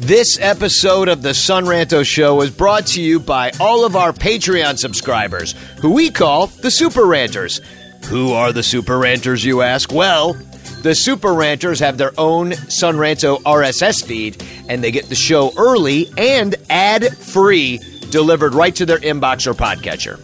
This 0.00 0.38
episode 0.40 1.08
of 1.08 1.20
the 1.20 1.34
Son 1.34 1.66
Ranto 1.66 2.06
Show 2.06 2.40
is 2.40 2.50
brought 2.50 2.86
to 2.86 3.02
you 3.02 3.20
by 3.20 3.50
all 3.60 3.84
of 3.84 3.96
our 3.96 4.14
Patreon 4.14 4.78
subscribers, 4.78 5.54
who 5.82 5.92
we 5.92 6.10
call 6.10 6.46
the 6.46 6.70
Super 6.70 7.04
Ranters. 7.04 7.60
Who 8.06 8.32
are 8.32 8.50
the 8.50 8.62
Super 8.62 8.98
Ranters, 8.98 9.44
you 9.44 9.60
ask? 9.60 9.92
Well, 9.92 10.32
the 10.80 10.94
Super 10.94 11.34
Ranters 11.34 11.80
have 11.80 11.98
their 11.98 12.12
own 12.16 12.54
Son 12.54 12.96
Ranto 12.96 13.42
RSS 13.42 14.02
feed, 14.02 14.42
and 14.70 14.82
they 14.82 14.90
get 14.90 15.10
the 15.10 15.14
show 15.14 15.52
early 15.58 16.10
and 16.16 16.54
ad 16.70 17.14
free 17.18 17.78
delivered 18.08 18.54
right 18.54 18.74
to 18.76 18.86
their 18.86 19.00
inbox 19.00 19.46
or 19.46 19.52
podcatcher. 19.52 20.18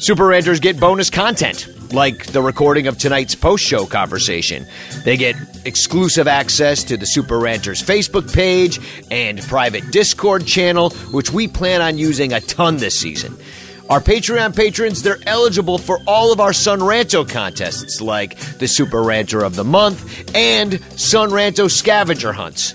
Super 0.00 0.28
Ranters 0.28 0.60
get 0.60 0.80
bonus 0.80 1.10
content 1.10 1.68
like 1.92 2.26
the 2.26 2.42
recording 2.42 2.86
of 2.86 2.98
tonight's 2.98 3.34
post 3.34 3.64
show 3.64 3.86
conversation. 3.86 4.66
They 5.04 5.16
get 5.16 5.36
exclusive 5.64 6.28
access 6.28 6.84
to 6.84 6.96
the 6.96 7.06
Super 7.06 7.38
Ranters 7.38 7.82
Facebook 7.82 8.32
page 8.32 8.78
and 9.10 9.40
private 9.42 9.90
Discord 9.90 10.46
channel, 10.46 10.90
which 11.12 11.30
we 11.30 11.48
plan 11.48 11.80
on 11.82 11.98
using 11.98 12.32
a 12.32 12.40
ton 12.40 12.76
this 12.76 12.98
season. 12.98 13.36
Our 13.88 14.00
Patreon 14.00 14.54
patrons, 14.54 15.02
they're 15.02 15.18
eligible 15.24 15.78
for 15.78 15.98
all 16.06 16.30
of 16.30 16.40
our 16.40 16.52
Son 16.52 16.80
Ranto 16.80 17.26
contests, 17.26 18.02
like 18.02 18.38
the 18.58 18.68
Super 18.68 19.02
Ranter 19.02 19.42
of 19.42 19.56
the 19.56 19.64
Month 19.64 20.34
and 20.34 20.82
Son 21.00 21.30
Ranto 21.30 21.70
scavenger 21.70 22.34
hunts. 22.34 22.74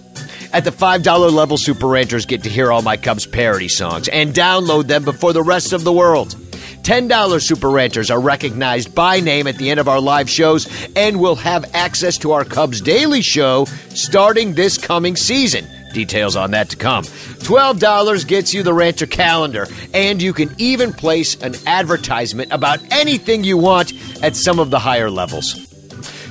At 0.53 0.63
the 0.63 0.71
$5 0.71 1.31
level, 1.31 1.57
Super 1.57 1.87
Ranters 1.87 2.25
get 2.25 2.43
to 2.43 2.49
hear 2.49 2.71
all 2.71 2.81
my 2.81 2.97
Cubs 2.97 3.27
parody 3.27 3.67
songs 3.67 4.07
and 4.07 4.33
download 4.33 4.87
them 4.87 5.03
before 5.03 5.33
the 5.33 5.43
rest 5.43 5.71
of 5.73 5.83
the 5.83 5.93
world. 5.93 6.35
$10 6.83 7.41
Super 7.41 7.69
Ranters 7.69 8.11
are 8.11 8.19
recognized 8.19 8.93
by 8.93 9.21
name 9.21 9.47
at 9.47 9.57
the 9.57 9.69
end 9.69 9.79
of 9.79 9.87
our 9.87 10.01
live 10.01 10.29
shows 10.29 10.67
and 10.97 11.19
will 11.19 11.35
have 11.35 11.73
access 11.73 12.17
to 12.17 12.33
our 12.33 12.43
Cubs 12.43 12.81
Daily 12.81 13.21
Show 13.21 13.65
starting 13.89 14.53
this 14.53 14.77
coming 14.77 15.15
season. 15.15 15.65
Details 15.93 16.35
on 16.35 16.51
that 16.51 16.69
to 16.69 16.75
come. 16.75 17.05
$12 17.05 18.27
gets 18.27 18.53
you 18.53 18.63
the 18.63 18.73
Ranter 18.73 19.05
calendar, 19.05 19.67
and 19.93 20.21
you 20.21 20.33
can 20.33 20.53
even 20.57 20.91
place 20.91 21.41
an 21.41 21.55
advertisement 21.65 22.51
about 22.51 22.79
anything 22.91 23.45
you 23.45 23.57
want 23.57 23.93
at 24.21 24.35
some 24.35 24.59
of 24.59 24.69
the 24.69 24.79
higher 24.79 25.09
levels. 25.09 25.69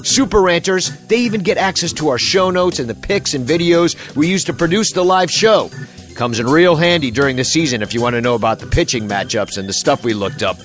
Super 0.05 0.43
Ranters, 0.43 0.91
they 1.07 1.17
even 1.17 1.43
get 1.43 1.57
access 1.57 1.93
to 1.95 2.09
our 2.09 2.19
show 2.19 2.51
notes 2.51 2.79
and 2.79 2.91
the 2.91 2.95
pics 2.95 3.33
and 3.33 3.47
videos 3.49 3.97
we 4.17 4.29
use 4.29 4.45
to 4.45 4.53
produce 4.53 4.93
the 4.93 5.05
live 5.05 5.31
show. 5.31 5.71
Comes 6.15 6.39
in 6.39 6.47
real 6.47 6.77
handy 6.77 7.11
during 7.11 7.37
the 7.37 7.45
season 7.45 7.83
if 7.83 7.95
you 7.95 8.01
want 8.01 8.15
to 8.15 8.21
know 8.21 8.35
about 8.35 8.59
the 8.59 8.67
pitching 8.67 9.09
matchups 9.09 9.59
and 9.59 9.69
the 9.69 9.73
stuff 9.73 10.05
we 10.05 10.15
looked 10.15 10.43
up. 10.43 10.59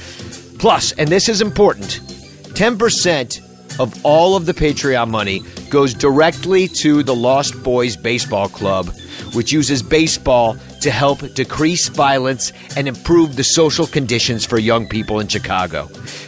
Plus, 0.59 0.91
and 0.93 1.09
this 1.09 1.29
is 1.29 1.41
important, 1.41 2.01
10% 2.53 3.79
of 3.79 4.05
all 4.05 4.35
of 4.35 4.45
the 4.45 4.53
Patreon 4.53 5.09
money 5.09 5.41
goes 5.69 5.93
directly 5.93 6.67
to 6.67 7.03
the 7.03 7.15
Lost 7.15 7.61
Boys 7.63 7.95
Baseball 7.95 8.49
Club, 8.49 8.87
which 9.33 9.51
uses 9.51 9.83
baseball 9.83 10.57
to 10.81 10.91
help 10.91 11.19
decrease 11.33 11.87
violence 11.89 12.51
and 12.75 12.87
improve 12.87 13.35
the 13.35 13.43
social 13.43 13.85
conditions 13.85 14.45
for 14.45 14.57
young 14.57 14.87
people 14.87 15.19
in 15.19 15.27
Chicago. 15.27 15.87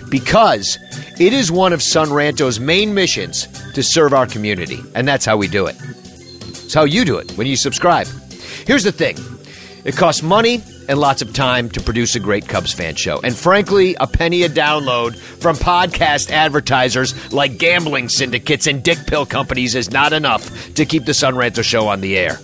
Because 0.09 0.77
it 1.19 1.33
is 1.33 1.51
one 1.51 1.73
of 1.73 1.81
Son 1.81 2.11
Ranto's 2.11 2.59
main 2.59 2.93
missions 2.93 3.47
to 3.73 3.83
serve 3.83 4.13
our 4.13 4.27
community, 4.27 4.79
and 4.95 5.07
that's 5.07 5.25
how 5.25 5.37
we 5.37 5.47
do 5.47 5.65
it. 5.65 5.75
It's 5.79 6.73
how 6.73 6.83
you 6.83 7.03
do 7.05 7.17
it 7.17 7.31
when 7.31 7.47
you 7.47 7.55
subscribe. 7.55 8.07
Here's 8.69 8.83
the 8.83 8.91
thing 8.91 9.17
it 9.83 9.97
costs 9.97 10.21
money 10.21 10.61
and 10.87 10.99
lots 10.99 11.23
of 11.23 11.33
time 11.33 11.69
to 11.69 11.81
produce 11.81 12.13
a 12.15 12.19
great 12.19 12.47
Cubs 12.47 12.71
fan 12.71 12.93
show. 12.93 13.19
And 13.19 13.35
frankly, 13.35 13.95
a 13.99 14.05
penny 14.05 14.43
a 14.43 14.49
download 14.49 15.15
from 15.15 15.55
podcast 15.55 16.29
advertisers 16.29 17.33
like 17.33 17.57
gambling 17.57 18.09
syndicates 18.09 18.67
and 18.67 18.83
dick 18.83 18.99
pill 19.07 19.25
companies 19.25 19.73
is 19.73 19.89
not 19.89 20.13
enough 20.13 20.75
to 20.75 20.85
keep 20.85 21.05
the 21.05 21.15
Son 21.15 21.33
Ranto 21.33 21.63
show 21.63 21.87
on 21.87 22.01
the 22.01 22.15
air. 22.15 22.37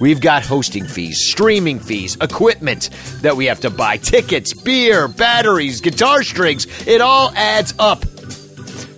We've 0.00 0.20
got 0.20 0.42
hosting 0.42 0.86
fees, 0.86 1.24
streaming 1.24 1.78
fees, 1.78 2.16
equipment 2.20 2.90
that 3.20 3.36
we 3.36 3.46
have 3.46 3.60
to 3.60 3.70
buy, 3.70 3.98
tickets, 3.98 4.52
beer, 4.52 5.06
batteries, 5.06 5.80
guitar 5.80 6.24
strings. 6.24 6.66
It 6.88 7.00
all 7.00 7.30
adds 7.36 7.74
up. 7.78 8.04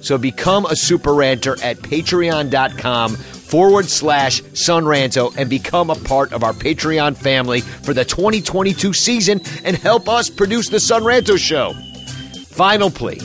So 0.01 0.17
become 0.17 0.65
a 0.65 0.75
super 0.75 1.13
ranter 1.13 1.63
at 1.63 1.77
patreon.com 1.81 3.19
forward 3.53 3.85
slash 3.85 4.41
sonranto 4.55 5.37
and 5.37 5.51
become 5.51 5.91
a 5.91 5.95
part 5.95 6.33
of 6.33 6.43
our 6.43 6.55
Patreon 6.55 7.15
family 7.15 7.61
for 7.61 7.93
the 7.93 8.03
2022 8.03 8.95
season 8.95 9.43
and 9.63 9.77
help 9.77 10.09
us 10.09 10.31
produce 10.31 10.71
the 10.71 10.81
Son 10.81 11.03
Ranto 11.03 11.37
Show. 11.37 11.75
Final 12.47 12.91
plea. 12.91 13.21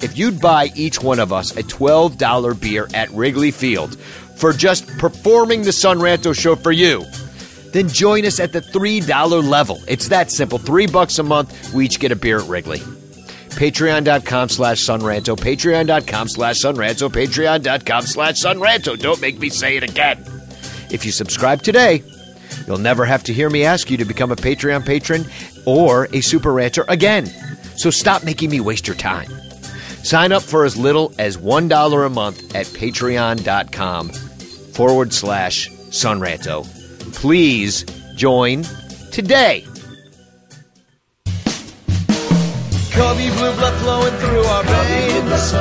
If 0.00 0.16
you'd 0.16 0.40
buy 0.40 0.70
each 0.76 1.02
one 1.02 1.18
of 1.18 1.32
us 1.32 1.56
a 1.56 1.64
$12 1.64 2.60
beer 2.60 2.86
at 2.94 3.10
Wrigley 3.10 3.50
Field 3.50 3.98
for 3.98 4.52
just 4.52 4.86
performing 4.96 5.62
the 5.62 5.72
Son 5.72 5.98
Ranto 5.98 6.38
Show 6.38 6.54
for 6.54 6.70
you, 6.70 7.04
then 7.72 7.88
join 7.88 8.26
us 8.26 8.38
at 8.38 8.52
the 8.52 8.60
$3 8.60 9.42
level. 9.42 9.82
It's 9.88 10.06
that 10.06 10.30
simple. 10.30 10.58
Three 10.58 10.86
bucks 10.86 11.18
a 11.18 11.24
month, 11.24 11.74
we 11.74 11.86
each 11.86 11.98
get 11.98 12.12
a 12.12 12.16
beer 12.16 12.38
at 12.38 12.48
Wrigley. 12.48 12.80
Patreon.com 13.58 14.48
slash 14.50 14.86
Sonranto, 14.86 15.36
Patreon.com 15.36 16.28
slash 16.28 16.62
Sonranto, 16.62 17.10
Patreon.com 17.10 18.02
slash 18.02 18.34
Sonranto. 18.36 18.96
Don't 18.96 19.20
make 19.20 19.40
me 19.40 19.48
say 19.48 19.76
it 19.76 19.82
again. 19.82 20.24
If 20.92 21.04
you 21.04 21.10
subscribe 21.10 21.62
today, 21.62 22.04
you'll 22.68 22.78
never 22.78 23.04
have 23.04 23.24
to 23.24 23.32
hear 23.32 23.50
me 23.50 23.64
ask 23.64 23.90
you 23.90 23.96
to 23.96 24.04
become 24.04 24.30
a 24.30 24.36
Patreon 24.36 24.86
patron 24.86 25.24
or 25.66 26.06
a 26.12 26.20
Super 26.20 26.52
Ranter 26.52 26.84
again. 26.86 27.26
So 27.76 27.90
stop 27.90 28.22
making 28.22 28.50
me 28.50 28.60
waste 28.60 28.86
your 28.86 28.96
time. 28.96 29.28
Sign 30.04 30.30
up 30.30 30.44
for 30.44 30.64
as 30.64 30.76
little 30.76 31.12
as 31.18 31.36
$1 31.36 32.06
a 32.06 32.08
month 32.10 32.54
at 32.54 32.66
patreon.com 32.66 34.10
forward 34.10 35.12
slash 35.12 35.68
Sonranto. 35.90 36.64
Please 37.12 37.82
join 38.14 38.62
today. 39.10 39.64
Cubby 42.98 43.30
blue 43.30 43.54
blood 43.54 43.74
flowing 43.78 44.14
through 44.18 44.42
our 44.42 44.64
veins. 44.64 45.54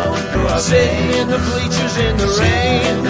Sitting 0.57 1.09
in 1.21 1.29
the 1.29 1.37
bleachers 1.37 1.95
in 2.01 2.17
the 2.17 2.25
rain. 2.41 3.05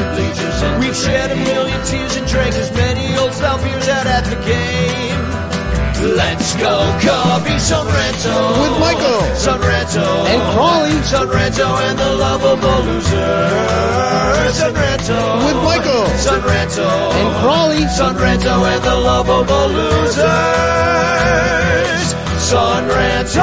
We've 0.81 0.95
shed 0.95 1.31
a 1.31 1.35
million 1.35 1.79
tears 1.85 2.17
and 2.17 2.27
drank 2.27 2.53
as 2.55 2.69
many 2.75 3.17
old 3.17 3.31
style 3.31 3.57
beers 3.63 3.87
out 3.87 4.05
at 4.05 4.25
the 4.25 4.35
game. 4.43 5.23
Let's 6.19 6.55
go, 6.57 6.75
Cubby 6.99 7.57
Son 7.57 7.87
Ranto. 7.87 8.35
With 8.61 8.79
Michael. 8.83 9.21
Son 9.35 9.61
Ranto. 9.61 10.05
And 10.27 10.41
Crawley. 10.53 11.01
Son 11.03 11.27
Ranto 11.29 11.79
and 11.87 11.97
the 11.97 12.11
lovable 12.19 12.83
loser. 12.83 13.47
Son 14.51 14.73
Ranto. 14.75 15.17
With 15.47 15.59
Michael. 15.63 16.05
Son 16.19 16.41
Ranto. 16.41 16.85
And 17.15 17.35
Crawley. 17.39 17.87
Son 17.87 18.15
Ranto 18.15 18.61
and 18.73 18.83
the 18.83 18.95
lovable 18.95 19.69
losers. 19.69 20.27
Son 22.47 22.87
Ranto. 22.87 23.41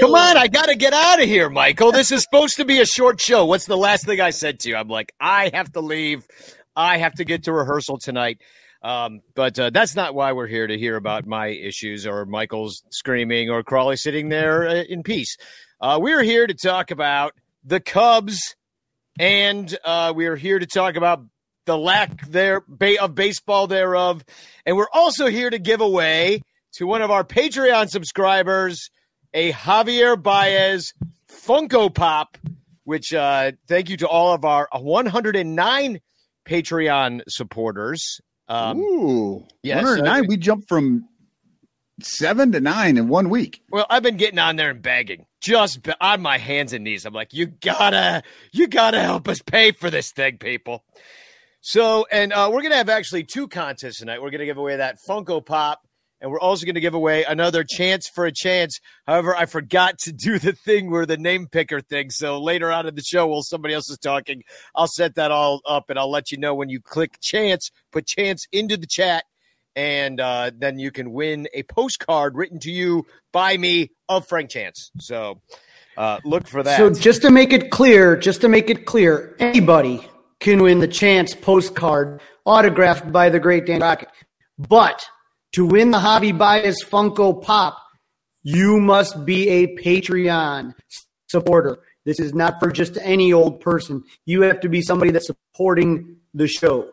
Come 0.00 0.14
on, 0.14 0.36
I 0.36 0.46
got 0.46 0.66
to 0.66 0.76
get 0.76 0.92
out 0.92 1.20
of 1.20 1.26
here, 1.26 1.50
Michael. 1.50 1.90
This 1.90 2.12
is 2.12 2.22
supposed 2.22 2.56
to 2.58 2.64
be 2.64 2.78
a 2.80 2.86
short 2.86 3.20
show. 3.20 3.46
What's 3.46 3.66
the 3.66 3.76
last 3.76 4.06
thing 4.06 4.20
I 4.20 4.30
said 4.30 4.60
to 4.60 4.68
you? 4.68 4.76
I'm 4.76 4.86
like, 4.86 5.12
I 5.18 5.50
have 5.52 5.72
to 5.72 5.80
leave. 5.80 6.24
I 6.78 6.98
have 6.98 7.14
to 7.14 7.24
get 7.24 7.44
to 7.44 7.52
rehearsal 7.52 7.98
tonight. 7.98 8.40
Um, 8.82 9.22
but 9.34 9.58
uh, 9.58 9.70
that's 9.70 9.96
not 9.96 10.14
why 10.14 10.32
we're 10.32 10.46
here 10.46 10.68
to 10.68 10.78
hear 10.78 10.94
about 10.94 11.26
my 11.26 11.48
issues 11.48 12.06
or 12.06 12.24
Michael's 12.24 12.84
screaming 12.90 13.50
or 13.50 13.64
Crawley 13.64 13.96
sitting 13.96 14.28
there 14.28 14.68
uh, 14.68 14.74
in 14.88 15.02
peace. 15.02 15.36
Uh, 15.80 15.98
we're 16.00 16.22
here 16.22 16.46
to 16.46 16.54
talk 16.54 16.92
about 16.92 17.34
the 17.64 17.80
Cubs, 17.80 18.54
and 19.18 19.76
uh, 19.84 20.12
we're 20.14 20.36
here 20.36 20.60
to 20.60 20.66
talk 20.66 20.94
about 20.94 21.24
the 21.66 21.76
lack 21.76 22.24
there 22.28 22.62
of 23.00 23.14
baseball 23.14 23.66
thereof, 23.66 24.24
and 24.64 24.76
we're 24.76 24.90
also 24.92 25.26
here 25.26 25.50
to 25.50 25.58
give 25.58 25.80
away 25.80 26.42
to 26.74 26.86
one 26.86 27.02
of 27.02 27.10
our 27.10 27.24
Patreon 27.24 27.88
subscribers 27.88 28.90
a 29.34 29.52
Javier 29.52 30.20
Baez 30.20 30.94
Funko 31.28 31.92
Pop 31.92 32.38
which 32.88 33.12
uh, 33.12 33.52
thank 33.66 33.90
you 33.90 33.98
to 33.98 34.08
all 34.08 34.32
of 34.32 34.46
our 34.46 34.66
109 34.72 36.00
Patreon 36.48 37.20
supporters. 37.28 38.20
Um, 38.48 38.78
Ooh, 38.78 39.46
yes, 39.62 39.84
109. 39.84 40.24
uh, 40.24 40.26
we 40.26 40.36
jumped 40.38 40.68
from 40.68 41.06
seven 42.00 42.52
to 42.52 42.60
nine 42.60 42.96
in 42.96 43.08
one 43.08 43.28
week. 43.28 43.60
Well, 43.70 43.86
I've 43.90 44.02
been 44.02 44.16
getting 44.16 44.38
on 44.38 44.56
there 44.56 44.70
and 44.70 44.80
begging, 44.80 45.26
just 45.42 45.82
be- 45.82 45.92
on 46.00 46.22
my 46.22 46.38
hands 46.38 46.72
and 46.72 46.84
knees. 46.84 47.04
I'm 47.04 47.12
like, 47.12 47.34
you 47.34 47.46
gotta, 47.46 48.22
you 48.52 48.66
gotta 48.66 49.00
help 49.00 49.28
us 49.28 49.42
pay 49.42 49.72
for 49.72 49.90
this 49.90 50.12
thing, 50.12 50.38
people. 50.38 50.84
So, 51.60 52.06
and 52.10 52.32
uh, 52.32 52.50
we're 52.52 52.62
gonna 52.62 52.76
have 52.76 52.88
actually 52.88 53.24
two 53.24 53.48
contests 53.48 53.98
tonight. 53.98 54.22
We're 54.22 54.30
gonna 54.30 54.46
give 54.46 54.58
away 54.58 54.76
that 54.76 54.96
Funko 55.06 55.44
Pop, 55.44 55.80
and 56.20 56.30
we're 56.30 56.40
also 56.40 56.66
gonna 56.66 56.80
give 56.80 56.94
away 56.94 57.24
another 57.24 57.64
chance 57.64 58.08
for 58.08 58.26
a 58.26 58.32
chance. 58.32 58.80
However, 59.06 59.36
I 59.36 59.46
forgot 59.46 59.98
to 60.00 60.12
do 60.12 60.38
the 60.38 60.52
thing 60.52 60.90
where 60.90 61.06
the 61.06 61.16
name 61.16 61.46
picker 61.46 61.80
thing. 61.80 62.10
So 62.10 62.40
later 62.40 62.72
on 62.72 62.86
in 62.86 62.94
the 62.94 63.02
show, 63.02 63.26
while 63.26 63.42
somebody 63.42 63.74
else 63.74 63.90
is 63.90 63.98
talking, 63.98 64.42
I'll 64.74 64.86
set 64.86 65.14
that 65.16 65.30
all 65.30 65.60
up, 65.66 65.90
and 65.90 65.98
I'll 65.98 66.10
let 66.10 66.30
you 66.30 66.38
know 66.38 66.54
when 66.54 66.68
you 66.68 66.80
click 66.80 67.18
chance, 67.20 67.70
put 67.92 68.06
chance 68.06 68.46
into 68.52 68.76
the 68.76 68.86
chat 68.86 69.24
and 69.78 70.20
uh, 70.20 70.50
then 70.58 70.80
you 70.80 70.90
can 70.90 71.12
win 71.12 71.46
a 71.54 71.62
postcard 71.62 72.34
written 72.34 72.58
to 72.58 72.70
you 72.70 73.06
by 73.32 73.56
me 73.56 73.92
of 74.08 74.26
Frank 74.26 74.50
Chance. 74.50 74.90
So 74.98 75.40
uh, 75.96 76.18
look 76.24 76.48
for 76.48 76.64
that. 76.64 76.78
So 76.78 76.90
just 76.90 77.22
to 77.22 77.30
make 77.30 77.52
it 77.52 77.70
clear, 77.70 78.16
just 78.16 78.40
to 78.40 78.48
make 78.48 78.70
it 78.70 78.86
clear, 78.86 79.36
anybody 79.38 80.04
can 80.40 80.62
win 80.62 80.80
the 80.80 80.88
chance 80.88 81.32
postcard 81.32 82.20
autographed 82.44 83.12
by 83.12 83.28
the 83.28 83.38
great 83.38 83.66
Dan 83.66 83.80
Rockett. 83.80 84.08
But 84.58 85.06
to 85.52 85.66
win 85.66 85.90
the 85.90 85.98
Javy 85.98 86.36
Baez 86.36 86.82
Funko 86.84 87.42
Pop, 87.42 87.78
you 88.42 88.80
must 88.80 89.24
be 89.24 89.48
a 89.48 89.76
Patreon 89.76 90.74
supporter. 91.28 91.78
This 92.04 92.20
is 92.20 92.34
not 92.34 92.58
for 92.58 92.70
just 92.70 92.96
any 93.02 93.32
old 93.32 93.60
person. 93.60 94.04
You 94.24 94.42
have 94.42 94.60
to 94.60 94.68
be 94.68 94.80
somebody 94.80 95.10
that's 95.10 95.26
supporting 95.26 96.16
the 96.34 96.46
show. 96.46 96.90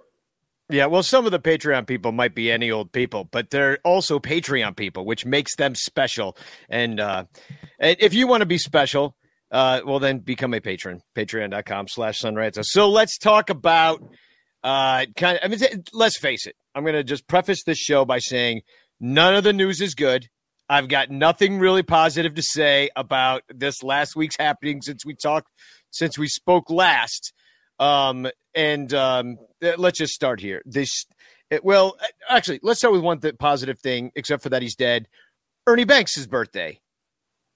yeah, 0.69 0.87
well, 0.87 1.03
some 1.03 1.25
of 1.25 1.31
the 1.31 1.39
Patreon 1.39 1.87
people 1.87 2.11
might 2.11 2.35
be 2.35 2.51
any 2.51 2.71
old 2.71 2.91
people, 2.91 3.25
but 3.31 3.49
they're 3.49 3.77
also 3.83 4.19
Patreon 4.19 4.75
people, 4.75 5.05
which 5.05 5.25
makes 5.25 5.55
them 5.55 5.75
special. 5.75 6.35
And 6.69 6.99
uh, 6.99 7.25
if 7.79 8.13
you 8.13 8.27
want 8.27 8.41
to 8.41 8.45
be 8.45 8.57
special, 8.57 9.15
uh, 9.51 9.81
well, 9.85 9.99
then 9.99 10.19
become 10.19 10.53
a 10.53 10.59
patron. 10.59 11.01
Patreon.com 11.15 11.87
slash 11.87 12.19
Sonranto. 12.19 12.63
So 12.63 12.89
let's 12.89 13.17
talk 13.17 13.49
about 13.49 14.01
uh, 14.63 15.05
kind 15.15 15.37
of, 15.37 15.43
I 15.43 15.47
mean, 15.47 15.83
let's 15.93 16.17
face 16.17 16.47
it. 16.47 16.55
I'm 16.75 16.83
going 16.83 16.95
to 16.95 17.03
just 17.03 17.27
preface 17.27 17.63
this 17.63 17.77
show 17.77 18.05
by 18.05 18.19
saying 18.19 18.61
none 18.99 19.35
of 19.35 19.43
the 19.43 19.53
news 19.53 19.81
is 19.81 19.95
good. 19.95 20.27
I've 20.67 20.87
got 20.87 21.09
nothing 21.09 21.57
really 21.59 21.83
positive 21.83 22.33
to 22.35 22.41
say 22.41 22.89
about 22.95 23.43
this 23.49 23.81
last 23.81 24.15
week's 24.15 24.35
happening 24.37 24.81
since 24.81 25.05
we 25.05 25.15
talked, 25.15 25.49
since 25.91 26.17
we 26.17 26.27
spoke 26.27 26.69
last. 26.69 27.33
Um, 27.79 28.27
and 28.53 28.93
um, 28.93 29.37
let's 29.61 29.99
just 29.99 30.13
start 30.13 30.39
here. 30.39 30.61
This, 30.65 31.05
it, 31.49 31.63
well, 31.63 31.97
actually, 32.29 32.59
let's 32.63 32.79
start 32.79 32.93
with 32.93 33.03
one 33.03 33.19
th- 33.19 33.37
positive 33.37 33.79
thing, 33.79 34.11
except 34.15 34.43
for 34.43 34.49
that 34.49 34.61
he's 34.61 34.75
dead. 34.75 35.07
Ernie 35.67 35.83
Banks' 35.85 36.25
birthday 36.25 36.79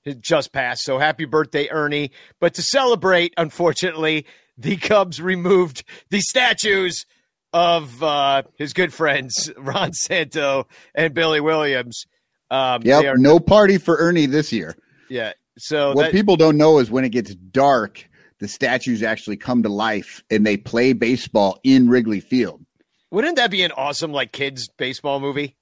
it 0.05 0.21
just 0.21 0.51
passed. 0.51 0.83
So 0.83 0.97
happy 0.97 1.25
birthday, 1.25 1.69
Ernie. 1.69 2.11
But 2.39 2.53
to 2.55 2.61
celebrate, 2.61 3.33
unfortunately, 3.37 4.25
the 4.57 4.77
Cubs 4.77 5.21
removed 5.21 5.83
the 6.09 6.21
statues 6.21 7.05
of 7.53 8.01
uh, 8.03 8.43
his 8.57 8.73
good 8.73 8.93
friends, 8.93 9.51
Ron 9.57 9.93
Santo 9.93 10.67
and 10.95 11.13
Billy 11.13 11.39
Williams. 11.41 12.05
Um, 12.51 12.81
Yep, 12.83 13.05
are- 13.05 13.17
no 13.17 13.39
party 13.39 13.77
for 13.77 13.95
Ernie 13.97 14.25
this 14.25 14.51
year. 14.51 14.75
yeah. 15.09 15.33
So 15.57 15.93
what 15.93 16.03
that- 16.03 16.11
people 16.13 16.37
don't 16.37 16.57
know 16.57 16.79
is 16.79 16.89
when 16.89 17.03
it 17.03 17.09
gets 17.09 17.35
dark, 17.35 18.07
the 18.39 18.47
statues 18.47 19.03
actually 19.03 19.35
come 19.37 19.63
to 19.63 19.69
life 19.69 20.23
and 20.31 20.45
they 20.45 20.55
play 20.57 20.93
baseball 20.93 21.59
in 21.63 21.89
Wrigley 21.89 22.21
Field. 22.21 22.65
wouldn't 23.11 23.35
that 23.35 23.51
be 23.51 23.63
an 23.63 23.71
awesome 23.73 24.11
like 24.13 24.31
kids 24.31 24.69
baseball 24.77 25.19
movie? 25.19 25.57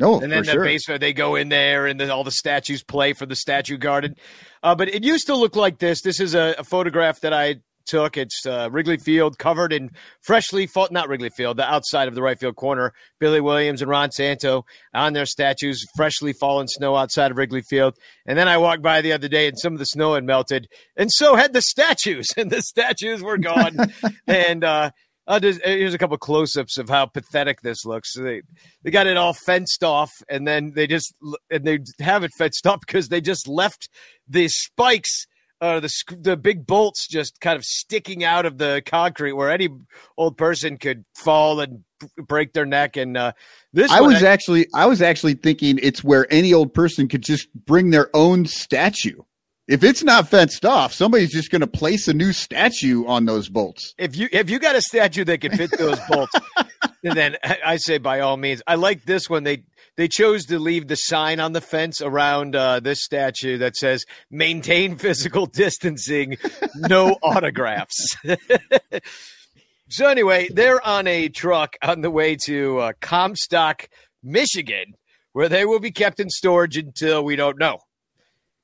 Oh, 0.00 0.20
and 0.20 0.30
then 0.32 0.44
the 0.44 0.52
sure. 0.52 0.64
baseball 0.64 0.98
they 0.98 1.12
go 1.12 1.34
in 1.34 1.48
there 1.50 1.86
and 1.86 1.98
then 2.00 2.10
all 2.10 2.24
the 2.24 2.30
statues 2.30 2.82
play 2.82 3.12
for 3.12 3.26
the 3.26 3.34
statue 3.36 3.76
garden 3.76 4.14
uh, 4.62 4.74
but 4.74 4.88
it 4.88 5.04
used 5.04 5.26
to 5.26 5.34
look 5.36 5.56
like 5.56 5.78
this 5.78 6.00
this 6.00 6.20
is 6.20 6.34
a, 6.34 6.54
a 6.56 6.64
photograph 6.64 7.20
that 7.20 7.34
i 7.34 7.56
took. 7.86 8.16
It's 8.16 8.44
uh, 8.46 8.68
wrigley 8.70 8.96
field 8.96 9.38
covered 9.38 9.72
in 9.72 9.90
freshly 10.22 10.66
fought 10.66 10.92
not 10.92 11.08
wrigley 11.08 11.30
field 11.30 11.56
the 11.56 11.70
outside 11.70 12.08
of 12.08 12.14
the 12.14 12.22
right 12.22 12.38
field 12.38 12.56
corner. 12.56 12.92
Billy 13.18 13.40
williams 13.40 13.82
and 13.82 13.90
ron 13.90 14.10
santo 14.10 14.64
on 14.94 15.12
their 15.12 15.26
statues 15.26 15.84
freshly 15.96 16.32
fallen 16.32 16.68
snow 16.68 16.96
outside 16.96 17.30
of 17.30 17.36
wrigley 17.36 17.62
field. 17.62 17.96
And 18.26 18.38
then 18.38 18.48
i 18.48 18.58
walked 18.58 18.82
by 18.82 19.00
the 19.00 19.12
other 19.12 19.28
day 19.28 19.48
and 19.48 19.58
some 19.58 19.72
of 19.72 19.78
the 19.78 19.86
snow 19.86 20.14
had 20.14 20.24
melted 20.24 20.68
and 20.96 21.10
so 21.12 21.34
had 21.34 21.52
the 21.52 21.62
statues 21.62 22.28
and 22.36 22.50
the 22.50 22.62
statues 22.62 23.22
were 23.22 23.38
gone. 23.38 23.76
And 24.26 24.64
uh 24.64 24.90
just, 25.38 25.60
here's 25.64 25.94
a 25.94 25.98
couple 25.98 26.18
close-ups 26.18 26.78
of 26.78 26.88
how 26.88 27.06
pathetic 27.06 27.60
this 27.60 27.84
looks. 27.84 28.14
So 28.14 28.22
they 28.22 28.42
they 28.82 28.90
got 28.90 29.06
it 29.06 29.16
all 29.16 29.34
fenced 29.34 29.84
off, 29.84 30.10
and 30.28 30.46
then 30.46 30.72
they 30.74 30.86
just 30.86 31.14
and 31.50 31.64
they 31.64 31.78
have 32.00 32.24
it 32.24 32.32
fenced 32.36 32.66
off 32.66 32.80
because 32.80 33.08
they 33.08 33.20
just 33.20 33.46
left 33.46 33.88
the 34.26 34.48
spikes, 34.48 35.26
uh, 35.60 35.80
the 35.80 35.90
the 36.18 36.36
big 36.36 36.66
bolts 36.66 37.06
just 37.06 37.40
kind 37.40 37.56
of 37.56 37.64
sticking 37.64 38.24
out 38.24 38.46
of 38.46 38.58
the 38.58 38.82
concrete 38.86 39.32
where 39.32 39.50
any 39.50 39.68
old 40.16 40.36
person 40.36 40.78
could 40.78 41.04
fall 41.14 41.60
and 41.60 41.84
break 42.16 42.52
their 42.52 42.66
neck. 42.66 42.96
And 42.96 43.16
uh, 43.16 43.32
this 43.72 43.90
I 43.90 44.00
was 44.00 44.22
actually 44.22 44.66
I 44.74 44.86
was 44.86 45.02
actually 45.02 45.34
thinking 45.34 45.78
it's 45.82 46.02
where 46.02 46.26
any 46.32 46.52
old 46.52 46.72
person 46.72 47.08
could 47.08 47.22
just 47.22 47.52
bring 47.54 47.90
their 47.90 48.08
own 48.14 48.46
statue. 48.46 49.20
If 49.70 49.84
it's 49.84 50.02
not 50.02 50.28
fenced 50.28 50.64
off, 50.64 50.92
somebody's 50.92 51.30
just 51.30 51.52
going 51.52 51.60
to 51.60 51.66
place 51.68 52.08
a 52.08 52.12
new 52.12 52.32
statue 52.32 53.06
on 53.06 53.24
those 53.24 53.48
bolts. 53.48 53.94
if 53.98 54.16
you 54.16 54.28
if 54.32 54.50
you 54.50 54.58
got 54.58 54.74
a 54.74 54.82
statue 54.82 55.24
that 55.26 55.40
can 55.40 55.56
fit 55.56 55.70
those 55.78 55.96
bolts, 56.08 56.32
then 57.04 57.36
I 57.44 57.58
I 57.64 57.76
say 57.76 57.98
by 57.98 58.18
all 58.18 58.36
means. 58.36 58.62
I 58.66 58.74
like 58.74 59.04
this 59.04 59.30
one. 59.30 59.44
They 59.44 59.62
they 59.96 60.08
chose 60.08 60.44
to 60.46 60.58
leave 60.58 60.88
the 60.88 60.96
sign 60.96 61.38
on 61.38 61.52
the 61.52 61.60
fence 61.60 62.02
around 62.02 62.56
uh, 62.56 62.80
this 62.80 63.04
statue 63.04 63.58
that 63.58 63.76
says 63.76 64.04
"Maintain 64.28 64.96
physical 64.96 65.46
distancing, 65.46 66.36
no 66.74 67.16
autographs." 67.22 68.16
so 69.88 70.08
anyway, 70.08 70.48
they're 70.52 70.84
on 70.84 71.06
a 71.06 71.28
truck 71.28 71.76
on 71.80 72.00
the 72.00 72.10
way 72.10 72.36
to 72.46 72.78
uh, 72.80 72.92
Comstock, 73.00 73.88
Michigan, 74.20 74.94
where 75.32 75.48
they 75.48 75.64
will 75.64 75.78
be 75.78 75.92
kept 75.92 76.18
in 76.18 76.28
storage 76.28 76.76
until 76.76 77.22
we 77.22 77.36
don't 77.36 77.60
know. 77.60 77.78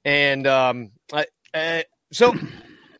And 0.04 0.46
um, 0.46 0.90
I, 1.12 1.26
uh, 1.54 1.82
so 2.12 2.34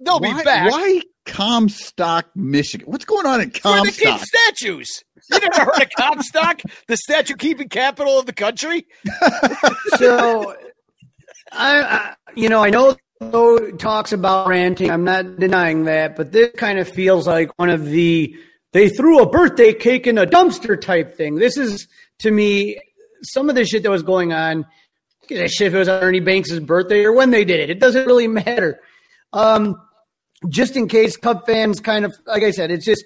they'll 0.01 0.21
why, 0.21 0.39
be 0.39 0.45
back. 0.45 0.71
Why 0.71 1.01
Comstock, 1.27 2.27
Michigan? 2.35 2.87
What's 2.89 3.05
going 3.05 3.27
on 3.27 3.41
in 3.41 3.53
Where 3.63 3.83
they 3.83 3.91
keep 3.91 4.05
Comstock? 4.07 4.27
statues. 4.27 5.03
You 5.31 5.41
never 5.41 5.65
heard 5.65 5.83
of 5.83 5.89
Comstock, 5.99 6.61
the 6.87 6.97
statue 6.97 7.35
keeping 7.35 7.69
capital 7.69 8.19
of 8.19 8.27
the 8.27 8.33
country? 8.33 8.87
so 9.97 10.55
I, 11.53 11.83
I 11.83 12.15
you 12.35 12.49
know 12.49 12.63
i 12.63 12.71
know 12.71 12.97
Joe 13.23 13.71
talks 13.73 14.13
about 14.13 14.49
ranting 14.49 14.91
i'm 14.91 15.05
not 15.05 15.39
denying 15.39 15.85
that 15.85 16.17
but 16.17 16.33
this 16.33 16.51
kind 16.57 16.79
of 16.79 16.89
feels 16.89 17.27
like 17.27 17.57
one 17.59 17.71
of 17.71 17.87
the 17.87 18.35
they 18.73 18.89
threw 18.89 19.21
a 19.21 19.29
birthday 19.29 19.73
cake 19.73 20.07
in 20.07 20.19
a 20.19 20.27
dumpster 20.27 20.81
type 20.81 21.17
thing 21.17 21.37
this 21.37 21.57
is 21.57 21.89
to 22.21 22.31
me 22.31 22.79
some 23.23 23.49
of 23.49 23.55
the 23.55 23.65
shit 23.65 23.83
that 23.83 23.91
was 23.91 24.03
going 24.03 24.33
on 24.33 24.67
give 25.29 25.41
a 25.41 25.49
shit 25.49 25.69
if 25.69 25.75
it 25.75 25.79
was 25.79 25.89
on 25.89 26.03
ernie 26.03 26.21
banks' 26.21 26.59
birthday 26.61 27.05
or 27.05 27.13
when 27.13 27.31
they 27.31 27.45
did 27.45 27.61
it 27.61 27.71
it 27.71 27.79
doesn't 27.81 28.07
really 28.07 28.29
matter 28.29 28.81
um 29.33 29.81
just 30.49 30.77
in 30.77 30.87
case 30.89 31.17
Cub 31.17 31.47
fans 31.47 31.81
kind 31.81 32.05
of 32.05 32.15
like 32.27 32.43
i 32.43 32.51
said 32.51 32.71
it's 32.71 32.85
just 32.85 33.05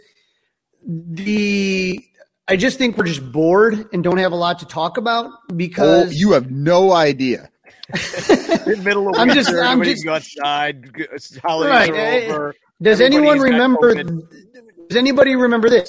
the 0.86 2.00
i 2.48 2.56
just 2.56 2.78
think 2.78 2.96
we're 2.96 3.04
just 3.06 3.30
bored 3.32 3.86
and 3.92 4.02
don't 4.02 4.18
have 4.18 4.32
a 4.32 4.36
lot 4.36 4.58
to 4.60 4.66
talk 4.66 4.96
about 4.96 5.30
Oh, 5.50 5.54
because 5.54 6.14
you 6.14 6.32
have 6.32 6.50
no 6.50 6.92
idea. 6.92 7.48
In 8.66 8.84
middle 8.84 9.08
of 9.08 9.14
I'm 9.18 9.28
winter, 9.28 9.34
just- 9.42 9.50
I'm 9.50 9.80
everybody 9.82 9.90
just- 9.92 10.02
can 10.04 10.10
go 10.10 10.14
outside. 10.14 10.96
g- 10.96 11.38
Holidays 11.42 11.70
Right, 11.72 11.90
are 11.90 11.94
eh, 11.96 12.26
over. 12.32 12.54
Does 12.82 13.00
Everybody's 13.00 13.30
anyone 13.32 13.38
remember? 13.40 13.94
COVID. 13.94 14.88
Does 14.88 14.96
anybody 14.96 15.36
remember 15.36 15.68
this? 15.68 15.88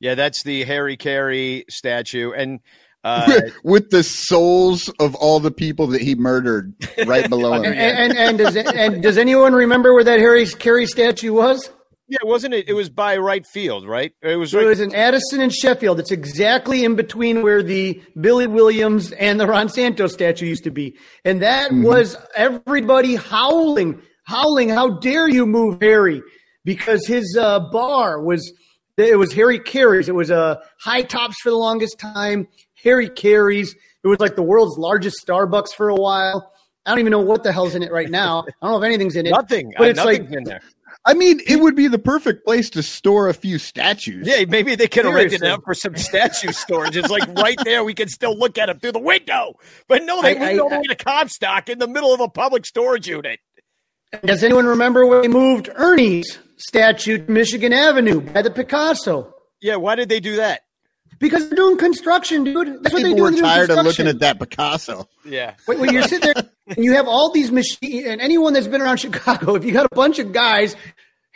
Yeah, 0.00 0.14
that's 0.14 0.42
the 0.42 0.64
Harry 0.64 0.96
Caray 0.96 1.64
statue, 1.70 2.32
and 2.32 2.60
uh, 3.06 3.40
With 3.64 3.90
the 3.90 4.02
souls 4.02 4.88
of 5.00 5.14
all 5.14 5.40
the 5.40 5.50
people 5.50 5.86
that 5.88 6.00
he 6.02 6.14
murdered 6.14 6.74
right 7.06 7.28
below 7.28 7.52
him. 7.62 7.64
and, 7.64 8.16
and 8.16 8.38
does 8.38 8.56
and 8.56 9.02
does 9.02 9.16
anyone 9.18 9.52
remember 9.54 9.94
where 9.94 10.04
that 10.04 10.18
Harry 10.18 10.44
Caray 10.44 10.86
statue 10.86 11.32
was? 11.32 11.70
yeah, 12.08 12.18
wasn't 12.22 12.54
it? 12.54 12.68
It 12.68 12.72
was 12.74 12.88
by 12.88 13.16
right 13.16 13.44
field, 13.46 13.86
right? 13.86 14.12
It 14.22 14.36
was 14.36 14.54
It 14.54 14.64
was 14.64 14.80
in 14.80 14.94
Addison 14.94 15.40
and 15.40 15.52
Sheffield. 15.52 15.98
It's 15.98 16.12
exactly 16.12 16.84
in 16.84 16.94
between 16.94 17.42
where 17.42 17.62
the 17.62 18.00
Billy 18.20 18.46
Williams 18.46 19.10
and 19.12 19.40
the 19.40 19.46
Ron 19.46 19.68
Santos 19.68 20.12
statue 20.12 20.46
used 20.46 20.64
to 20.64 20.70
be, 20.70 20.96
and 21.24 21.42
that 21.42 21.72
was 21.72 22.16
everybody 22.36 23.16
howling, 23.16 24.00
howling. 24.24 24.68
How 24.68 24.98
dare 24.98 25.28
you 25.28 25.46
move 25.46 25.80
Harry? 25.80 26.22
Because 26.64 27.06
his 27.06 27.36
uh, 27.40 27.60
bar 27.70 28.22
was 28.22 28.52
it 28.96 29.18
was 29.18 29.32
Harry 29.32 29.58
Caray's. 29.58 30.08
It 30.08 30.14
was 30.14 30.30
a 30.30 30.36
uh, 30.36 30.56
high 30.80 31.02
tops 31.02 31.36
for 31.42 31.50
the 31.50 31.56
longest 31.56 31.98
time. 31.98 32.46
Harry 32.86 33.08
Caray's. 33.10 33.74
It 34.04 34.08
was 34.08 34.20
like 34.20 34.36
the 34.36 34.42
world's 34.42 34.78
largest 34.78 35.26
Starbucks 35.26 35.74
for 35.76 35.88
a 35.88 35.94
while. 35.96 36.52
I 36.86 36.90
don't 36.90 37.00
even 37.00 37.10
know 37.10 37.20
what 37.20 37.42
the 37.42 37.52
hell's 37.52 37.74
in 37.74 37.82
it 37.82 37.90
right 37.90 38.08
now. 38.08 38.44
I 38.46 38.66
don't 38.66 38.70
know 38.70 38.78
if 38.78 38.84
anything's 38.84 39.16
in 39.16 39.26
it. 39.26 39.30
Nothing. 39.30 39.72
But 39.76 39.88
uh, 39.88 39.90
it's 39.90 40.04
like 40.04 40.30
in 40.30 40.44
there. 40.44 40.60
I 41.04 41.14
mean, 41.14 41.40
it 41.46 41.56
would 41.60 41.74
be 41.76 41.88
the 41.88 41.98
perfect 41.98 42.44
place 42.44 42.70
to 42.70 42.82
store 42.82 43.28
a 43.28 43.34
few 43.34 43.58
statues. 43.58 44.26
Yeah, 44.26 44.44
maybe 44.48 44.74
they 44.76 44.88
could 44.88 45.04
have 45.04 45.14
rented 45.14 45.42
it 45.42 45.48
out 45.48 45.62
for 45.64 45.74
some 45.74 45.96
statue 45.96 46.52
storage. 46.52 46.96
It's 46.96 47.10
like 47.10 47.26
right 47.38 47.58
there. 47.64 47.84
We 47.84 47.94
can 47.94 48.08
still 48.08 48.36
look 48.36 48.56
at 48.58 48.66
them 48.66 48.78
through 48.80 48.92
the 48.92 48.98
window. 49.00 49.54
But 49.88 50.04
no, 50.04 50.22
they 50.22 50.36
I- 50.36 50.38
moved 50.38 50.50
I- 50.52 50.58
all 50.58 50.70
the 50.70 50.76
way 50.78 50.82
to 50.88 50.96
Comstock 50.96 51.68
in 51.68 51.78
the 51.78 51.86
middle 51.88 52.14
of 52.14 52.20
a 52.20 52.28
public 52.28 52.66
storage 52.66 53.08
unit. 53.08 53.40
Does 54.24 54.42
anyone 54.44 54.66
remember 54.66 55.04
when 55.06 55.22
they 55.22 55.28
moved 55.28 55.68
Ernie's 55.74 56.38
statue 56.56 57.18
to 57.24 57.30
Michigan 57.30 57.72
Avenue 57.72 58.20
by 58.20 58.42
the 58.42 58.50
Picasso? 58.50 59.34
Yeah, 59.60 59.76
why 59.76 59.96
did 59.96 60.08
they 60.08 60.20
do 60.20 60.36
that? 60.36 60.62
Because 61.18 61.48
they're 61.48 61.56
doing 61.56 61.78
construction, 61.78 62.44
dude. 62.44 62.82
That's 62.82 62.92
what 62.92 63.02
they 63.02 63.10
People 63.10 63.16
do. 63.16 63.22
were 63.22 63.30
They're 63.30 63.40
doing 63.40 63.50
tired 63.50 63.70
of 63.70 63.84
looking 63.84 64.06
at 64.06 64.18
that 64.20 64.38
Picasso. 64.38 65.08
Yeah. 65.24 65.54
When, 65.64 65.80
when 65.80 65.92
you're 65.92 66.02
sitting 66.02 66.32
there 66.32 66.50
and 66.66 66.84
you 66.84 66.92
have 66.92 67.08
all 67.08 67.30
these 67.30 67.50
machines, 67.50 68.06
and 68.06 68.20
anyone 68.20 68.52
that's 68.52 68.68
been 68.68 68.82
around 68.82 68.98
Chicago, 68.98 69.54
if 69.56 69.64
you 69.64 69.72
got 69.72 69.86
a 69.86 69.94
bunch 69.94 70.18
of 70.18 70.32
guys 70.32 70.76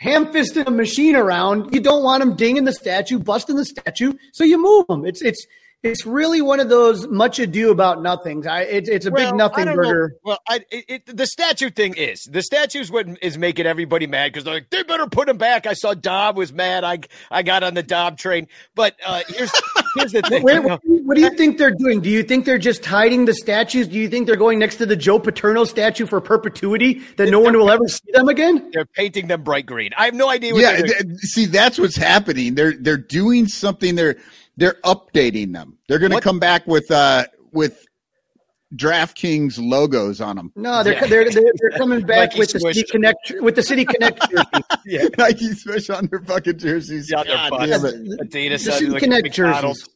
ham 0.01 0.25
fisting 0.25 0.65
a 0.65 0.71
machine 0.71 1.15
around, 1.15 1.73
you 1.73 1.79
don't 1.79 2.03
want 2.03 2.21
them 2.21 2.35
dinging 2.35 2.65
the 2.65 2.73
statue, 2.73 3.19
busting 3.19 3.55
the 3.55 3.65
statue, 3.65 4.13
so 4.33 4.43
you 4.43 4.61
move 4.61 4.87
them. 4.87 5.05
It's 5.05 5.21
it's 5.21 5.45
it's 5.83 6.05
really 6.05 6.41
one 6.41 6.59
of 6.59 6.69
those 6.69 7.07
much 7.07 7.39
ado 7.39 7.71
about 7.71 8.01
nothings. 8.03 8.45
I 8.45 8.61
it's 8.61 8.87
it's 8.87 9.05
a 9.07 9.11
Well, 9.11 9.31
big 9.31 9.35
nothing 9.35 9.65
don't 9.65 9.77
know. 9.77 9.81
burger. 9.81 10.15
Well, 10.23 10.39
I, 10.47 10.57
it, 10.69 10.85
it, 11.07 11.17
the 11.17 11.25
statue 11.25 11.69
thing 11.71 11.95
is 11.95 12.21
the 12.31 12.43
statue's 12.43 12.91
what 12.91 13.07
is 13.21 13.37
making 13.37 13.65
everybody 13.65 14.05
mad 14.05 14.31
because 14.31 14.43
they're 14.43 14.53
like 14.55 14.69
they 14.69 14.83
better 14.83 15.07
put 15.07 15.27
him 15.27 15.37
back. 15.37 15.65
I 15.65 15.73
saw 15.73 15.93
Dob 15.95 16.37
was 16.37 16.53
mad. 16.53 16.83
I 16.83 16.99
I 17.31 17.41
got 17.43 17.63
on 17.63 17.73
the 17.73 17.81
Dob 17.83 18.17
train, 18.17 18.47
but 18.75 18.95
uh, 19.05 19.23
here's 19.27 19.51
here's 19.95 20.11
the 20.11 20.21
thing. 20.29 20.43
Wait, 20.43 20.53
you 20.55 20.61
know, 20.61 20.67
what, 20.69 20.81
do 20.83 20.93
you- 20.93 21.01
what 21.03 21.15
do 21.15 21.21
you 21.21 21.29
think 21.31 21.57
they're 21.57 21.73
doing? 21.75 21.99
Do 22.01 22.09
you 22.09 22.21
think 22.23 22.45
they're 22.45 22.57
just 22.59 22.85
hiding 22.85 23.25
the 23.25 23.33
statues? 23.33 23.87
Do 23.87 23.97
you 23.97 24.07
think 24.07 24.27
they're 24.27 24.35
going 24.35 24.59
next 24.59 24.75
to 24.77 24.85
the 24.85 24.95
Joe 24.95 25.19
Paterno 25.19 25.63
statue 25.65 26.05
for 26.05 26.21
perpetuity 26.21 27.01
that 27.17 27.29
no 27.29 27.39
one 27.39 27.57
will 27.57 27.71
ever 27.71 27.87
see 27.87 28.11
them 28.13 28.29
again? 28.29 28.69
they're 28.71 28.85
painting 28.85 29.27
them 29.27 29.43
bright 29.43 29.65
green. 29.65 29.91
I 29.97 30.05
have 30.05 30.13
no 30.13 30.29
idea. 30.29 30.53
What 30.53 30.61
Yeah, 30.61 30.73
they're 30.77 30.85
doing. 30.87 31.07
th- 31.09 31.19
see, 31.21 31.45
that's 31.47 31.79
what's 31.79 31.97
happening. 31.97 32.55
They're 32.55 32.73
they're 32.79 32.97
doing 32.97 33.47
something. 33.47 33.95
They're 33.95 34.17
they're 34.61 34.77
updating 34.85 35.51
them. 35.53 35.77
They're 35.89 35.99
going 35.99 36.11
to 36.11 36.21
come 36.21 36.39
back 36.39 36.65
with 36.67 36.89
uh 36.91 37.25
with 37.51 37.83
DraftKings 38.75 39.55
logos 39.59 40.21
on 40.21 40.37
them. 40.37 40.51
No, 40.55 40.81
they're 40.83 40.93
Yeah. 40.93 41.05
they're, 41.07 41.29
they're, 41.29 41.51
they're 41.59 41.77
coming 41.77 42.05
back 42.05 42.29
Nike 42.29 42.39
with 42.39 42.51
the 42.53 42.59
City 42.61 42.83
Connect 42.89 43.33
with 43.41 43.55
the 43.55 43.63
City 43.63 43.83
Connect 43.85 44.21
jersey. 44.31 44.45
yeah. 44.85 45.05
Nike 45.17 45.53
Swish 45.53 45.89
on 45.89 46.07
their 46.07 46.19
fucking 46.21 46.57
jerseys. 46.57 47.09
Yeah, 47.11 47.23
they're 47.23 47.35
God 47.35 47.49
fucked. 47.49 47.65
damn. 47.67 47.81
Adidas, 47.81 48.65
The 48.65 48.71
City 48.71 48.87
like 48.87 49.03
Connect 49.03 49.23
McDonald's. 49.23 49.79
jerseys. 49.79 49.95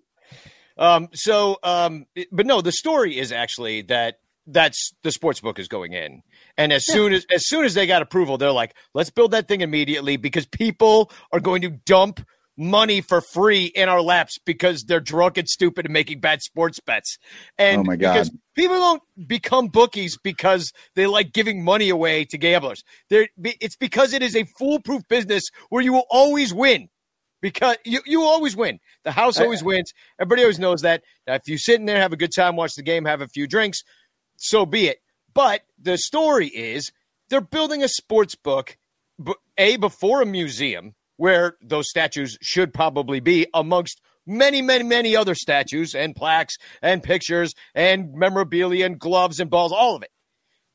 Um, 0.77 1.07
so, 1.13 1.57
um, 1.63 2.05
it- 2.15 2.27
but 2.34 2.45
no, 2.45 2.60
the 2.60 2.74
story 2.74 3.17
is 3.17 3.31
actually 3.31 3.84
that 3.84 4.19
that's 4.45 4.91
the 5.03 5.12
sports 5.12 5.39
book 5.39 5.57
is 5.57 5.67
going 5.69 5.93
in, 5.93 6.22
and 6.57 6.74
as 6.74 6.86
soon 6.86 7.13
as 7.13 7.25
as 7.34 7.48
soon 7.48 7.63
as 7.65 7.74
they 7.75 7.88
got 7.88 8.01
approval, 8.01 8.38
they're 8.38 8.51
like, 8.51 8.75
let's 8.93 9.10
build 9.10 9.31
that 9.31 9.48
thing 9.48 9.62
immediately 9.62 10.17
because 10.17 10.45
people 10.45 11.10
are 11.31 11.39
going 11.39 11.62
to 11.62 11.69
dump 11.69 12.19
money 12.57 13.01
for 13.01 13.21
free 13.21 13.65
in 13.65 13.89
our 13.89 14.01
laps 14.01 14.38
because 14.45 14.83
they're 14.83 15.00
drunk 15.00 15.38
and 15.38 15.47
stupid 15.47 15.85
and 15.85 15.93
making 15.93 16.19
bad 16.19 16.41
sports 16.41 16.79
bets. 16.79 17.17
And 17.57 17.81
Oh 17.81 17.83
my 17.83 17.95
God. 17.95 18.13
because 18.13 18.31
people 18.55 18.75
don't 18.77 19.03
become 19.27 19.67
bookies 19.67 20.17
because 20.17 20.71
they 20.95 21.07
like 21.07 21.33
giving 21.33 21.63
money 21.63 21.89
away 21.89 22.25
to 22.25 22.38
gamblers. 22.38 22.83
They're, 23.09 23.27
it's 23.38 23.75
because 23.75 24.13
it 24.13 24.21
is 24.21 24.35
a 24.35 24.45
foolproof 24.57 25.03
business 25.07 25.43
where 25.69 25.83
you 25.83 25.93
will 25.93 26.07
always 26.09 26.53
win 26.53 26.89
because 27.41 27.77
you, 27.83 28.01
you 28.05 28.24
always 28.24 28.55
win. 28.55 28.79
The 29.03 29.12
house 29.12 29.39
always 29.39 29.63
wins. 29.63 29.93
Everybody 30.19 30.43
always 30.43 30.59
knows 30.59 30.81
that. 30.81 31.03
Now, 31.27 31.35
if 31.35 31.47
you 31.47 31.57
sit 31.57 31.79
in 31.79 31.85
there, 31.85 32.00
have 32.00 32.13
a 32.13 32.17
good 32.17 32.31
time, 32.35 32.55
watch 32.55 32.75
the 32.75 32.83
game, 32.83 33.05
have 33.05 33.21
a 33.21 33.27
few 33.27 33.47
drinks, 33.47 33.83
so 34.38 34.65
be 34.65 34.88
it. 34.88 34.97
But 35.33 35.62
the 35.79 35.97
story 35.97 36.47
is 36.47 36.91
they're 37.29 37.41
building 37.41 37.83
a 37.83 37.89
sports 37.89 38.35
book, 38.35 38.77
a 39.57 39.77
before 39.77 40.21
a 40.21 40.25
museum 40.25 40.95
where 41.17 41.55
those 41.62 41.89
statues 41.89 42.38
should 42.41 42.74
probably 42.74 43.19
be 43.19 43.48
amongst 43.53 44.01
many, 44.25 44.62
many, 44.62 44.84
many 44.84 45.15
other 45.15 45.36
statues 45.36 45.93
and 45.95 46.15
plaques 46.15 46.57
and 46.81 47.03
pictures 47.03 47.53
and 47.74 48.13
memorabilia 48.13 48.86
and 48.86 49.00
gloves 49.00 49.39
and 49.39 49.50
balls, 49.50 49.72
all 49.72 49.95
of 49.95 50.03
it. 50.03 50.10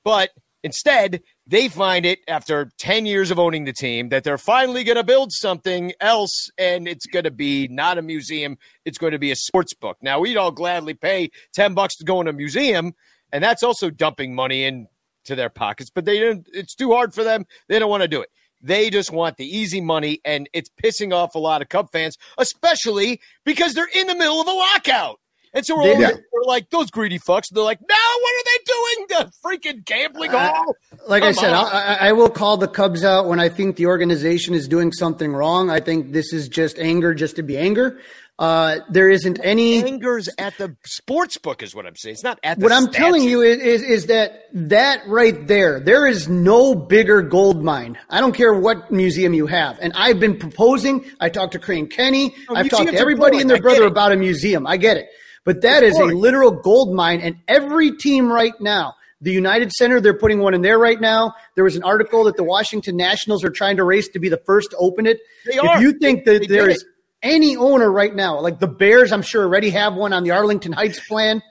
But 0.04 0.30
instead, 0.62 1.22
they 1.46 1.68
find 1.68 2.06
it 2.06 2.20
after 2.28 2.70
10 2.78 3.06
years 3.06 3.30
of 3.30 3.38
owning 3.38 3.64
the 3.64 3.72
team 3.72 4.10
that 4.10 4.24
they're 4.24 4.38
finally 4.38 4.84
going 4.84 4.96
to 4.96 5.04
build 5.04 5.32
something 5.32 5.92
else 6.00 6.48
and 6.58 6.86
it's 6.86 7.06
going 7.06 7.24
to 7.24 7.30
be 7.30 7.68
not 7.68 7.98
a 7.98 8.02
museum, 8.02 8.56
it's 8.84 8.98
going 8.98 9.12
to 9.12 9.18
be 9.18 9.30
a 9.30 9.36
sports 9.36 9.74
book. 9.74 9.96
Now, 10.02 10.20
we'd 10.20 10.36
all 10.36 10.52
gladly 10.52 10.94
pay 10.94 11.30
10 11.54 11.74
bucks 11.74 11.96
to 11.96 12.04
go 12.04 12.20
in 12.20 12.28
a 12.28 12.32
museum, 12.32 12.94
and 13.32 13.42
that's 13.42 13.62
also 13.62 13.90
dumping 13.90 14.34
money 14.34 14.64
into 14.64 14.86
their 15.26 15.50
pockets, 15.50 15.90
but 15.90 16.04
they 16.04 16.18
don't 16.18 16.46
it's 16.52 16.74
too 16.74 16.92
hard 16.92 17.14
for 17.14 17.24
them. 17.24 17.44
They 17.68 17.78
don't 17.78 17.90
want 17.90 18.02
to 18.02 18.08
do 18.08 18.22
it. 18.22 18.30
They 18.60 18.90
just 18.90 19.10
want 19.10 19.36
the 19.36 19.46
easy 19.46 19.80
money, 19.80 20.20
and 20.24 20.48
it's 20.52 20.70
pissing 20.82 21.14
off 21.14 21.34
a 21.34 21.38
lot 21.38 21.62
of 21.62 21.68
Cub 21.68 21.90
fans, 21.92 22.16
especially 22.38 23.20
because 23.44 23.74
they're 23.74 23.88
in 23.94 24.06
the 24.06 24.14
middle 24.14 24.40
of 24.40 24.46
a 24.46 24.52
lockout. 24.52 25.18
And 25.52 25.66
so 25.66 25.76
we're, 25.76 25.94
all, 25.94 26.00
Yeah. 26.00 26.12
we're 26.32 26.44
like, 26.44 26.70
those 26.70 26.90
greedy 26.92 27.18
fucks. 27.18 27.48
They're 27.50 27.64
like, 27.64 27.80
no, 27.80 27.96
what 28.20 28.34
are 28.34 28.44
they 28.44 28.64
doing? 28.66 29.06
The 29.08 29.32
freaking 29.44 29.84
gambling 29.84 30.30
uh, 30.30 30.52
hall? 30.52 30.76
Like 31.08 31.24
I 31.24 31.32
said. 31.32 31.52
I, 31.52 31.62
I, 31.62 32.08
I 32.08 32.12
will 32.12 32.30
call 32.30 32.56
the 32.56 32.68
Cubs 32.68 33.02
out 33.04 33.26
when 33.26 33.40
I 33.40 33.48
think 33.48 33.74
the 33.76 33.86
organization 33.86 34.54
is 34.54 34.68
doing 34.68 34.92
something 34.92 35.32
wrong. 35.32 35.68
I 35.68 35.80
think 35.80 36.12
this 36.12 36.32
is 36.32 36.48
just 36.48 36.78
anger, 36.78 37.14
just 37.14 37.34
to 37.36 37.42
be 37.42 37.58
anger. 37.58 37.98
Uh, 38.40 38.78
there 38.88 39.10
isn't 39.10 39.38
any. 39.44 39.84
Angers 39.84 40.30
at 40.38 40.56
the 40.56 40.74
sports 40.86 41.36
book 41.36 41.62
is 41.62 41.74
what 41.74 41.86
I'm 41.86 41.94
saying. 41.94 42.14
It's 42.14 42.24
not 42.24 42.40
at 42.42 42.58
the 42.58 42.64
What 42.64 42.72
I'm 42.72 42.90
telling 42.90 43.22
you 43.22 43.42
is, 43.42 43.58
is 43.58 43.82
is 43.82 44.06
that 44.06 44.44
that 44.54 45.06
right 45.06 45.46
there, 45.46 45.78
there 45.78 46.06
is 46.06 46.26
no 46.26 46.74
bigger 46.74 47.20
gold 47.20 47.62
mine. 47.62 47.98
I 48.08 48.18
don't 48.18 48.34
care 48.34 48.54
what 48.54 48.90
museum 48.90 49.34
you 49.34 49.46
have, 49.46 49.78
and 49.82 49.92
I've 49.94 50.18
been 50.18 50.38
proposing. 50.38 51.04
I 51.20 51.28
talked 51.28 51.52
to 51.52 51.58
Crain 51.58 51.86
Kenney. 51.86 52.34
Oh, 52.48 52.56
I've 52.56 52.70
talked 52.70 52.88
to 52.88 52.96
everybody 52.96 53.42
and 53.42 53.50
their 53.50 53.60
brother 53.60 53.84
it. 53.84 53.90
about 53.90 54.10
a 54.10 54.16
museum. 54.16 54.66
I 54.66 54.78
get 54.78 54.96
it, 54.96 55.08
but 55.44 55.60
that 55.60 55.82
is 55.82 55.98
a 55.98 56.04
literal 56.06 56.50
gold 56.50 56.94
mine, 56.94 57.20
and 57.20 57.36
every 57.46 57.92
team 57.92 58.32
right 58.32 58.58
now. 58.58 58.94
The 59.22 59.32
United 59.32 59.70
Center, 59.72 60.00
they're 60.00 60.16
putting 60.16 60.38
one 60.38 60.54
in 60.54 60.62
there 60.62 60.78
right 60.78 60.98
now. 60.98 61.34
There 61.54 61.64
was 61.64 61.76
an 61.76 61.82
article 61.82 62.24
that 62.24 62.38
the 62.38 62.42
Washington 62.42 62.96
Nationals 62.96 63.44
are 63.44 63.50
trying 63.50 63.76
to 63.76 63.84
race 63.84 64.08
to 64.08 64.18
be 64.18 64.30
the 64.30 64.40
first 64.46 64.70
to 64.70 64.78
open 64.78 65.04
it. 65.04 65.18
They 65.44 65.56
if 65.56 65.62
are. 65.62 65.82
you 65.82 65.92
think 65.92 66.24
that 66.24 66.40
They 66.40 66.46
there 66.46 66.70
is 66.70 66.82
any 67.22 67.56
owner 67.56 67.90
right 67.90 68.14
now, 68.14 68.40
like 68.40 68.60
the 68.60 68.68
Bears, 68.68 69.12
I'm 69.12 69.22
sure 69.22 69.44
already 69.44 69.70
have 69.70 69.94
one 69.94 70.12
on 70.12 70.24
the 70.24 70.30
Arlington 70.30 70.72
Heights 70.72 71.00
plan. 71.06 71.42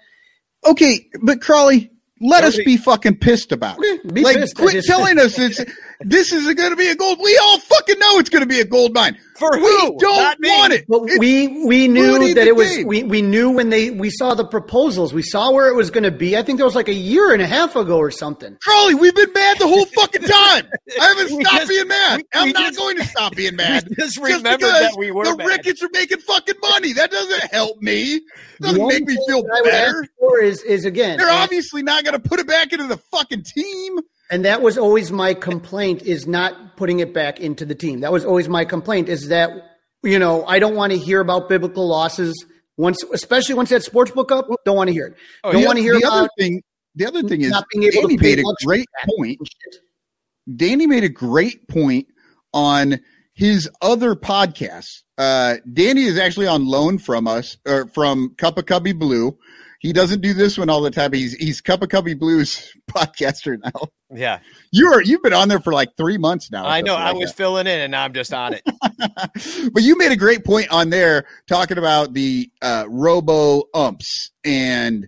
Okay, 0.65 1.07
but 1.21 1.41
Crawley, 1.41 1.91
let 2.21 2.43
us 2.43 2.57
be 2.57 2.77
fucking 2.77 3.17
pissed 3.17 3.51
about 3.51 3.77
it. 3.79 4.15
Like, 4.15 4.37
pissed. 4.37 4.55
Quit 4.55 4.83
telling 4.85 5.19
us 5.19 5.37
it's 5.39 5.61
this 6.01 6.31
is 6.31 6.53
going 6.53 6.69
to 6.69 6.75
be 6.75 6.87
a 6.87 6.95
gold. 6.95 7.19
We 7.21 7.37
all 7.43 7.59
fucking 7.59 7.99
know 7.99 8.19
it's 8.19 8.29
going 8.29 8.41
to 8.43 8.47
be 8.47 8.59
a 8.61 8.65
gold 8.65 8.93
mine. 8.93 9.17
For 9.37 9.51
we 9.53 9.59
who? 9.61 9.97
don't 9.99 10.17
Not 10.17 10.39
me. 10.39 10.49
want 10.49 10.73
it. 10.73 10.85
But 10.87 11.03
It's- 11.03 11.17
we 11.19 11.65
we 11.65 11.87
knew 11.87 12.33
that 12.33 12.45
it 12.47 12.55
was 12.55 12.75
game. 12.75 12.87
we, 12.87 13.03
we 13.03 13.21
knew 13.21 13.49
when 13.51 13.69
they 13.69 13.89
we 13.89 14.09
saw 14.09 14.33
the 14.33 14.45
proposals. 14.45 15.13
We 15.13 15.21
saw 15.23 15.51
where 15.51 15.67
it 15.69 15.75
was 15.75 15.91
going 15.91 16.03
to 16.03 16.11
be. 16.11 16.35
I 16.37 16.43
think 16.43 16.57
that 16.59 16.65
was 16.65 16.75
like 16.75 16.89
a 16.89 16.93
year 16.93 17.31
and 17.33 17.41
a 17.41 17.47
half 17.47 17.75
ago 17.77 17.97
or 17.97 18.11
something. 18.11 18.57
Charlie, 18.61 18.95
we've 18.95 19.15
been 19.15 19.31
mad 19.33 19.57
the 19.59 19.67
whole 19.67 19.85
fucking 19.85 20.23
time. 20.23 20.67
I 21.01 21.05
haven't 21.05 21.29
stopped 21.29 21.55
just- 21.55 21.69
being 21.69 21.87
mad. 21.87 22.17
we- 22.17 22.25
I'm 22.33 22.45
we 22.47 22.51
not 22.51 22.65
just- 22.67 22.79
going 22.79 22.97
to 22.97 23.05
stop 23.05 23.35
being 23.35 23.55
mad. 23.57 23.87
Just 23.97 24.17
remembered 24.17 24.59
because 24.59 24.71
that 24.91 24.95
we 24.97 25.11
were 25.11 25.23
the 25.25 25.37
mad. 25.37 25.47
Ricketts 25.47 25.81
are 25.83 25.89
making 25.93 26.19
fucking 26.19 26.55
money. 26.61 26.91
That 26.93 27.09
doesn't 27.11 27.43
help 27.51 27.81
me. 27.81 28.19
Doesn't 28.61 28.77
The 28.77 28.87
make 28.87 29.05
me 29.05 29.17
feel 29.25 29.41
that 29.43 29.51
I 29.57 29.61
would 29.61 29.71
better. 29.71 30.01
ask 30.03 30.09
for 30.19 30.39
is 30.41 30.63
is 30.63 30.83
again, 30.83 31.17
They're 31.17 31.27
and, 31.29 31.37
obviously 31.37 31.81
not 31.81 32.03
going 32.03 32.19
to 32.21 32.27
put 32.29 32.39
it 32.39 32.47
back 32.47 32.73
into 32.73 32.87
the 32.87 32.97
fucking 33.11 33.43
team. 33.43 33.99
And 34.29 34.45
that 34.45 34.61
was 34.61 34.77
always 34.77 35.11
my 35.11 35.33
complaint 35.33 36.03
is 36.03 36.27
not 36.27 36.77
putting 36.77 36.99
it 36.99 37.13
back 37.13 37.39
into 37.39 37.65
the 37.65 37.75
team. 37.75 38.01
That 38.01 38.11
was 38.11 38.25
always 38.25 38.47
my 38.49 38.65
complaint 38.65 39.09
is 39.09 39.29
that 39.29 39.51
you 40.03 40.19
know 40.19 40.45
I 40.45 40.59
don't 40.59 40.75
want 40.75 40.91
to 40.93 40.97
hear 40.97 41.19
about 41.21 41.49
biblical 41.49 41.87
losses 41.87 42.45
once, 42.77 43.03
especially 43.13 43.55
once 43.55 43.69
that 43.69 43.83
sports 43.83 44.11
book 44.11 44.31
up. 44.31 44.47
Don't 44.65 44.75
want 44.77 44.87
to 44.87 44.93
hear 44.93 45.07
it. 45.07 45.15
don't 45.43 45.61
The- 45.61 45.65
want 45.67 45.77
to 45.77 45.81
hear 45.81 45.99
the 45.99 46.07
other 46.07 46.29
thing. 46.37 46.61
The 46.95 47.05
other 47.05 47.21
thing 47.23 47.41
is, 47.41 47.51
not 47.51 47.65
being 47.71 47.83
able 47.83 48.01
Danny 48.07 48.17
made 48.17 48.39
a 48.39 48.65
great 48.65 48.87
point. 49.17 49.39
Danny 50.55 50.87
made 50.87 51.03
a 51.03 51.09
great 51.09 51.67
point 51.67 52.07
on 52.53 52.99
his 53.33 53.69
other 53.81 54.15
podcast. 54.15 55.03
Uh, 55.17 55.57
Danny 55.71 56.03
is 56.03 56.17
actually 56.17 56.47
on 56.47 56.65
loan 56.65 56.97
from 56.97 57.27
us, 57.27 57.57
or 57.67 57.87
from 57.89 58.33
Cup 58.37 58.57
of 58.57 58.65
Cubby 58.65 58.91
Blue. 58.91 59.37
He 59.79 59.93
doesn't 59.93 60.21
do 60.21 60.33
this 60.33 60.57
one 60.57 60.69
all 60.69 60.81
the 60.81 60.91
time. 60.91 61.13
He's 61.13 61.33
he's 61.33 61.61
Cup 61.61 61.81
of 61.83 61.89
Cubby 61.89 62.15
Blue's 62.15 62.73
podcaster 62.91 63.57
now. 63.63 63.87
Yeah, 64.11 64.39
You 64.71 64.91
are 64.91 65.03
you've 65.03 65.21
been 65.21 65.33
on 65.33 65.49
there 65.49 65.59
for 65.59 65.71
like 65.71 65.95
three 65.95 66.17
months 66.17 66.49
now. 66.51 66.65
I 66.65 66.81
know. 66.81 66.93
something 66.93 67.07
I 67.07 67.11
like 67.11 67.19
was 67.19 67.31
filling 67.31 67.67
in, 67.67 67.79
and 67.79 67.91
now 67.91 68.05
I'm 68.05 68.13
just 68.13 68.33
on 68.33 68.53
it. 68.55 68.63
but 69.73 69.83
you 69.83 69.97
made 69.97 70.11
a 70.11 70.15
great 70.15 70.43
point 70.43 70.69
on 70.71 70.89
there 70.89 71.27
talking 71.47 71.77
about 71.77 72.13
the 72.13 72.49
uh, 72.61 72.85
robo 72.87 73.63
umps 73.73 74.31
and 74.43 75.07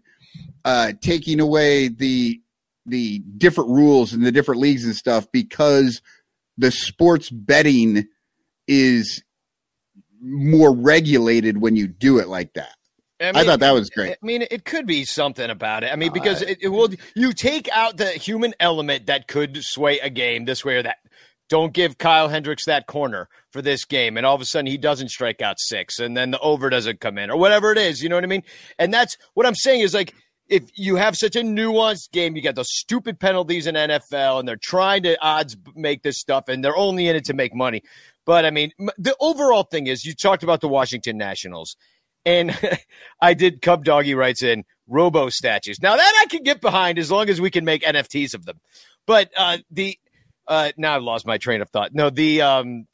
uh, 0.66 0.94
taking 1.02 1.40
away 1.40 1.88
the 1.88 2.40
the 2.86 3.20
different 3.38 3.72
rules 3.72 4.14
and 4.14 4.24
the 4.24 4.32
different 4.32 4.62
leagues 4.62 4.86
and 4.86 4.96
stuff 4.96 5.26
because 5.32 6.02
the 6.58 6.72
sports 6.72 7.30
betting 7.30 8.08
is 8.68 9.24
more 10.22 10.76
regulated 10.76 11.60
when 11.60 11.76
you 11.76 11.88
do 11.88 12.20
it 12.20 12.28
like 12.28 12.54
that. 12.54 12.76
I, 13.22 13.44
thought 13.44 13.60
that 13.60 13.72
was 13.72 13.90
great. 13.90 14.12
I 14.12 14.26
mean, 14.26 14.44
it 14.50 14.66
could 14.66 14.86
be 14.86 15.06
something 15.06 15.50
about 15.50 15.84
it. 15.84 15.92
I 15.92 15.96
mean, 15.96 16.12
because 16.12 16.42
uh, 16.42 16.48
it, 16.48 16.60
it 16.62 16.68
will. 16.70 16.90
You 17.16 17.34
take 17.34 17.70
out 17.72 17.98
the 17.98 18.10
human 18.10 18.54
element 18.60 19.06
that 19.06 19.28
could 19.28 19.64
sway 19.64 20.00
a 20.00 20.10
game 20.10 20.46
this 20.46 20.66
way 20.66 20.78
or 20.78 20.84
that. 20.84 20.98
Don't 21.50 21.74
give 21.74 21.98
Kyle 21.98 22.30
Hendricks 22.30 22.64
that 22.66 22.88
corner 22.88 23.28
for 23.52 23.62
this 23.62 23.84
game, 23.84 24.16
and 24.16 24.26
all 24.26 24.36
of 24.36 24.42
a 24.42 24.46
sudden 24.46 24.68
he 24.68 24.78
doesn't 24.78 25.10
strike 25.10 25.42
out 25.42 25.60
six, 25.60 26.00
and 26.00 26.16
then 26.16 26.32
the 26.32 26.40
over 26.40 26.70
doesn't 26.70 27.02
come 27.02 27.18
in, 27.18 27.30
or 27.30 27.38
whatever 27.38 27.74
it 27.74 27.78
is. 27.78 28.02
You 28.02 28.08
know 28.08 28.16
what 28.16 28.24
I 28.24 28.28
mean? 28.28 28.44
And 28.80 28.94
that's 28.94 29.18
what 29.34 29.46
I'm 29.46 29.56
saying 29.56 29.82
is 29.82 29.94
like 29.94 30.14
if 30.52 30.70
you 30.76 30.98
have 30.98 31.16
such 31.16 31.36
a 31.36 31.42
nuanced 31.42 32.12
game, 32.12 32.36
you 32.36 32.42
got 32.42 32.56
those 32.56 32.72
stupid 32.72 33.20
penalties 33.20 33.68
in 33.68 33.76
NFL, 33.76 34.40
and 34.40 34.48
they're 34.48 34.58
trying 34.58 35.04
to 35.04 35.18
odds 35.26 35.56
make 35.76 36.04
this 36.04 36.20
stuff, 36.20 36.50
and 36.50 36.64
they're 36.64 36.76
only 36.76 37.08
in 37.08 37.16
it 37.16 37.26
to 37.26 37.34
make 37.34 37.56
money. 37.56 37.82
But 38.26 38.46
I 38.46 38.52
mean, 38.52 38.72
the 38.98 39.16
overall 39.20 39.64
thing 39.64 39.88
is 39.88 40.06
you 40.06 40.14
talked 40.14 40.44
about 40.44 40.62
the 40.62 40.68
Washington 40.68 41.18
Nationals, 41.18 41.76
and 42.26 42.58
I 43.22 43.34
did. 43.34 43.62
Cub 43.62 43.84
Doggy 43.84 44.16
writes 44.16 44.44
in 44.44 44.64
Robo 44.88 45.30
statues. 45.30 45.82
Now 45.82 45.96
that 45.96 46.22
I 46.24 46.28
can 46.28 46.44
get 46.44 46.62
behind 46.62 47.00
as 47.00 47.12
long 47.12 47.30
as 47.30 47.40
we 47.40 47.50
can 47.50 47.66
make 47.66 47.84
NFTs 47.84 48.34
of 48.34 48.46
them. 48.46 48.60
But 49.06 49.32
uh, 49.38 49.60
the 49.70 49.98
uh, 50.48 50.72
now 50.78 50.96
I've 50.96 51.04
lost 51.04 51.26
my 51.26 51.38
train 51.38 51.62
of 51.62 51.70
thought. 51.70 51.94
No, 51.94 52.10
the 52.10 52.42
um, 52.42 52.88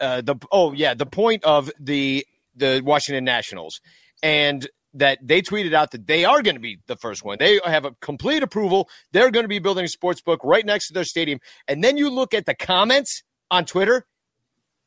uh 0.00 0.20
the 0.20 0.36
oh 0.50 0.72
yeah, 0.72 0.94
the 0.94 1.06
point 1.06 1.44
of 1.44 1.70
the 1.78 2.26
the 2.54 2.82
Washington 2.84 3.24
Nationals 3.24 3.80
and 4.22 4.68
that 4.94 5.18
they 5.22 5.40
tweeted 5.40 5.72
out 5.72 5.90
that 5.92 6.06
they 6.06 6.24
are 6.24 6.42
going 6.42 6.54
to 6.54 6.60
be 6.60 6.78
the 6.86 6.96
first 6.96 7.24
one. 7.24 7.38
They 7.38 7.58
have 7.64 7.84
a 7.84 7.92
complete 8.00 8.42
approval. 8.42 8.88
They're 9.12 9.30
going 9.30 9.44
to 9.44 9.48
be 9.48 9.58
building 9.58 9.84
a 9.84 9.88
sports 9.88 10.20
book 10.20 10.40
right 10.44 10.64
next 10.64 10.88
to 10.88 10.94
their 10.94 11.04
stadium. 11.04 11.40
And 11.66 11.82
then 11.82 11.96
you 11.96 12.10
look 12.10 12.34
at 12.34 12.44
the 12.44 12.54
comments 12.54 13.22
on 13.50 13.64
Twitter, 13.64 14.06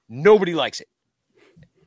nobody 0.07 0.53
likes 0.53 0.79
it. 0.79 0.87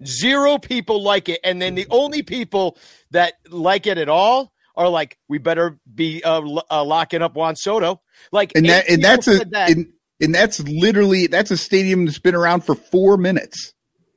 Zero 0.04 0.58
people 0.58 1.02
like 1.02 1.28
it. 1.28 1.40
And 1.42 1.60
then 1.60 1.74
the 1.74 1.86
only 1.90 2.22
people 2.22 2.76
that 3.10 3.34
like 3.50 3.86
it 3.86 3.98
at 3.98 4.08
all 4.08 4.52
are 4.76 4.88
like, 4.88 5.18
we 5.28 5.38
better 5.38 5.78
be 5.92 6.22
uh, 6.22 6.40
uh, 6.70 6.84
locking 6.84 7.22
up 7.22 7.34
Juan 7.34 7.56
Soto. 7.56 8.00
Like, 8.30 8.52
and 8.54 8.66
that, 8.68 8.88
and 8.88 9.02
that's 9.02 9.26
a, 9.26 9.38
that. 9.50 9.70
and, 9.70 9.92
and 10.20 10.34
that's 10.34 10.60
literally, 10.60 11.26
that's 11.26 11.50
a 11.50 11.56
stadium 11.56 12.06
that's 12.06 12.18
been 12.18 12.34
around 12.34 12.64
for 12.64 12.74
four 12.74 13.16
minutes. 13.16 13.74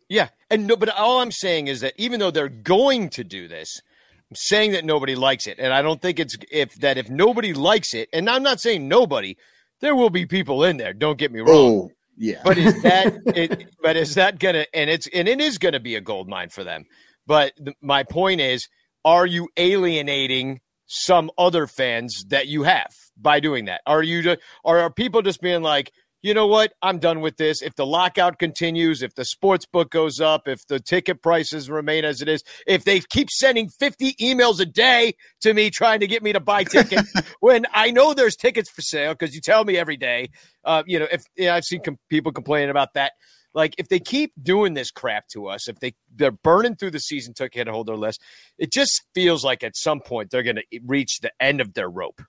Yeah. 0.09 0.29
And 0.50 0.67
no, 0.67 0.75
but 0.75 0.89
all 0.89 1.21
I'm 1.21 1.31
saying 1.31 1.67
is 1.67 1.81
that 1.81 1.93
even 1.97 2.19
though 2.19 2.31
they're 2.31 2.50
going 2.50 3.09
to 3.11 3.23
do 3.23 3.47
this, 3.47 3.81
I'm 4.29 4.35
saying 4.35 4.73
that 4.73 4.85
nobody 4.85 5.15
likes 5.15 5.47
it. 5.47 5.57
And 5.59 5.73
I 5.73 5.81
don't 5.81 6.01
think 6.01 6.19
it's 6.19 6.35
if 6.51 6.75
that 6.75 6.97
if 6.97 7.09
nobody 7.09 7.53
likes 7.53 7.93
it, 7.93 8.07
and 8.13 8.29
I'm 8.29 8.43
not 8.43 8.59
saying 8.61 8.88
nobody, 8.88 9.35
there 9.79 9.95
will 9.95 10.09
be 10.09 10.25
people 10.25 10.63
in 10.63 10.77
there. 10.77 10.93
Don't 10.93 11.17
get 11.17 11.31
me 11.31 11.39
wrong. 11.39 11.50
Oh, 11.50 11.91
yeah. 12.18 12.41
But 12.44 12.58
is 12.58 12.82
that 12.84 13.20
it, 13.27 13.68
but 13.82 13.98
is 13.98 14.15
that 14.15 14.39
gonna 14.39 14.65
and 14.74 14.89
it's 14.89 15.08
and 15.13 15.27
it 15.27 15.41
is 15.41 15.58
gonna 15.58 15.80
be 15.80 15.96
a 15.96 16.01
gold 16.01 16.27
mine 16.27 16.50
for 16.50 16.63
them. 16.63 16.86
But 17.27 17.53
my 17.82 18.03
point 18.03 18.41
is, 18.41 18.68
are 19.06 19.25
you 19.25 19.50
alienating 19.58 20.60
some 20.86 21.32
other 21.38 21.68
fans 21.68 22.25
that 22.27 22.48
you 22.48 22.63
have 22.63 22.94
by 23.18 23.39
doing 23.39 23.65
that? 23.65 23.82
Are 23.86 24.03
you 24.03 24.22
just, 24.22 24.39
or 24.63 24.80
are 24.80 24.91
people 24.91 25.22
just 25.22 25.41
being 25.41 25.62
like, 25.62 25.91
you 26.21 26.33
know 26.33 26.47
what? 26.47 26.73
I'm 26.81 26.99
done 26.99 27.21
with 27.21 27.37
this. 27.37 27.61
If 27.61 27.75
the 27.75 27.85
lockout 27.85 28.37
continues, 28.37 29.01
if 29.01 29.15
the 29.15 29.25
sports 29.25 29.65
book 29.65 29.89
goes 29.89 30.19
up, 30.19 30.47
if 30.47 30.65
the 30.67 30.79
ticket 30.79 31.21
prices 31.21 31.69
remain 31.69 32.05
as 32.05 32.21
it 32.21 32.29
is, 32.29 32.43
if 32.67 32.83
they 32.83 32.99
keep 32.99 33.29
sending 33.29 33.69
50 33.69 34.13
emails 34.13 34.59
a 34.59 34.65
day 34.65 35.15
to 35.41 35.53
me 35.53 35.69
trying 35.69 35.99
to 36.01 36.07
get 36.07 36.21
me 36.21 36.33
to 36.33 36.39
buy 36.39 36.63
tickets 36.63 37.11
when 37.39 37.65
I 37.73 37.91
know 37.91 38.13
there's 38.13 38.35
tickets 38.35 38.69
for 38.69 38.81
sale 38.81 39.13
because 39.13 39.33
you 39.33 39.41
tell 39.41 39.65
me 39.65 39.77
every 39.77 39.97
day, 39.97 40.29
uh, 40.63 40.83
you 40.85 40.99
know, 40.99 41.07
if 41.11 41.23
you 41.35 41.45
know, 41.45 41.55
I've 41.55 41.63
seen 41.63 41.81
com- 41.81 41.99
people 42.09 42.31
complaining 42.31 42.69
about 42.69 42.93
that. 42.93 43.13
Like 43.53 43.75
if 43.77 43.89
they 43.89 43.99
keep 43.99 44.31
doing 44.41 44.75
this 44.75 44.91
crap 44.91 45.27
to 45.29 45.47
us, 45.47 45.67
if 45.67 45.79
they 45.79 45.93
they're 46.15 46.31
burning 46.31 46.75
through 46.75 46.91
the 46.91 46.99
season 46.99 47.33
ticket 47.33 47.67
holder 47.67 47.97
list, 47.97 48.21
it 48.57 48.71
just 48.71 49.01
feels 49.13 49.43
like 49.43 49.63
at 49.63 49.75
some 49.75 49.99
point 49.99 50.29
they're 50.29 50.43
going 50.43 50.57
to 50.57 50.79
reach 50.85 51.19
the 51.21 51.31
end 51.39 51.59
of 51.59 51.73
their 51.73 51.89
rope 51.89 52.21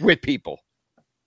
with 0.00 0.22
people. 0.22 0.58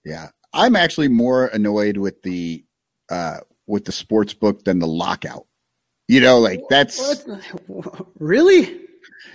Yeah, 0.04 0.28
I'm 0.52 0.76
actually 0.76 1.08
more 1.08 1.46
annoyed 1.46 1.96
with 1.96 2.22
the 2.22 2.64
uh 3.08 3.38
with 3.66 3.84
the 3.84 3.92
sports 3.92 4.34
book 4.34 4.64
than 4.64 4.78
the 4.78 4.86
lockout. 4.86 5.46
You 6.08 6.20
know, 6.20 6.38
like 6.38 6.60
that's 6.68 7.24
what? 7.66 8.06
really 8.18 8.80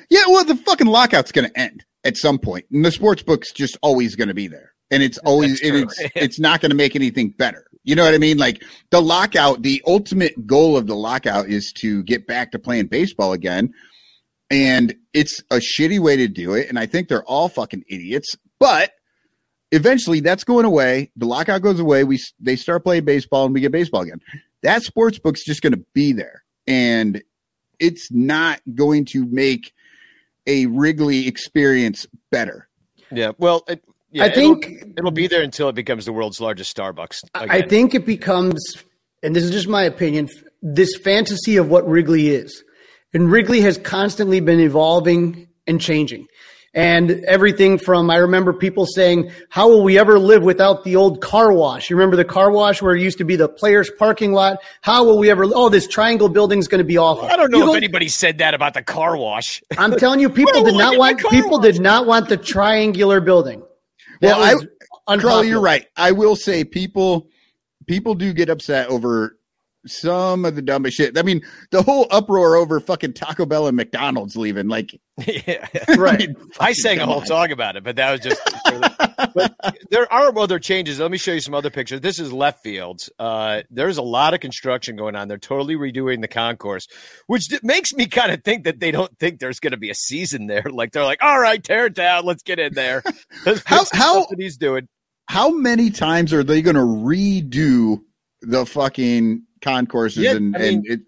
yeah. 0.09 0.23
Well, 0.27 0.45
the 0.45 0.55
fucking 0.55 0.87
lockout's 0.87 1.31
going 1.31 1.49
to 1.49 1.59
end 1.59 1.85
at 2.03 2.17
some 2.17 2.37
point, 2.37 2.65
and 2.71 2.83
the 2.83 2.91
sports 2.91 3.23
book's 3.23 3.51
just 3.51 3.77
always 3.81 4.15
going 4.15 4.27
to 4.27 4.33
be 4.33 4.47
there, 4.47 4.73
and 4.91 5.01
it's 5.01 5.17
always 5.19 5.61
it's 5.61 5.95
it's 6.15 6.39
not 6.39 6.61
going 6.61 6.71
to 6.71 6.75
make 6.75 6.95
anything 6.95 7.29
better. 7.29 7.65
You 7.85 7.95
know 7.95 8.03
what 8.03 8.15
I 8.15 8.17
mean? 8.17 8.37
Like 8.37 8.63
the 8.89 9.01
lockout, 9.01 9.61
the 9.61 9.81
ultimate 9.85 10.47
goal 10.47 10.75
of 10.75 10.87
the 10.87 10.95
lockout 10.95 11.47
is 11.47 11.71
to 11.77 12.03
get 12.03 12.25
back 12.25 12.51
to 12.51 12.59
playing 12.59 12.87
baseball 12.87 13.31
again. 13.31 13.73
And 14.49 14.95
it's 15.13 15.41
a 15.51 15.57
shitty 15.57 15.99
way 15.99 16.17
to 16.17 16.27
do 16.27 16.53
it. 16.53 16.67
And 16.67 16.77
I 16.77 16.87
think 16.87 17.07
they're 17.07 17.23
all 17.23 17.47
fucking 17.47 17.83
idiots. 17.87 18.35
But 18.59 18.91
eventually 19.75 20.21
that's 20.21 20.43
going 20.43 20.65
away. 20.65 21.11
The 21.15 21.25
lockout 21.25 21.61
goes 21.61 21.79
away. 21.79 22.03
We 22.03 22.19
they 22.39 22.55
start 22.55 22.83
playing 22.83 23.05
baseball 23.05 23.45
and 23.45 23.53
we 23.53 23.61
get 23.61 23.71
baseball 23.71 24.01
again. 24.01 24.21
That 24.63 24.81
sports 24.81 25.19
book's 25.19 25.43
just 25.43 25.61
going 25.61 25.73
to 25.73 25.85
be 25.93 26.13
there, 26.13 26.43
and 26.65 27.21
it's 27.79 28.11
not 28.11 28.61
going 28.73 29.05
to 29.05 29.25
make 29.25 29.73
a 30.47 30.65
Wrigley 30.67 31.27
experience 31.27 32.07
better. 32.31 32.67
Yeah, 33.11 33.33
well, 33.37 33.63
it, 33.67 33.83
yeah, 34.11 34.23
I 34.23 34.31
think 34.31 34.65
it'll, 34.65 34.89
it'll, 34.97 35.11
be 35.11 35.27
there 35.27 35.43
until 35.43 35.69
it 35.69 35.75
becomes 35.75 36.05
the 36.05 36.13
world's 36.13 36.41
largest 36.41 36.75
Starbucks. 36.75 37.23
Again. 37.35 37.51
I 37.51 37.61
think 37.61 37.93
it 37.93 38.05
becomes, 38.05 38.83
and 39.21 39.35
this 39.35 39.43
is 39.43 39.51
just 39.51 39.67
my 39.67 39.83
opinion, 39.83 40.29
this 40.61 40.95
fantasy 40.95 41.57
of 41.57 41.69
what 41.69 41.87
Wrigley 41.87 42.29
is. 42.29 42.63
And 43.13 43.31
Wrigley 43.31 43.61
has 43.61 43.77
constantly 43.77 44.39
been 44.39 44.59
evolving 44.59 45.47
and 45.67 45.79
changing 45.79 46.27
and 46.75 47.23
everything 47.25 47.77
from 47.77 48.11
I 48.11 48.17
remember 48.17 48.51
people 48.51 48.85
saying, 48.85 49.31
"How 49.49 49.69
will 49.69 49.81
we 49.81 49.97
ever 49.97 50.19
live 50.19 50.43
without 50.43 50.83
the 50.83 50.97
old 50.97 51.21
car 51.21 51.53
wash?" 51.53 51.89
You 51.89 51.95
remember 51.95 52.17
the 52.17 52.25
car 52.25 52.51
wash 52.51 52.81
where 52.81 52.93
it 52.93 53.01
used 53.01 53.17
to 53.19 53.23
be 53.23 53.37
the 53.37 53.47
players' 53.47 53.89
parking 53.97 54.33
lot? 54.33 54.57
How 54.81 55.05
will 55.05 55.17
we 55.17 55.31
ever? 55.31 55.45
Oh, 55.45 55.69
this 55.69 55.87
triangle 55.87 56.27
building 56.27 56.59
is 56.59 56.67
going 56.67 56.79
to 56.79 56.85
be 56.85 56.97
awful. 56.97 57.25
I 57.25 57.37
don't 57.37 57.49
know 57.49 57.71
if 57.71 57.77
anybody 57.77 58.09
said 58.09 58.39
that 58.39 58.53
about 58.53 58.73
the 58.73 58.83
car 58.83 59.15
wash. 59.15 59.63
I'm 59.77 59.95
telling 59.97 60.19
you, 60.19 60.29
people 60.29 60.63
did 60.65 60.75
not 60.75 60.97
want 60.97 61.19
people 61.29 61.59
wash? 61.59 61.63
did 61.63 61.81
not 61.81 62.05
want 62.05 62.27
the 62.27 62.37
triangular 62.37 63.21
building. 63.21 63.63
That 64.19 64.37
well, 64.37 64.61
I, 65.07 65.17
Carl, 65.17 65.43
you're 65.43 65.61
right. 65.61 65.87
I 65.95 66.11
will 66.11 66.35
say 66.35 66.65
people 66.65 67.29
people 67.87 68.15
do 68.15 68.33
get 68.33 68.49
upset 68.49 68.89
over 68.89 69.37
some 69.87 70.45
of 70.45 70.55
the 70.55 70.61
dumbest 70.61 70.97
shit. 70.97 71.17
I 71.17 71.21
mean, 71.21 71.41
the 71.71 71.83
whole 71.83 72.07
uproar 72.11 72.55
over 72.55 72.79
fucking 72.79 73.13
Taco 73.13 73.45
Bell 73.45 73.67
and 73.67 73.75
McDonald's 73.75 74.35
leaving, 74.35 74.67
like, 74.67 74.99
yeah, 75.25 75.67
right. 75.97 76.13
I, 76.13 76.17
mean, 76.17 76.35
I 76.59 76.73
sang 76.73 76.99
a 76.99 77.05
whole 77.05 77.21
on. 77.21 77.25
song 77.25 77.51
about 77.51 77.75
it, 77.75 77.83
but 77.83 77.95
that 77.95 78.11
was 78.11 78.21
just. 78.21 78.41
but 79.33 79.55
there 79.89 80.11
are 80.11 80.37
other 80.37 80.59
changes. 80.59 80.99
Let 80.99 81.11
me 81.11 81.17
show 81.17 81.33
you 81.33 81.39
some 81.39 81.53
other 81.53 81.69
pictures. 81.69 82.01
This 82.01 82.19
is 82.19 82.33
left 82.33 82.63
fields. 82.63 83.09
Uh, 83.17 83.61
there's 83.69 83.97
a 83.97 84.01
lot 84.01 84.33
of 84.33 84.39
construction 84.39 84.95
going 84.95 85.15
on. 85.15 85.27
They're 85.27 85.37
totally 85.37 85.75
redoing 85.75 86.21
the 86.21 86.27
concourse, 86.27 86.87
which 87.27 87.47
makes 87.63 87.93
me 87.93 88.07
kind 88.07 88.31
of 88.31 88.43
think 88.43 88.65
that 88.65 88.79
they 88.79 88.91
don't 88.91 89.17
think 89.19 89.39
there's 89.39 89.59
going 89.59 89.71
to 89.71 89.77
be 89.77 89.89
a 89.89 89.95
season 89.95 90.47
there. 90.47 90.63
Like 90.69 90.91
they're 90.91 91.05
like, 91.05 91.23
all 91.23 91.39
right, 91.39 91.63
tear 91.63 91.85
it 91.85 91.93
down, 91.93 92.25
let's 92.25 92.43
get 92.43 92.59
in 92.59 92.73
there. 92.73 93.03
how 93.65 93.85
how 93.93 94.27
he's 94.37 94.57
doing? 94.57 94.87
How 95.27 95.49
many 95.49 95.89
times 95.89 96.33
are 96.33 96.43
they 96.43 96.61
going 96.61 96.75
to 96.75 96.81
redo 96.81 98.01
the 98.41 98.65
fucking 98.65 99.43
concourses 99.65 100.23
yeah, 100.23 100.35
and, 100.35 100.55
I 100.55 100.59
mean, 100.59 100.73
and 100.73 100.85
it, 100.87 100.99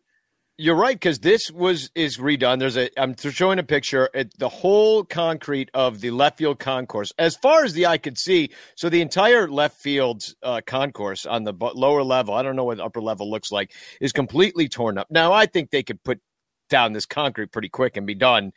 you're 0.58 0.76
right 0.76 0.96
because 0.96 1.20
this 1.20 1.52
was 1.52 1.92
is 1.94 2.18
redone. 2.18 2.58
There's 2.58 2.78
a 2.78 2.90
I'm 3.00 3.16
showing 3.16 3.60
a 3.60 3.64
picture. 3.64 4.10
It, 4.14 4.38
the 4.40 4.50
whole 4.50 5.04
concrete 5.04 5.70
of 5.74 6.02
the 6.02 6.10
left 6.10 6.40
field 6.40 6.58
concourse, 6.58 7.14
as 7.20 7.36
far 7.36 7.64
as 7.64 7.74
the 7.74 7.86
eye 7.86 8.00
could 8.00 8.18
see, 8.18 8.50
so 8.76 8.90
the 8.90 9.02
entire 9.02 9.48
left 9.48 9.80
field 9.80 10.24
uh, 10.42 10.62
concourse 10.66 11.26
on 11.28 11.44
the 11.44 11.54
lower 11.54 12.04
level, 12.04 12.34
I 12.34 12.42
don't 12.42 12.56
know 12.56 12.64
what 12.64 12.78
the 12.78 12.86
upper 12.86 13.02
level 13.02 13.30
looks 13.30 13.52
like, 13.52 13.72
is 14.02 14.12
completely 14.12 14.68
torn 14.68 14.98
up. 14.98 15.08
Now 15.12 15.32
I 15.32 15.46
think 15.46 15.70
they 15.70 15.84
could 15.84 16.04
put 16.04 16.20
down 16.70 16.94
this 16.94 17.06
concrete 17.06 17.52
pretty 17.52 17.70
quick 17.70 17.96
and 17.96 18.08
be 18.08 18.16
done. 18.16 18.52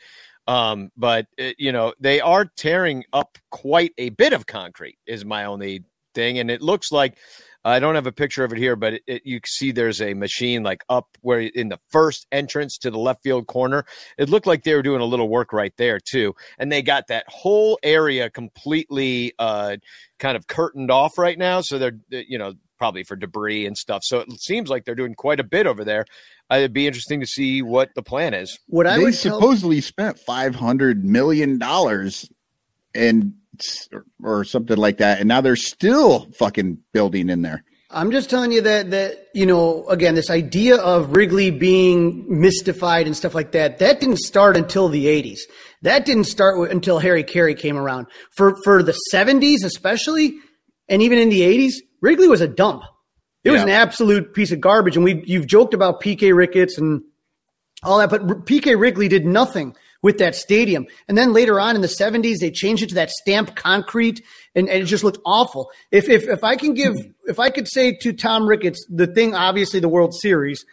Um, 0.46 0.90
but 0.96 1.26
it, 1.36 1.56
you 1.58 1.70
know 1.70 1.92
they 2.00 2.20
are 2.20 2.46
tearing 2.46 3.04
up 3.12 3.36
quite 3.50 3.92
a 3.98 4.08
bit 4.08 4.32
of 4.32 4.46
concrete. 4.46 4.96
Is 5.06 5.24
my 5.26 5.44
only 5.44 5.84
thing, 6.14 6.38
and 6.38 6.50
it 6.50 6.62
looks 6.62 6.90
like 6.90 7.18
I 7.64 7.79
don't 7.79 7.94
have 7.94 8.07
a 8.07 8.12
picture 8.12 8.44
of 8.44 8.53
it 8.53 8.59
here, 8.59 8.75
but 8.75 8.94
it, 8.94 9.03
it, 9.07 9.23
you 9.27 9.40
see 9.44 9.70
there's 9.70 10.01
a 10.01 10.14
machine 10.14 10.62
like 10.62 10.83
up 10.88 11.09
where 11.20 11.40
in 11.40 11.68
the 11.68 11.79
first 11.90 12.27
entrance 12.33 12.79
to 12.79 12.90
the 12.90 12.99
left 12.99 13.23
field 13.23 13.46
corner. 13.46 13.85
It 14.16 14.29
looked 14.31 14.46
like 14.46 14.64
they 14.64 14.75
were 14.75 14.83
doing 14.83 15.01
a 15.01 15.07
little 15.07 15.29
work 15.29 15.53
right 15.53 15.73
there 15.77 16.01
too, 16.01 16.35
and 16.59 16.73
they 16.73 16.83
got 16.83 17.09
that 17.09 17.25
whole 17.29 17.79
area 17.83 18.31
completely 18.31 19.35
uh, 19.38 19.77
kind 20.18 20.37
of 20.37 20.46
curtained 20.46 20.90
off 20.90 21.18
right 21.18 21.38
now. 21.38 21.61
So 21.61 21.79
they're 21.79 21.99
you 22.11 22.38
know 22.38 22.55
probably 22.79 23.03
for 23.03 23.14
debris 23.14 23.66
and 23.66 23.77
stuff. 23.77 24.03
So 24.05 24.20
it 24.20 24.40
seems 24.40 24.70
like 24.70 24.87
they're 24.87 24.94
doing 24.94 25.14
quite 25.14 25.38
a 25.38 25.44
bit 25.44 25.66
over 25.66 25.85
there. 25.85 26.07
Uh, 26.51 26.57
it'd 26.57 26.73
be 26.73 26.87
interesting 26.87 27.20
to 27.20 27.27
see 27.27 27.61
what 27.61 27.90
the 27.94 28.03
plan 28.03 28.33
is. 28.33 28.59
What 28.66 28.87
I 28.87 28.96
they 28.96 29.12
supposedly 29.12 29.81
tell- 29.81 29.88
spent 29.88 30.18
five 30.18 30.55
hundred 30.55 31.05
million 31.05 31.59
dollars 31.59 32.29
and 32.94 33.35
or, 33.92 34.05
or 34.23 34.44
something 34.44 34.77
like 34.77 34.99
that. 34.99 35.20
And 35.20 35.29
now 35.29 35.40
they're 35.40 35.57
still 35.57 36.31
fucking 36.33 36.79
building 36.92 37.29
in 37.29 37.42
there. 37.42 37.64
I'm 37.92 38.12
just 38.12 38.31
telling 38.31 38.53
you 38.53 38.61
that 38.61 38.92
that 38.92 39.29
you 39.35 39.46
know 39.46 39.88
again 39.88 40.14
this 40.14 40.31
idea 40.31 40.77
of 40.77 41.16
Wrigley 41.16 41.51
being 41.51 42.25
mystified 42.40 43.07
and 43.07 43.16
stuff 43.16 43.35
like 43.35 43.51
that 43.53 43.79
that 43.79 43.99
didn't 43.99 44.18
start 44.18 44.57
until 44.57 44.88
the 44.88 45.07
80s. 45.07 45.40
That 45.83 46.05
didn't 46.05 46.25
start 46.25 46.70
until 46.70 47.01
Harry 47.01 47.25
Caray 47.25 47.55
came 47.55 47.77
around. 47.77 48.07
For 48.31 48.57
for 48.62 48.85
the 48.85 48.96
70s 49.12 49.64
especially 49.64 50.35
and 50.88 51.03
even 51.03 51.18
in 51.18 51.31
the 51.31 51.40
80s, 51.40 51.75
Wrigley 52.01 52.29
was 52.29 52.40
a 52.40 52.49
dump. 52.49 52.83
It 53.42 53.49
yeah. 53.49 53.55
was 53.55 53.62
an 53.62 53.70
absolute 53.70 54.35
piece 54.35 54.53
of 54.53 54.61
garbage 54.61 54.94
and 54.94 55.05
we 55.05 55.25
you've 55.27 55.49
joked 55.49 55.75
about 55.75 56.01
PK 56.01 56.35
Ricketts 56.35 56.79
and 56.79 57.03
all 57.83 57.99
that 57.99 58.11
but 58.11 58.46
PK 58.46 58.79
Wrigley 58.79 59.09
did 59.09 59.27
nothing 59.27 59.75
with 60.02 60.18
that 60.18 60.34
stadium. 60.34 60.86
And 61.08 61.16
then 61.16 61.32
later 61.32 61.60
on 61.60 61.74
in 61.76 61.82
the 61.82 61.88
70s, 61.88 62.38
they 62.38 62.50
changed 62.50 62.82
it 62.82 62.88
to 62.90 62.94
that 62.96 63.10
stamped 63.10 63.54
concrete 63.56 64.22
and, 64.54 64.68
and, 64.68 64.82
it 64.82 64.86
just 64.86 65.04
looked 65.04 65.18
awful. 65.24 65.70
If, 65.90 66.08
if, 66.08 66.28
if 66.28 66.42
I 66.42 66.56
can 66.56 66.74
give, 66.74 66.94
if 67.26 67.38
I 67.38 67.50
could 67.50 67.68
say 67.68 67.96
to 68.00 68.12
Tom 68.12 68.46
Ricketts, 68.46 68.86
the 68.88 69.06
thing, 69.06 69.34
obviously 69.34 69.80
the 69.80 69.88
World 69.88 70.14
Series, 70.14 70.64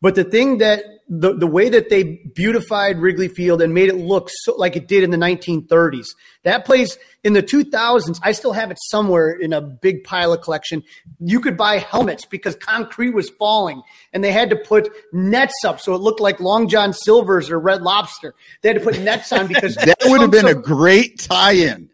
but 0.00 0.14
the 0.14 0.24
thing 0.24 0.58
that 0.58 0.84
the, 1.08 1.36
the 1.36 1.46
way 1.46 1.68
that 1.68 1.88
they 1.88 2.20
beautified 2.34 2.98
Wrigley 2.98 3.28
Field 3.28 3.62
and 3.62 3.72
made 3.72 3.88
it 3.88 3.96
look 3.96 4.28
so 4.30 4.56
like 4.56 4.74
it 4.74 4.88
did 4.88 5.04
in 5.04 5.10
the 5.10 5.16
1930s, 5.16 6.06
that 6.42 6.64
place 6.64 6.98
in 7.22 7.32
the 7.32 7.42
2000s, 7.42 8.18
I 8.22 8.32
still 8.32 8.52
have 8.52 8.70
it 8.70 8.78
somewhere 8.88 9.30
in 9.30 9.52
a 9.52 9.60
big 9.60 10.02
pile 10.02 10.32
of 10.32 10.40
collection. 10.40 10.82
You 11.20 11.40
could 11.40 11.56
buy 11.56 11.78
helmets 11.78 12.24
because 12.24 12.56
concrete 12.56 13.14
was 13.14 13.30
falling 13.30 13.82
and 14.12 14.24
they 14.24 14.32
had 14.32 14.50
to 14.50 14.56
put 14.56 14.90
nets 15.12 15.64
up 15.64 15.80
so 15.80 15.94
it 15.94 16.00
looked 16.00 16.20
like 16.20 16.40
Long 16.40 16.68
John 16.68 16.92
Silver's 16.92 17.50
or 17.50 17.60
Red 17.60 17.82
Lobster. 17.82 18.34
They 18.62 18.70
had 18.70 18.78
to 18.78 18.84
put 18.84 18.98
nets 18.98 19.30
on 19.32 19.46
because 19.46 19.74
that 19.76 19.98
would 20.06 20.20
have 20.20 20.30
been 20.32 20.46
a 20.46 20.54
great 20.54 21.20
tie-in. 21.20 21.88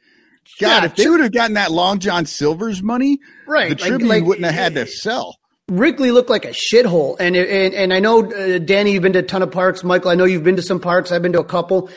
God, 0.60 0.82
yeah, 0.82 0.84
if 0.84 0.96
they 0.96 1.08
would 1.08 1.20
have 1.20 1.32
gotten 1.32 1.54
that 1.54 1.70
Long 1.70 1.98
John 1.98 2.26
Silver's 2.26 2.82
money, 2.82 3.18
right? 3.46 3.70
The 3.70 3.74
Tribune 3.74 4.08
like, 4.08 4.20
like, 4.20 4.28
wouldn't 4.28 4.44
have 4.44 4.54
had 4.54 4.74
to 4.74 4.82
eh, 4.82 4.86
sell. 4.86 5.38
Wrigley 5.68 6.10
looked 6.10 6.30
like 6.30 6.44
a 6.44 6.50
shithole, 6.52 7.16
and 7.20 7.36
and 7.36 7.74
and 7.74 7.94
I 7.94 8.00
know 8.00 8.30
uh, 8.30 8.58
Danny, 8.58 8.92
you've 8.92 9.02
been 9.02 9.12
to 9.14 9.20
a 9.20 9.22
ton 9.22 9.42
of 9.42 9.50
parks. 9.50 9.84
Michael, 9.84 10.10
I 10.10 10.14
know 10.14 10.24
you've 10.24 10.42
been 10.42 10.56
to 10.56 10.62
some 10.62 10.80
parks. 10.80 11.12
I've 11.12 11.22
been 11.22 11.32
to 11.32 11.40
a 11.40 11.44
couple. 11.44 11.90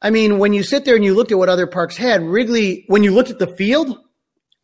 I 0.00 0.10
mean, 0.10 0.38
when 0.38 0.52
you 0.52 0.62
sit 0.64 0.84
there 0.84 0.96
and 0.96 1.04
you 1.04 1.14
looked 1.14 1.30
at 1.30 1.38
what 1.38 1.48
other 1.48 1.66
parks 1.66 1.96
had, 1.96 2.22
Wrigley, 2.22 2.84
when 2.88 3.04
you 3.04 3.12
looked 3.12 3.30
at 3.30 3.38
the 3.38 3.54
field, 3.56 3.96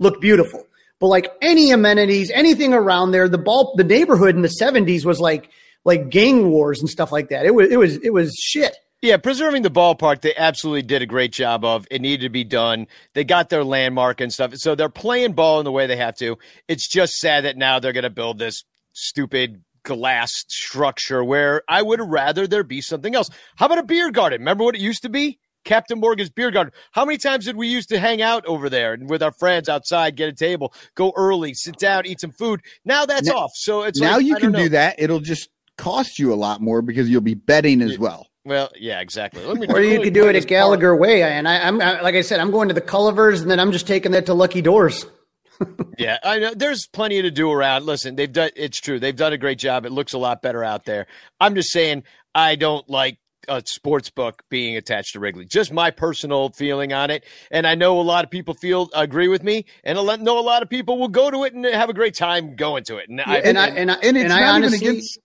looked 0.01 0.21
beautiful. 0.21 0.65
But 0.99 1.07
like 1.07 1.33
any 1.41 1.71
amenities, 1.71 2.33
anything 2.33 2.75
around 2.75 3.13
there, 3.13 3.29
the 3.29 3.39
ball, 3.39 3.75
the 3.77 3.85
neighborhood 3.85 4.35
in 4.35 4.43
the 4.43 4.55
'70s 4.61 5.05
was 5.05 5.21
like 5.21 5.51
like 5.85 6.11
gang 6.11 6.51
wars 6.51 6.81
and 6.81 6.91
stuff 6.91 7.13
like 7.13 7.29
that. 7.29 7.47
It 7.47 7.55
was 7.55 7.71
it 7.71 7.77
was 7.77 7.97
it 7.99 8.13
was 8.13 8.35
shit. 8.35 8.77
Yeah, 9.01 9.17
preserving 9.17 9.63
the 9.63 9.71
ballpark, 9.71 10.23
they 10.23 10.35
absolutely 10.35 10.83
did 10.83 11.03
a 11.03 11.07
great 11.07 11.33
job 11.33 11.65
of. 11.65 11.87
It 11.89 12.01
needed 12.01 12.25
to 12.25 12.31
be 12.31 12.43
done. 12.43 12.89
They 13.15 13.23
got 13.23 13.49
their 13.49 13.63
landmark 13.63 14.21
and 14.21 14.33
stuff. 14.33 14.55
So 14.57 14.75
they're 14.75 14.89
playing 14.89 15.35
ball 15.35 15.61
in 15.61 15.65
the 15.65 15.71
way 15.73 15.87
they 15.87 15.97
have 15.97 16.17
to. 16.17 16.37
It's 16.67 16.89
just 16.89 17.15
sad 17.15 17.45
that 17.45 17.57
now 17.57 17.79
they're 17.79 17.93
going 17.93 18.03
to 18.03 18.11
build 18.11 18.39
this 18.39 18.65
stupid 18.93 19.63
glass 19.85 20.33
structure 20.49 21.23
where 21.23 21.63
I 21.69 21.81
would 21.81 22.01
rather 22.01 22.49
there 22.49 22.65
be 22.65 22.81
something 22.81 23.15
else. 23.15 23.31
How 23.55 23.67
about 23.67 23.79
a 23.79 23.85
beer 23.85 24.11
garden? 24.11 24.41
Remember 24.41 24.65
what 24.65 24.75
it 24.75 24.81
used 24.81 25.03
to 25.03 25.09
be? 25.09 25.39
Captain 25.65 26.01
Morgan's 26.01 26.31
Beer 26.31 26.51
Garden. 26.51 26.73
How 26.93 27.05
many 27.05 27.19
times 27.19 27.45
did 27.45 27.57
we 27.57 27.69
used 27.69 27.91
to 27.91 27.99
hang 27.99 28.23
out 28.23 28.47
over 28.47 28.71
there 28.71 28.95
and 28.95 29.09
with 29.09 29.23
our 29.23 29.33
friends 29.33 29.69
outside, 29.69 30.17
get 30.17 30.29
a 30.29 30.33
table, 30.33 30.73
go 30.95 31.13
early, 31.15 31.53
sit 31.53 31.77
down, 31.77 32.07
eat 32.07 32.21
some 32.21 32.33
food? 32.33 32.63
Now 32.85 33.05
that's 33.05 33.29
now, 33.29 33.35
off. 33.35 33.51
So 33.55 33.83
it's 33.83 34.01
now 34.01 34.17
like, 34.17 34.25
you 34.25 34.37
can 34.37 34.53
do 34.53 34.71
that. 34.71 34.97
It'll 34.99 35.21
just 35.21 35.51
cost 35.77 36.19
you 36.19 36.33
a 36.33 36.37
lot 36.37 36.63
more 36.63 36.81
because 36.81 37.11
you'll 37.11 37.21
be 37.21 37.35
betting 37.35 37.83
as 37.83 37.99
well. 37.99 38.28
Well, 38.49 38.71
yeah, 38.79 39.01
exactly. 39.01 39.45
or 39.45 39.83
you 39.83 40.01
could 40.01 40.15
do 40.15 40.27
it 40.29 40.37
at 40.37 40.47
Gallagher 40.47 40.93
part. 40.93 41.01
Way, 41.01 41.23
and 41.23 41.47
I, 41.47 41.57
am 41.57 41.79
like 41.79 42.15
I 42.15 42.23
said, 42.23 42.41
I'm 42.41 42.51
going 42.51 42.69
to 42.69 42.75
the 42.75 42.81
Cullivers, 42.81 43.43
and 43.43 43.51
then 43.51 43.61
I'm 43.61 43.73
just 43.73 43.87
taking 43.87 44.13
that 44.13 44.27
to 44.27 44.35
Lucky 44.35 44.63
Doors. 44.63 45.05
yeah, 45.99 46.19
I 46.23 46.39
know. 46.39 46.55
There's 46.55 46.87
plenty 46.87 47.21
to 47.21 47.31
do 47.31 47.51
around. 47.51 47.85
Listen, 47.85 48.17
they've 48.17 48.33
done. 48.33 48.51
It's 48.57 48.81
true. 48.81 48.99
They've 48.99 49.15
done 49.15 49.35
a 49.35 49.39
great 49.39 49.59
job. 49.59 49.85
It 49.85 49.93
looks 49.93 50.15
a 50.15 50.19
lot 50.19 50.41
better 50.41 50.65
out 50.65 50.85
there. 50.85 51.07
I'm 51.41 51.55
just 51.55 51.71
saying, 51.71 52.05
I 52.35 52.57
don't 52.57 52.89
like 52.89 53.19
a 53.49 53.63
sports 53.67 54.09
book 54.09 54.43
being 54.49 54.77
attached 54.77 55.13
to 55.13 55.21
Wrigley. 55.21 55.45
Just 55.45 55.73
my 55.73 55.91
personal 55.91 56.51
feeling 56.51 56.93
on 56.93 57.11
it, 57.11 57.25
and 57.51 57.67
I 57.67 57.75
know 57.75 58.01
a 58.01 58.03
lot 58.03 58.25
of 58.25 58.31
people 58.31 58.55
feel 58.55 58.89
agree 58.95 59.29
with 59.29 59.43
me, 59.43 59.67
and 59.85 59.99
I 59.99 60.17
know 60.17 60.39
a 60.39 60.41
lot 60.41 60.63
of 60.63 60.71
people 60.71 60.99
will 60.99 61.09
go 61.09 61.31
to 61.31 61.45
it 61.45 61.53
and 61.53 61.65
have 61.67 61.91
a 61.91 61.95
great 61.95 62.15
time 62.15 62.57
going 62.57 62.85
to 62.85 62.97
it. 62.97 63.11
And, 63.11 63.19
yeah, 63.19 63.25
I, 63.27 63.37
and, 63.37 63.59
I, 63.59 63.67
and, 63.69 63.91
I, 63.91 63.95
and, 63.95 64.17
it's 64.17 64.25
and 64.25 64.33
I 64.33 64.49
honestly, 64.49 64.89
against. 64.89 65.19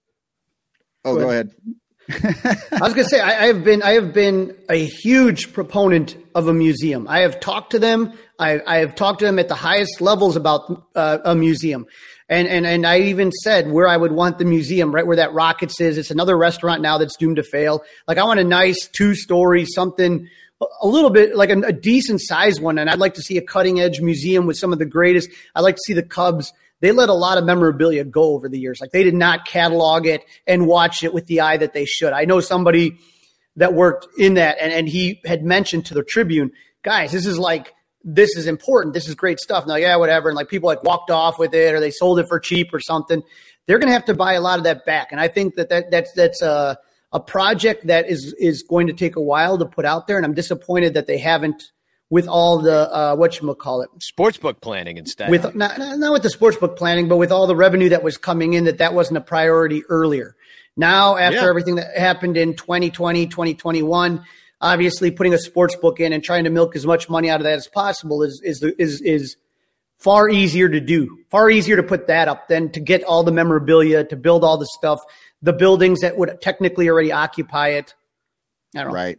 Oh, 1.06 1.16
go 1.16 1.30
ahead. 1.30 1.52
I 2.10 2.80
was 2.82 2.94
to 2.96 3.06
say 3.06 3.20
I, 3.20 3.44
I, 3.44 3.46
have 3.48 3.64
been 3.64 3.82
I 3.82 3.92
have 3.92 4.14
been 4.14 4.58
a 4.70 4.86
huge 4.86 5.54
proponent 5.54 6.18
of 6.36 6.48
a 6.48 6.54
museum. 6.54 7.08
I 7.08 7.20
have 7.20 7.40
talked 7.40 7.72
to 7.72 7.80
them. 7.80 8.14
I, 8.38 8.62
I 8.68 8.78
have 8.78 8.96
talked 8.96 9.20
to 9.20 9.26
them 9.26 9.40
at 9.40 9.48
the 9.48 9.56
highest 9.56 10.02
levels 10.02 10.36
about 10.36 10.88
uh, 10.96 11.20
a 11.24 11.34
museum, 11.34 11.86
and 12.28 12.48
and 12.48 12.66
and 12.66 12.86
I 12.86 13.00
even 13.00 13.32
said 13.32 13.72
where 13.72 13.88
I 13.88 13.96
would 13.96 14.12
want 14.12 14.38
the 14.38 14.46
museum, 14.46 14.94
right 14.94 15.08
where 15.08 15.16
that 15.16 15.34
Rockets 15.34 15.80
is. 15.80 15.98
It's 15.98 16.12
another 16.12 16.38
restaurant 16.38 16.82
now 16.82 16.98
that's 16.98 17.16
doomed 17.16 17.38
to 17.38 17.44
fail. 17.44 17.84
Like 18.08 18.18
I 18.18 18.24
want 18.24 18.40
a 18.40 18.44
nice 18.44 18.88
two 18.88 19.16
story 19.16 19.66
something. 19.66 20.28
A 20.82 20.88
little 20.88 21.10
bit 21.10 21.36
like 21.36 21.50
a, 21.50 21.60
a 21.60 21.74
decent 21.74 22.22
size 22.22 22.60
one, 22.60 22.78
and 22.78 22.90
I'd 22.90 23.00
like 23.00 23.16
to 23.16 23.22
see 23.22 23.38
a 23.38 23.42
cutting 23.42 23.80
edge 23.80 24.02
museum 24.02 24.46
with 24.46 24.58
some 24.58 24.72
of 24.72 24.80
the 24.80 24.86
greatest. 24.86 25.30
I'd 25.56 25.62
like 25.62 25.76
to 25.76 25.82
see 25.86 25.94
the 25.94 26.04
Cubs 26.04 26.54
they 26.84 26.92
let 26.92 27.08
a 27.08 27.14
lot 27.14 27.38
of 27.38 27.46
memorabilia 27.46 28.04
go 28.04 28.34
over 28.34 28.50
the 28.50 28.60
years. 28.60 28.82
Like 28.82 28.92
they 28.92 29.06
did 29.06 29.14
not 29.14 29.46
catalog 29.46 30.06
it 30.06 30.22
and 30.46 30.68
watch 30.68 31.02
it 31.02 31.14
with 31.14 31.28
the 31.28 31.40
eye 31.40 31.56
that 31.56 31.72
they 31.72 31.86
should. 31.86 32.12
I 32.12 32.26
know 32.26 32.42
somebody 32.42 32.98
that 33.56 33.74
worked 33.74 34.06
in 34.18 34.34
that 34.34 34.58
and, 34.60 34.74
and 34.74 34.90
he 34.90 35.22
had 35.24 35.46
mentioned 35.46 35.86
to 35.86 35.94
the 35.94 36.04
Tribune, 36.04 36.52
guys, 36.82 37.14
this 37.14 37.26
is 37.26 37.40
like 37.40 37.74
this 38.04 38.36
is 38.36 38.48
important. 38.48 38.94
This 38.94 39.08
is 39.08 39.16
great 39.16 39.40
stuff. 39.40 39.66
Now, 39.66 39.76
yeah, 39.76 39.96
whatever. 39.96 40.28
And 40.28 40.36
like 40.36 40.50
people 40.50 40.68
like 40.68 40.84
walked 40.84 41.10
off 41.10 41.40
with 41.40 41.54
it 41.54 41.74
or 41.74 41.80
they 41.80 41.90
sold 41.90 42.20
it 42.20 42.28
for 42.28 42.38
cheap 42.38 42.74
or 42.74 42.82
something. 42.82 43.24
They're 43.66 43.80
going 43.80 43.88
to 43.88 43.94
have 43.94 44.06
to 44.06 44.14
buy 44.14 44.34
a 44.34 44.42
lot 44.42 44.58
of 44.58 44.66
that 44.66 44.86
back. 44.86 45.14
And 45.14 45.22
I 45.22 45.30
think 45.30 45.56
that, 45.56 45.70
that 45.70 45.90
that's, 45.90 46.12
that's 46.12 46.42
a, 46.42 46.78
a 47.14 47.20
project 47.22 47.88
that 47.88 48.10
is, 48.10 48.36
is 48.38 48.62
going 48.62 48.88
to 48.88 48.94
take 48.94 49.16
a 49.16 49.22
while 49.22 49.58
to 49.58 49.66
put 49.66 49.86
out 49.86 50.06
there. 50.08 50.18
And 50.18 50.26
I'm 50.26 50.34
disappointed 50.34 50.96
that 50.96 51.08
they 51.08 51.18
haven't 51.18 51.64
with 52.14 52.28
all 52.28 52.60
the 52.60 52.96
uh, 52.96 53.16
what 53.16 53.42
you 53.42 53.56
call 53.56 53.82
it 53.82 53.90
sportsbook 53.98 54.62
planning 54.62 54.98
instead. 54.98 55.32
With 55.32 55.56
not, 55.56 55.80
not 55.80 56.14
with 56.14 56.22
the 56.22 56.30
sportsbook 56.30 56.78
planning 56.78 57.08
but 57.08 57.18
with 57.18 57.32
all 57.32 57.48
the 57.48 57.56
revenue 57.56 57.90
that 57.90 58.04
was 58.04 58.18
coming 58.18 58.54
in 58.54 58.66
that 58.66 58.78
that 58.78 58.94
wasn't 58.94 59.18
a 59.18 59.22
priority 59.22 59.82
earlier. 59.90 60.36
Now 60.78 61.18
after 61.18 61.40
yeah. 61.40 61.50
everything 61.50 61.76
that 61.78 61.98
happened 61.98 62.38
in 62.38 62.54
2020 62.54 63.26
2021 63.26 64.24
obviously 64.62 65.10
putting 65.10 65.34
a 65.34 65.40
sports 65.40 65.76
book 65.76 66.00
in 66.00 66.14
and 66.14 66.24
trying 66.24 66.44
to 66.44 66.52
milk 66.52 66.76
as 66.76 66.86
much 66.86 67.10
money 67.10 67.32
out 67.32 67.40
of 67.40 67.46
that 67.46 67.56
as 67.56 67.68
possible 67.68 68.22
is 68.22 68.40
is 68.44 68.62
is 68.62 69.02
is 69.02 69.36
far 69.98 70.30
easier 70.30 70.70
to 70.70 70.80
do 70.80 71.18
far 71.32 71.50
easier 71.50 71.78
to 71.78 71.84
put 71.84 72.06
that 72.06 72.28
up 72.28 72.48
than 72.48 72.72
to 72.74 72.80
get 72.80 73.04
all 73.06 73.24
the 73.24 73.32
memorabilia 73.32 74.04
to 74.04 74.16
build 74.16 74.44
all 74.44 74.60
the 74.60 74.68
stuff 74.78 75.00
the 75.42 75.52
buildings 75.52 76.02
that 76.02 76.16
would 76.16 76.40
technically 76.42 76.90
already 76.90 77.12
occupy 77.12 77.70
it. 77.70 77.96
Right. 78.94 79.18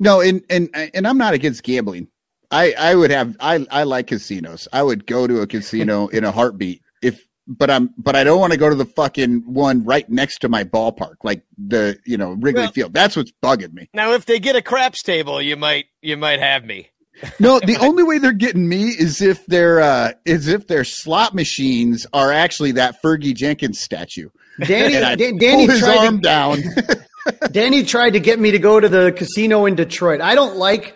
No 0.00 0.22
and 0.22 0.42
and 0.48 0.70
and 0.94 1.06
i'm 1.06 1.18
not 1.18 1.34
against 1.34 1.62
gambling 1.62 2.08
I 2.54 2.72
I 2.78 2.94
would 2.94 3.10
have 3.10 3.36
I 3.40 3.66
I 3.70 3.82
like 3.82 4.06
casinos. 4.06 4.68
I 4.72 4.82
would 4.82 5.06
go 5.06 5.26
to 5.26 5.40
a 5.40 5.46
casino 5.46 6.06
in 6.16 6.24
a 6.24 6.30
heartbeat 6.30 6.82
if 7.02 7.26
but 7.48 7.68
I'm 7.68 7.90
but 7.98 8.14
I 8.14 8.22
don't 8.22 8.38
want 8.38 8.52
to 8.52 8.58
go 8.58 8.68
to 8.68 8.76
the 8.76 8.84
fucking 8.84 9.42
one 9.52 9.84
right 9.84 10.08
next 10.08 10.38
to 10.40 10.48
my 10.48 10.62
ballpark, 10.64 11.16
like 11.24 11.42
the 11.58 11.98
you 12.06 12.16
know 12.16 12.32
Wrigley 12.32 12.62
well, 12.62 12.72
Field. 12.72 12.94
That's 12.94 13.16
what's 13.16 13.32
bugging 13.42 13.72
me. 13.72 13.90
Now, 13.92 14.12
if 14.12 14.24
they 14.26 14.38
get 14.38 14.56
a 14.56 14.62
craps 14.62 15.02
table, 15.02 15.42
you 15.42 15.56
might 15.56 15.86
you 16.00 16.16
might 16.16 16.40
have 16.40 16.64
me. 16.64 16.90
no, 17.40 17.60
the 17.60 17.76
only 17.76 18.02
way 18.02 18.18
they're 18.18 18.32
getting 18.32 18.68
me 18.68 18.88
is 18.88 19.20
if 19.20 19.44
their 19.46 19.80
uh 19.80 20.12
is 20.24 20.46
if 20.46 20.68
their 20.68 20.84
slot 20.84 21.34
machines 21.34 22.06
are 22.12 22.32
actually 22.32 22.72
that 22.72 23.02
Fergie 23.02 23.34
Jenkins 23.34 23.80
statue. 23.80 24.28
Danny, 24.60 24.94
Danny 25.16 25.66
pull 25.66 25.74
his 25.74 25.82
arm 25.82 26.16
to, 26.16 26.22
down. 26.22 26.62
Danny 27.50 27.82
tried 27.82 28.10
to 28.10 28.20
get 28.20 28.38
me 28.38 28.52
to 28.52 28.58
go 28.60 28.78
to 28.78 28.88
the 28.88 29.10
casino 29.10 29.66
in 29.66 29.74
Detroit. 29.74 30.20
I 30.20 30.36
don't 30.36 30.56
like 30.56 30.94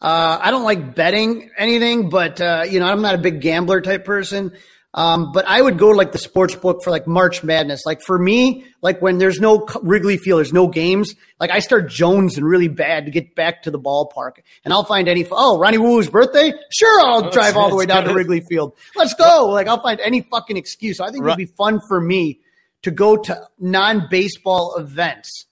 uh, 0.00 0.38
I 0.40 0.50
don't 0.50 0.64
like 0.64 0.94
betting 0.94 1.50
anything, 1.58 2.08
but 2.08 2.40
uh, 2.40 2.64
you 2.68 2.80
know, 2.80 2.86
I'm 2.86 3.02
not 3.02 3.14
a 3.14 3.18
big 3.18 3.40
gambler 3.40 3.80
type 3.80 4.04
person. 4.04 4.52
Um, 4.92 5.30
but 5.30 5.46
I 5.46 5.62
would 5.62 5.78
go 5.78 5.92
to 5.92 5.96
like 5.96 6.10
the 6.10 6.18
sports 6.18 6.56
book 6.56 6.82
for 6.82 6.90
like 6.90 7.06
March 7.06 7.44
Madness. 7.44 7.86
Like 7.86 8.02
for 8.02 8.18
me, 8.18 8.64
like 8.82 9.00
when 9.00 9.18
there's 9.18 9.38
no 9.38 9.68
Wrigley 9.82 10.16
Field, 10.16 10.38
there's 10.38 10.52
no 10.52 10.66
games. 10.66 11.14
Like 11.38 11.50
I 11.50 11.60
start 11.60 11.86
jonesing 11.86 12.42
really 12.42 12.66
bad 12.66 13.04
to 13.04 13.12
get 13.12 13.36
back 13.36 13.62
to 13.64 13.70
the 13.70 13.78
ballpark, 13.78 14.38
and 14.64 14.74
I'll 14.74 14.84
find 14.84 15.08
any. 15.08 15.24
Oh, 15.30 15.58
Ronnie 15.58 15.78
Woo's 15.78 16.10
birthday? 16.10 16.52
Sure, 16.72 17.00
I'll 17.02 17.26
oh, 17.26 17.30
drive 17.30 17.56
all 17.56 17.70
the 17.70 17.76
way 17.76 17.86
down 17.86 18.04
to 18.04 18.14
Wrigley 18.14 18.40
Field. 18.40 18.76
Let's 18.96 19.14
go. 19.14 19.50
Like 19.50 19.68
I'll 19.68 19.82
find 19.82 20.00
any 20.00 20.22
fucking 20.22 20.56
excuse. 20.56 20.96
So 20.96 21.04
I 21.04 21.12
think 21.12 21.24
it'd 21.24 21.36
be 21.36 21.44
fun 21.44 21.80
for 21.86 22.00
me 22.00 22.40
to 22.82 22.90
go 22.90 23.16
to 23.16 23.48
non 23.60 24.08
baseball 24.10 24.76
events 24.76 25.46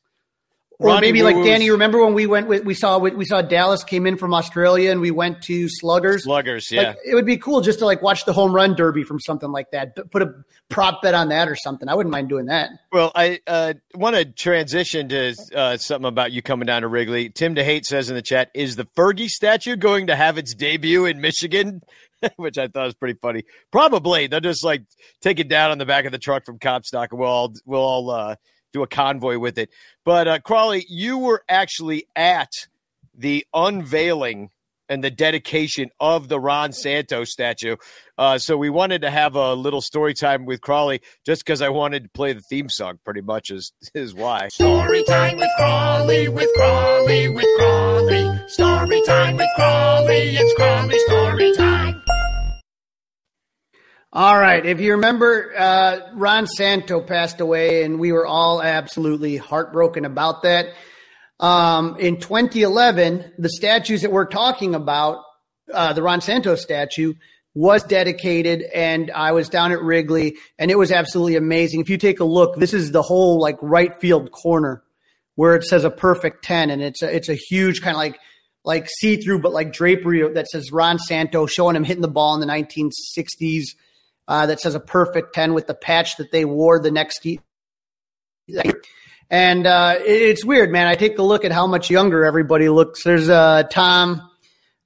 or 0.81 0.91
Ronnie 0.91 1.09
maybe 1.09 1.23
like 1.23 1.35
Danny, 1.45 1.71
remember 1.71 2.05
when 2.05 2.15
we 2.15 2.27
went? 2.27 2.47
with, 2.47 2.65
We 2.65 2.75
saw 2.75 2.99
we 2.99 3.25
saw 3.25 3.43
Dallas 3.43 3.83
came 3.83 4.07
in 4.07 4.17
from 4.17 4.33
Australia, 4.33 4.93
and 4.93 5.01
we 5.01 5.11
went 5.11 5.43
to 5.43 5.69
Sluggers. 5.69 6.23
Sluggers, 6.23 6.71
yeah. 6.71 6.83
Like, 6.83 6.99
it 7.05 7.15
would 7.17 7.27
be 7.27 7.37
cool 7.37 7.63
just 7.63 7.81
to 7.81 7.85
like 7.85 8.01
watch 8.01 8.25
the 8.25 8.33
home 8.33 8.55
run 8.55 8.77
derby 8.77 9.03
from 9.03 9.19
something 9.19 9.51
like 9.51 9.73
that. 9.73 9.97
Put 10.13 10.23
a 10.23 10.33
prop 10.69 11.03
bet 11.03 11.15
on 11.15 11.31
that 11.31 11.49
or 11.49 11.57
something. 11.57 11.89
I 11.89 11.97
wouldn't 11.97 12.13
mind 12.13 12.29
doing 12.29 12.47
that. 12.47 12.71
Well, 12.93 13.11
I 13.13 13.41
uh, 13.49 13.75
want 13.95 14.15
to 14.15 14.25
transition 14.25 15.09
to 15.09 15.35
uh, 15.53 15.77
something 15.79 16.09
about 16.09 16.31
you 16.31 16.43
coming 16.43 16.67
down 16.67 16.83
to 16.83 16.89
Wrigley. 16.89 17.31
Tim 17.31 17.57
DeHate 17.57 17.85
says 17.85 18.09
in 18.09 18.15
the 18.15 18.23
chat: 18.23 18.51
Is 18.55 18.77
the 18.77 18.85
Fergie 18.85 19.29
statue 19.29 19.75
going 19.75 20.07
to 20.07 20.15
have 20.15 20.39
its 20.39 20.55
debut 20.55 21.07
in 21.07 21.21
Michigan? 21.21 21.83
which 22.37 22.59
I 22.59 22.69
thought 22.69 22.85
was 22.85 22.95
pretty 22.95 23.19
funny. 23.21 23.45
Probably 23.71 24.27
they'll 24.27 24.41
just 24.41 24.65
like 24.65 24.83
take 25.21 25.39
it 25.39 25.49
down 25.49 25.71
on 25.71 25.79
the 25.79 25.87
back 25.87 26.05
of 26.05 26.13
the 26.13 26.19
truck 26.19 26.45
from 26.45 26.59
Comstock, 26.59 27.13
and 27.13 27.21
we'll 27.21 27.29
all 27.29 27.53
we'll 27.65 27.81
all 27.81 28.11
uh, 28.11 28.37
do 28.73 28.83
a 28.83 28.87
convoy 28.87 29.39
with 29.39 29.59
it. 29.59 29.71
But 30.09 30.27
uh, 30.27 30.39
Crawley, 30.39 30.87
you 30.89 31.19
were 31.19 31.43
actually 31.51 32.07
at 32.17 32.49
the 33.15 33.45
unveiling 33.53 34.49
and 34.89 35.05
the 35.05 35.11
dedication 35.11 35.91
of 36.01 36.29
the 36.29 36.41
Ron 36.41 36.73
Santos 36.73 37.31
statue. 37.31 37.77
Uh, 38.17 38.39
so 38.39 38.57
we 38.57 38.71
wanted 38.71 39.03
to 39.03 39.11
have 39.11 39.35
a 39.35 39.53
little 39.53 39.83
story 39.83 40.15
time 40.15 40.47
with 40.47 40.63
Crawley 40.63 41.03
just 41.27 41.45
because 41.45 41.61
I 41.61 41.69
wanted 41.69 42.05
to 42.05 42.09
play 42.09 42.33
the 42.33 42.41
theme 42.41 42.71
song 42.71 42.99
pretty 43.05 43.21
much 43.21 43.51
is, 43.51 43.75
is 43.95 44.15
why. 44.15 44.49
Story 44.49 45.05
time 45.05 45.37
with 45.37 45.51
Crawley, 45.59 46.31
with 46.31 46.49
Crawley, 46.57 47.29
with 47.29 47.59
Crawley. 47.59 48.49
Story 48.49 49.03
time 49.03 49.37
with 49.37 49.51
Crawley, 49.57 50.37
it's 50.39 50.55
Crawley 50.55 50.99
story 51.01 51.53
time. 51.55 51.68
All 54.11 54.39
right. 54.39 54.65
If 54.65 54.81
you 54.81 54.93
remember, 54.93 55.53
uh, 55.57 55.99
Ron 56.15 56.47
Santo 56.47 57.01
passed 57.03 57.41
away, 57.41 57.85
and 57.85 58.01
we 58.01 58.11
were 58.11 58.27
all 58.27 58.63
absolutely 58.63 59.37
heartbroken 59.37 60.07
about 60.07 60.45
that. 60.45 60.69
Um, 61.39 61.97
in 61.99 62.19
2011, 62.19 63.35
the 63.37 63.51
statues 63.51 64.01
that 64.03 64.11
we're 64.11 64.25
talking 64.25 64.75
about, 64.75 65.25
uh, 65.73 65.93
the 65.93 66.03
Ron 66.03 66.23
Santo 66.23 66.55
statue, 66.55 67.13
was 67.55 67.83
dedicated, 67.83 68.63
and 68.75 69.11
I 69.11 69.33
was 69.33 69.51
down 69.51 69.73
at 69.73 69.83
Wrigley, 69.83 70.37
and 70.59 70.71
it 70.71 70.79
was 70.79 70.91
absolutely 70.91 71.37
amazing. 71.37 71.81
If 71.81 71.91
you 71.91 71.99
take 71.99 72.21
a 72.21 72.25
look, 72.25 72.57
this 72.57 72.73
is 72.73 72.93
the 72.93 73.03
whole 73.03 73.39
like 73.39 73.59
right 73.61 73.93
field 74.01 74.31
corner 74.33 74.83
where 75.35 75.55
it 75.55 75.65
says 75.65 75.85
a 75.85 75.91
perfect 75.91 76.45
ten, 76.45 76.71
and 76.71 76.81
it's 76.81 77.03
a, 77.03 77.15
it's 77.15 77.29
a 77.29 77.35
huge 77.35 77.83
kind 77.83 77.95
of 77.95 77.99
like 77.99 78.19
like 78.65 78.89
see 78.89 79.17
through, 79.17 79.41
but 79.41 79.53
like 79.53 79.73
drapery 79.73 80.27
that 80.33 80.49
says 80.49 80.73
Ron 80.73 80.99
Santo, 80.99 81.45
showing 81.45 81.77
him 81.77 81.85
hitting 81.85 82.03
the 82.03 82.09
ball 82.09 82.35
in 82.35 82.41
the 82.41 82.47
1960s. 82.47 83.75
Uh, 84.29 84.45
that 84.45 84.61
says 84.61 84.75
a 84.75 84.81
perfect 84.81 85.35
10 85.35 85.55
with 85.55 85.67
the 85.67 85.75
patch 85.75 86.19
that 86.19 86.31
they 86.31 86.45
wore 86.45 86.79
the 86.79 86.91
next 86.91 87.25
year. 87.25 87.39
And 89.31 89.67
uh, 89.67 89.97
it's 90.01 90.45
weird, 90.45 90.71
man. 90.71 90.87
I 90.87 90.95
take 90.95 91.19
a 91.19 91.23
look 91.23 91.47
at 91.47 91.53
how 91.53 91.67
much 91.67 91.91
younger 91.91 92.25
everybody 92.25 92.69
looks. 92.69 93.03
There's 93.05 93.29
uh, 93.29 93.65
Tom 93.71 94.31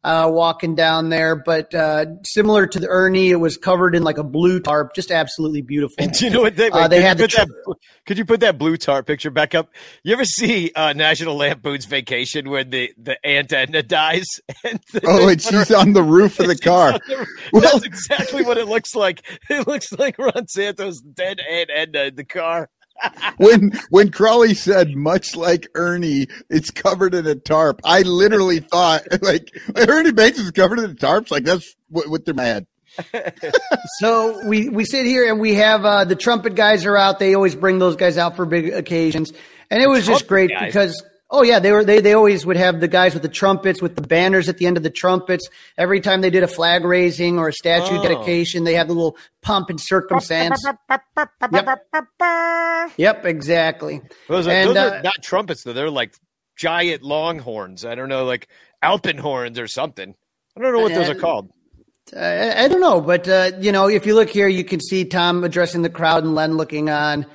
uh, 0.04 0.28
walking 0.32 0.74
down 0.74 1.08
there, 1.10 1.36
but 1.36 1.72
uh, 1.74 2.06
similar 2.24 2.66
to 2.66 2.80
the 2.80 2.88
Ernie, 2.88 3.30
it 3.30 3.36
was 3.36 3.56
covered 3.56 3.94
in 3.94 4.02
like 4.02 4.18
a 4.18 4.24
blue 4.24 4.58
tarp, 4.58 4.94
just 4.94 5.10
absolutely 5.12 5.62
beautiful. 5.62 6.06
Do 6.12 6.24
you 6.24 6.30
know 6.30 6.40
what 6.40 6.56
they, 6.56 6.70
Uh, 6.70 6.80
wait, 6.82 6.90
they 6.90 6.96
could 6.96 7.04
had 7.04 7.18
you 7.20 7.26
the 7.26 7.28
put 7.28 7.36
that, 7.36 7.76
could 8.06 8.18
you 8.18 8.24
put 8.24 8.40
that 8.40 8.58
blue 8.58 8.76
tarp 8.76 9.06
picture 9.06 9.30
back 9.30 9.54
up? 9.54 9.68
You 10.02 10.12
ever 10.12 10.24
see 10.24 10.72
uh, 10.74 10.92
National 10.92 11.36
Lampoon's 11.36 11.84
Vacation 11.84 12.50
when 12.50 12.70
the, 12.70 12.92
the 12.98 13.16
Aunt 13.24 13.52
Edna 13.52 13.82
dies? 13.82 14.26
And 14.64 14.80
the- 14.92 15.00
Oh, 15.06 15.28
and 15.28 15.40
she's 15.40 15.70
on 15.72 15.92
the 15.92 16.02
roof 16.02 16.38
of 16.40 16.46
the 16.48 16.56
car. 16.58 16.98
Well- 17.52 17.62
That's 17.62 17.84
exactly 17.84 18.42
what 18.44 18.58
it 18.58 18.66
looks 18.68 18.94
like. 18.94 19.22
It 19.48 19.66
looks 19.66 19.92
like 19.92 20.18
Ron 20.18 20.48
Santos' 20.48 21.00
dead 21.00 21.40
Aunt 21.48 21.70
Edna 21.72 22.00
in 22.04 22.16
the 22.16 22.24
car. 22.24 22.68
When 23.36 23.72
when 23.90 24.10
Crawley 24.10 24.54
said 24.54 24.94
much 24.94 25.36
like 25.36 25.68
Ernie, 25.74 26.28
it's 26.48 26.70
covered 26.70 27.14
in 27.14 27.26
a 27.26 27.34
tarp. 27.34 27.80
I 27.84 28.02
literally 28.02 28.60
thought 28.60 29.02
like 29.22 29.50
Ernie 29.76 30.12
Banks 30.12 30.38
is 30.38 30.50
covered 30.50 30.78
in 30.78 30.94
tarps. 30.96 31.30
Like 31.30 31.44
that's 31.44 31.74
what, 31.88 32.08
what 32.08 32.24
they're 32.24 32.34
mad. 32.34 32.66
So 34.00 34.46
we 34.46 34.68
we 34.68 34.84
sit 34.84 35.06
here 35.06 35.28
and 35.30 35.40
we 35.40 35.54
have 35.54 35.84
uh, 35.84 36.04
the 36.04 36.16
trumpet 36.16 36.54
guys 36.54 36.84
are 36.86 36.96
out. 36.96 37.18
They 37.18 37.34
always 37.34 37.54
bring 37.54 37.78
those 37.78 37.96
guys 37.96 38.18
out 38.18 38.36
for 38.36 38.44
big 38.46 38.72
occasions, 38.72 39.32
and 39.70 39.82
it 39.82 39.86
was 39.86 40.06
just 40.06 40.26
great 40.26 40.50
guys? 40.50 40.66
because 40.66 41.02
oh 41.32 41.42
yeah, 41.42 41.58
they 41.58 41.72
were 41.72 41.84
they 41.84 42.00
they 42.00 42.12
always 42.12 42.46
would 42.46 42.56
have 42.56 42.78
the 42.78 42.86
guys 42.86 43.14
with 43.14 43.22
the 43.22 43.28
trumpets 43.28 43.82
with 43.82 43.96
the 43.96 44.02
banners 44.02 44.48
at 44.48 44.58
the 44.58 44.66
end 44.66 44.76
of 44.76 44.84
the 44.84 44.90
trumpets. 44.90 45.48
Every 45.76 46.00
time 46.00 46.20
they 46.20 46.30
did 46.30 46.44
a 46.44 46.48
flag 46.48 46.84
raising 46.84 47.38
or 47.38 47.48
a 47.48 47.52
statue 47.52 47.96
Oh. 47.98 48.02
dedication, 48.02 48.62
they 48.64 48.74
had 48.74 48.88
the 48.88 48.92
little 48.92 49.16
pomp 49.40 49.70
and 49.70 49.80
circumstance. 49.80 50.62
Yep, 50.66 50.78
yep 52.96 53.26
exactly. 53.26 54.00
Those 54.28 54.46
are, 54.46 54.50
And, 54.50 54.70
those 54.70 54.76
uh, 54.76 54.94
are 54.96 55.02
not 55.02 55.14
trumpets, 55.22 55.62
though. 55.64 55.72
They're 55.72 55.90
like 55.90 56.14
giant 56.56 57.02
longhorns. 57.02 57.84
I 57.84 57.94
don't 57.94 58.08
know, 58.08 58.24
like 58.24 58.48
alpenhorns 58.82 59.58
or 59.58 59.66
something. 59.66 60.14
I 60.56 60.60
don't 60.60 60.72
know 60.72 60.80
what 60.80 60.94
those 60.94 61.08
are 61.08 61.16
Uh, 61.16 61.20
called. 61.20 61.50
I, 62.16 62.64
I 62.64 62.68
don't 62.68 62.80
know, 62.80 63.00
but 63.00 63.28
uh, 63.28 63.52
you 63.60 63.72
know, 63.72 63.88
if 63.88 64.06
you 64.06 64.14
look 64.14 64.28
here, 64.28 64.48
you 64.48 64.64
can 64.64 64.80
see 64.80 65.04
Tom 65.04 65.44
addressing 65.44 65.82
the 65.82 65.90
crowd 65.90 66.24
and 66.24 66.34
Len 66.34 66.56
looking 66.56 66.90
on. 66.90 67.26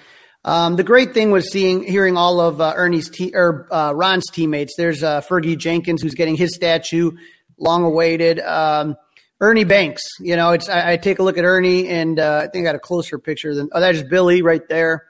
Um, 0.48 0.78
the 0.78 0.84
great 0.84 1.14
thing 1.14 1.32
was 1.32 1.52
seeing, 1.52 1.84
hearing 1.84 2.16
all 2.16 2.40
of 2.40 2.62
uh, 2.62 2.72
Ernie's 2.74 3.10
te- 3.10 3.34
or 3.36 3.68
uh, 3.70 3.92
Ron's 3.94 4.28
teammates. 4.32 4.76
There's 4.78 5.04
uh, 5.04 5.20
Fergie 5.20 5.58
Jenkins 5.58 6.02
who's 6.02 6.16
getting 6.16 6.38
his 6.38 6.56
statue, 6.56 7.12
long 7.60 7.84
awaited. 7.84 8.40
Um, 8.40 8.96
Ernie 9.42 9.66
Banks, 9.66 10.04
you 10.22 10.38
know, 10.38 10.54
it's 10.54 10.70
I, 10.70 10.94
I 10.94 10.98
take 10.98 11.20
a 11.20 11.24
look 11.24 11.38
at 11.38 11.44
Ernie 11.44 11.90
and 11.90 12.18
uh, 12.18 12.44
I 12.46 12.48
think 12.48 12.66
I 12.66 12.70
got 12.72 12.76
a 12.76 12.80
closer 12.80 13.20
picture 13.20 13.54
than 13.54 13.68
oh, 13.74 13.82
that's 13.82 14.02
Billy 14.04 14.42
right 14.42 14.66
there. 14.70 15.08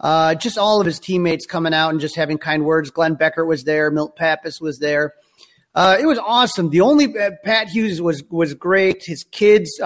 Uh, 0.00 0.34
just 0.34 0.58
all 0.58 0.80
of 0.80 0.86
his 0.86 0.98
teammates 0.98 1.46
coming 1.46 1.72
out 1.72 1.90
and 1.90 2.00
just 2.00 2.16
having 2.16 2.36
kind 2.36 2.64
words. 2.64 2.90
Glenn 2.90 3.14
Beckert 3.14 3.46
was 3.46 3.62
there. 3.62 3.92
Milt 3.92 4.16
Pappas 4.16 4.60
was 4.60 4.80
there. 4.80 5.14
Uh, 5.72 5.98
it 6.00 6.06
was 6.06 6.18
awesome. 6.18 6.70
The 6.70 6.80
only 6.80 7.14
Pat 7.44 7.68
Hughes 7.68 8.02
was 8.02 8.24
was 8.28 8.54
great. 8.54 9.04
His 9.04 9.22
kids, 9.22 9.80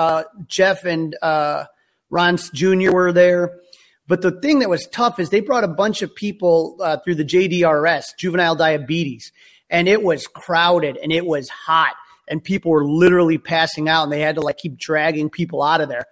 Jeff 0.47 0.87
and 0.87 1.15
uh, 1.21 1.65
Ron 2.09 2.39
Jr. 2.39 2.91
were 2.91 3.13
there. 3.13 3.61
But 4.09 4.23
the 4.23 4.33
thing 4.33 4.61
that 4.61 4.71
was 4.71 4.87
tough 4.87 5.21
is 5.21 5.29
they 5.29 5.41
brought 5.41 5.65
a 5.65 5.69
bunch 5.69 6.01
of 6.01 6.15
people 6.15 6.79
uh, 6.81 6.97
through 6.97 7.17
the 7.17 7.25
JDRF, 7.25 8.05
juvenile 8.19 8.57
diabetes, 8.57 9.31
and 9.69 9.87
it 9.87 10.03
was 10.03 10.27
crowded 10.27 10.97
and 10.97 11.13
it 11.13 11.27
was 11.27 11.51
hot, 11.51 11.95
and 12.27 12.43
people 12.43 12.73
were 12.73 12.87
literally 12.87 13.37
passing 13.37 13.89
out, 13.89 14.05
and 14.05 14.13
they 14.13 14.21
had 14.21 14.37
to 14.37 14.41
like 14.41 14.57
keep 14.57 14.79
dragging 14.79 15.29
people 15.29 15.63
out 15.63 15.83
of 15.83 15.91
there. 15.91 16.07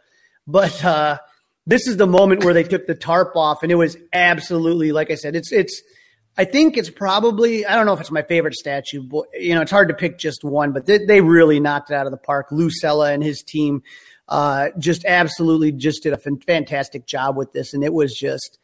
But 0.46 0.84
uh, 0.84 1.18
this 1.66 1.88
is 1.88 1.96
the 1.96 2.06
moment 2.06 2.44
where 2.44 2.54
they 2.54 2.64
took 2.64 2.86
the 2.86 2.94
tarp 2.94 3.34
off, 3.34 3.62
and 3.62 3.72
it 3.72 3.76
was 3.76 3.96
absolutely, 4.12 4.92
like 4.92 5.10
I 5.10 5.16
said, 5.16 5.34
it's 5.34 5.50
it's. 5.50 5.82
I 6.38 6.44
think 6.44 6.76
it's 6.76 6.90
probably 6.90 7.64
I 7.64 7.74
don't 7.74 7.86
know 7.86 7.94
if 7.94 8.00
it's 8.00 8.10
my 8.10 8.20
favorite 8.20 8.52
statue, 8.52 9.02
but 9.02 9.24
you 9.32 9.54
know 9.54 9.62
it's 9.62 9.70
hard 9.70 9.88
to 9.88 9.94
pick 9.94 10.18
just 10.18 10.44
one. 10.44 10.72
But 10.72 10.84
they, 10.84 10.98
they 10.98 11.22
really 11.22 11.60
knocked 11.60 11.90
it 11.90 11.94
out 11.94 12.04
of 12.04 12.12
the 12.12 12.18
park. 12.18 12.48
Lou 12.50 12.68
Cella 12.68 13.10
and 13.10 13.22
his 13.22 13.42
team 13.42 13.82
uh, 14.28 14.70
just 14.78 15.04
absolutely 15.04 15.72
just 15.72 16.02
did 16.02 16.12
a 16.12 16.18
fantastic 16.18 17.06
job 17.06 17.36
with 17.36 17.52
this, 17.52 17.74
and 17.74 17.84
it 17.84 17.92
was 17.92 18.14
just 18.14 18.58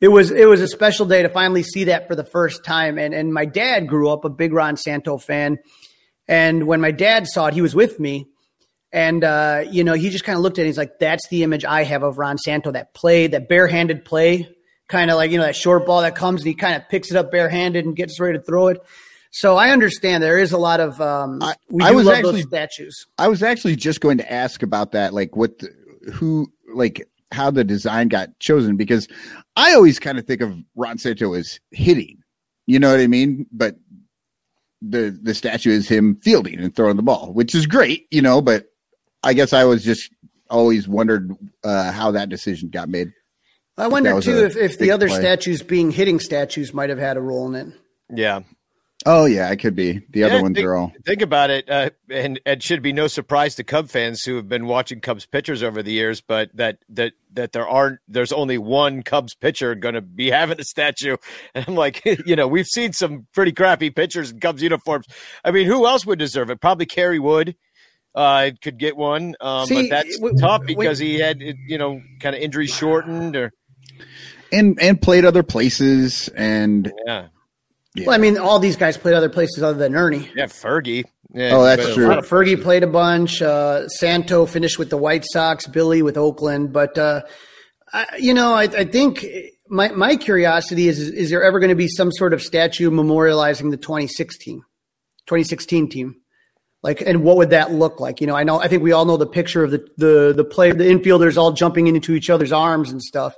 it 0.00 0.08
was 0.08 0.30
it 0.30 0.48
was 0.48 0.60
a 0.60 0.68
special 0.68 1.06
day 1.06 1.22
to 1.22 1.28
finally 1.28 1.62
see 1.62 1.84
that 1.84 2.08
for 2.08 2.14
the 2.16 2.24
first 2.24 2.64
time. 2.64 2.98
And 2.98 3.14
and 3.14 3.32
my 3.32 3.44
dad 3.44 3.88
grew 3.88 4.10
up 4.10 4.24
a 4.24 4.30
big 4.30 4.52
Ron 4.52 4.76
Santo 4.76 5.18
fan, 5.18 5.58
and 6.26 6.66
when 6.66 6.80
my 6.80 6.90
dad 6.90 7.26
saw 7.26 7.46
it, 7.46 7.54
he 7.54 7.62
was 7.62 7.74
with 7.74 8.00
me. 8.00 8.26
And 8.92 9.24
uh, 9.24 9.64
you 9.70 9.84
know, 9.84 9.94
he 9.94 10.10
just 10.10 10.24
kind 10.24 10.36
of 10.36 10.42
looked 10.42 10.58
at 10.58 10.62
it. 10.62 10.66
He's 10.66 10.78
like, 10.78 10.98
"That's 11.00 11.26
the 11.28 11.42
image 11.42 11.64
I 11.64 11.84
have 11.84 12.02
of 12.02 12.18
Ron 12.18 12.38
Santo. 12.38 12.72
That 12.72 12.94
play, 12.94 13.26
that 13.26 13.48
barehanded 13.48 14.04
play, 14.04 14.48
kind 14.88 15.10
of 15.10 15.16
like 15.16 15.30
you 15.30 15.38
know 15.38 15.44
that 15.44 15.56
short 15.56 15.84
ball 15.84 16.02
that 16.02 16.14
comes 16.14 16.42
and 16.42 16.48
he 16.48 16.54
kind 16.54 16.76
of 16.76 16.88
picks 16.88 17.10
it 17.10 17.16
up 17.16 17.30
barehanded 17.30 17.84
and 17.84 17.96
gets 17.96 18.18
ready 18.20 18.38
to 18.38 18.44
throw 18.44 18.68
it." 18.68 18.78
So 19.36 19.56
I 19.56 19.70
understand 19.70 20.22
there 20.22 20.38
is 20.38 20.52
a 20.52 20.58
lot 20.58 20.78
of 20.78 21.00
um, 21.00 21.42
I- 21.42 21.56
we 21.68 21.82
I 21.82 21.90
was 21.90 22.06
love 22.06 22.14
actually- 22.14 22.32
those 22.42 22.48
statues. 22.48 23.06
I 23.18 23.26
was 23.26 23.42
actually 23.42 23.74
just 23.74 24.00
going 24.00 24.18
to 24.18 24.32
ask 24.32 24.62
about 24.62 24.92
that, 24.92 25.12
like 25.12 25.34
what, 25.34 25.58
the, 25.58 25.70
who, 26.12 26.52
like 26.72 27.04
how 27.32 27.50
the 27.50 27.64
design 27.64 28.06
got 28.06 28.38
chosen, 28.38 28.76
because 28.76 29.08
I 29.56 29.74
always 29.74 29.98
kind 29.98 30.18
of 30.20 30.24
think 30.24 30.40
of 30.40 30.56
Ron 30.76 30.98
Santo 30.98 31.34
as 31.34 31.58
hitting, 31.72 32.18
you 32.66 32.78
know 32.78 32.92
what 32.92 33.00
I 33.00 33.08
mean? 33.08 33.46
But 33.50 33.74
the 34.80 35.18
the 35.20 35.34
statue 35.34 35.72
is 35.72 35.88
him 35.88 36.14
fielding 36.22 36.60
and 36.60 36.74
throwing 36.76 36.96
the 36.96 37.02
ball, 37.02 37.32
which 37.32 37.56
is 37.56 37.66
great, 37.66 38.06
you 38.12 38.22
know. 38.22 38.40
But 38.40 38.66
I 39.24 39.32
guess 39.32 39.52
I 39.52 39.64
was 39.64 39.82
just 39.82 40.12
always 40.48 40.86
wondered 40.86 41.32
uh, 41.64 41.90
how 41.90 42.12
that 42.12 42.28
decision 42.28 42.68
got 42.68 42.88
made. 42.88 43.10
I 43.76 43.88
wonder 43.88 44.14
was 44.14 44.26
too 44.26 44.44
if, 44.44 44.56
if 44.56 44.78
the 44.78 44.92
other 44.92 45.08
play. 45.08 45.18
statues 45.18 45.62
being 45.64 45.90
hitting 45.90 46.20
statues 46.20 46.72
might 46.72 46.90
have 46.90 46.98
had 47.00 47.16
a 47.16 47.20
role 47.20 47.52
in 47.52 47.68
it. 47.68 47.74
Yeah. 48.14 48.40
Oh 49.06 49.26
yeah, 49.26 49.50
it 49.50 49.56
could 49.56 49.76
be. 49.76 50.00
The 50.10 50.24
other 50.24 50.40
ones 50.40 50.54
think, 50.54 50.66
are 50.66 50.76
all. 50.76 50.92
Think 51.04 51.20
about 51.20 51.50
it, 51.50 51.68
uh, 51.68 51.90
and 52.08 52.40
it 52.46 52.62
should 52.62 52.80
be 52.80 52.92
no 52.92 53.06
surprise 53.06 53.54
to 53.56 53.64
Cub 53.64 53.90
fans 53.90 54.22
who 54.22 54.36
have 54.36 54.48
been 54.48 54.66
watching 54.66 55.00
Cubs 55.00 55.26
pitchers 55.26 55.62
over 55.62 55.82
the 55.82 55.92
years, 55.92 56.22
but 56.22 56.50
that 56.54 56.78
that 56.88 57.12
that 57.34 57.52
there 57.52 57.68
aren't 57.68 57.98
there's 58.08 58.32
only 58.32 58.56
one 58.56 59.02
Cubs 59.02 59.34
pitcher 59.34 59.74
going 59.74 59.94
to 59.94 60.00
be 60.00 60.30
having 60.30 60.58
a 60.58 60.64
statue, 60.64 61.16
and 61.54 61.66
I'm 61.68 61.74
like, 61.74 62.02
you 62.26 62.34
know, 62.34 62.48
we've 62.48 62.66
seen 62.66 62.94
some 62.94 63.26
pretty 63.34 63.52
crappy 63.52 63.90
pitchers 63.90 64.30
in 64.30 64.40
Cubs 64.40 64.62
uniforms. 64.62 65.06
I 65.44 65.50
mean, 65.50 65.66
who 65.66 65.86
else 65.86 66.06
would 66.06 66.18
deserve 66.18 66.48
it? 66.48 66.60
Probably 66.60 66.86
Kerry 66.86 67.18
Wood. 67.18 67.56
Uh, 68.14 68.52
could 68.62 68.78
get 68.78 68.96
one, 68.96 69.34
um, 69.40 69.66
See, 69.66 69.74
but 69.74 69.90
that's 69.90 70.18
w- 70.18 70.38
tough 70.38 70.60
w- 70.60 70.76
because 70.76 71.00
he 71.00 71.18
had, 71.18 71.40
you 71.40 71.76
know, 71.76 72.00
kind 72.20 72.36
of 72.36 72.40
injury 72.40 72.68
shortened, 72.68 73.34
or 73.34 73.52
and 74.52 74.80
and 74.80 75.02
played 75.02 75.24
other 75.24 75.42
places 75.42 76.28
and 76.28 76.92
yeah, 77.06 77.26
yeah. 77.94 78.06
Well, 78.06 78.14
I 78.14 78.18
mean, 78.18 78.38
all 78.38 78.58
these 78.58 78.76
guys 78.76 78.96
played 78.96 79.14
other 79.14 79.28
places 79.28 79.62
other 79.62 79.78
than 79.78 79.94
Ernie. 79.94 80.30
yeah, 80.34 80.46
Fergie. 80.46 81.04
Yeah, 81.32 81.56
Oh, 81.56 81.64
that's 81.64 81.94
true. 81.94 82.06
Fergie 82.22 82.60
played 82.62 82.82
a 82.82 82.86
bunch. 82.88 83.42
Uh, 83.42 83.88
Santo 83.88 84.46
finished 84.46 84.78
with 84.78 84.90
the 84.90 84.96
White 84.96 85.24
Sox. 85.32 85.66
Billy 85.66 86.02
with 86.02 86.16
Oakland. 86.16 86.72
But 86.72 86.96
uh, 86.96 87.22
I, 87.92 88.06
you 88.18 88.34
know, 88.34 88.54
I, 88.54 88.62
I 88.64 88.84
think 88.84 89.24
my 89.68 89.88
my 89.90 90.14
curiosity 90.16 90.86
is: 90.88 90.98
is 91.00 91.30
there 91.30 91.42
ever 91.42 91.58
going 91.58 91.70
to 91.70 91.74
be 91.76 91.88
some 91.88 92.12
sort 92.12 92.34
of 92.34 92.42
statue 92.42 92.90
memorializing 92.90 93.70
the 93.70 93.76
2016 93.76 94.62
2016 95.26 95.88
team? 95.88 96.16
Like, 96.82 97.00
and 97.00 97.24
what 97.24 97.38
would 97.38 97.50
that 97.50 97.72
look 97.72 97.98
like? 97.98 98.20
You 98.20 98.26
know, 98.26 98.36
I 98.36 98.44
know, 98.44 98.60
I 98.60 98.68
think 98.68 98.82
we 98.82 98.92
all 98.92 99.06
know 99.06 99.16
the 99.16 99.26
picture 99.26 99.64
of 99.64 99.70
the 99.70 99.86
the 99.96 100.34
the 100.36 100.44
player, 100.44 100.74
the 100.74 100.84
infielders 100.84 101.36
all 101.36 101.52
jumping 101.52 101.86
into 101.86 102.12
each 102.12 102.28
other's 102.30 102.52
arms 102.52 102.92
and 102.92 103.00
stuff. 103.02 103.34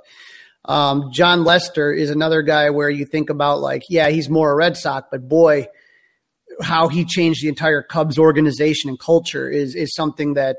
Um, 0.67 1.11
Jon 1.13 1.43
Lester 1.43 1.93
is 1.93 2.09
another 2.09 2.41
guy 2.41 2.69
where 2.71 2.89
you 2.89 3.05
think 3.05 3.29
about 3.29 3.61
like, 3.61 3.83
yeah, 3.89 4.09
he's 4.09 4.29
more 4.29 4.51
a 4.51 4.55
Red 4.55 4.75
Sox, 4.75 5.07
but 5.09 5.27
boy, 5.29 5.67
how 6.61 6.87
he 6.89 7.05
changed 7.05 7.43
the 7.43 7.47
entire 7.49 7.81
Cubs 7.81 8.17
organization 8.19 8.89
and 8.89 8.99
culture 8.99 9.49
is 9.49 9.75
is 9.75 9.93
something 9.95 10.33
that 10.33 10.57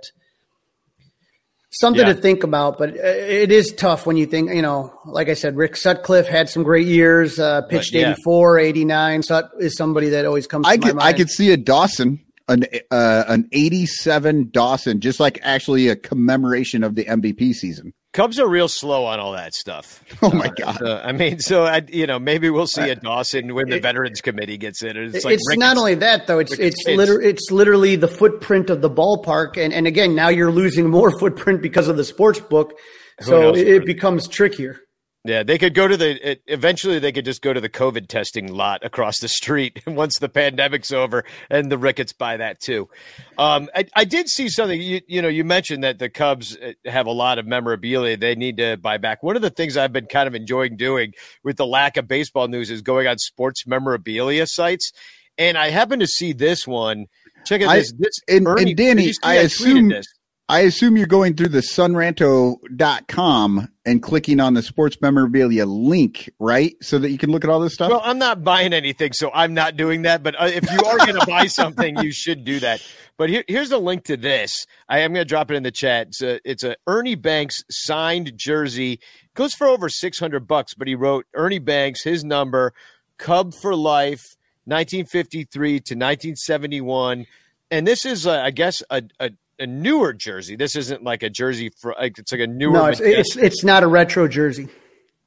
something 1.70 2.06
Yeah. 2.06 2.14
to 2.14 2.20
think 2.20 2.44
about. 2.44 2.78
But 2.78 2.90
uh, 2.90 3.02
it 3.02 3.52
is 3.52 3.72
tough 3.72 4.06
when 4.06 4.16
you 4.16 4.26
think, 4.26 4.50
you 4.52 4.62
know, 4.62 4.92
like 5.04 5.28
I 5.28 5.34
said, 5.34 5.56
Rick 5.56 5.76
Sutcliffe 5.76 6.26
had 6.26 6.48
some 6.48 6.62
great 6.62 6.86
years, 6.86 7.38
uh, 7.38 7.62
pitched 7.62 7.92
But, 7.92 8.00
yeah. 8.00 8.12
84, 8.12 8.58
89. 8.58 9.22
Sut 9.22 9.50
is 9.60 9.76
somebody 9.76 10.08
that 10.10 10.24
always 10.24 10.46
comes. 10.46 10.66
I 10.66 10.76
to 10.76 10.80
my 10.80 10.88
could 10.92 11.02
I 11.02 11.12
could 11.12 11.28
see 11.28 11.52
a 11.52 11.56
Dawson, 11.56 12.20
an 12.48 12.64
uh, 12.90 13.24
an 13.28 13.48
eighty 13.52 13.84
seven 13.84 14.48
Dawson, 14.50 15.00
just 15.00 15.20
like 15.20 15.38
actually 15.42 15.88
a 15.88 15.96
commemoration 15.96 16.82
of 16.84 16.94
the 16.94 17.04
MVP 17.04 17.52
season. 17.52 17.92
Cubs 18.18 18.40
are 18.40 18.48
real 18.48 18.66
slow 18.66 19.04
on 19.04 19.20
all 19.20 19.34
that 19.34 19.54
stuff. 19.54 20.02
Oh 20.20 20.32
my 20.32 20.48
god! 20.48 20.82
Uh, 20.82 21.00
I 21.04 21.12
mean, 21.12 21.38
so 21.38 21.64
I, 21.64 21.82
you 21.86 22.08
know, 22.08 22.18
maybe 22.18 22.50
we'll 22.50 22.66
see 22.66 22.90
a 22.90 22.96
Dawson 22.96 23.54
when 23.54 23.68
the 23.68 23.78
Veterans 23.78 24.20
Committee 24.20 24.58
gets 24.58 24.82
in. 24.82 24.96
It's, 24.96 25.14
It's, 25.14 25.24
like 25.24 25.38
Ricketts. 25.48 25.58
not 25.58 25.76
only 25.76 25.94
that 25.94 26.26
though; 26.26 26.40
it's 26.40 26.50
Ricketts 26.50 26.82
it's 26.84 26.96
liter- 26.96 27.20
it's 27.20 27.52
literally 27.52 27.94
the 27.94 28.08
footprint 28.08 28.68
of 28.68 28.82
the 28.82 28.90
ballpark, 28.90 29.56
and 29.56 29.72
and 29.72 29.86
again, 29.86 30.16
now 30.16 30.28
you're 30.28 30.50
losing 30.50 30.90
more 30.90 31.16
footprint 31.20 31.62
because 31.62 31.86
of 31.86 31.96
the 31.96 32.02
sports 32.02 32.40
book, 32.40 32.72
so 33.20 33.54
it, 33.54 33.68
it 33.68 33.86
becomes 33.86 34.26
trickier. 34.26 34.80
Yeah, 35.24 35.42
they 35.42 35.58
could 35.58 35.74
go 35.74 35.88
to 35.88 35.96
the. 35.96 36.30
It, 36.30 36.42
eventually, 36.46 37.00
they 37.00 37.10
could 37.10 37.24
just 37.24 37.42
go 37.42 37.52
to 37.52 37.60
the 37.60 37.68
COVID 37.68 38.06
testing 38.06 38.52
lot 38.52 38.84
across 38.84 39.18
the 39.18 39.26
street 39.28 39.82
once 39.86 40.20
the 40.20 40.28
pandemic's 40.28 40.92
over, 40.92 41.24
and 41.50 41.72
the 41.72 41.76
Ricketts 41.76 42.12
buy 42.12 42.36
that 42.36 42.60
too. 42.60 42.88
Um, 43.36 43.68
I, 43.74 43.86
I 43.96 44.04
did 44.04 44.28
see 44.28 44.48
something. 44.48 44.80
You, 44.80 45.00
you 45.08 45.20
know, 45.20 45.26
you 45.28 45.42
mentioned 45.44 45.82
that 45.82 45.98
the 45.98 46.08
Cubs 46.08 46.56
uh, 46.56 46.72
have 46.86 47.06
a 47.06 47.10
lot 47.10 47.40
of 47.40 47.46
memorabilia 47.46 48.16
they 48.16 48.36
need 48.36 48.58
to 48.58 48.76
buy 48.76 48.96
back. 48.96 49.24
One 49.24 49.34
of 49.34 49.42
the 49.42 49.50
things 49.50 49.76
I've 49.76 49.92
been 49.92 50.06
kind 50.06 50.28
of 50.28 50.36
enjoying 50.36 50.76
doing 50.76 51.14
with 51.42 51.56
the 51.56 51.66
lack 51.66 51.96
of 51.96 52.06
baseball 52.06 52.46
news 52.46 52.70
is 52.70 52.80
going 52.80 53.08
on 53.08 53.18
sports 53.18 53.66
memorabilia 53.66 54.46
sites, 54.46 54.92
and 55.36 55.58
I 55.58 55.70
happen 55.70 55.98
to 55.98 56.06
see 56.06 56.32
this 56.32 56.64
one. 56.66 57.06
Check 57.44 57.62
out 57.62 57.70
I- 57.70 57.78
this. 57.80 57.92
this 57.98 58.14
and- 58.28 58.46
and 58.46 58.76
Danny, 58.76 59.06
did 59.06 59.16
I 59.24 59.34
assume- 59.34 59.88
this. 59.88 60.06
I 60.50 60.60
assume 60.60 60.96
you're 60.96 61.06
going 61.06 61.34
through 61.36 61.50
the 61.50 61.60
sonranto.com 61.60 63.68
and 63.88 64.02
clicking 64.02 64.38
on 64.38 64.52
the 64.52 64.62
sports 64.62 64.98
memorabilia 65.00 65.64
link, 65.64 66.30
right? 66.38 66.76
So 66.82 66.98
that 66.98 67.10
you 67.10 67.16
can 67.16 67.30
look 67.30 67.42
at 67.42 67.48
all 67.48 67.58
this 67.58 67.72
stuff. 67.72 67.90
Well, 67.90 68.02
I'm 68.04 68.18
not 68.18 68.44
buying 68.44 68.74
anything, 68.74 69.14
so 69.14 69.30
I'm 69.32 69.54
not 69.54 69.76
doing 69.76 70.02
that. 70.02 70.22
But 70.22 70.40
uh, 70.40 70.44
if 70.44 70.70
you 70.70 70.78
are 70.84 70.98
going 70.98 71.18
to 71.18 71.26
buy 71.26 71.46
something, 71.46 71.98
you 71.98 72.12
should 72.12 72.44
do 72.44 72.60
that. 72.60 72.86
But 73.16 73.30
here, 73.30 73.44
here's 73.48 73.72
a 73.72 73.78
link 73.78 74.04
to 74.04 74.16
this. 74.18 74.66
I 74.90 75.00
am 75.00 75.14
going 75.14 75.24
to 75.24 75.28
drop 75.28 75.50
it 75.50 75.54
in 75.54 75.62
the 75.62 75.70
chat. 75.70 76.08
It's 76.08 76.22
a, 76.22 76.40
it's 76.44 76.64
a 76.64 76.76
Ernie 76.86 77.14
Banks 77.14 77.64
signed 77.70 78.32
jersey. 78.36 79.00
Goes 79.34 79.54
for 79.54 79.66
over 79.66 79.88
600 79.88 80.46
bucks. 80.46 80.74
But 80.74 80.86
he 80.86 80.94
wrote 80.94 81.24
Ernie 81.34 81.58
Banks, 81.58 82.04
his 82.04 82.24
number, 82.24 82.74
Cub 83.16 83.54
for 83.54 83.74
life, 83.74 84.36
1953 84.66 85.70
to 85.70 85.94
1971. 85.94 87.26
And 87.70 87.86
this 87.86 88.04
is, 88.04 88.26
uh, 88.26 88.40
I 88.40 88.50
guess, 88.50 88.82
a, 88.90 89.02
a 89.18 89.30
a 89.58 89.66
newer 89.66 90.12
jersey. 90.12 90.56
This 90.56 90.76
isn't 90.76 91.02
like 91.02 91.22
a 91.22 91.30
jersey 91.30 91.70
for 91.80 91.94
like 91.98 92.18
it's 92.18 92.32
like 92.32 92.40
a 92.40 92.46
newer. 92.46 92.72
No, 92.72 92.86
it's, 92.86 93.00
it's 93.00 93.36
it's 93.36 93.64
not 93.64 93.82
a 93.82 93.86
retro 93.86 94.28
jersey. 94.28 94.68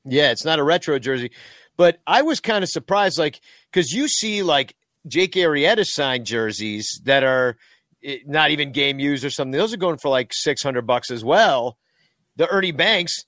Yeah, 0.06 0.32
it's 0.32 0.46
not 0.46 0.60
a 0.60 0.64
retro 0.64 0.98
jersey. 1.00 1.32
But 1.78 2.00
I 2.06 2.22
was 2.22 2.40
kind 2.40 2.64
of 2.64 2.70
surprised, 2.70 3.18
like, 3.18 3.40
because 3.72 3.92
you 3.92 4.08
see, 4.08 4.44
like, 4.44 4.76
Jake 5.08 5.34
Arrieta 5.34 5.86
signed 5.86 6.26
jerseys 6.26 7.02
that 7.06 7.24
are 7.24 7.58
eh, 8.04 8.18
not 8.26 8.52
even 8.52 8.72
game 8.72 9.00
used 9.00 9.24
or 9.26 9.30
something. 9.30 9.58
Those 9.58 9.74
are 9.74 9.78
going 9.78 9.98
for 9.98 10.10
like 10.10 10.32
600 10.34 10.86
bucks 10.86 11.10
as 11.10 11.24
well. 11.24 11.78
The 12.36 12.48
Ernie 12.48 12.72
Banks, 12.72 13.26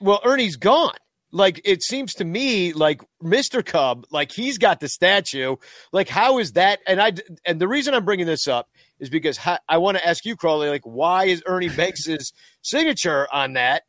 well, 0.00 0.20
Ernie's 0.24 0.56
gone. 0.56 0.94
Like, 1.32 1.60
it 1.64 1.82
seems 1.82 2.14
to 2.14 2.24
me 2.24 2.72
like 2.72 3.02
Mr. 3.22 3.64
Cub, 3.64 4.06
like, 4.10 4.32
he's 4.32 4.58
got 4.58 4.80
the 4.80 4.88
statue. 4.88 5.56
Like, 5.92 6.08
how 6.08 6.38
is 6.38 6.52
that? 6.52 6.80
And 6.86 7.00
I, 7.00 7.12
and 7.44 7.60
the 7.60 7.68
reason 7.68 7.94
I'm 7.94 8.04
bringing 8.04 8.26
this 8.26 8.46
up 8.46 8.68
is 8.98 9.10
because 9.10 9.36
how, 9.36 9.58
I 9.68 9.78
want 9.78 9.98
to 9.98 10.06
ask 10.06 10.24
you, 10.24 10.36
Crawley, 10.36 10.68
like, 10.68 10.84
why 10.84 11.24
is 11.24 11.42
Ernie 11.46 11.68
Banks's 11.76 12.32
signature 12.62 13.28
on 13.32 13.54
that? 13.54 13.82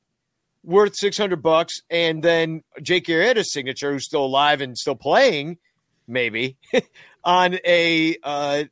worth 0.68 0.96
600 0.98 1.42
bucks 1.42 1.82
and 1.90 2.22
then 2.22 2.62
Jake 2.82 3.06
Arrieta's 3.06 3.54
signature 3.54 3.94
who's 3.94 4.06
still 4.06 4.26
alive 4.26 4.60
and 4.60 4.78
still 4.78 4.96
playing 4.96 5.58
maybe 6.08 6.58
on 7.24 7.58
a 7.66 8.18
uh 8.22 8.64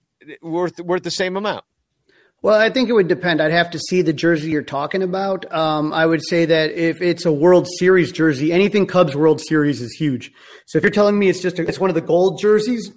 worth 0.41 0.80
worth 0.80 1.04
the 1.04 1.12
same 1.12 1.38
amount. 1.38 1.63
Well, 2.41 2.60
I 2.60 2.69
think 2.69 2.89
it 2.89 2.93
would 2.93 3.08
depend. 3.08 3.41
I'd 3.41 3.52
have 3.52 3.71
to 3.71 3.80
see 3.80 4.04
the 4.04 4.13
jersey 4.13 4.52
you're 4.52 4.62
talking 4.62 5.02
about. 5.02 5.52
Um, 5.52 5.91
I 5.91 6.06
would 6.06 6.21
say 6.24 6.45
that 6.45 6.71
if 6.71 7.02
it's 7.02 7.26
a 7.26 7.32
World 7.32 7.67
Series 7.80 8.12
jersey, 8.12 8.54
anything 8.54 8.86
Cubs 8.86 9.15
World 9.15 9.41
Series 9.41 9.82
is 9.82 9.91
huge. 9.93 10.32
So 10.67 10.78
if 10.78 10.84
you're 10.84 10.91
telling 10.91 11.17
me 11.17 11.28
it's 11.28 11.41
just 11.41 11.58
a, 11.58 11.67
it's 11.67 11.80
one 11.80 11.89
of 11.89 11.95
the 11.95 12.02
gold 12.02 12.39
jerseys, 12.39 12.91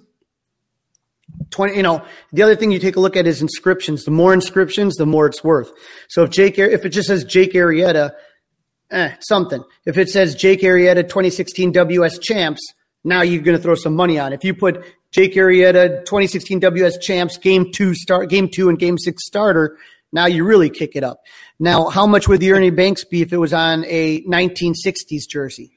twenty. 1.49 1.77
You 1.77 1.83
know, 1.83 2.05
the 2.31 2.43
other 2.43 2.55
thing 2.55 2.71
you 2.71 2.79
take 2.79 2.95
a 2.95 2.99
look 2.99 3.15
at 3.15 3.27
is 3.27 3.41
inscriptions. 3.41 4.05
The 4.05 4.11
more 4.11 4.33
inscriptions, 4.33 4.95
the 4.95 5.05
more 5.05 5.25
it's 5.27 5.43
worth. 5.43 5.71
So 6.09 6.23
if 6.23 6.29
Jake, 6.29 6.57
if 6.57 6.85
it 6.85 6.89
just 6.89 7.07
says 7.07 7.23
Jake 7.23 7.53
Arrieta, 7.53 8.11
eh, 8.91 9.15
something. 9.21 9.63
If 9.85 9.97
it 9.97 10.09
says 10.09 10.35
Jake 10.35 10.61
Arrieta 10.61 11.03
2016 11.03 11.71
WS 11.71 12.19
champs, 12.19 12.61
now 13.03 13.21
you're 13.21 13.41
going 13.41 13.57
to 13.57 13.63
throw 13.63 13.75
some 13.75 13.95
money 13.95 14.19
on. 14.19 14.33
If 14.33 14.43
you 14.43 14.53
put 14.53 14.83
Jake 15.11 15.35
Arrieta 15.35 16.05
2016 16.05 16.59
WS 16.59 16.97
champs 16.99 17.37
game 17.37 17.71
two 17.71 17.93
start, 17.93 18.29
game 18.29 18.49
two 18.49 18.69
and 18.69 18.77
game 18.77 18.97
six 18.97 19.25
starter, 19.25 19.77
now 20.11 20.25
you 20.25 20.43
really 20.43 20.69
kick 20.69 20.95
it 20.95 21.03
up. 21.03 21.21
Now, 21.59 21.89
how 21.89 22.07
much 22.07 22.27
would 22.27 22.39
the 22.39 22.51
Ernie 22.51 22.71
Banks 22.71 23.03
be 23.03 23.21
if 23.21 23.31
it 23.31 23.37
was 23.37 23.53
on 23.53 23.85
a 23.85 24.21
1960s 24.23 25.27
jersey? 25.29 25.71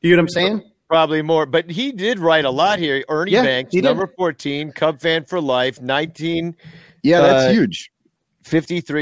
You 0.00 0.10
know 0.10 0.16
what 0.16 0.22
I'm 0.22 0.28
saying? 0.28 0.69
Probably 0.90 1.22
more, 1.22 1.46
but 1.46 1.70
he 1.70 1.92
did 1.92 2.18
write 2.18 2.44
a 2.44 2.50
lot 2.50 2.80
here. 2.80 3.04
Ernie 3.08 3.30
Yeah, 3.30 3.44
Banks, 3.44 3.72
he 3.72 3.80
number 3.80 4.08
14, 4.18 4.72
Cub 4.72 5.00
fan 5.00 5.24
for 5.24 5.40
life, 5.40 5.80
19. 5.80 6.56
yeah, 7.04 7.20
that's 7.20 7.44
uh, 7.44 7.52
huge. 7.52 7.92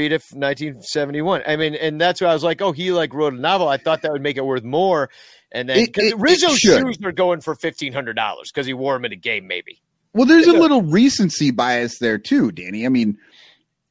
to 0.09 0.15
1971. 0.35 1.41
I 1.47 1.55
mean, 1.55 1.73
and 1.73 1.99
that's 1.99 2.21
why 2.21 2.27
I 2.27 2.33
was 2.35 2.43
like, 2.43 2.61
oh, 2.61 2.73
he 2.73 2.91
like 2.91 3.11
wrote 3.11 3.33
a 3.33 3.39
novel. 3.39 3.67
I 3.67 3.77
thought 3.77 4.03
that 4.03 4.11
would 4.11 4.21
make 4.21 4.37
it 4.37 4.45
worth 4.45 4.63
more. 4.63 5.09
And 5.51 5.67
then 5.67 5.83
because 5.85 6.13
it 6.13 6.19
shoes 6.59 6.99
are 7.03 7.11
going 7.11 7.41
for 7.41 7.55
$1,500 7.55 8.13
because 8.53 8.67
he 8.67 8.73
wore 8.73 8.93
them 8.93 9.05
in 9.05 9.11
a 9.11 9.15
game, 9.15 9.47
maybe. 9.47 9.81
Well, 10.13 10.27
there's 10.27 10.45
a 10.45 10.53
little 10.53 10.83
recency 10.83 11.49
bias 11.49 11.97
there 11.97 12.19
too, 12.19 12.51
Danny. 12.51 12.85
I 12.85 12.89
mean, 12.89 13.17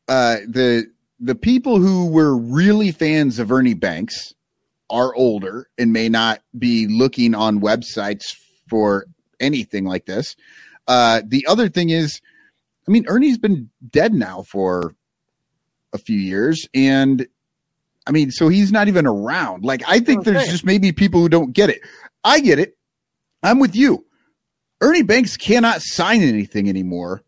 uh, 0.06 0.36
the 0.46 0.86
the 1.18 1.34
people 1.34 1.80
who 1.80 2.06
were 2.06 2.36
really 2.36 2.92
fans 2.92 3.40
of 3.40 3.50
Ernie 3.50 3.74
Banks 3.74 4.34
are 4.90 5.14
older 5.14 5.68
and 5.78 5.92
may 5.92 6.08
not 6.08 6.40
be 6.58 6.86
looking 6.86 7.34
on 7.34 7.60
websites 7.60 8.34
for 8.68 9.06
anything 9.40 9.84
like 9.84 10.06
this. 10.06 10.36
Uh, 10.86 11.22
the 11.26 11.46
other 11.46 11.68
thing 11.68 11.90
is, 11.90 12.20
I 12.86 12.90
mean, 12.90 13.04
Ernie's 13.06 13.38
been 13.38 13.68
dead 13.90 14.14
now 14.14 14.42
for 14.42 14.94
a 15.92 15.98
few 15.98 16.18
years, 16.18 16.66
and 16.74 17.26
I 18.06 18.10
mean, 18.10 18.30
so 18.30 18.48
he's 18.48 18.72
not 18.72 18.88
even 18.88 19.06
around. 19.06 19.64
Like, 19.64 19.82
I 19.86 20.00
think 20.00 20.24
there's 20.24 20.48
just 20.48 20.64
maybe 20.64 20.92
people 20.92 21.20
who 21.20 21.28
don't 21.28 21.52
get 21.52 21.68
it. 21.68 21.80
I 22.24 22.40
get 22.40 22.58
it. 22.58 22.76
I'm 23.42 23.58
with 23.58 23.76
you. 23.76 24.06
Ernie 24.80 25.02
Banks 25.02 25.36
cannot 25.36 25.82
sign 25.82 26.22
anything 26.22 26.68
anymore. 26.68 27.22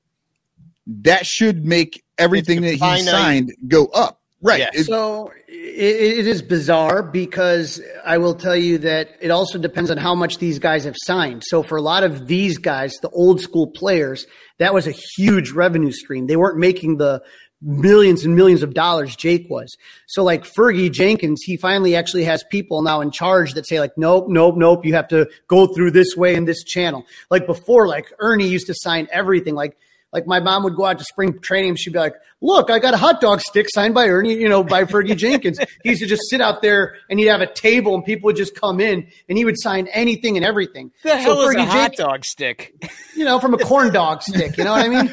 That 0.87 1.27
should 1.27 1.65
make 1.65 2.03
everything 2.17 2.63
that 2.63 2.73
he 2.73 2.79
finite. 2.79 3.05
signed 3.05 3.53
go 3.69 3.87
up. 3.87 4.21
Right. 4.41 4.61
Yes. 4.61 4.71
It- 4.75 4.87
So 4.87 5.31
it, 5.53 6.27
is 6.27 6.43
bizarre 6.43 7.03
because 7.03 7.81
I 8.05 8.19
will 8.19 8.35
tell 8.35 8.57
you 8.57 8.79
that 8.79 9.17
it 9.21 9.31
also 9.31 9.59
depends 9.59 9.91
on 9.91 9.97
how 9.97 10.15
much 10.15 10.39
these 10.39 10.59
guys 10.59 10.85
have 10.85 10.97
signed. 10.97 11.43
So 11.45 11.63
for 11.63 11.77
a 11.77 11.83
lot 11.83 12.05
of 12.05 12.27
these 12.29 12.59
guys, 12.59 12.95
the 13.03 13.11
old 13.11 13.41
school 13.41 13.67
players, 13.67 14.27
that 14.59 14.73
was 14.73 14.87
a 14.87 14.93
huge 14.93 15.51
revenue 15.51 15.93
stream. 15.93 16.27
They 16.27 16.37
weren't 16.37 16.59
making 16.59 16.99
the 16.99 17.23
millions 17.63 18.25
and 18.25 18.37
millions 18.37 18.63
of 18.63 18.75
dollars 18.75 19.17
Jake 19.17 19.51
was. 19.51 19.77
So 20.07 20.23
like 20.23 20.45
Fergie 20.45 20.91
Jenkins, 20.91 21.43
he 21.45 21.57
finally 21.57 21.97
actually 21.97 22.25
has 22.25 22.45
people 22.45 22.83
now 22.83 23.01
in 23.01 23.11
charge 23.11 23.55
that 23.55 23.67
say 23.67 23.81
like, 23.81 23.99
nope, 23.99 24.27
nope, 24.29 24.57
nope, 24.57 24.87
you 24.87 24.95
have 24.95 25.09
to 25.09 25.29
go 25.49 25.67
through 25.67 25.91
this 25.91 26.17
way 26.17 26.37
in 26.37 26.45
this 26.45 26.63
channel. 26.65 27.05
Like 27.29 27.47
before, 27.47 27.87
like 27.87 28.13
Ernie 28.19 28.49
used 28.49 28.69
to 28.69 28.75
sign 28.75 29.09
everything. 29.11 29.55
Like 29.55 29.77
like 30.13 30.27
my 30.27 30.41
mom 30.41 30.65
would 30.65 30.75
go 30.77 30.87
out 30.87 30.99
to 30.99 31.05
spring 31.05 31.39
training 31.41 31.71
and 31.71 31.79
she'd 31.79 31.93
be 31.93 31.99
like, 31.99 32.15
look, 32.41 32.71
I 32.71 32.79
got 32.79 32.95
a 32.95 32.97
hot 32.97 33.21
dog 33.21 33.41
stick 33.41 33.67
signed 33.71 33.95
by 33.95 34.07
Ernie, 34.09 34.35
you 34.35 34.49
know, 34.49 34.65
by 34.65 34.85
Fergie 34.85 35.17
Jenkins. 35.17 35.59
He 35.85 35.91
used 35.91 36.01
to 36.03 36.09
just 36.09 36.23
sit 36.29 36.41
out 36.41 36.63
there 36.63 36.97
and 37.09 37.19
he'd 37.21 37.27
have 37.27 37.41
a 37.43 37.47
table 37.53 37.95
and 37.95 38.05
people 38.05 38.27
would 38.27 38.37
just 38.37 38.55
come 38.59 38.81
in 38.81 39.07
and 39.29 39.39
he 39.39 39.45
would 39.45 39.57
sign 39.61 39.87
anything 39.89 40.37
and 40.37 40.45
everything. 40.45 40.91
The 41.05 41.17
hell 41.17 41.37
so 41.37 41.49
is 41.51 41.55
a 41.55 41.59
Fergie 41.59 41.65
hot 41.67 41.75
Jenkins, 41.93 41.97
dog 41.99 42.25
stick? 42.25 42.75
you 43.15 43.25
know, 43.25 43.39
from 43.39 43.55
a 43.55 43.59
corn 43.59 43.93
dog 43.93 44.23
stick, 44.23 44.57
you 44.57 44.65
know 44.65 44.73
what 44.73 44.85
I 44.85 44.89
mean? 44.89 45.13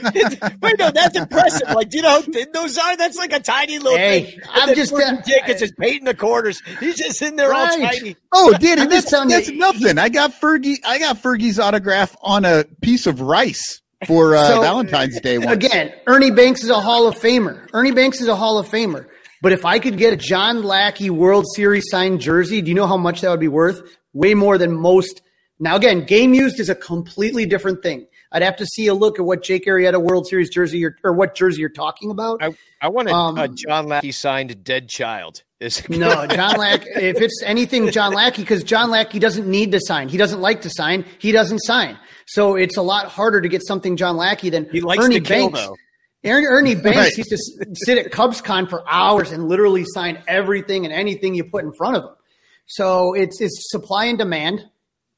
Wait, 0.61 0.79
no, 0.79 0.89
that's 0.89 1.15
impressive. 1.17 1.69
Like, 1.75 1.89
do 1.89 1.97
you 1.97 2.03
know 2.03 2.09
how 2.09 2.21
thin 2.21 2.47
those 2.53 2.77
are? 2.77 2.97
That's 2.97 3.17
like 3.17 3.33
a 3.33 3.39
tiny 3.39 3.77
little 3.79 3.97
Hey, 3.97 4.23
thing. 4.31 4.39
I'm 4.51 4.73
just- 4.73 4.93
Fergie 4.93 5.25
Jenkins 5.25 5.61
is 5.61 5.73
painting 5.79 6.05
the 6.05 6.15
corners. 6.15 6.61
He's 6.79 6.95
just 6.97 7.21
in 7.21 7.35
there 7.35 7.53
all 7.53 7.65
Right. 7.67 7.99
tiny. 7.99 8.15
oh, 8.31 8.53
Danny, 8.59 8.81
I'm 8.83 8.89
that's, 8.89 9.11
you- 9.11 9.27
that's 9.27 9.49
nothing. 9.49 9.97
I 9.99 10.09
got 10.09 10.31
Fergie. 10.31 10.77
I 10.85 10.97
got 10.99 11.21
Fergie's 11.21 11.59
autograph 11.59 12.15
on 12.21 12.45
a 12.45 12.63
piece 12.81 13.05
of 13.05 13.21
rice. 13.21 13.81
For 14.05 14.35
uh, 14.35 14.47
So, 14.47 14.61
Valentine's 14.61 15.19
Day. 15.21 15.37
Once. 15.37 15.51
Again, 15.51 15.93
Ernie 16.05 16.31
Banks 16.31 16.63
is 16.63 16.69
a 16.69 16.79
Hall 16.79 17.07
of 17.07 17.15
Famer. 17.15 17.67
Ernie 17.73 17.91
Banks 17.91 18.21
is 18.21 18.27
a 18.27 18.35
Hall 18.35 18.59
of 18.59 18.67
Famer. 18.67 19.07
But 19.41 19.51
if 19.51 19.65
I 19.65 19.79
could 19.79 19.97
get 19.97 20.13
a 20.13 20.17
John 20.17 20.63
Lackey 20.63 21.09
World 21.09 21.45
Series 21.55 21.85
signed 21.89 22.21
jersey, 22.21 22.61
do 22.61 22.69
you 22.69 22.75
know 22.75 22.87
how 22.87 22.97
much 22.97 23.21
that 23.21 23.29
would 23.29 23.39
be 23.39 23.47
worth? 23.47 23.81
Way 24.13 24.33
more 24.33 24.57
than 24.57 24.73
most. 24.73 25.21
Now, 25.59 25.75
again, 25.75 26.05
game 26.05 26.33
used 26.33 26.59
is 26.59 26.69
a 26.69 26.75
completely 26.75 27.45
different 27.45 27.83
thing. 27.83 28.06
I'd 28.31 28.41
have 28.41 28.57
to 28.57 28.65
see 28.65 28.87
a 28.87 28.93
look 28.93 29.19
at 29.19 29.25
what 29.25 29.43
Jake 29.43 29.65
Arrieta 29.65 30.01
World 30.01 30.27
Series 30.27 30.49
jersey 30.49 30.79
you're, 30.79 30.95
or 31.03 31.13
what 31.13 31.33
jersey 31.35 31.61
you're 31.61 31.69
talking 31.69 32.11
about. 32.11 32.41
I, 32.43 32.55
I 32.81 32.89
want 32.89 33.07
a, 33.09 33.13
Um, 33.13 33.37
a 33.37 33.47
John 33.47 33.87
Lackey 33.87 34.11
signed 34.11 34.63
dead 34.63 34.89
child. 34.89 35.43
Is 35.59 35.87
No, 35.89 36.27
John 36.27 36.55
Lackey. 36.59 36.89
If 36.95 37.19
it's 37.21 37.41
anything 37.43 37.89
John 37.91 38.13
Lackey, 38.13 38.43
because 38.43 38.63
John 38.63 38.91
Lackey 38.91 39.17
doesn't 39.19 39.47
need 39.49 39.71
to 39.71 39.79
sign. 39.79 40.07
He 40.09 40.17
doesn't 40.17 40.41
like 40.41 40.61
to 40.63 40.69
sign. 40.69 41.05
He 41.19 41.31
doesn't 41.31 41.59
sign. 41.59 41.97
So 42.27 42.55
it's 42.55 42.77
a 42.77 42.81
lot 42.83 43.07
harder 43.07 43.41
to 43.41 43.47
get 43.47 43.65
something 43.65 43.95
John 43.97 44.17
Lackey 44.17 44.49
than 44.49 44.69
He 44.69 44.81
likes 44.81 45.03
Ernie 45.03 45.19
to 45.19 45.21
kill, 45.21 45.49
Banks. 45.49 45.65
though. 45.67 45.75
Ernie, 46.25 46.45
Ernie 46.45 46.75
Banks 46.83 46.97
Right. 46.97 47.17
used 47.17 47.29
to 47.29 47.37
sit 47.73 47.97
at 47.97 48.11
CubsCon 48.11 48.69
for 48.69 48.83
hours 48.87 49.31
and 49.31 49.47
literally 49.47 49.85
sign 49.93 50.21
everything 50.27 50.83
and 50.85 50.93
anything 50.93 51.33
you 51.33 51.43
put 51.45 51.63
in 51.63 51.71
front 51.77 51.95
of 51.95 52.03
him. 52.03 52.11
So 52.65 53.13
it's 53.13 53.39
it's 53.41 53.71
supply 53.71 54.05
and 54.05 54.17
demand 54.17 54.65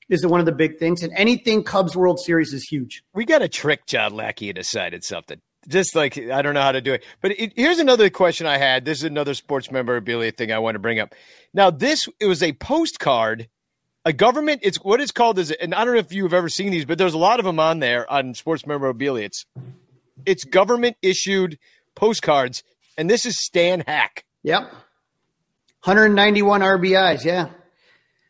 is 0.10 0.26
one 0.26 0.40
of 0.40 0.46
the 0.46 0.52
big 0.52 0.78
things, 0.78 1.04
and 1.04 1.14
anything 1.16 1.64
Cubs 1.64 1.96
World 1.96 2.20
Series 2.20 2.54
is 2.54 2.64
huge. 2.64 3.04
we 3.14 3.26
got 3.26 3.40
to 3.40 3.48
trick 3.48 3.86
John 3.86 4.14
Lackey 4.14 4.50
into 4.50 4.64
signing 4.64 5.02
something. 5.02 5.40
Just 5.68 5.96
like 5.96 6.18
I 6.18 6.42
don't 6.42 6.54
know 6.54 6.62
how 6.62 6.72
to 6.72 6.82
do 6.82 6.94
it. 6.94 7.04
But 7.22 7.32
it, 7.32 7.54
here's 7.56 7.80
another 7.80 8.10
question 8.10 8.48
I 8.48 8.58
had. 8.58 8.86
This 8.86 9.00
is 9.00 9.04
another 9.04 9.34
sports 9.34 9.70
memorabilia 9.72 10.32
thing 10.32 10.52
I 10.52 10.60
want 10.60 10.76
to 10.76 10.80
bring 10.80 11.00
up. 11.00 11.14
Now, 11.54 11.70
this 11.70 12.08
it 12.20 12.26
was 12.26 12.42
a 12.42 12.54
postcard, 12.54 13.50
a 14.06 14.14
government. 14.14 14.62
It's 14.64 14.78
what 14.78 15.02
it's 15.02 15.12
called 15.12 15.38
is, 15.38 15.52
and 15.52 15.76
I 15.76 15.84
don't 15.84 15.94
know 15.94 16.00
if 16.00 16.14
you've 16.14 16.34
ever 16.34 16.50
seen 16.50 16.72
these, 16.72 16.86
but 16.86 16.98
there's 16.98 17.14
a 17.14 17.20
lot 17.20 17.40
of 17.40 17.46
them 17.46 17.60
on 17.60 17.80
there 17.80 18.10
on 18.12 18.34
sports 18.34 18.66
memorabilia. 18.66 19.26
It's 19.26 19.46
it's 20.26 20.44
government 20.46 20.96
issued 21.02 21.60
postcards, 21.94 22.64
and 22.98 23.10
this 23.10 23.26
is 23.26 23.38
Stan 23.40 23.84
Hack. 23.86 24.24
Yep, 24.44 24.62
191 25.84 26.62
RBIs. 26.62 27.26
Yeah. 27.26 27.50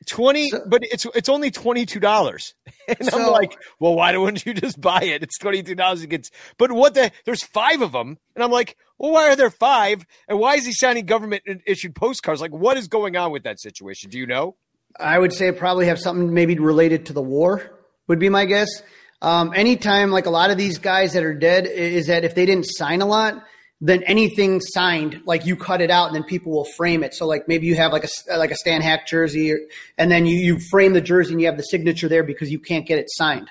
20 0.08 0.52
but 0.68 0.84
it's 0.84 1.06
it's 1.14 1.30
only 1.30 1.52
$22 1.52 2.54
and 2.88 3.10
i'm 3.14 3.32
like 3.32 3.58
well 3.80 3.94
why 3.94 4.12
don't 4.12 4.46
you 4.46 4.54
just 4.54 4.80
buy 4.80 5.02
it? 5.02 5.24
It's 5.24 5.38
$22 5.40 6.04
it 6.04 6.08
gets 6.08 6.32
but 6.58 6.72
what 6.72 6.94
the 6.94 7.12
there's 7.26 7.44
five 7.44 7.82
of 7.82 7.92
them 7.92 8.18
and 8.36 8.44
i'm 8.44 8.52
like 8.52 8.78
well 9.00 9.12
why 9.12 9.30
are 9.30 9.36
there 9.36 9.50
five? 9.50 10.06
And 10.28 10.38
why 10.38 10.56
is 10.56 10.66
he 10.66 10.74
signing 10.74 11.06
government 11.06 11.44
issued 11.66 11.96
postcards? 11.96 12.42
Like 12.42 12.52
what 12.52 12.78
is 12.78 12.88
going 12.88 13.16
on 13.16 13.32
with 13.32 13.44
that 13.44 13.60
situation? 13.60 14.12
Do 14.12 14.20
you 14.20 14.28
know? 14.28 14.56
I 15.00 15.18
would 15.18 15.34
say 15.34 15.52
probably 15.52 15.88
have 15.88 16.00
something 16.00 16.34
maybe 16.34 16.60
related 16.60 17.08
to 17.08 17.14
the 17.14 17.22
war 17.22 17.72
would 18.08 18.20
be 18.20 18.30
my 18.30 18.46
guess. 18.46 18.70
Um, 19.22 19.54
anytime 19.56 20.12
like 20.12 20.26
a 20.26 20.30
lot 20.30 20.52
of 20.52 20.58
these 20.58 20.78
guys 20.78 21.14
that 21.14 21.24
are 21.24 21.34
dead 21.34 21.66
is 21.66 22.08
that 22.08 22.24
if 22.24 22.36
they 22.36 22.46
didn't 22.46 22.66
sign 22.66 23.02
a 23.02 23.06
lot, 23.06 23.44
then 23.82 24.04
anything 24.04 24.60
signed, 24.62 25.22
like 25.26 25.46
you 25.46 25.56
cut 25.56 25.80
it 25.82 25.90
out 25.90 26.08
and 26.08 26.16
then 26.16 26.24
people 26.24 26.52
will 26.52 26.66
frame 26.76 27.04
it. 27.04 27.14
So 27.14 27.26
like 27.26 27.48
maybe 27.48 27.66
you 27.66 27.76
have 27.76 27.92
like 27.94 28.04
a 28.04 28.08
s- 28.08 28.28
like 28.38 28.52
a 28.52 28.56
Stan 28.56 28.82
Hack 28.82 29.08
jersey, 29.08 29.54
or, 29.54 29.60
and 29.98 30.12
then 30.12 30.26
you 30.26 30.36
you 30.36 30.60
frame 30.70 30.94
the 30.94 31.02
jersey 31.02 31.32
and 31.34 31.40
you 31.42 31.48
have 31.48 31.58
the 31.58 31.64
signature 31.64 32.10
there 32.10 32.24
because 32.24 32.52
you 32.52 32.60
can't 32.60 32.86
get 32.86 33.00
it 33.00 33.06
signed. 33.10 33.50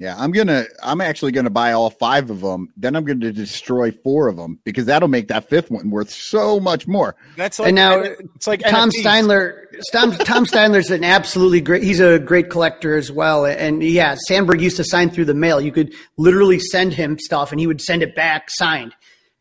Yeah, 0.00 0.16
I'm 0.18 0.32
gonna. 0.32 0.64
I'm 0.82 1.00
actually 1.00 1.30
gonna 1.32 1.50
buy 1.50 1.72
all 1.72 1.88
five 1.88 2.28
of 2.28 2.40
them. 2.40 2.68
Then 2.76 2.96
I'm 2.96 3.04
gonna 3.04 3.32
destroy 3.32 3.92
four 3.92 4.26
of 4.26 4.36
them 4.36 4.58
because 4.64 4.86
that'll 4.86 5.08
make 5.08 5.28
that 5.28 5.48
fifth 5.48 5.70
one 5.70 5.88
worth 5.88 6.10
so 6.10 6.58
much 6.58 6.88
more. 6.88 7.14
that's 7.36 7.60
like 7.60 7.68
and 7.68 7.76
now 7.76 8.00
it's 8.00 8.46
like 8.48 8.60
Tom 8.60 8.90
NFTs. 8.90 9.04
Steinler. 9.04 9.60
Tom, 9.92 10.10
Tom 10.12 10.46
Steinler's 10.46 10.90
an 10.90 11.04
absolutely 11.04 11.60
great. 11.60 11.84
He's 11.84 12.00
a 12.00 12.18
great 12.18 12.50
collector 12.50 12.96
as 12.96 13.10
well. 13.12 13.44
And 13.46 13.82
yeah, 13.84 14.16
Sandberg 14.28 14.60
used 14.60 14.76
to 14.78 14.84
sign 14.84 15.10
through 15.10 15.24
the 15.26 15.34
mail. 15.34 15.60
You 15.60 15.72
could 15.72 15.92
literally 16.16 16.58
send 16.58 16.92
him 16.92 17.16
stuff, 17.18 17.52
and 17.52 17.60
he 17.60 17.66
would 17.68 17.80
send 17.80 18.02
it 18.02 18.14
back 18.16 18.50
signed. 18.50 18.94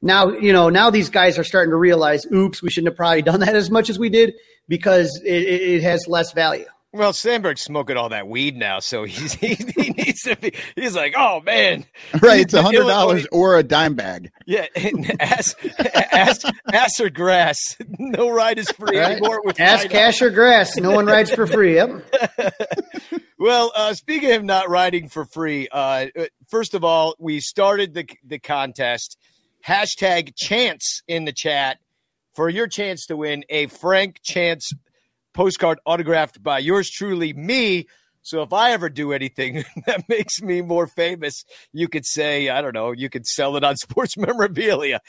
Now 0.03 0.29
you 0.29 0.53
know. 0.53 0.69
Now 0.69 0.89
these 0.91 1.09
guys 1.09 1.39
are 1.39 1.43
starting 1.43 1.71
to 1.71 1.77
realize, 1.77 2.25
oops, 2.31 2.61
we 2.61 2.69
shouldn't 2.69 2.91
have 2.91 2.97
probably 2.97 3.21
done 3.23 3.39
that 3.39 3.55
as 3.55 3.71
much 3.71 3.89
as 3.89 3.97
we 3.97 4.09
did 4.09 4.33
because 4.67 5.19
it, 5.25 5.43
it, 5.43 5.61
it 5.61 5.83
has 5.83 6.05
less 6.07 6.31
value. 6.33 6.65
well 6.93 7.11
sandberg's 7.11 7.61
smoking 7.61 7.97
all 7.97 8.09
that 8.09 8.27
weed 8.27 8.55
now 8.55 8.79
so 8.79 9.03
he's 9.03 9.33
he, 9.43 9.55
he 9.55 9.89
needs 9.89 10.21
to 10.21 10.35
be 10.37 10.53
he's 10.75 10.95
like 10.95 11.13
oh 11.17 11.41
man 11.41 11.85
Right, 12.21 12.41
it's 12.41 12.53
a 12.53 12.61
hundred 12.61 12.83
dollars 12.85 13.25
or 13.31 13.57
a 13.57 13.63
dime 13.63 13.95
bag. 13.95 14.31
yeah 14.45 14.67
and 14.75 15.19
ass 15.19 15.55
ass 16.11 16.45
ass 16.71 16.99
or 17.01 17.09
grass 17.09 17.57
no 17.99 18.29
ride 18.29 18.59
is 18.59 18.69
free 18.71 18.99
Right? 18.99 19.13
anymore 19.13 19.41
with 19.43 19.59
Ass, 19.59 19.81
ride 19.83 19.91
cash, 19.91 20.21
or 20.21 20.29
grass. 20.29 20.77
No 20.77 20.91
one 20.91 21.05
rides 21.07 21.31
for 21.31 21.47
free. 21.47 21.75
Yep. 21.75 22.05
Well, 23.39 23.71
uh, 23.75 23.93
speaking 23.93 24.31
of 24.31 24.43
not 24.43 24.69
riding 24.69 25.09
for 25.09 25.25
free, 25.25 25.67
uh, 25.67 26.07
uh, 26.17 26.25
first 26.49 26.73
of 26.75 26.83
all, 26.85 27.15
we 27.19 27.39
started 27.41 27.93
the 27.93 28.07
the 28.25 28.39
contest. 28.39 29.17
Hashtag 29.65 30.33
chance 30.35 31.01
in 31.07 31.25
the 31.25 31.31
chat 31.31 31.77
for 32.33 32.49
your 32.49 32.67
chance 32.67 33.05
to 33.07 33.15
win 33.17 33.43
a 33.49 33.67
Frank 33.67 34.19
Chance 34.23 34.73
postcard 35.33 35.79
autographed 35.85 36.41
by 36.43 36.59
yours 36.59 36.89
truly, 36.89 37.33
me. 37.33 37.87
So 38.21 38.41
if 38.41 38.53
I 38.53 38.71
ever 38.71 38.89
do 38.89 39.11
anything 39.13 39.63
that 39.85 40.07
makes 40.09 40.41
me 40.41 40.61
more 40.61 40.87
famous, 40.87 41.43
you 41.71 41.87
could 41.87 42.05
say, 42.05 42.49
I 42.49 42.61
don't 42.61 42.73
know, 42.73 42.91
you 42.91 43.09
could 43.09 43.25
sell 43.25 43.55
it 43.57 43.63
on 43.63 43.75
sports 43.77 44.17
memorabilia. 44.17 44.99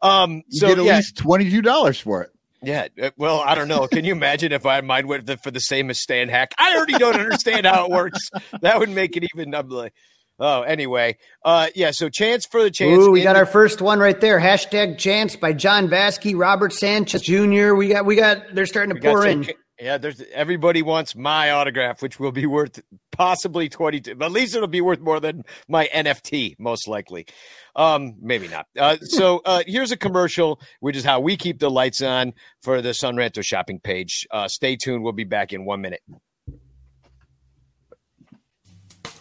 Um, 0.00 0.42
You 0.48 0.60
so 0.60 0.68
get 0.68 0.78
at 0.78 0.84
yeah, 0.84 0.96
least 0.96 1.16
twenty 1.16 1.50
two 1.50 1.62
dollars 1.62 1.98
for 2.00 2.22
it. 2.22 2.30
yeah, 2.62 2.88
uh, 3.02 3.10
well, 3.16 3.40
I 3.40 3.54
don't 3.54 3.68
know. 3.68 3.86
Can 3.88 4.04
you 4.04 4.12
imagine 4.12 4.52
if 4.52 4.64
I 4.64 4.80
mine 4.80 5.06
went 5.08 5.28
for 5.42 5.50
the 5.50 5.60
same 5.60 5.90
as 5.90 6.00
Stan 6.00 6.28
Hack? 6.28 6.52
I 6.58 6.76
already 6.76 6.98
don't 6.98 7.16
understand 7.16 7.66
how 7.66 7.84
it 7.86 7.90
works. 7.90 8.30
That 8.62 8.78
would 8.78 8.90
make 8.90 9.16
it 9.16 9.24
even. 9.34 9.54
I'm 9.54 9.68
like, 9.68 9.92
oh, 10.38 10.62
anyway, 10.62 11.16
uh, 11.44 11.68
yeah. 11.74 11.90
So 11.90 12.08
chance 12.08 12.46
for 12.46 12.62
the 12.62 12.70
chance. 12.70 12.98
Ooh, 12.98 13.10
we 13.10 13.22
got 13.22 13.34
the- 13.34 13.40
our 13.40 13.46
first 13.46 13.80
one 13.80 13.98
right 13.98 14.20
there. 14.20 14.40
Hashtag 14.40 14.98
chance 14.98 15.36
by 15.36 15.52
John 15.52 15.88
Vasky, 15.88 16.38
Robert 16.38 16.72
Sanchez 16.72 17.22
Jr. 17.22 17.74
We 17.74 17.88
got, 17.88 18.06
we 18.06 18.16
got. 18.16 18.54
They're 18.54 18.66
starting 18.66 18.94
to 18.94 19.00
we 19.00 19.00
pour 19.00 19.26
in. 19.26 19.46
Yeah, 19.80 19.96
there's 19.98 20.20
everybody 20.32 20.82
wants 20.82 21.14
my 21.14 21.52
autograph, 21.52 22.02
which 22.02 22.18
will 22.18 22.32
be 22.32 22.46
worth 22.46 22.80
possibly 23.12 23.68
twenty 23.68 24.00
two. 24.00 24.16
But 24.16 24.26
at 24.26 24.32
least 24.32 24.56
it'll 24.56 24.66
be 24.66 24.80
worth 24.80 24.98
more 24.98 25.20
than 25.20 25.44
my 25.68 25.88
NFT, 25.94 26.56
most 26.58 26.88
likely. 26.88 27.26
Um, 27.76 28.16
maybe 28.20 28.48
not. 28.48 28.66
Uh, 28.76 28.96
so 28.96 29.40
uh, 29.44 29.62
here's 29.66 29.92
a 29.92 29.96
commercial, 29.96 30.60
which 30.80 30.96
is 30.96 31.04
how 31.04 31.20
we 31.20 31.36
keep 31.36 31.60
the 31.60 31.70
lights 31.70 32.02
on 32.02 32.32
for 32.62 32.82
the 32.82 32.88
Sonranto 32.88 33.44
shopping 33.44 33.78
page. 33.78 34.26
Uh, 34.32 34.48
stay 34.48 34.74
tuned. 34.74 35.04
We'll 35.04 35.12
be 35.12 35.22
back 35.22 35.52
in 35.52 35.64
one 35.64 35.80
minute. 35.80 36.00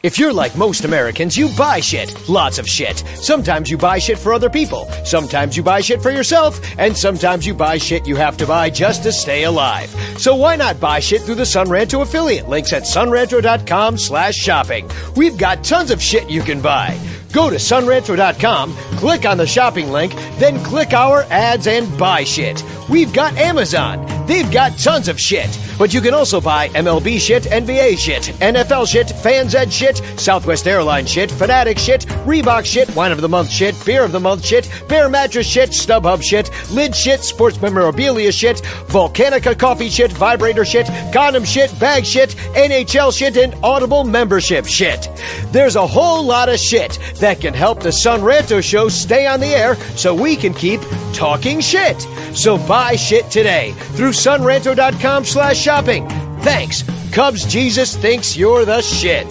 If 0.04 0.20
you're 0.20 0.32
like 0.32 0.56
most 0.56 0.86
Americans, 0.86 1.36
you 1.36 1.50
buy 1.58 1.80
shit. 1.80 2.30
Lots 2.30 2.60
of 2.60 2.68
shit. 2.68 3.00
Sometimes 3.16 3.68
you 3.68 3.80
buy 3.80 3.98
shit 3.98 4.20
for 4.20 4.32
other 4.32 4.50
people. 4.50 4.86
Sometimes 5.04 5.58
you 5.58 5.64
buy 5.64 5.82
shit 5.82 6.04
for 6.04 6.12
yourself. 6.12 6.62
And 6.78 6.96
sometimes 6.96 7.48
you 7.48 7.56
buy 7.56 7.80
shit 7.80 8.06
you 8.06 8.16
have 8.16 8.38
to 8.38 8.46
buy 8.46 8.70
just 8.70 9.02
to 9.04 9.12
stay 9.12 9.46
alive. 9.46 9.90
So 10.20 10.36
why 10.36 10.56
not 10.56 10.80
buy 10.80 11.00
shit 11.00 11.24
through 11.24 11.36
the 11.36 11.44
Sonranto 11.44 12.04
affiliate? 12.04 12.48
Links 12.48 12.74
at 12.74 12.84
sonranto.com 12.84 13.98
slash 13.98 14.36
shopping. 14.36 14.88
We've 15.16 15.38
got 15.38 15.64
tons 15.64 15.90
of 15.90 16.00
shit 16.00 16.30
you 16.30 16.44
can 16.44 16.62
buy. 16.62 16.96
Go 17.38 17.52
to 17.52 17.58
sonranto.com, 17.58 18.74
click 18.98 19.28
on 19.28 19.38
the 19.38 19.46
shopping 19.46 19.92
link, 19.92 20.12
then 20.40 20.58
click 20.64 20.94
our 20.94 21.22
ads 21.30 21.68
and 21.68 21.96
buy 21.96 22.24
shit. 22.24 22.64
We've 22.90 23.14
got 23.14 23.38
Amazon. 23.38 24.08
They've 24.26 24.52
got 24.52 24.78
tons 24.80 25.08
of 25.08 25.20
shit. 25.20 25.56
But 25.78 25.94
you 25.94 26.02
can 26.02 26.14
also 26.14 26.42
buy 26.42 26.70
MLB 26.70 27.20
shit, 27.20 27.44
NBA 27.44 28.00
shit, 28.00 28.24
NFL 28.40 28.88
shit, 28.88 29.12
Fans 29.12 29.54
Ed 29.54 29.72
shit, 29.72 29.98
Southwest 30.18 30.68
Airlines 30.68 31.10
shit, 31.10 31.30
Fanatic 31.30 31.78
shit, 31.78 32.06
Reebok 32.26 32.66
shit, 32.66 32.94
Wine 32.96 33.12
of 33.12 33.22
the 33.22 33.30
Month 33.30 33.52
shit, 33.52 33.76
Beer 33.86 34.04
of 34.04 34.12
the 34.12 34.20
Month 34.20 34.44
shit, 34.44 34.70
Bear 34.88 35.08
Mattress 35.08 35.46
shit, 35.46 35.70
StubHub 35.70 36.24
shit, 36.24 36.50
Lid 36.72 36.96
shit, 36.96 37.22
Sports 37.22 37.62
Memorabilia 37.62 38.32
shit, 38.32 38.58
Volcanica 38.88 39.58
coffee 39.58 39.90
shit, 39.90 40.12
Vibrator 40.12 40.66
shit, 40.66 40.88
Condom 41.14 41.46
shit, 41.46 41.78
Bag 41.80 42.06
shit, 42.06 42.30
NHL 42.56 43.16
shit, 43.16 43.38
and 43.38 43.54
Audible 43.64 44.04
membership 44.04 44.66
shit. 44.66 45.08
There's 45.52 45.76
a 45.76 45.86
whole 45.86 46.26
lot 46.26 46.50
of 46.50 46.60
shit 46.60 46.98
that 47.20 47.27
can 47.36 47.54
help 47.54 47.82
the 47.82 47.92
Son 47.92 48.22
Ranto 48.22 48.64
show 48.64 48.90
stay 48.90 49.28
on 49.28 49.40
the 49.40 49.48
air 49.48 49.76
so 49.96 50.14
we 50.14 50.36
can 50.36 50.54
keep 50.54 50.82
talking 51.14 51.60
shit. 51.60 52.00
So 52.34 52.58
buy 52.58 52.96
shit 52.96 53.30
today 53.32 53.74
through 53.96 54.12
sonranto.com 54.12 55.26
slash 55.26 55.58
shopping. 55.58 56.08
Thanks. 56.42 56.84
Cubs 57.12 57.46
Jesus 57.46 57.96
thinks 57.96 58.38
you're 58.38 58.66
the 58.66 58.82
shit. 58.82 59.30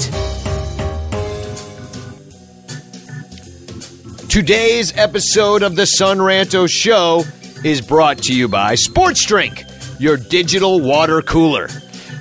Today's 4.28 4.96
episode 4.98 5.62
of 5.62 5.76
the 5.76 5.86
Son 5.86 6.18
Ranto 6.18 6.68
Show 6.68 7.24
is 7.64 7.80
brought 7.80 8.18
to 8.24 8.34
you 8.34 8.48
by 8.48 8.74
Sports 8.74 9.24
Drink, 9.24 9.64
your 9.98 10.16
digital 10.16 10.80
water 10.80 11.22
cooler. 11.22 11.68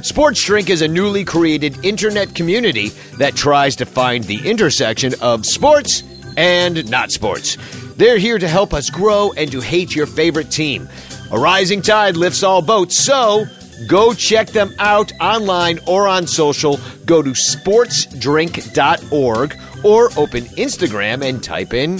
Sports 0.05 0.41
Drink 0.43 0.69
is 0.69 0.83
a 0.83 0.87
newly 0.87 1.25
created 1.25 1.83
internet 1.83 2.35
community 2.35 2.89
that 3.17 3.35
tries 3.35 3.75
to 3.77 3.87
find 3.87 4.23
the 4.23 4.47
intersection 4.47 5.15
of 5.19 5.47
sports 5.47 6.03
and 6.37 6.87
not 6.91 7.09
sports. 7.09 7.57
They're 7.97 8.19
here 8.19 8.37
to 8.37 8.47
help 8.47 8.75
us 8.75 8.91
grow 8.91 9.33
and 9.35 9.51
to 9.51 9.61
hate 9.61 9.95
your 9.95 10.05
favorite 10.05 10.51
team. 10.51 10.87
A 11.31 11.39
rising 11.39 11.81
tide 11.81 12.17
lifts 12.17 12.43
all 12.43 12.61
boats, 12.61 12.99
so 12.99 13.45
Go 13.87 14.13
check 14.13 14.47
them 14.47 14.73
out 14.79 15.11
online 15.19 15.79
or 15.85 16.07
on 16.07 16.27
social. 16.27 16.79
Go 17.05 17.21
to 17.21 17.31
sportsdrink.org 17.31 19.57
or 19.83 20.05
open 20.17 20.45
Instagram 20.45 21.27
and 21.27 21.43
type 21.43 21.73
in 21.73 21.99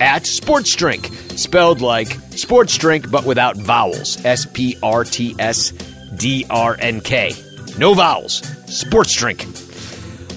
at 0.00 0.26
sports 0.26 0.74
drink, 0.74 1.10
spelled 1.36 1.82
like 1.82 2.08
sports 2.30 2.78
drink 2.78 3.10
but 3.10 3.26
without 3.26 3.58
vowels. 3.58 4.24
S 4.24 4.46
P 4.46 4.78
R 4.82 5.04
T 5.04 5.36
S 5.38 5.74
D 6.16 6.46
R 6.50 6.76
N 6.78 7.00
K. 7.00 7.32
No 7.78 7.94
vowels. 7.94 8.38
Sports 8.66 9.14
drink. 9.14 9.46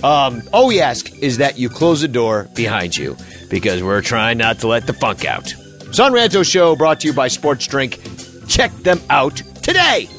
Um, 0.03 0.41
all 0.51 0.67
we 0.67 0.81
ask 0.81 1.13
is 1.19 1.37
that 1.37 1.57
you 1.57 1.69
close 1.69 2.01
the 2.01 2.07
door 2.07 2.49
behind 2.55 2.97
you 2.97 3.15
because 3.49 3.81
we're 3.81 4.01
trying 4.01 4.37
not 4.37 4.59
to 4.59 4.67
let 4.67 4.85
the 4.85 4.93
funk 4.93 5.25
out. 5.25 5.47
Son 5.91 6.11
Ranto 6.11 6.43
Show 6.43 6.75
brought 6.75 6.99
to 7.01 7.07
you 7.07 7.13
by 7.13 7.27
Sports 7.27 7.67
Drink. 7.67 7.99
Check 8.47 8.71
them 8.77 8.99
out 9.09 9.37
today. 9.61 10.09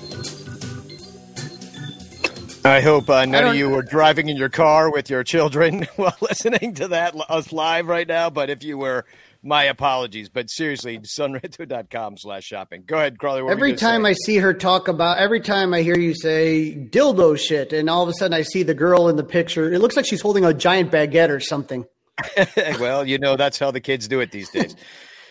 I 2.64 2.80
hope 2.80 3.10
uh, 3.10 3.26
none 3.26 3.44
of 3.44 3.56
you 3.56 3.68
were 3.68 3.82
driving 3.82 4.30
in 4.30 4.38
your 4.38 4.48
car 4.48 4.90
with 4.90 5.10
your 5.10 5.22
children 5.22 5.86
while 5.96 6.16
listening 6.22 6.72
to 6.74 6.88
that 6.88 7.14
us 7.28 7.52
live 7.52 7.88
right 7.88 8.08
now. 8.08 8.30
But 8.30 8.48
if 8.48 8.62
you 8.64 8.78
were, 8.78 9.04
my 9.44 9.64
apologies. 9.64 10.28
But 10.28 10.50
seriously, 10.50 10.98
sonranto.com 10.98 12.16
slash 12.18 12.44
shopping. 12.44 12.84
Go 12.86 12.96
ahead, 12.96 13.18
Crawley. 13.18 13.42
Every 13.48 13.74
time 13.74 14.04
say? 14.04 14.10
I 14.10 14.12
see 14.14 14.36
her 14.38 14.54
talk 14.54 14.88
about, 14.88 15.18
every 15.18 15.40
time 15.40 15.74
I 15.74 15.82
hear 15.82 15.96
you 15.96 16.14
say 16.14 16.74
dildo 16.74 17.38
shit, 17.38 17.72
and 17.72 17.90
all 17.90 18.02
of 18.02 18.08
a 18.08 18.14
sudden 18.14 18.34
I 18.34 18.42
see 18.42 18.62
the 18.62 18.74
girl 18.74 19.08
in 19.08 19.16
the 19.16 19.24
picture, 19.24 19.72
it 19.72 19.80
looks 19.80 19.96
like 19.96 20.06
she's 20.06 20.22
holding 20.22 20.44
a 20.44 20.54
giant 20.54 20.90
baguette 20.90 21.30
or 21.30 21.40
something. 21.40 21.84
well, 22.80 23.06
you 23.06 23.18
know 23.18 23.36
that's 23.36 23.58
how 23.58 23.70
the 23.70 23.80
kids 23.80 24.08
do 24.08 24.20
it 24.20 24.30
these 24.30 24.48
days. 24.50 24.76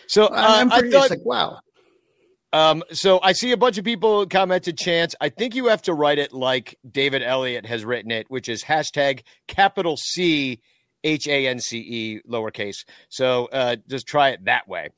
So 0.06 0.26
uh, 0.32 0.32
I'm 0.34 0.72
I 0.72 0.78
pretty, 0.78 0.92
thought, 0.92 1.10
like, 1.10 1.24
wow. 1.24 1.58
Um, 2.52 2.84
so 2.92 3.20
I 3.20 3.32
see 3.32 3.50
a 3.50 3.56
bunch 3.56 3.78
of 3.78 3.84
people 3.84 4.26
commented 4.26 4.78
chance. 4.78 5.16
I 5.20 5.28
think 5.28 5.56
you 5.56 5.66
have 5.66 5.82
to 5.82 5.94
write 5.94 6.18
it 6.18 6.32
like 6.32 6.78
David 6.88 7.22
Elliott 7.22 7.66
has 7.66 7.84
written 7.84 8.12
it, 8.12 8.30
which 8.30 8.48
is 8.48 8.62
hashtag 8.62 9.22
capital 9.48 9.96
C 9.96 10.60
H 11.04 11.28
A 11.28 11.46
N 11.46 11.60
C 11.60 11.78
E 11.78 12.20
lowercase. 12.28 12.84
So 13.08 13.48
uh, 13.52 13.76
just 13.88 14.06
try 14.06 14.30
it 14.30 14.44
that 14.46 14.66
way. 14.66 14.88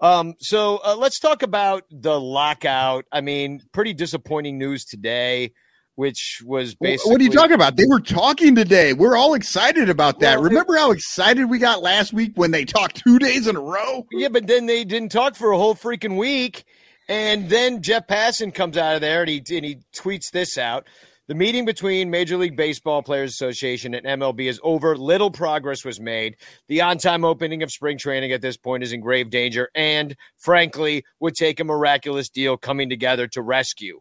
Um, 0.00 0.34
so 0.38 0.80
uh, 0.84 0.96
let's 0.96 1.18
talk 1.18 1.42
about 1.42 1.84
the 1.90 2.18
lockout. 2.18 3.04
I 3.12 3.20
mean, 3.20 3.60
pretty 3.72 3.94
disappointing 3.94 4.58
news 4.58 4.84
today, 4.84 5.52
which 5.96 6.42
was 6.44 6.74
basically 6.74 7.12
What 7.12 7.20
are 7.20 7.24
you 7.24 7.30
talking 7.30 7.54
about? 7.54 7.76
They 7.76 7.86
were 7.86 8.00
talking 8.00 8.54
today. 8.54 8.92
We're 8.92 9.16
all 9.16 9.34
excited 9.34 9.88
about 9.88 10.20
that. 10.20 10.36
Well, 10.36 10.44
Remember 10.44 10.76
how 10.76 10.92
excited 10.92 11.46
we 11.50 11.58
got 11.58 11.82
last 11.82 12.12
week 12.12 12.32
when 12.36 12.50
they 12.50 12.64
talked 12.64 12.96
two 12.96 13.18
days 13.18 13.46
in 13.46 13.56
a 13.56 13.60
row? 13.60 14.06
Yeah, 14.12 14.28
but 14.28 14.46
then 14.46 14.66
they 14.66 14.84
didn't 14.84 15.10
talk 15.10 15.34
for 15.34 15.50
a 15.50 15.58
whole 15.58 15.74
freaking 15.74 16.16
week. 16.16 16.64
And 17.08 17.48
then 17.48 17.82
Jeff 17.82 18.06
Passan 18.06 18.52
comes 18.52 18.76
out 18.76 18.96
of 18.96 19.00
there 19.00 19.22
and 19.22 19.30
he 19.30 19.36
and 19.56 19.64
he 19.64 19.78
tweets 19.94 20.30
this 20.30 20.58
out. 20.58 20.86
The 21.28 21.34
meeting 21.34 21.64
between 21.64 22.08
Major 22.08 22.36
League 22.36 22.54
Baseball 22.54 23.02
Players 23.02 23.32
Association 23.32 23.94
and 23.94 24.06
MLB 24.06 24.48
is 24.48 24.60
over. 24.62 24.96
Little 24.96 25.32
progress 25.32 25.84
was 25.84 25.98
made. 25.98 26.36
The 26.68 26.82
on-time 26.82 27.24
opening 27.24 27.64
of 27.64 27.72
spring 27.72 27.98
training 27.98 28.30
at 28.30 28.42
this 28.42 28.56
point 28.56 28.84
is 28.84 28.92
in 28.92 29.00
grave 29.00 29.28
danger 29.28 29.68
and 29.74 30.14
frankly 30.36 31.04
would 31.18 31.34
take 31.34 31.58
a 31.58 31.64
miraculous 31.64 32.28
deal 32.28 32.56
coming 32.56 32.88
together 32.88 33.26
to 33.26 33.42
rescue. 33.42 33.98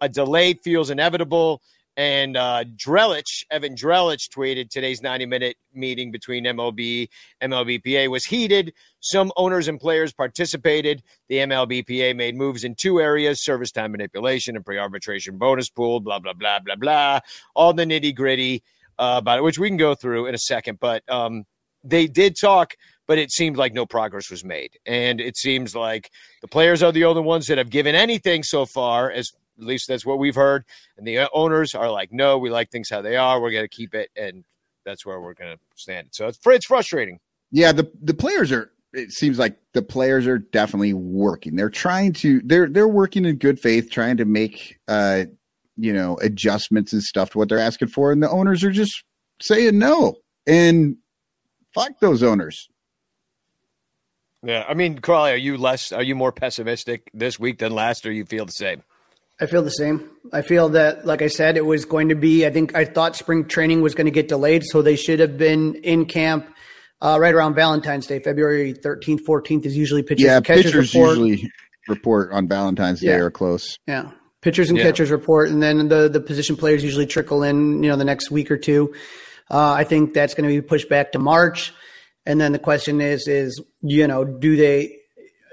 A 0.00 0.08
delay 0.08 0.54
feels 0.54 0.88
inevitable. 0.88 1.62
And 1.98 2.36
uh, 2.36 2.62
Drellich, 2.76 3.44
Evan 3.50 3.74
Drellich 3.74 4.30
tweeted 4.30 4.70
today's 4.70 5.02
90 5.02 5.26
minute 5.26 5.56
meeting 5.74 6.12
between 6.12 6.44
MLB, 6.44 7.08
MLBPA 7.42 8.08
was 8.08 8.24
heated. 8.24 8.72
Some 9.00 9.32
owners 9.36 9.66
and 9.66 9.80
players 9.80 10.12
participated. 10.12 11.02
The 11.28 11.38
MLBPA 11.38 12.14
made 12.14 12.36
moves 12.36 12.62
in 12.62 12.76
two 12.76 13.00
areas 13.00 13.42
service 13.42 13.72
time 13.72 13.90
manipulation 13.90 14.54
and 14.54 14.64
pre 14.64 14.78
arbitration 14.78 15.38
bonus 15.38 15.70
pool, 15.70 15.98
blah, 15.98 16.20
blah, 16.20 16.34
blah, 16.34 16.60
blah, 16.60 16.76
blah. 16.76 17.18
All 17.56 17.72
the 17.72 17.84
nitty 17.84 18.14
gritty 18.14 18.62
uh, 18.96 19.16
about 19.18 19.38
it, 19.38 19.42
which 19.42 19.58
we 19.58 19.68
can 19.68 19.76
go 19.76 19.96
through 19.96 20.26
in 20.26 20.36
a 20.36 20.38
second. 20.38 20.78
But 20.78 21.02
um, 21.10 21.46
they 21.82 22.06
did 22.06 22.36
talk, 22.40 22.76
but 23.08 23.18
it 23.18 23.32
seemed 23.32 23.56
like 23.56 23.74
no 23.74 23.86
progress 23.86 24.30
was 24.30 24.44
made. 24.44 24.78
And 24.86 25.20
it 25.20 25.36
seems 25.36 25.74
like 25.74 26.12
the 26.42 26.48
players 26.48 26.80
are 26.80 26.92
the 26.92 27.06
only 27.06 27.22
ones 27.22 27.48
that 27.48 27.58
have 27.58 27.70
given 27.70 27.96
anything 27.96 28.44
so 28.44 28.66
far, 28.66 29.10
as 29.10 29.32
at 29.58 29.64
least 29.64 29.88
that's 29.88 30.06
what 30.06 30.18
we've 30.18 30.34
heard. 30.34 30.64
And 30.96 31.06
the 31.06 31.28
owners 31.32 31.74
are 31.74 31.90
like, 31.90 32.12
no, 32.12 32.38
we 32.38 32.50
like 32.50 32.70
things 32.70 32.90
how 32.90 33.02
they 33.02 33.16
are. 33.16 33.40
We're 33.40 33.50
going 33.50 33.64
to 33.64 33.68
keep 33.68 33.94
it. 33.94 34.10
And 34.16 34.44
that's 34.84 35.04
where 35.04 35.20
we're 35.20 35.34
going 35.34 35.56
to 35.56 35.60
stand. 35.74 36.08
So 36.12 36.28
it's, 36.28 36.38
it's 36.44 36.66
frustrating. 36.66 37.18
Yeah, 37.50 37.72
the 37.72 37.90
the 38.02 38.14
players 38.14 38.52
are. 38.52 38.72
It 38.92 39.12
seems 39.12 39.38
like 39.38 39.58
the 39.74 39.82
players 39.82 40.26
are 40.26 40.38
definitely 40.38 40.94
working. 40.94 41.56
They're 41.56 41.70
trying 41.70 42.12
to. 42.14 42.40
They're 42.44 42.68
they're 42.68 42.88
working 42.88 43.24
in 43.24 43.36
good 43.36 43.58
faith, 43.58 43.90
trying 43.90 44.18
to 44.18 44.24
make 44.24 44.78
uh 44.86 45.24
you 45.76 45.92
know 45.92 46.18
adjustments 46.20 46.92
and 46.92 47.02
stuff 47.02 47.30
to 47.30 47.38
what 47.38 47.48
they're 47.48 47.58
asking 47.58 47.88
for, 47.88 48.12
and 48.12 48.22
the 48.22 48.30
owners 48.30 48.64
are 48.64 48.70
just 48.70 49.02
saying 49.40 49.78
no. 49.78 50.16
And 50.46 50.96
fuck 51.74 52.00
those 52.00 52.22
owners. 52.22 52.68
Yeah. 54.44 54.64
I 54.68 54.74
mean, 54.74 54.98
Crawley, 54.98 55.32
are 55.32 55.36
you 55.36 55.56
less, 55.56 55.92
are 55.92 56.02
you 56.02 56.14
more 56.14 56.32
pessimistic 56.32 57.10
this 57.12 57.38
week 57.38 57.58
than 57.58 57.72
last, 57.72 58.06
or 58.06 58.12
you 58.12 58.24
feel 58.24 58.46
the 58.46 58.52
same? 58.52 58.82
I 59.40 59.46
feel 59.46 59.62
the 59.62 59.70
same. 59.70 60.08
I 60.32 60.42
feel 60.42 60.70
that, 60.70 61.06
like 61.06 61.22
I 61.22 61.28
said, 61.28 61.56
it 61.56 61.64
was 61.64 61.84
going 61.84 62.08
to 62.08 62.14
be. 62.16 62.44
I 62.46 62.50
think 62.50 62.74
I 62.74 62.84
thought 62.84 63.14
spring 63.16 63.46
training 63.46 63.82
was 63.82 63.94
going 63.94 64.06
to 64.06 64.10
get 64.10 64.28
delayed, 64.28 64.64
so 64.64 64.82
they 64.82 64.96
should 64.96 65.20
have 65.20 65.38
been 65.38 65.76
in 65.76 66.06
camp 66.06 66.52
uh, 67.00 67.18
right 67.20 67.32
around 67.34 67.54
Valentine's 67.54 68.06
Day, 68.08 68.18
February 68.18 68.72
thirteenth, 68.72 69.22
fourteenth 69.24 69.64
is 69.64 69.76
usually 69.76 70.02
pitchers 70.02 70.24
Yeah, 70.26 70.36
and 70.38 70.44
catchers 70.44 70.64
pitchers 70.64 70.94
report. 70.94 71.18
usually 71.18 71.50
report 71.86 72.32
on 72.32 72.48
Valentine's 72.48 73.00
Day 73.00 73.06
Yeah. 73.08 73.18
or 73.18 73.30
close. 73.30 73.78
Yeah, 73.86 74.10
pitchers 74.42 74.68
and 74.70 74.78
Yeah. 74.78 74.84
catchers 74.84 75.10
report, 75.12 75.50
and 75.50 75.62
then 75.62 75.88
the 75.88 76.08
the 76.08 76.20
position 76.20 76.56
players 76.56 76.82
usually 76.82 77.06
trickle 77.06 77.44
in. 77.44 77.82
You 77.82 77.90
know, 77.90 77.96
the 77.96 78.04
next 78.04 78.30
week 78.32 78.50
or 78.50 78.56
two. 78.56 78.92
Uh, 79.50 79.72
I 79.72 79.84
think 79.84 80.12
that's 80.14 80.34
going 80.34 80.48
to 80.50 80.54
be 80.54 80.60
pushed 80.60 80.88
back 80.90 81.12
to 81.12 81.18
March, 81.20 81.72
and 82.26 82.40
then 82.40 82.50
the 82.52 82.58
question 82.58 83.00
is, 83.00 83.28
is 83.28 83.62
you 83.82 84.08
know, 84.08 84.24
do 84.24 84.56
they 84.56 84.96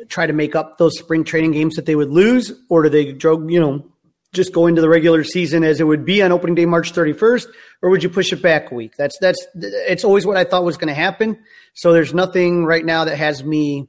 try 0.09 0.25
to 0.27 0.33
make 0.33 0.55
up 0.55 0.77
those 0.77 0.97
spring 0.97 1.23
training 1.23 1.51
games 1.51 1.75
that 1.75 1.85
they 1.85 1.95
would 1.95 2.09
lose, 2.11 2.51
or 2.69 2.83
do 2.83 2.89
they, 2.89 3.11
dro- 3.13 3.47
you 3.47 3.59
know, 3.59 3.85
just 4.33 4.51
go 4.53 4.67
into 4.67 4.81
the 4.81 4.89
regular 4.89 5.23
season 5.23 5.63
as 5.63 5.79
it 5.79 5.85
would 5.85 6.03
be 6.05 6.21
on 6.21 6.31
opening 6.31 6.55
day, 6.55 6.65
March 6.65 6.91
31st, 6.93 7.47
or 7.81 7.89
would 7.89 8.03
you 8.03 8.09
push 8.09 8.33
it 8.33 8.41
back 8.41 8.71
a 8.71 8.75
week? 8.75 8.93
That's 8.97 9.17
that's 9.19 9.45
it's 9.55 10.03
always 10.03 10.25
what 10.25 10.35
I 10.37 10.43
thought 10.43 10.63
was 10.65 10.75
going 10.77 10.89
to 10.89 10.93
happen. 10.93 11.37
So 11.73 11.93
there's 11.93 12.13
nothing 12.13 12.65
right 12.65 12.83
now 12.83 13.05
that 13.05 13.17
has 13.17 13.43
me 13.43 13.87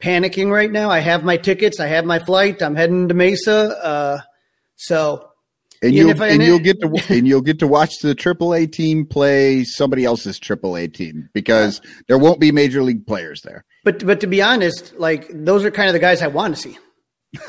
panicking 0.00 0.50
right 0.50 0.70
now. 0.70 0.90
I 0.90 1.00
have 1.00 1.24
my 1.24 1.36
tickets, 1.36 1.80
I 1.80 1.86
have 1.86 2.04
my 2.04 2.18
flight, 2.18 2.62
I'm 2.62 2.74
heading 2.76 3.08
to 3.08 3.14
Mesa. 3.14 3.76
Uh, 3.82 4.20
so 4.76 5.30
And 5.82 5.94
you'll 5.94 6.22
I- 6.22 6.28
and 6.28 6.42
you'll 6.42 6.58
get 6.60 6.80
to 6.80 7.02
and 7.08 7.26
you'll 7.26 7.40
get 7.42 7.58
to 7.60 7.66
watch 7.66 7.98
the 8.02 8.14
AAA 8.14 8.70
team 8.72 9.06
play 9.06 9.64
somebody 9.64 10.04
else's 10.04 10.38
AAA 10.38 10.92
team 10.94 11.28
because 11.32 11.80
there 12.06 12.18
won't 12.18 12.40
be 12.40 12.52
major 12.52 12.82
league 12.82 13.06
players 13.06 13.42
there. 13.42 13.64
But 13.84 14.04
but 14.04 14.20
to 14.20 14.26
be 14.26 14.42
honest, 14.42 14.98
like 14.98 15.28
those 15.30 15.64
are 15.64 15.70
kind 15.70 15.88
of 15.88 15.92
the 15.92 15.98
guys 16.00 16.22
I 16.22 16.26
want 16.28 16.56
to 16.56 16.60
see. 16.62 16.78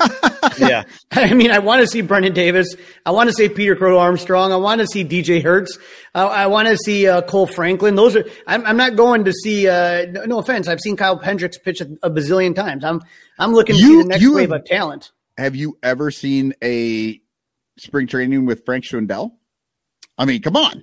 Yeah. 0.58 0.84
I 1.10 1.34
mean, 1.34 1.50
I 1.50 1.58
want 1.58 1.80
to 1.82 1.86
see 1.86 2.02
Brennen 2.02 2.32
Davis. 2.32 2.76
I 3.04 3.10
want 3.10 3.28
to 3.28 3.34
see 3.34 3.48
Peter 3.48 3.76
Crow 3.76 3.98
Armstrong. 3.98 4.52
I 4.52 4.56
want 4.56 4.80
to 4.80 4.86
see 4.86 5.04
DJ 5.04 5.42
Herz. 5.42 5.76
I, 6.14 6.22
I 6.22 6.46
want 6.46 6.68
to 6.68 6.78
see 6.78 7.06
uh, 7.06 7.20
Kohl 7.22 7.46
Franklin. 7.46 7.94
Those 7.94 8.16
are. 8.16 8.24
I'm, 8.46 8.64
I'm 8.64 8.76
not 8.76 8.96
going 8.96 9.24
to 9.24 9.32
see. 9.32 9.68
Uh, 9.68 10.06
no, 10.06 10.24
no 10.24 10.38
offense. 10.38 10.68
I've 10.68 10.80
seen 10.80 10.96
Kyle 10.96 11.18
Hendricks 11.18 11.58
pitch 11.58 11.80
a, 11.80 11.88
a 12.02 12.10
bazillion 12.10 12.54
times. 12.54 12.84
I'm 12.84 13.02
I'm 13.38 13.52
looking 13.52 13.76
to 13.76 13.82
see 13.82 13.96
the 14.02 14.08
next 14.08 14.28
wave 14.28 14.50
have- 14.50 14.60
of 14.60 14.64
talent. 14.66 15.10
Have 15.36 15.56
you 15.56 15.76
ever 15.82 16.10
seen 16.10 16.54
a 16.62 17.20
spring 17.78 18.06
training 18.06 18.46
with 18.46 18.64
Frank 18.64 18.84
Schwindel? 18.84 19.32
I 20.18 20.24
mean, 20.24 20.40
come 20.40 20.56
on. 20.56 20.82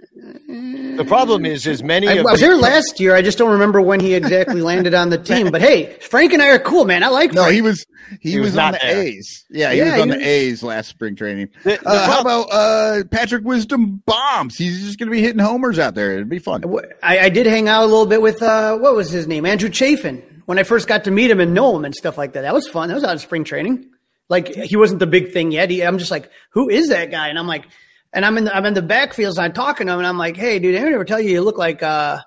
The 0.96 1.06
problem 1.08 1.44
is, 1.46 1.66
is 1.66 1.82
many 1.82 2.08
I, 2.08 2.14
of 2.14 2.26
I 2.28 2.32
was 2.34 2.40
the- 2.40 2.46
there 2.48 2.56
last 2.56 3.00
year. 3.00 3.16
I 3.16 3.24
just 3.24 3.38
don't 3.40 3.52
remember 3.52 3.82
when 3.82 4.00
he 4.00 4.14
exactly 4.14 4.62
landed 4.72 4.94
on 4.94 5.10
the 5.10 5.18
team. 5.18 5.50
But 5.52 5.62
hey, 5.62 5.98
Frank 6.02 6.34
and 6.34 6.42
I 6.42 6.50
are 6.50 6.60
cool, 6.60 6.86
man. 6.86 7.04
I 7.04 7.08
like 7.08 7.34
No, 7.34 7.42
Frank. 7.44 7.56
he 7.56 7.62
was 7.64 7.84
he, 8.22 8.32
He 8.34 8.40
was 8.40 8.52
was, 8.52 8.58
on 8.60 8.74
the 8.74 8.80
there. 8.82 9.02
A's. 9.02 9.46
Yeah, 9.50 9.72
he 9.72 9.80
Yeah, 9.80 9.94
was 9.94 10.02
on 10.02 10.08
he 10.10 10.12
the 10.14 10.18
was- 10.20 10.28
A's 10.28 10.64
last 10.64 10.90
spring 10.90 11.16
training. 11.16 11.50
The- 11.64 11.80
the 11.82 11.88
Uh, 11.90 12.06
how 12.06 12.22
about 12.22 12.44
uh, 12.52 13.04
Patrick 13.10 13.44
Wisdom 13.44 14.04
bombs? 14.06 14.56
He's 14.56 14.84
just 14.84 15.00
going 15.00 15.08
to 15.10 15.12
be 15.12 15.22
hitting 15.22 15.40
homers 15.40 15.80
out 15.80 15.96
there. 15.96 16.14
It'd 16.14 16.30
be 16.30 16.38
fun. 16.40 16.64
I, 17.02 17.20
I 17.20 17.30
did 17.30 17.48
hang 17.48 17.68
out 17.68 17.82
a 17.84 17.88
little 17.88 18.06
bit 18.06 18.22
with 18.22 18.42
uh, 18.44 18.78
what 18.78 18.96
was 18.96 19.10
his 19.10 19.26
name, 19.28 19.48
Andrew 19.48 19.70
Chafin, 19.70 20.22
when 20.46 20.60
I 20.60 20.64
first 20.64 20.88
got 20.88 21.06
to 21.06 21.12
meet 21.12 21.32
him 21.32 21.40
and 21.40 21.56
know 21.56 21.76
him 21.76 21.86
and 21.86 21.96
stuff 21.96 22.20
like 22.20 22.34
that. 22.34 22.42
That 22.42 22.54
was 22.54 22.68
fun. 22.68 22.90
That 22.90 22.96
was 22.96 23.04
out 23.04 23.16
of 23.16 23.22
spring 23.22 23.46
training. 23.46 23.90
Like 24.30 24.48
he 24.54 24.76
wasn't 24.78 25.00
the 25.00 25.08
big 25.08 25.32
thing 25.32 25.52
yet. 25.52 25.72
He, 25.72 25.82
I'm 25.82 25.98
just 25.98 26.12
like, 26.12 26.30
who 26.52 26.70
is 26.70 26.90
that 26.90 27.10
guy? 27.10 27.30
And 27.30 27.40
I'm 27.40 27.48
like, 27.48 27.66
and 28.14 28.26
I'm 28.26 28.38
in 28.38 28.46
the, 28.46 28.56
I'm 28.56 28.66
in 28.66 28.74
the 28.74 28.82
backfields. 28.82 29.38
And 29.38 29.40
I'm 29.46 29.54
talking 29.54 29.88
to 29.88 29.94
him, 29.94 30.00
and 30.00 30.08
I'm 30.08 30.18
like, 30.18 30.38
hey, 30.38 30.60
dude, 30.60 30.76
anyone 30.76 30.94
ever 30.94 31.06
tell 31.06 31.20
you 31.20 31.32
you 31.32 31.42
look 31.42 31.58
like 31.58 31.84
uh, 31.84 32.20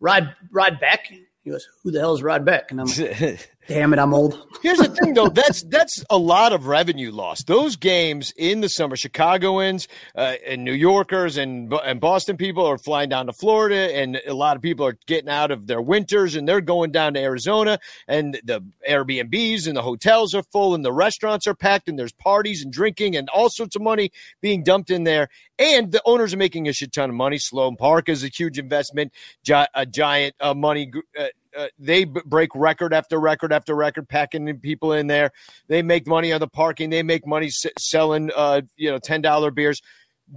Rod 0.00 0.34
Rod 0.50 0.78
Beck? 0.80 1.12
He 1.42 1.50
goes, 1.50 1.66
who 1.82 1.90
the 1.90 1.98
hell 1.98 2.14
is 2.14 2.22
Rod 2.22 2.44
Beck? 2.44 2.70
And 2.70 2.80
I'm 2.80 2.86
like, 2.86 3.48
Damn 3.68 3.92
it, 3.92 3.98
I'm 4.00 4.12
old. 4.12 4.44
Here's 4.62 4.78
the 4.78 4.88
thing, 4.88 5.14
though. 5.14 5.28
That's 5.28 5.62
that's 5.62 6.04
a 6.10 6.18
lot 6.18 6.52
of 6.52 6.66
revenue 6.66 7.12
loss. 7.12 7.44
Those 7.44 7.76
games 7.76 8.32
in 8.36 8.60
the 8.60 8.68
summer, 8.68 8.96
Chicagoans 8.96 9.86
uh, 10.16 10.34
and 10.46 10.64
New 10.64 10.72
Yorkers 10.72 11.36
and 11.36 11.72
and 11.72 12.00
Boston 12.00 12.36
people 12.36 12.66
are 12.66 12.78
flying 12.78 13.08
down 13.08 13.26
to 13.26 13.32
Florida, 13.32 13.96
and 13.96 14.20
a 14.26 14.34
lot 14.34 14.56
of 14.56 14.62
people 14.62 14.84
are 14.84 14.96
getting 15.06 15.28
out 15.28 15.52
of 15.52 15.68
their 15.68 15.80
winters 15.80 16.34
and 16.34 16.46
they're 16.48 16.60
going 16.60 16.90
down 16.90 17.14
to 17.14 17.20
Arizona, 17.20 17.78
and 18.08 18.40
the 18.44 18.64
Airbnbs 18.88 19.68
and 19.68 19.76
the 19.76 19.82
hotels 19.82 20.34
are 20.34 20.42
full, 20.42 20.74
and 20.74 20.84
the 20.84 20.92
restaurants 20.92 21.46
are 21.46 21.54
packed, 21.54 21.88
and 21.88 21.96
there's 21.96 22.12
parties 22.12 22.62
and 22.64 22.72
drinking 22.72 23.16
and 23.16 23.28
all 23.28 23.48
sorts 23.48 23.76
of 23.76 23.82
money 23.82 24.10
being 24.40 24.64
dumped 24.64 24.90
in 24.90 25.04
there, 25.04 25.28
and 25.58 25.92
the 25.92 26.02
owners 26.04 26.34
are 26.34 26.38
making 26.38 26.66
a 26.66 26.72
shit 26.72 26.92
ton 26.92 27.10
of 27.10 27.16
money. 27.16 27.38
Sloan 27.38 27.76
Park 27.76 28.08
is 28.08 28.24
a 28.24 28.28
huge 28.28 28.58
investment, 28.58 29.12
gi- 29.44 29.66
a 29.74 29.86
giant 29.86 30.34
uh, 30.40 30.52
money. 30.52 30.90
Uh, 31.18 31.26
uh, 31.56 31.66
they 31.78 32.04
b- 32.04 32.20
break 32.24 32.50
record 32.54 32.92
after 32.94 33.18
record 33.20 33.52
after 33.52 33.74
record, 33.74 34.08
packing 34.08 34.58
people 34.60 34.92
in 34.92 35.06
there. 35.06 35.30
They 35.68 35.82
make 35.82 36.06
money 36.06 36.32
on 36.32 36.40
the 36.40 36.48
parking. 36.48 36.90
They 36.90 37.02
make 37.02 37.26
money 37.26 37.46
s- 37.48 37.66
selling, 37.78 38.30
uh, 38.34 38.62
you 38.76 38.90
know, 38.90 38.98
ten 38.98 39.20
dollar 39.22 39.50
beers. 39.50 39.80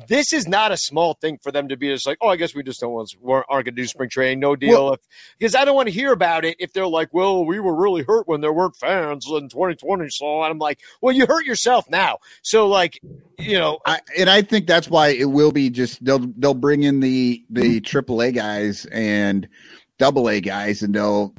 This 0.07 0.33
is 0.33 0.45
not 0.45 0.73
a 0.73 0.77
small 0.77 1.13
thing 1.13 1.37
for 1.41 1.53
them 1.53 1.69
to 1.69 1.77
be 1.77 1.87
just 1.89 2.05
like, 2.05 2.17
oh, 2.19 2.27
I 2.27 2.35
guess 2.35 2.53
we 2.53 2.63
just 2.63 2.81
don't 2.81 2.91
want 2.91 3.13
aren't 3.23 3.47
going 3.47 3.65
to 3.65 3.71
do 3.71 3.85
spring 3.87 4.09
training, 4.09 4.39
no 4.41 4.55
deal. 4.55 4.85
Well- 4.85 4.97
because 5.39 5.55
I 5.55 5.63
don't 5.63 5.75
want 5.75 5.87
to 5.87 5.93
hear 5.93 6.11
about 6.11 6.43
it 6.43 6.57
if 6.59 6.73
they're 6.73 6.87
like, 6.87 7.13
well, 7.13 7.45
we 7.45 7.59
were 7.61 7.73
really 7.75 8.03
hurt 8.03 8.27
when 8.27 8.41
there 8.41 8.51
weren't 8.51 8.75
fans 8.75 9.25
in 9.29 9.47
2020. 9.47 10.09
So 10.09 10.41
I'm 10.41 10.57
like, 10.59 10.81
well, 11.01 11.15
you 11.15 11.25
hurt 11.25 11.45
yourself 11.45 11.89
now. 11.89 12.17
So 12.41 12.67
like, 12.67 12.99
you 13.37 13.57
know, 13.57 13.79
I, 13.85 13.99
and 14.17 14.29
I 14.29 14.41
think 14.41 14.67
that's 14.67 14.89
why 14.89 15.09
it 15.09 15.25
will 15.29 15.51
be 15.51 15.69
just 15.69 16.03
they'll 16.03 16.27
they'll 16.37 16.53
bring 16.53 16.83
in 16.83 16.99
the 16.99 17.45
the 17.49 17.79
AAA 17.79 18.33
guys 18.35 18.85
and 18.87 19.47
double 19.99 20.29
A 20.29 20.39
guys, 20.41 20.81
and 20.81 20.93
they'll 20.93 21.33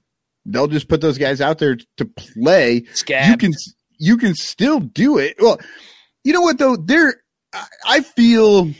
they'll 0.44 0.68
just 0.68 0.88
put 0.88 1.00
those 1.00 1.18
guys 1.18 1.40
out 1.40 1.58
there 1.58 1.76
to 1.96 2.04
play. 2.04 2.84
scab. 2.94 3.30
You 3.30 3.36
can 3.36 3.52
you 3.98 4.16
can 4.16 4.34
still 4.34 4.80
do 4.80 5.18
it. 5.18 5.36
Well, 5.40 5.58
you 6.24 6.32
know 6.32 6.40
what 6.42 6.58
though? 6.58 6.76
There, 6.76 7.22
I- 7.86 8.00
feel 8.00 8.70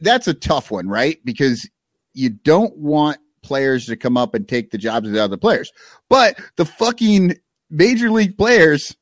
that's 0.00 0.28
a 0.28 0.34
tough 0.34 0.70
one, 0.70 0.88
right? 0.88 1.18
Because 1.24 1.68
you 2.14 2.28
don't 2.30 2.76
want 2.76 3.18
players 3.42 3.86
to 3.86 3.96
come 3.96 4.16
up 4.16 4.34
and 4.34 4.46
take 4.48 4.70
the 4.70 4.78
jobs 4.78 5.06
of 5.08 5.14
the 5.14 5.22
other 5.22 5.36
players, 5.38 5.72
but 6.08 6.38
the 6.56 6.64
fucking 6.64 7.34
major 7.70 8.10
league 8.10 8.36
players 8.36 8.94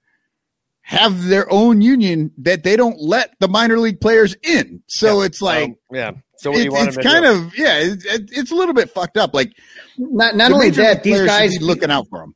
have 0.83 1.25
their 1.27 1.51
own 1.53 1.81
union 1.81 2.33
that 2.39 2.63
they 2.65 2.75
don't 2.77 3.01
let 3.01 3.35
the 3.39 3.49
minor 3.49 3.79
league 3.79 4.01
players 4.01 4.35
in. 4.43 4.83
So 4.89 5.23
it's 5.23 5.41
like 5.43 5.65
Um, 5.71 5.77
yeah. 5.93 6.13
So 6.39 6.53
it- 6.53 6.65
you 6.65 6.73
want 6.73 6.89
it's 6.89 6.97
kind 6.97 7.25
of 7.25 7.57
yeah, 7.57 7.79
it- 7.81 8.31
it's 8.33 8.51
a 8.51 8.55
little 8.55 8.75
bit 8.75 8.91
fucked 8.91 9.17
up. 9.17 9.35
Like 9.35 9.53
Not 10.03 10.35
not 10.37 10.49
the 10.49 10.55
only 10.55 10.71
that, 10.71 11.03
these 11.03 11.21
guys 11.23 11.59
be 11.59 11.65
looking 11.65 11.91
out 11.91 12.07
for 12.09 12.21
them. 12.21 12.35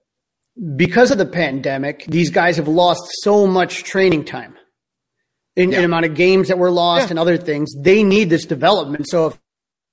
because 0.76 1.10
of 1.10 1.18
the 1.18 1.26
pandemic, 1.26 2.04
these 2.06 2.30
guys 2.30 2.56
have 2.58 2.68
lost 2.68 3.02
so 3.22 3.46
much 3.46 3.82
training 3.84 4.24
time 4.24 4.54
in, 5.56 5.72
Yeah. 5.72 5.80
amount 5.80 6.04
of 6.04 6.14
games 6.14 6.48
that 6.48 6.58
were 6.58 6.70
lost 6.70 7.04
Yeah. 7.06 7.10
and 7.10 7.18
other 7.18 7.36
things. 7.38 7.72
They 7.80 8.02
need 8.04 8.28
this 8.30 8.44
development. 8.44 9.06
So 9.08 9.28
if 9.28 9.38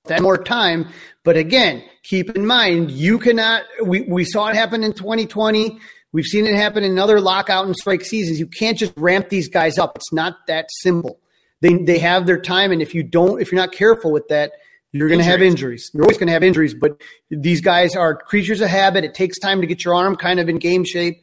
that 0.06 0.22
more 0.22 0.38
time, 0.38 0.90
but 1.24 1.38
again, 1.38 1.84
keep 2.04 2.36
in 2.36 2.46
mind, 2.46 2.92
you 2.92 3.18
cannot, 3.20 3.64
we, 3.86 4.02
we 4.02 4.26
saw 4.26 4.48
it 4.48 4.56
happen 4.56 4.84
in 4.84 4.94
2020. 4.94 5.80
We've 6.14 6.26
seen 6.26 6.46
it 6.46 6.56
happen 6.56 6.84
in 6.84 7.00
other 7.00 7.22
lockout 7.22 7.66
and 7.66 7.76
strike 7.76 8.04
seasons. 8.04 8.38
You 8.40 8.48
can't 8.48 8.78
just 8.78 8.94
ramp 8.98 9.30
these 9.30 9.48
guys 9.48 9.78
up. 9.78 9.96
It's 9.96 10.12
not 10.12 10.36
that 10.48 10.66
simple. 10.82 11.20
They, 11.62 11.76
they 11.76 12.00
have 12.00 12.26
their 12.26 12.40
time. 12.42 12.72
And 12.72 12.82
if 12.82 12.94
you 12.94 13.02
don't, 13.04 13.42
if 13.42 13.52
you're 13.52 13.62
not 13.62 13.72
careful 13.72 14.12
with 14.12 14.28
that, 14.28 14.52
you're 14.92 15.08
going 15.08 15.20
to 15.20 15.26
have 15.26 15.42
injuries. 15.42 15.90
You're 15.94 16.04
always 16.04 16.18
going 16.18 16.28
to 16.28 16.34
have 16.34 16.44
injuries, 16.44 16.74
but 16.74 17.02
these 17.30 17.62
guys 17.62 17.96
are 17.96 18.16
creatures 18.16 18.62
of 18.62 18.70
habit. 18.70 19.04
It 19.04 19.14
takes 19.14 19.40
time 19.40 19.62
to 19.62 19.68
get 19.68 19.86
your 19.86 19.96
arm 19.96 20.16
kind 20.16 20.40
of 20.40 20.50
in 20.50 20.58
game 20.58 20.84
shape. 20.84 21.22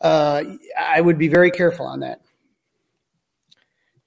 Uh, 0.00 0.42
I 0.78 1.00
would 1.00 1.18
be 1.18 1.28
very 1.28 1.50
careful 1.50 1.86
on 1.86 2.00
that. 2.00 2.20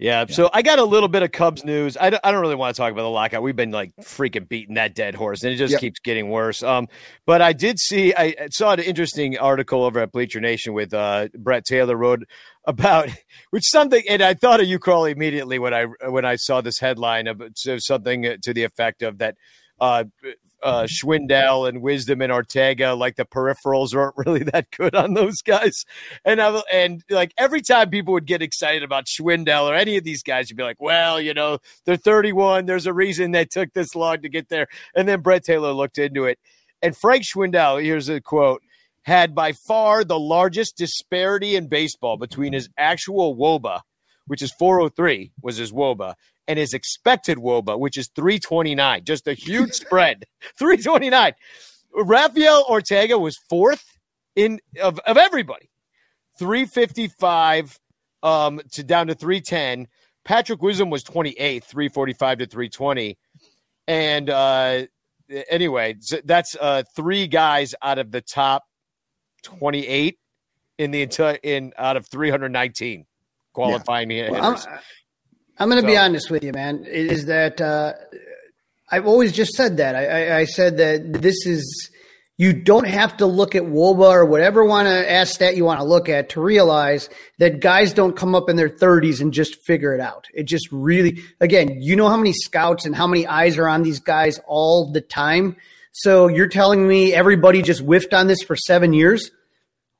Yeah, 0.03 0.25
so 0.27 0.49
I 0.51 0.63
got 0.63 0.79
a 0.79 0.83
little 0.83 1.07
bit 1.07 1.23
of 1.23 1.31
Cubs 1.31 1.63
news. 1.63 1.95
I 1.95 2.09
don't, 2.09 2.19
I 2.25 2.31
don't 2.31 2.41
really 2.41 2.55
want 2.55 2.75
to 2.75 2.77
talk 2.81 2.91
about 2.91 3.03
the 3.03 3.09
lockout. 3.09 3.41
We've 3.41 3.55
been 3.55 3.71
like 3.71 3.95
freaking 4.01 4.49
beating 4.49 4.75
that 4.75 4.95
dead 4.95 5.15
horse, 5.15 5.43
and 5.43 5.53
it 5.53 5.55
just 5.55 5.71
Yep. 5.71 5.79
keeps 5.79 5.99
getting 6.01 6.29
worse. 6.29 6.61
Um, 6.61 6.89
but 7.25 7.41
I 7.41 7.53
did 7.53 7.79
see, 7.79 8.13
I 8.13 8.35
I 8.37 8.47
saw 8.51 8.73
an 8.73 8.81
interesting 8.81 9.37
article 9.37 9.81
over 9.81 10.01
at 10.01 10.11
Bleacher 10.11 10.41
Nation 10.41 10.73
with 10.73 10.93
uh, 10.93 11.29
Brett 11.37 11.63
Taylor 11.63 11.95
wrote 11.95 12.23
about 12.65 13.07
which 13.51 13.63
something, 13.65 14.03
and 14.09 14.21
I 14.21 14.33
thought 14.33 14.59
of 14.59 14.67
you, 14.67 14.77
Crawley, 14.77 15.11
immediately 15.11 15.57
when 15.57 15.73
I 15.73 15.85
when 16.09 16.25
I 16.25 16.35
saw 16.35 16.59
this 16.59 16.79
headline 16.79 17.27
of 17.27 17.41
so 17.55 17.77
something 17.77 18.23
to 18.41 18.53
the 18.53 18.65
effect 18.65 19.03
of 19.03 19.19
that. 19.19 19.37
Uh, 19.79 20.03
uh, 20.63 20.83
Schwindel 20.83 21.67
and 21.67 21.81
Wisdom 21.81 22.21
and 22.21 22.31
Ortega, 22.31 22.93
like 22.93 23.17
the 23.17 23.25
peripherals 23.25 23.93
aren't 23.95 24.15
really 24.17 24.43
that 24.51 24.71
good 24.71 24.95
on 24.95 25.13
those 25.13 25.41
guys. 25.41 25.85
And 26.23 26.41
I 26.41 26.61
and 26.71 27.03
like 27.09 27.33
every 27.37 27.61
time 27.61 27.89
people 27.89 28.13
would 28.13 28.25
get 28.25 28.41
excited 28.41 28.83
about 28.83 29.05
Schwindel 29.05 29.69
or 29.69 29.75
any 29.75 29.97
of 29.97 30.03
these 30.03 30.23
guys, 30.23 30.49
you'd 30.49 30.57
be 30.57 30.63
like, 30.63 30.81
well, 30.81 31.19
you 31.19 31.33
know, 31.33 31.59
they're 31.85 31.97
31. 31.97 32.65
There's 32.65 32.87
a 32.87 32.93
reason 32.93 33.31
they 33.31 33.45
took 33.45 33.73
this 33.73 33.95
long 33.95 34.21
to 34.21 34.29
get 34.29 34.49
there. 34.49 34.67
And 34.95 35.07
then 35.07 35.21
Brett 35.21 35.43
Taylor 35.43 35.73
looked 35.73 35.97
into 35.97 36.25
it. 36.25 36.39
And 36.81 36.95
Frank 36.95 37.23
Schwindel, 37.23 37.83
here's 37.83 38.09
a 38.09 38.21
quote, 38.21 38.61
had 39.03 39.35
by 39.35 39.51
far 39.51 40.03
the 40.03 40.19
largest 40.19 40.77
disparity 40.77 41.55
in 41.55 41.67
baseball 41.67 42.17
between 42.17 42.53
his 42.53 42.69
actual 42.77 43.35
WOBA, 43.35 43.81
which 44.27 44.41
is 44.41 44.51
403, 44.51 45.31
was 45.41 45.57
his 45.57 45.71
WOBA, 45.71 46.15
and 46.47 46.59
his 46.59 46.73
expected 46.73 47.37
WOBA, 47.37 47.79
which 47.79 47.97
is 47.97 48.09
329. 48.15 49.03
Just 49.05 49.27
a 49.27 49.33
huge 49.33 49.71
spread. 49.73 50.25
329. 50.57 51.33
Rafael 51.95 52.65
Ortega 52.69 53.17
was 53.17 53.37
fourth 53.49 53.97
in 54.35 54.59
of, 54.81 54.99
of 54.99 55.17
everybody. 55.17 55.69
355 56.39 57.79
um, 58.23 58.61
to 58.71 58.83
down 58.83 59.07
to 59.07 59.15
310. 59.15 59.87
Patrick 60.25 60.61
Wisdom 60.61 60.89
was 60.89 61.03
28, 61.03 61.63
345 61.63 62.37
to 62.39 62.45
320. 62.45 63.17
And 63.87 64.29
uh, 64.29 64.85
anyway, 65.49 65.95
so 65.99 66.19
that's 66.23 66.55
uh, 66.59 66.83
three 66.95 67.27
guys 67.27 67.75
out 67.81 67.99
of 67.99 68.11
the 68.11 68.21
top 68.21 68.63
28 69.43 70.17
in 70.77 70.91
the 70.91 71.01
entire 71.01 71.37
in 71.43 71.73
out 71.77 71.97
of 71.97 72.07
319 72.07 73.05
qualifying 73.53 74.09
Well, 74.09 74.53
hitters. 74.53 74.67
I'm, 75.57 75.69
going 75.69 75.81
to 75.81 75.87
be 75.87 75.97
honest 75.97 76.29
with 76.31 76.43
you, 76.43 76.51
man. 76.51 76.85
Is 76.85 77.25
that 77.25 77.61
uh, 77.61 77.93
I've 78.89 79.05
always 79.07 79.31
just 79.31 79.53
said 79.53 79.77
that. 79.77 79.95
I, 79.95 80.05
I, 80.05 80.37
I 80.39 80.45
said 80.45 80.77
that 80.77 81.21
this 81.21 81.45
is 81.45 81.91
you 82.37 82.51
don't 82.51 82.87
have 82.87 83.17
to 83.17 83.25
look 83.25 83.53
at 83.53 83.63
WOBA 83.63 84.11
or 84.11 84.25
whatever 84.25 84.65
want 84.65 84.87
to 84.87 85.11
ask 85.11 85.35
stat 85.35 85.55
you 85.55 85.65
want 85.65 85.79
to 85.79 85.85
look 85.85 86.09
at 86.09 86.29
to 86.29 86.41
realize 86.41 87.09
that 87.37 87.59
guys 87.59 87.93
don't 87.93 88.15
come 88.15 88.33
up 88.33 88.49
in 88.49 88.55
their 88.55 88.69
30s 88.69 89.21
and 89.21 89.31
just 89.31 89.63
figure 89.65 89.93
it 89.93 90.01
out. 90.01 90.25
It 90.33 90.43
just 90.43 90.67
really, 90.71 91.21
again, 91.39 91.81
you 91.81 91.95
know 91.95 92.09
how 92.09 92.17
many 92.17 92.33
scouts 92.33 92.85
and 92.85 92.95
how 92.95 93.05
many 93.05 93.27
eyes 93.27 93.57
are 93.57 93.67
on 93.67 93.83
these 93.83 93.99
guys 93.99 94.39
all 94.47 94.91
the 94.91 95.01
time. 95.01 95.57
So 95.91 96.27
you're 96.27 96.47
telling 96.47 96.87
me 96.87 97.13
everybody 97.13 97.61
just 97.61 97.81
whiffed 97.81 98.15
on 98.15 98.25
this 98.25 98.41
for 98.41 98.55
seven 98.55 98.93
years? 98.93 99.29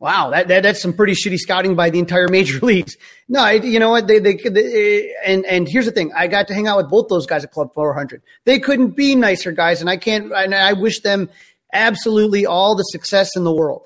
Wow, 0.03 0.31
that, 0.31 0.49
that 0.49 0.63
that's 0.63 0.81
some 0.81 0.91
pretty 0.91 1.13
shitty 1.13 1.37
scouting 1.37 1.75
by 1.75 1.89
the 1.89 1.97
entire 1.97 2.27
major 2.27 2.59
leagues. 2.61 2.97
No, 3.29 3.39
I, 3.39 3.53
you 3.53 3.79
know 3.79 3.89
what? 3.89 4.05
They, 4.05 4.19
they 4.19 4.35
they 4.35 5.15
and 5.25 5.45
and 5.45 5.65
here's 5.65 5.85
the 5.85 5.93
thing. 5.93 6.11
I 6.13 6.27
got 6.27 6.49
to 6.49 6.53
hang 6.53 6.67
out 6.67 6.75
with 6.75 6.89
both 6.89 7.07
those 7.07 7.25
guys 7.25 7.45
at 7.45 7.51
Club 7.51 7.73
400. 7.73 8.21
They 8.43 8.59
couldn't 8.59 8.97
be 8.97 9.15
nicer 9.15 9.53
guys, 9.53 9.79
and 9.79 9.89
I 9.89 9.95
can't. 9.95 10.33
And 10.33 10.53
I 10.53 10.73
wish 10.73 10.99
them 10.99 11.29
absolutely 11.71 12.45
all 12.45 12.75
the 12.75 12.83
success 12.83 13.29
in 13.37 13.45
the 13.45 13.53
world. 13.53 13.83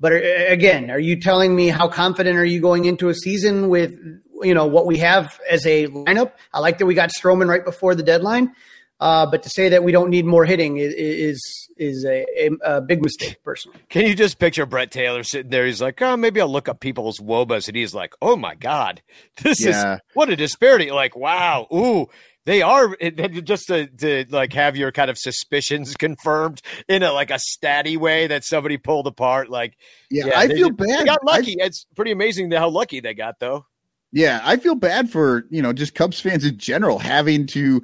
But 0.00 0.14
uh, 0.14 0.46
again, 0.48 0.90
are 0.90 0.98
you 0.98 1.20
telling 1.20 1.54
me 1.54 1.68
how 1.68 1.88
confident 1.88 2.38
are 2.38 2.44
you 2.46 2.62
going 2.62 2.86
into 2.86 3.10
a 3.10 3.14
season 3.14 3.68
with 3.68 3.92
you 4.40 4.54
know 4.54 4.64
what 4.64 4.86
we 4.86 4.96
have 4.96 5.38
as 5.50 5.66
a 5.66 5.88
lineup? 5.88 6.32
I 6.54 6.60
like 6.60 6.78
that 6.78 6.86
we 6.86 6.94
got 6.94 7.10
Stroman 7.10 7.48
right 7.48 7.66
before 7.66 7.94
the 7.94 8.02
deadline, 8.02 8.54
uh, 9.00 9.26
but 9.26 9.42
to 9.44 9.48
say 9.50 9.68
that 9.70 9.84
we 9.84 9.92
don't 9.92 10.10
need 10.10 10.24
more 10.26 10.44
hitting 10.44 10.76
is 10.76 10.92
is, 10.94 11.68
is 11.76 12.04
a, 12.04 12.24
a, 12.36 12.76
a 12.76 12.80
big 12.80 13.02
mistake, 13.02 13.36
personally. 13.44 13.78
Can 13.88 14.06
you 14.06 14.14
just 14.14 14.38
picture 14.38 14.66
Brett 14.66 14.90
Taylor 14.90 15.22
sitting 15.22 15.50
there? 15.50 15.66
He's 15.66 15.80
like, 15.80 16.00
oh, 16.02 16.16
maybe 16.16 16.40
I'll 16.40 16.48
look 16.48 16.68
up 16.68 16.80
people's 16.80 17.18
wobas, 17.20 17.68
and 17.68 17.76
he's 17.76 17.94
like, 17.94 18.14
oh 18.20 18.36
my 18.36 18.54
god, 18.54 19.02
this 19.42 19.64
Yeah. 19.64 19.94
is 19.96 20.00
what 20.14 20.28
a 20.30 20.36
disparity. 20.36 20.90
Like, 20.90 21.14
wow, 21.16 21.66
ooh, 21.72 22.06
they 22.44 22.62
are 22.62 22.96
it- 23.00 23.20
it- 23.20 23.44
just 23.44 23.66
to, 23.68 23.86
to 23.86 24.24
like 24.30 24.52
have 24.54 24.76
your 24.76 24.90
kind 24.90 25.10
of 25.10 25.18
suspicions 25.18 25.94
confirmed 25.98 26.60
in 26.88 27.02
a 27.02 27.12
like 27.12 27.30
a 27.30 27.34
statty 27.38 27.96
way 27.96 28.26
that 28.26 28.42
somebody 28.44 28.78
pulled 28.78 29.06
apart. 29.06 29.48
Like, 29.50 29.76
Yeah, 30.10 30.26
yeah, 30.26 30.38
I 30.38 30.46
they- 30.48 30.54
feel 30.56 30.70
They 30.70 30.86
bad. 30.86 31.06
got 31.06 31.18
I- 31.26 31.36
lucky. 31.36 31.56
it's 31.58 31.86
pretty 31.94 32.10
amazing 32.12 32.50
how 32.50 32.68
lucky 32.70 33.00
they 33.00 33.14
got, 33.14 33.38
though. 33.38 33.66
Yeah, 34.10 34.40
I 34.42 34.56
feel 34.56 34.74
bad 34.74 35.10
for 35.10 35.44
you 35.50 35.60
know 35.60 35.72
just 35.74 35.94
Cubs 35.94 36.18
fans 36.18 36.42
in 36.44 36.56
general 36.56 36.98
having 36.98 37.46
to 37.48 37.82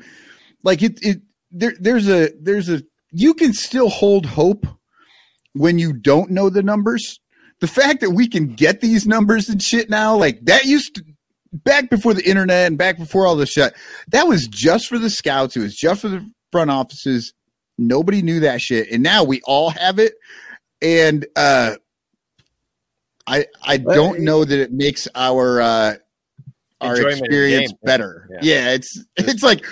like 0.64 0.82
it. 0.82 0.98
It 1.02 1.20
there 1.52 1.74
there's 1.78 2.08
a 2.08 2.30
there's 2.40 2.68
a 2.68 2.82
you 3.10 3.34
can 3.34 3.52
still 3.52 3.88
hold 3.88 4.26
hope 4.26 4.66
when 5.52 5.78
you 5.78 5.92
don't 5.92 6.30
know 6.30 6.50
the 6.50 6.62
numbers. 6.62 7.20
The 7.60 7.68
fact 7.68 8.00
that 8.00 8.10
we 8.10 8.28
can 8.28 8.48
get 8.54 8.80
these 8.80 9.06
numbers 9.06 9.48
and 9.48 9.62
shit 9.62 9.88
now, 9.88 10.16
like 10.16 10.44
that 10.46 10.64
used 10.64 10.96
to 10.96 11.04
back 11.52 11.88
before 11.88 12.12
the 12.12 12.28
internet 12.28 12.66
and 12.66 12.76
back 12.76 12.98
before 12.98 13.26
all 13.26 13.36
this 13.36 13.52
shit, 13.52 13.72
that 14.08 14.26
was 14.26 14.48
just 14.48 14.88
for 14.88 14.98
the 14.98 15.08
scouts. 15.08 15.56
It 15.56 15.60
was 15.60 15.76
just 15.76 16.00
for 16.00 16.08
the 16.08 16.28
front 16.50 16.70
offices. 16.70 17.32
Nobody 17.78 18.22
knew 18.22 18.40
that 18.40 18.60
shit, 18.60 18.90
and 18.90 19.02
now 19.02 19.22
we 19.22 19.40
all 19.44 19.70
have 19.70 19.98
it. 19.98 20.14
And 20.82 21.24
uh 21.36 21.76
I 23.26 23.46
I 23.62 23.76
don't 23.78 24.20
know 24.20 24.44
that 24.44 24.58
it 24.58 24.72
makes 24.72 25.08
our 25.14 25.60
uh 25.60 25.94
our 26.84 26.96
Enjoyment 26.96 27.20
experience 27.20 27.70
game. 27.70 27.78
better. 27.82 28.28
Yeah. 28.30 28.38
Yeah. 28.42 28.70
it's 28.74 29.04
it's 29.16 29.42
like 29.42 29.64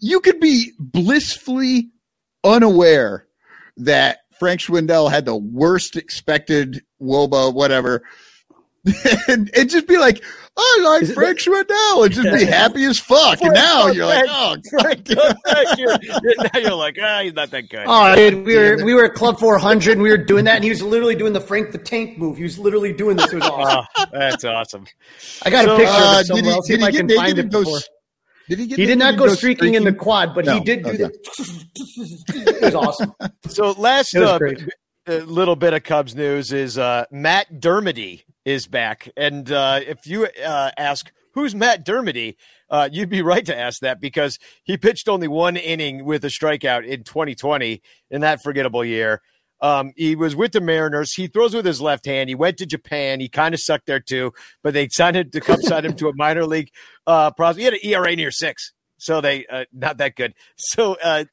you 0.00 0.20
could 0.20 0.40
be 0.40 0.72
blissfully 0.78 1.90
unaware 2.44 3.26
that 3.78 4.18
Frank 4.38 4.60
Schwindel 4.60 5.10
had 5.10 5.24
the 5.24 5.36
worst 5.36 5.96
expected 5.96 6.82
Woba, 7.00 7.52
whatever. 7.52 8.02
and, 9.28 9.50
and 9.56 9.70
just 9.70 9.86
be 9.88 9.96
like, 9.98 10.22
I 10.56 10.80
like 10.84 11.02
Is 11.02 11.10
it- 11.10 11.14
Frank 11.14 11.38
Schwindel 11.38 12.04
and 12.04 12.12
just 12.14 12.32
be 12.32 12.44
happy 12.44 12.84
as 12.84 12.98
fuck. 13.00 13.40
And 13.42 13.54
now 13.54 13.86
you're 13.88 14.06
like, 14.06 14.26
oh, 14.28 14.56
God. 14.78 15.08
you're, 15.78 15.88
you're- 16.02 16.34
now 16.52 16.60
you're 16.60 16.74
like, 16.74 16.96
ah, 17.02 17.20
he's 17.22 17.32
not 17.32 17.50
that 17.50 17.68
good. 17.70 17.84
Oh, 17.86 18.14
dude, 18.14 18.44
we 18.46 18.56
were 18.56 18.84
we 18.84 18.94
were 18.94 19.04
at 19.06 19.14
Club 19.14 19.38
400 19.40 19.92
and 19.92 20.02
we 20.02 20.10
were 20.10 20.16
doing 20.18 20.44
that, 20.44 20.56
and 20.56 20.64
he 20.64 20.70
was 20.70 20.82
literally 20.82 21.14
doing 21.14 21.32
the 21.32 21.40
Frank 21.40 21.72
the 21.72 21.78
Tank 21.78 22.18
move. 22.18 22.36
He 22.36 22.42
was 22.44 22.58
literally 22.58 22.92
doing 22.92 23.16
this. 23.16 23.32
It 23.32 23.36
was 23.36 23.44
awesome. 23.48 23.86
Oh, 23.96 24.04
that's 24.12 24.44
awesome. 24.44 24.86
I 25.44 25.50
got 25.50 25.64
So, 25.64 25.74
a 25.74 25.78
picture 25.78 25.92
Uh, 25.92 25.96
of 25.96 26.14
it 26.14 26.18
did 26.18 26.26
somewhere. 26.26 26.44
he, 26.44 26.50
I'll 26.52 26.62
see 26.62 26.72
did 26.76 26.80
if 26.80 26.84
I 26.86 26.90
he 26.90 26.96
get 26.98 27.06
naked 27.06 27.38
and 27.38 27.52
go? 27.52 27.60
before. 27.64 27.78
Did 28.48 28.58
he 28.58 28.66
get? 28.66 28.78
He 28.78 28.84
did 28.86 28.98
not 28.98 29.08
and 29.14 29.18
go 29.18 29.28
streaking 29.34 29.74
in 29.74 29.84
the 29.84 29.92
quad, 29.94 30.34
but 30.34 30.44
No, 30.44 30.54
he 30.58 30.60
did 30.60 30.82
do 30.84 30.90
okay. 30.90 30.96
the. 30.98 31.64
It 32.28 32.62
was 32.62 32.74
awesome. 32.74 33.12
So 33.48 33.72
last 33.72 34.14
It 34.14 34.20
was 34.20 34.28
uh, 34.28 34.38
great. 34.38 34.62
uh, 35.08 35.12
little 35.24 35.56
bit 35.56 35.72
of 35.72 35.82
Cubs 35.82 36.14
news 36.14 36.52
is 36.52 36.76
uh, 36.78 37.06
Matt 37.10 37.46
Dermody 37.60 38.24
is 38.44 38.66
back, 38.66 39.08
and 39.16 39.50
uh, 39.50 39.80
if 39.86 40.06
you 40.06 40.28
uh, 40.44 40.70
ask 40.76 41.10
who's 41.32 41.54
Matt 41.54 41.84
Dermody, 41.84 42.36
uh, 42.70 42.88
you'd 42.90 43.08
be 43.08 43.22
right 43.22 43.44
to 43.46 43.56
ask 43.56 43.80
that 43.80 44.00
because 44.00 44.38
he 44.62 44.76
pitched 44.76 45.08
only 45.08 45.28
one 45.28 45.56
inning 45.56 46.04
with 46.04 46.24
a 46.24 46.28
strikeout 46.28 46.86
in 46.86 47.04
2020 47.04 47.82
in 48.10 48.20
that 48.22 48.42
forgettable 48.42 48.84
year. 48.84 49.20
Um, 49.60 49.92
he 49.96 50.14
was 50.16 50.36
with 50.36 50.52
the 50.52 50.60
Mariners. 50.60 51.14
He 51.14 51.26
throws 51.26 51.54
with 51.54 51.64
his 51.64 51.80
left 51.80 52.06
hand. 52.06 52.28
He 52.28 52.34
went 52.34 52.58
to 52.58 52.66
Japan. 52.66 53.20
He 53.20 53.28
kind 53.28 53.54
of 53.54 53.60
sucked 53.60 53.86
there 53.86 54.00
too, 54.00 54.32
but 54.62 54.74
they 54.74 54.88
signed 54.88 55.16
him. 55.16 55.30
The 55.32 55.40
Cubs 55.40 55.66
signed 55.66 55.86
him 55.86 55.96
to 55.96 56.08
a 56.08 56.14
minor 56.14 56.44
league 56.44 56.70
uh, 57.06 57.30
prospect. 57.30 57.58
He 57.58 57.64
had 57.64 57.74
an 57.74 57.80
ERA 57.82 58.16
near 58.16 58.30
six, 58.30 58.72
so 58.98 59.20
they 59.20 59.46
uh, 59.46 59.64
not 59.72 59.98
that 59.98 60.16
good. 60.16 60.34
So 60.56 60.96
uh, 61.02 61.24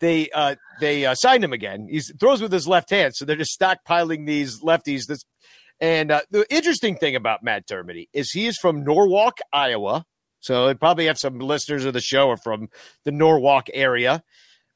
they 0.00 0.28
uh, 0.30 0.56
they 0.80 1.06
uh, 1.06 1.14
signed 1.14 1.42
him 1.42 1.52
again. 1.52 1.88
He 1.90 2.00
throws 2.00 2.40
with 2.40 2.52
his 2.52 2.68
left 2.68 2.90
hand, 2.90 3.16
so 3.16 3.24
they're 3.24 3.36
just 3.36 3.58
stockpiling 3.58 4.26
these 4.26 4.60
lefties. 4.60 5.06
This 5.06 5.24
and 5.80 6.10
uh, 6.10 6.20
the 6.30 6.46
interesting 6.54 6.96
thing 6.96 7.16
about 7.16 7.42
Matt 7.42 7.66
Dermody 7.66 8.08
is 8.12 8.30
he 8.30 8.46
is 8.46 8.56
from 8.58 8.84
Norwalk, 8.84 9.38
Iowa. 9.52 10.04
So 10.40 10.66
they 10.66 10.74
probably 10.74 11.06
have 11.06 11.18
some 11.18 11.38
listeners 11.38 11.84
of 11.84 11.92
the 11.92 12.00
show 12.00 12.30
are 12.30 12.36
from 12.36 12.68
the 13.04 13.12
Norwalk 13.12 13.68
area. 13.72 14.22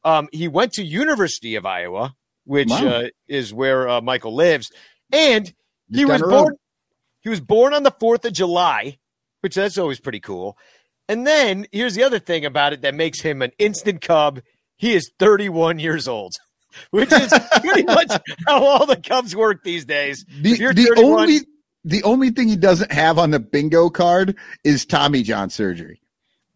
Um, 0.04 0.28
he 0.32 0.46
went 0.48 0.72
to 0.74 0.84
University 0.84 1.56
of 1.56 1.66
Iowa, 1.66 2.14
which 2.44 2.68
Wow. 2.70 2.86
uh, 2.86 3.02
is 3.26 3.52
where 3.52 3.88
uh, 3.88 4.00
Michael 4.00 4.34
lives, 4.34 4.70
and 5.12 5.52
he 5.92 6.04
was 6.04 6.22
born. 6.22 6.54
He 7.22 7.28
was 7.28 7.40
born 7.40 7.74
on 7.74 7.82
the 7.82 7.90
fourth 7.90 8.24
of 8.24 8.32
July, 8.32 8.98
which 9.40 9.56
that's 9.56 9.78
always 9.78 9.98
pretty 9.98 10.20
cool. 10.20 10.56
And 11.08 11.26
then 11.26 11.66
here's 11.72 11.94
the 11.96 12.04
other 12.04 12.20
thing 12.20 12.44
about 12.44 12.72
it 12.72 12.82
that 12.82 12.94
makes 12.94 13.20
him 13.20 13.42
an 13.42 13.50
instant 13.58 14.00
Cub. 14.00 14.40
He 14.76 14.94
is 14.94 15.10
31 15.18 15.78
years 15.80 16.06
old, 16.06 16.34
which 16.90 17.12
is 17.12 17.32
pretty 17.60 17.82
much 17.84 18.10
how 18.46 18.64
all 18.64 18.86
the 18.86 18.96
Cubs 18.96 19.34
work 19.34 19.62
these 19.62 19.84
days. 19.84 20.24
The, 20.40 20.56
the 20.56 20.84
31 20.86 20.98
only 20.98 21.40
the 21.84 22.02
only 22.02 22.30
thing 22.30 22.48
he 22.48 22.56
doesn't 22.56 22.90
have 22.90 23.18
on 23.18 23.30
the 23.30 23.38
bingo 23.38 23.90
card 23.90 24.36
is 24.64 24.84
Tommy 24.84 25.22
John 25.22 25.50
surgery. 25.50 26.00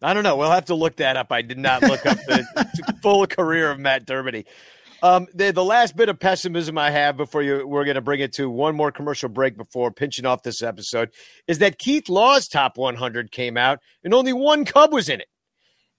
I 0.01 0.13
don't 0.13 0.23
know. 0.23 0.35
We'll 0.35 0.51
have 0.51 0.65
to 0.65 0.75
look 0.75 0.97
that 0.97 1.15
up. 1.15 1.31
I 1.31 1.41
did 1.41 1.57
not 1.57 1.83
look 1.83 2.05
up 2.05 2.17
the 2.17 2.95
full 3.01 3.27
career 3.27 3.71
of 3.71 3.79
Matt 3.79 4.05
Dermody. 4.05 4.45
Um, 5.03 5.27
the, 5.33 5.51
the 5.51 5.63
last 5.63 5.95
bit 5.95 6.09
of 6.09 6.19
pessimism 6.19 6.77
I 6.77 6.91
have 6.91 7.17
before 7.17 7.41
you, 7.41 7.67
we're 7.67 7.85
going 7.85 7.95
to 7.95 8.01
bring 8.01 8.19
it 8.19 8.33
to 8.33 8.49
one 8.49 8.75
more 8.75 8.91
commercial 8.91 9.29
break 9.29 9.57
before 9.57 9.91
pinching 9.91 10.25
off 10.25 10.43
this 10.43 10.61
episode 10.61 11.09
is 11.47 11.59
that 11.59 11.79
Keith 11.79 12.07
Law's 12.09 12.47
top 12.47 12.77
100 12.77 13.31
came 13.31 13.57
out 13.57 13.79
and 14.03 14.13
only 14.13 14.33
one 14.33 14.65
Cub 14.65 14.93
was 14.93 15.09
in 15.09 15.21
it. 15.21 15.27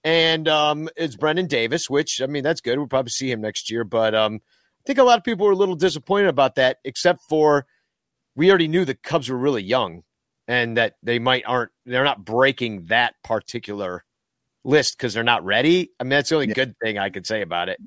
And 0.03 0.47
um, 0.47 0.89
it's 0.97 1.15
Brennen 1.15 1.47
Davis, 1.47 1.89
which, 1.89 2.21
I 2.21 2.25
mean, 2.25 2.43
that's 2.43 2.61
good. 2.61 2.77
We'll 2.77 2.87
probably 2.87 3.11
see 3.11 3.31
him 3.31 3.41
next 3.41 3.71
year. 3.71 3.83
But 3.83 4.13
um, 4.13 4.35
I 4.43 4.81
think 4.85 4.99
a 4.99 5.03
lot 5.03 5.17
of 5.17 5.23
people 5.23 5.45
were 5.45 5.53
a 5.53 5.55
little 5.55 5.75
disappointed 5.75 6.27
about 6.27 6.55
that, 6.55 6.77
except 6.83 7.21
for 7.29 7.65
we 8.35 8.49
already 8.49 8.67
knew 8.67 8.83
the 8.83 8.95
Cubs 8.95 9.29
were 9.29 9.37
really 9.37 9.63
young 9.63 10.03
and 10.47 10.75
that 10.77 10.95
they 11.03 11.19
might 11.19 11.43
aren't, 11.47 11.71
they're 11.85 12.03
not 12.03 12.25
breaking 12.25 12.85
that 12.87 13.15
particular 13.23 14.03
list 14.65 14.97
because 14.97 15.13
they're 15.13 15.23
not 15.23 15.45
ready. 15.45 15.91
I 15.99 16.03
mean, 16.03 16.09
that's 16.09 16.29
the 16.29 16.35
only 16.35 16.47
Yeah. 16.49 16.53
good 16.55 16.75
thing 16.83 16.97
I 16.97 17.09
could 17.09 17.25
say 17.25 17.41
about 17.41 17.69
it. 17.69 17.79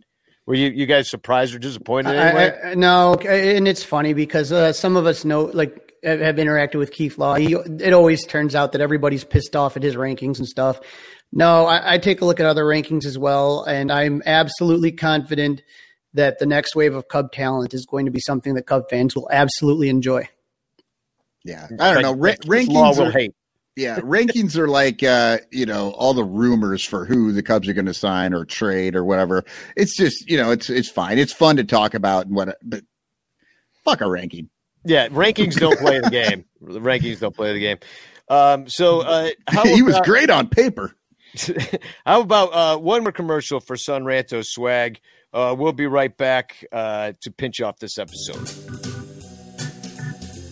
Were 0.47 0.55
you, 0.55 0.69
you 0.71 0.87
guys 0.87 1.11
surprised 1.11 1.55
or 1.55 1.59
disappointed 1.59 2.11
I- 2.17 2.29
anyway? 2.29 2.61
I- 2.71 2.75
no, 2.77 3.15
and 3.15 3.67
it's 3.69 3.83
funny 3.83 4.15
because 4.15 4.53
uh, 4.53 4.73
some 4.73 4.97
of 4.97 5.05
us 5.05 5.25
know, 5.25 5.43
like, 5.53 5.83
have 6.05 6.21
have 6.21 6.37
interacted 6.37 6.77
with 6.77 6.93
Keith 6.93 7.19
Law. 7.19 7.35
He, 7.35 7.55
it 7.55 7.93
always 7.93 8.25
turns 8.27 8.55
out 8.55 8.73
that 8.73 8.81
everybody's 8.81 9.25
pissed 9.25 9.57
off 9.57 9.77
at 9.77 9.83
his 9.83 9.97
rankings 9.97 10.39
and 10.39 10.47
stuff. 10.47 10.79
No, 11.37 11.67
I, 11.67 11.95
I 11.95 11.99
take 11.99 12.23
a 12.23 12.25
look 12.25 12.41
at 12.41 12.47
other 12.47 12.65
rankings 12.65 13.05
as 13.05 13.19
well, 13.19 13.63
and 13.65 13.93
I'm 13.93 14.23
absolutely 14.25 14.91
confident 14.93 15.61
that 16.15 16.39
the 16.39 16.47
next 16.47 16.75
wave 16.75 16.95
of 16.95 17.09
Cub 17.09 17.31
talent 17.31 17.75
is 17.75 17.85
going 17.85 18.07
to 18.07 18.11
be 18.11 18.21
something 18.21 18.55
that 18.55 18.63
Cub 18.67 18.85
fans 18.89 19.15
will 19.15 19.29
absolutely 19.31 19.91
enjoy. 19.91 20.27
Yeah, 21.45 21.69
I 21.79 21.93
don't 21.93 22.03
know. 22.03 22.15
Ra- 22.15 22.31
Law 22.47 22.55
rankings 22.57 22.99
will 22.99 23.03
are, 23.09 23.11
hate. 23.13 23.35
yeah, 23.77 23.99
rankings 24.01 24.57
are 24.57 24.67
like 24.67 25.03
uh, 25.03 25.39
you 25.53 25.67
know 25.67 25.91
all 25.91 26.15
the 26.15 26.25
rumors 26.25 26.83
for 26.83 27.05
who 27.05 27.33
the 27.33 27.43
Cubs 27.43 27.69
are 27.69 27.75
going 27.75 27.85
to 27.87 27.95
sign 27.95 28.33
or 28.33 28.45
trade 28.47 28.97
or 28.97 29.05
whatever. 29.05 29.45
It's 29.77 29.95
just 29.95 30.29
you 30.29 30.39
know 30.39 30.51
it's 30.53 30.71
it's 30.71 30.89
fine. 30.91 31.19
It's 31.19 31.35
fun 31.35 31.57
to 31.59 31.65
talk 31.65 31.93
about 31.95 32.27
and 32.27 32.35
what, 32.35 32.57
but 32.65 32.83
fuck 33.85 34.01
a 34.01 34.09
ranking. 34.09 34.49
Yeah, 34.87 35.09
rankings 35.09 35.55
don't 35.61 35.79
play 35.79 36.01
the 36.01 36.11
game. 36.11 36.47
The 36.63 36.81
rankings 36.81 37.21
don't 37.21 37.37
play 37.37 37.53
the 37.53 37.61
game. 37.61 37.79
Um, 38.29 38.69
so 38.69 39.03
uh, 39.03 39.31
how 39.47 39.65
he 39.67 39.83
was 39.83 39.95
about- 39.97 40.07
great 40.07 40.31
on 40.31 40.49
paper. 40.49 40.96
How 42.07 42.21
about 42.21 42.53
uh, 42.53 42.79
one 42.79 43.03
more 43.03 43.13
commercial 43.13 43.61
for 43.61 43.77
Son 43.77 44.05
Ranto 44.05 44.45
swag? 44.45 45.01
Uh, 45.33 45.55
we'll 45.59 45.73
be 45.73 45.87
right 45.87 46.17
back 46.17 46.65
uh, 46.73 47.13
to 47.21 47.31
pinch 47.31 47.61
off 47.61 47.79
this 47.79 47.99
episode. 47.99 48.47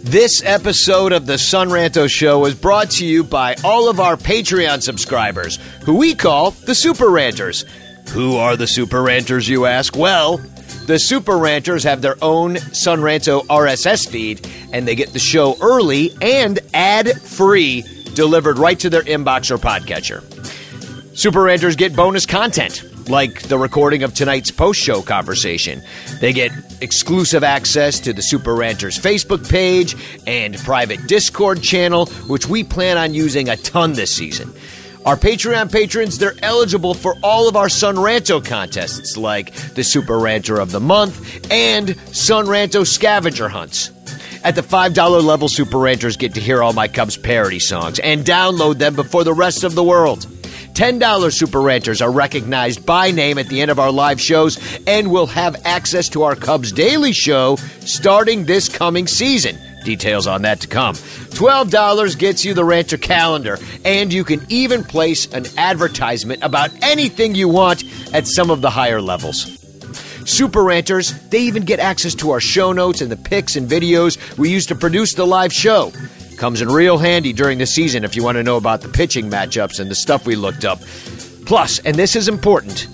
This 0.03 0.43
episode 0.45 1.13
of 1.13 1.27
the 1.27 1.39
Son 1.39 1.71
Ranto 1.71 2.09
Show 2.09 2.45
is 2.45 2.55
brought 2.55 2.91
to 2.93 3.07
you 3.07 3.25
by 3.25 3.57
all 3.65 3.89
of 3.89 4.01
our 4.01 4.17
Patreon 4.17 4.83
subscribers, 4.83 5.59
who 5.85 5.97
we 5.97 6.15
call 6.15 6.51
the 6.51 6.75
Super 6.75 7.09
Ranters. 7.09 7.65
Who 8.11 8.37
are 8.37 8.57
the 8.57 8.67
Super 8.67 9.03
Ranters, 9.03 9.49
you 9.49 9.65
ask? 9.65 9.97
Well, 9.97 10.37
the 10.87 10.99
Super 10.99 11.39
Ranters 11.39 11.85
have 11.85 12.03
their 12.03 12.17
own 12.21 12.59
Son 12.59 13.01
Ranto 13.01 13.47
RSS 13.47 14.07
feed, 14.07 14.47
and 14.73 14.87
they 14.87 14.95
get 14.95 15.15
the 15.15 15.19
show 15.19 15.57
early 15.63 16.11
and 16.21 16.59
ad 16.75 17.23
free 17.23 17.83
delivered 18.15 18.59
right 18.59 18.79
to 18.81 18.91
their 18.91 19.03
inbox 19.03 19.51
or 19.51 19.57
podcatcher. 19.57 20.34
Super 21.15 21.45
Ranters 21.45 21.77
get 21.77 21.95
bonus 21.95 22.27
content, 22.27 23.09
like 23.09 23.43
the 23.43 23.57
recording 23.57 24.03
of 24.03 24.15
tonight's 24.15 24.51
post 24.51 24.81
show 24.81 25.01
conversation. 25.01 25.81
They 26.21 26.33
get 26.33 26.51
exclusive 26.81 27.45
access 27.45 28.01
to 28.01 28.13
the 28.13 28.21
Super 28.21 28.53
Ranters 28.53 28.99
Facebook 28.99 29.49
page 29.49 29.95
and 30.27 30.57
private 30.59 31.07
Discord 31.07 31.63
channel, 31.63 32.07
which 32.27 32.49
we 32.49 32.65
plan 32.65 32.99
on 32.99 33.15
using 33.15 33.49
a 33.49 33.57
ton 33.57 33.93
this 33.93 34.13
season. 34.15 34.53
Our 35.07 35.17
Patreon 35.17 35.71
patrons, 35.71 36.19
they're 36.19 36.35
eligible 36.43 36.95
for 36.95 37.15
all 37.23 37.49
of 37.49 37.55
our 37.55 37.69
Son 37.69 37.95
Ranto 37.95 38.45
contests, 38.45 39.17
like 39.17 39.55
the 39.75 39.85
Super 39.85 40.19
Ranter 40.19 40.59
of 40.59 40.73
the 40.73 40.81
Month 40.81 41.49
and 41.53 41.97
Son 42.13 42.47
Ranto 42.47 42.85
scavenger 42.85 43.49
hunts. 43.49 43.93
At 44.43 44.57
the 44.57 44.63
$5 44.63 45.23
level, 45.23 45.49
Super 45.49 45.79
Ranters 45.79 46.17
get 46.17 46.35
to 46.35 46.41
hear 46.41 46.61
all 46.61 46.73
my 46.73 46.89
Cubs 46.89 47.17
parody 47.17 47.61
songs 47.61 48.01
and 48.01 48.25
download 48.25 48.79
them 48.79 48.97
before 48.97 49.23
the 49.23 49.33
rest 49.33 49.63
of 49.63 49.77
the 49.77 49.85
world. 49.85 50.27
$10 50.75 51.33
Super 51.33 51.61
Ranters 51.61 52.03
are 52.03 52.11
recognized 52.11 52.85
by 52.85 53.13
name 53.13 53.39
at 53.39 53.49
the 53.49 53.61
end 53.61 53.71
of 53.71 53.79
our 53.79 53.93
live 53.93 54.21
shows 54.21 54.59
and 54.89 55.11
will 55.11 55.27
have 55.27 55.55
access 55.65 56.09
to 56.09 56.25
our 56.25 56.35
Cubs 56.35 56.73
Daily 56.73 57.13
Show 57.13 57.57
starting 57.81 58.45
this 58.45 58.69
coming 58.69 59.07
season. 59.07 59.57
Details 59.85 60.27
on 60.27 60.43
that 60.43 60.61
to 60.61 60.67
come. 60.67 60.97
$12 60.97 62.19
gets 62.19 62.45
you 62.45 62.55
the 62.55 62.65
Ranter 62.65 62.97
calendar, 62.97 63.59
and 63.85 64.13
you 64.13 64.25
can 64.25 64.45
even 64.49 64.83
place 64.83 65.33
an 65.33 65.47
advertisement 65.57 66.43
about 66.43 66.71
anything 66.83 67.37
you 67.37 67.49
want 67.49 67.85
at 68.13 68.27
some 68.27 68.51
of 68.51 68.61
the 68.61 68.71
higher 68.71 69.01
levels. 69.01 69.61
Super 70.25 70.65
Ranters, 70.65 71.13
they 71.29 71.41
even 71.41 71.65
get 71.65 71.79
access 71.79 72.15
to 72.17 72.31
our 72.31 72.41
show 72.41 72.73
notes 72.73 73.01
and 73.01 73.13
the 73.13 73.17
pics 73.17 73.55
and 73.55 73.69
videos 73.71 74.19
we 74.39 74.51
use 74.51 74.67
to 74.67 74.75
produce 74.75 75.15
the 75.15 75.27
live 75.27 75.53
show. 75.53 75.93
Comes 76.37 76.61
in 76.61 76.69
real 76.69 76.99
handy 76.99 77.33
during 77.33 77.59
the 77.59 77.67
season 77.67 78.05
if 78.05 78.17
you 78.17 78.23
want 78.23 78.37
to 78.37 78.43
know 78.43 78.57
about 78.57 78.81
the 78.81 78.89
pitching 78.89 79.31
matchups 79.31 79.81
and 79.81 79.91
the 79.91 79.95
stuff 79.95 80.27
we 80.27 80.37
looked 80.37 80.65
up. 80.65 80.81
Plus, 81.47 81.79
and 81.81 81.97
this 81.97 82.17
is 82.17 82.29
important, 82.29 82.89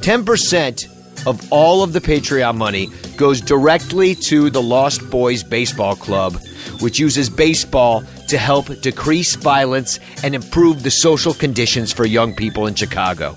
10% 0.00 1.26
of 1.26 1.52
all 1.52 1.82
of 1.82 1.92
the 1.92 2.00
Patreon 2.00 2.56
money 2.56 2.88
goes 3.16 3.40
directly 3.40 4.14
to 4.14 4.50
the 4.50 4.62
Lost 4.62 5.08
Boys 5.10 5.42
Baseball 5.42 5.96
Club, 5.96 6.34
which 6.80 6.98
uses 6.98 7.30
baseball 7.30 8.04
to 8.28 8.38
help 8.38 8.66
decrease 8.80 9.34
violence 9.36 9.98
and 10.22 10.34
improve 10.34 10.82
the 10.82 10.90
social 10.90 11.34
conditions 11.34 11.92
for 11.92 12.04
young 12.04 12.34
people 12.34 12.66
in 12.66 12.74
Chicago. 12.74 13.34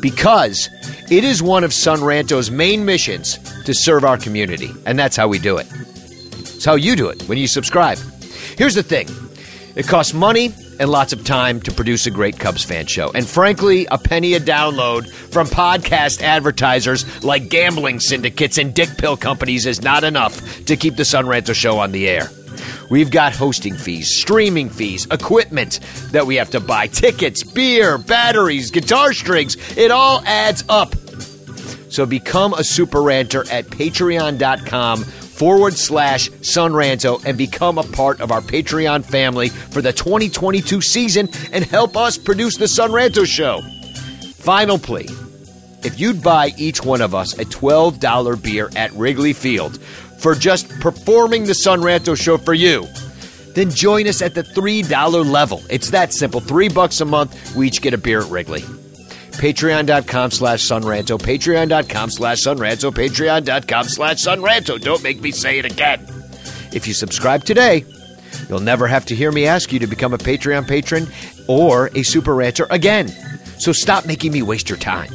Because 0.00 0.68
it 1.10 1.24
is 1.24 1.42
one 1.42 1.64
of 1.64 1.72
Son 1.72 2.02
Ranto's 2.02 2.50
main 2.50 2.84
missions 2.84 3.38
to 3.64 3.74
serve 3.74 4.04
our 4.04 4.18
community, 4.18 4.70
and 4.86 4.98
that's 4.98 5.16
how 5.16 5.28
we 5.28 5.38
do 5.38 5.56
it. 5.56 5.66
It's 5.70 6.64
how 6.64 6.74
you 6.74 6.94
do 6.96 7.08
it 7.08 7.22
when 7.22 7.38
you 7.38 7.46
subscribe. 7.46 7.98
Here's 8.56 8.74
the 8.74 8.82
thing 8.82 9.08
it 9.76 9.86
costs 9.86 10.12
money 10.12 10.52
and 10.80 10.90
lots 10.90 11.12
of 11.12 11.24
time 11.24 11.60
to 11.60 11.72
produce 11.72 12.06
a 12.06 12.10
great 12.10 12.38
Cubs 12.38 12.64
fan 12.64 12.86
show. 12.86 13.10
And 13.12 13.26
frankly, 13.26 13.86
a 13.86 13.98
penny 13.98 14.34
a 14.34 14.40
download 14.40 15.08
from 15.08 15.46
podcast 15.46 16.22
advertisers 16.22 17.22
like 17.22 17.48
gambling 17.48 18.00
syndicates 18.00 18.58
and 18.58 18.74
dick 18.74 18.88
pill 18.98 19.16
companies 19.16 19.66
is 19.66 19.82
not 19.82 20.04
enough 20.04 20.64
to 20.64 20.76
keep 20.76 20.96
the 20.96 21.04
Son 21.04 21.26
Ranto 21.26 21.54
show 21.54 21.78
on 21.78 21.92
the 21.92 22.08
air. 22.08 22.30
We've 22.90 23.10
got 23.10 23.32
hosting 23.32 23.74
fees, 23.74 24.16
streaming 24.16 24.68
fees, 24.68 25.06
equipment 25.10 25.80
that 26.10 26.26
we 26.26 26.36
have 26.36 26.50
to 26.50 26.60
buy, 26.60 26.88
tickets, 26.88 27.44
beer, 27.44 27.98
batteries, 27.98 28.70
guitar 28.70 29.12
strings. 29.12 29.56
It 29.76 29.90
all 29.90 30.20
adds 30.24 30.64
up. 30.68 30.94
So 31.90 32.06
become 32.06 32.54
a 32.54 32.64
super 32.64 33.02
ranter 33.02 33.48
at 33.50 33.66
patreon.com 33.66 35.04
forward 35.40 35.72
slash 35.72 36.28
sonranto 36.42 37.24
and 37.24 37.38
become 37.38 37.78
a 37.78 37.82
part 37.82 38.20
of 38.20 38.30
our 38.30 38.42
Patreon 38.42 39.02
family 39.02 39.48
for 39.48 39.80
the 39.80 39.90
2022 39.90 40.82
season 40.82 41.30
and 41.50 41.64
help 41.64 41.96
us 41.96 42.18
produce 42.18 42.58
the 42.58 42.66
Sonranto 42.66 43.24
show. 43.24 43.62
Final 44.34 44.78
plea. 44.78 45.08
If 45.82 45.98
you'd 45.98 46.22
buy 46.22 46.52
each 46.58 46.84
one 46.84 47.00
of 47.00 47.14
us 47.14 47.38
a 47.38 47.46
$12 47.46 48.42
beer 48.42 48.68
at 48.76 48.92
Wrigley 48.92 49.32
Field 49.32 49.80
for 49.80 50.34
just 50.34 50.68
performing 50.78 51.44
the 51.44 51.54
Sonranto 51.54 52.14
show 52.22 52.36
for 52.36 52.52
you, 52.52 52.86
then 53.54 53.70
join 53.70 54.08
us 54.08 54.20
at 54.20 54.34
the 54.34 54.42
$3 54.42 55.24
level. 55.24 55.62
It's 55.70 55.88
that 55.88 56.12
simple. 56.12 56.40
Three 56.40 56.68
bucks 56.68 57.00
a 57.00 57.06
month, 57.06 57.56
we 57.56 57.68
each 57.68 57.80
get 57.80 57.94
a 57.94 57.98
beer 57.98 58.20
at 58.20 58.30
Wrigley. 58.30 58.62
Patreon.com 59.40 60.30
slash 60.32 60.68
Sonranto, 60.68 61.18
Patreon.com 61.18 62.10
slash 62.10 62.42
Sonranto, 62.44 62.92
Patreon.com 62.92 63.84
slash 63.84 64.16
Sonranto. 64.16 64.78
Don't 64.78 65.02
make 65.02 65.22
me 65.22 65.30
say 65.30 65.58
it 65.58 65.64
again. 65.64 66.06
If 66.74 66.86
you 66.86 66.92
subscribe 66.92 67.44
today, 67.44 67.86
you'll 68.50 68.60
never 68.60 68.86
have 68.86 69.06
to 69.06 69.16
hear 69.16 69.32
me 69.32 69.46
ask 69.46 69.72
you 69.72 69.78
to 69.78 69.86
become 69.86 70.12
a 70.12 70.18
Patreon 70.18 70.68
patron 70.68 71.06
or 71.48 71.88
a 71.94 72.02
Super 72.02 72.34
Ranter 72.34 72.66
again. 72.68 73.08
So 73.58 73.72
stop 73.72 74.04
making 74.04 74.32
me 74.32 74.42
waste 74.42 74.68
your 74.68 74.78
time. 74.78 75.10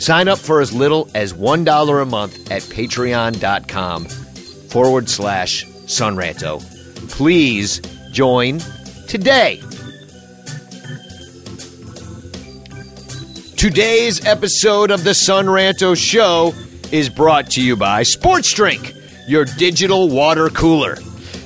Sign 0.00 0.26
up 0.26 0.40
for 0.40 0.60
as 0.60 0.72
little 0.72 1.08
as 1.14 1.32
$1 1.32 2.02
a 2.02 2.04
month 2.04 2.50
at 2.50 2.62
patreon.com 2.62 4.04
forward 4.06 5.08
slash 5.08 5.64
Sonranto. 5.64 6.60
Please 7.08 7.78
join 8.10 8.58
today. 9.06 9.60
Today's 13.64 14.26
episode 14.26 14.90
of 14.90 15.04
the 15.04 15.14
Sun 15.14 15.46
Ranto 15.46 15.96
Show 15.96 16.52
is 16.92 17.08
brought 17.08 17.48
to 17.52 17.62
you 17.62 17.76
by 17.76 18.02
Sports 18.02 18.52
Drink, 18.52 18.94
your 19.26 19.46
digital 19.46 20.10
water 20.10 20.50
cooler. 20.50 20.96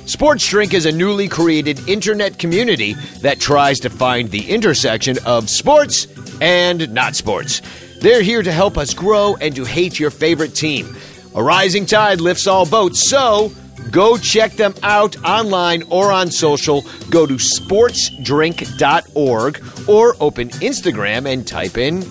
Sports 0.05 0.45
Drink 0.45 0.73
is 0.73 0.85
a 0.85 0.91
newly 0.91 1.29
created 1.29 1.79
internet 1.87 2.37
community 2.37 2.95
that 3.21 3.39
tries 3.39 3.79
to 3.79 3.89
find 3.89 4.29
the 4.31 4.49
intersection 4.49 5.15
of 5.25 5.49
sports 5.49 6.07
and 6.41 6.93
not 6.93 7.15
sports. 7.15 7.61
They're 8.01 8.21
here 8.21 8.43
to 8.43 8.51
help 8.51 8.77
us 8.77 8.93
grow 8.93 9.37
and 9.39 9.55
to 9.55 9.63
hate 9.63 9.97
your 9.97 10.11
favorite 10.11 10.53
team. 10.53 10.93
A 11.35 11.41
rising 11.41 11.85
tide 11.85 12.19
lifts 12.19 12.47
all 12.47 12.65
boats, 12.65 13.09
so 13.09 13.53
go 13.91 14.17
check 14.17 14.53
them 14.53 14.73
out 14.83 15.21
online 15.23 15.83
or 15.89 16.11
on 16.11 16.31
social. 16.31 16.81
Go 17.09 17.25
to 17.25 17.35
sportsdrink.org 17.35 19.89
or 19.89 20.15
open 20.19 20.49
Instagram 20.49 21.31
and 21.31 21.47
type 21.47 21.77
in 21.77 22.03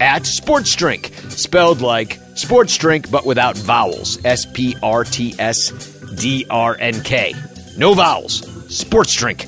at 0.00 0.22
sportsdrink, 0.22 1.12
spelled 1.30 1.80
like 1.80 2.18
sports 2.34 2.76
drink 2.76 3.10
but 3.10 3.26
without 3.26 3.56
vowels. 3.56 4.18
S 4.24 4.46
P 4.46 4.76
R 4.82 5.04
T 5.04 5.34
S 5.38 5.70
D 6.16 6.46
R 6.50 6.76
N 6.78 7.00
K. 7.02 7.34
No 7.76 7.94
vowels. 7.94 8.46
Sports 8.74 9.14
Drink. 9.14 9.46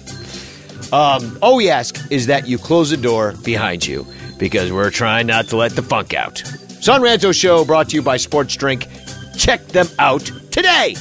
Um, 0.92 1.38
all 1.40 1.56
we 1.56 1.70
ask 1.70 1.96
is 2.10 2.26
that 2.26 2.46
you 2.46 2.58
close 2.58 2.90
the 2.90 2.96
door 2.96 3.32
behind 3.44 3.86
you 3.86 4.06
because 4.38 4.72
we're 4.72 4.90
trying 4.90 5.28
not 5.28 5.48
to 5.48 5.56
let 5.56 5.72
the 5.72 5.82
funk 5.82 6.12
out. 6.12 6.38
Son 6.80 7.00
Ranto 7.00 7.32
Show 7.32 7.64
brought 7.64 7.90
to 7.90 7.96
you 7.96 8.02
by 8.02 8.16
Sports 8.16 8.56
Drink. 8.56 8.88
Check 9.38 9.66
them 9.68 9.86
out 9.98 10.24
today. 10.50 10.96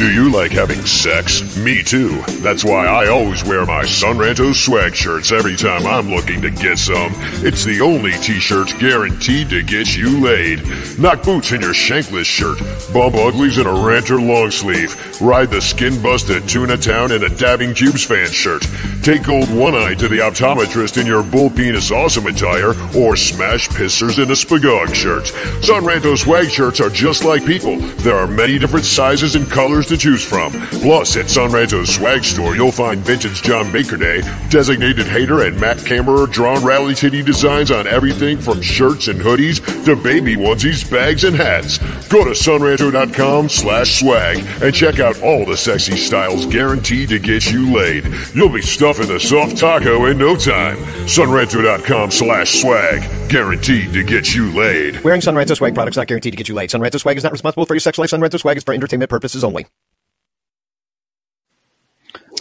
Do 0.00 0.10
you 0.10 0.32
like 0.32 0.52
having 0.52 0.80
sex? 0.86 1.58
Me 1.58 1.82
too. 1.82 2.22
That's 2.40 2.64
why 2.64 2.86
I 2.86 3.08
always 3.08 3.44
wear 3.44 3.66
my 3.66 3.84
Sonranto 3.84 4.54
swag 4.54 4.94
shirts 4.94 5.30
every 5.30 5.56
time 5.56 5.84
I'm 5.86 6.08
looking 6.08 6.40
to 6.40 6.48
get 6.48 6.78
some. 6.78 7.12
It's 7.44 7.64
the 7.64 7.82
only 7.82 8.12
t-shirt 8.12 8.72
guaranteed 8.78 9.50
to 9.50 9.62
get 9.62 9.94
you 9.94 10.18
laid. 10.22 10.62
Knock 10.98 11.22
boots 11.22 11.52
in 11.52 11.60
your 11.60 11.74
shankless 11.74 12.26
shirt. 12.26 12.60
Bump 12.94 13.14
uglies 13.14 13.58
in 13.58 13.66
a 13.66 13.86
ranter 13.86 14.18
long 14.18 14.50
sleeve. 14.50 14.96
Ride 15.20 15.50
the 15.50 15.60
skin 15.60 16.00
busted 16.00 16.48
tuna 16.48 16.78
town 16.78 17.12
in 17.12 17.22
a 17.22 17.28
dabbing 17.28 17.74
cubes 17.74 18.02
fan 18.02 18.30
shirt. 18.30 18.66
Take 19.02 19.24
gold 19.24 19.54
one 19.54 19.74
eye 19.74 19.96
to 19.96 20.08
the 20.08 20.20
optometrist 20.20 20.98
in 20.98 21.06
your 21.06 21.22
bull 21.22 21.50
penis 21.50 21.90
awesome 21.90 22.24
attire 22.24 22.70
or 22.96 23.16
smash 23.16 23.68
pissers 23.68 24.16
in 24.16 24.30
a 24.30 24.34
spagog 24.34 24.94
shirt. 24.94 25.24
Sonranto 25.62 26.16
swag 26.16 26.48
shirts 26.48 26.80
are 26.80 26.88
just 26.88 27.22
like 27.22 27.44
people. 27.44 27.76
There 27.76 28.16
are 28.16 28.26
many 28.26 28.58
different 28.58 28.86
sizes 28.86 29.34
and 29.34 29.46
colors 29.50 29.89
to 29.90 29.96
choose 29.96 30.24
from. 30.24 30.52
Plus, 30.80 31.16
at 31.16 31.26
Sonranto's 31.26 31.94
swag 31.94 32.24
store, 32.24 32.56
you'll 32.56 32.72
find 32.72 33.00
vintage 33.00 33.42
John 33.42 33.70
Baker 33.70 33.96
Day, 33.96 34.22
designated 34.48 35.06
hater, 35.06 35.42
and 35.44 35.60
Matt 35.60 35.78
Cameron 35.84 36.30
drawn 36.30 36.64
rally 36.64 36.94
titty 36.94 37.22
designs 37.22 37.70
on 37.70 37.86
everything 37.86 38.38
from 38.38 38.62
shirts 38.62 39.08
and 39.08 39.20
hoodies 39.20 39.84
to 39.84 39.96
baby 39.96 40.36
onesies, 40.36 40.90
bags, 40.90 41.24
and 41.24 41.36
hats. 41.36 41.78
Go 42.08 42.24
to 42.24 42.30
sonranto.com 42.30 43.48
slash 43.48 44.00
swag 44.00 44.38
and 44.62 44.74
check 44.74 44.98
out 44.98 45.20
all 45.22 45.44
the 45.44 45.56
sexy 45.56 45.96
styles 45.96 46.46
guaranteed 46.46 47.10
to 47.10 47.18
get 47.18 47.50
you 47.50 47.72
laid. 47.74 48.06
You'll 48.34 48.48
be 48.48 48.62
stuffing 48.62 49.08
the 49.08 49.20
soft 49.20 49.58
taco 49.58 50.06
in 50.06 50.18
no 50.18 50.36
time. 50.36 50.76
Sonranto.com 51.06 52.10
slash 52.10 52.60
swag, 52.60 53.28
guaranteed 53.28 53.92
to 53.92 54.02
get 54.02 54.34
you 54.34 54.50
laid. 54.52 55.02
Wearing 55.02 55.20
Sonranto 55.20 55.56
swag 55.56 55.74
products 55.74 55.96
not 55.96 56.06
guaranteed 56.06 56.32
to 56.32 56.36
get 56.36 56.48
you 56.48 56.54
laid. 56.54 56.70
Sonranto 56.70 57.00
swag 57.00 57.16
is 57.16 57.24
not 57.24 57.32
responsible 57.32 57.66
for 57.66 57.74
your 57.74 57.80
sex 57.80 57.98
life. 57.98 58.10
Sonranto 58.10 58.38
swag 58.38 58.56
is 58.56 58.64
for 58.64 58.72
entertainment 58.72 59.10
purposes 59.10 59.44
only. 59.44 59.66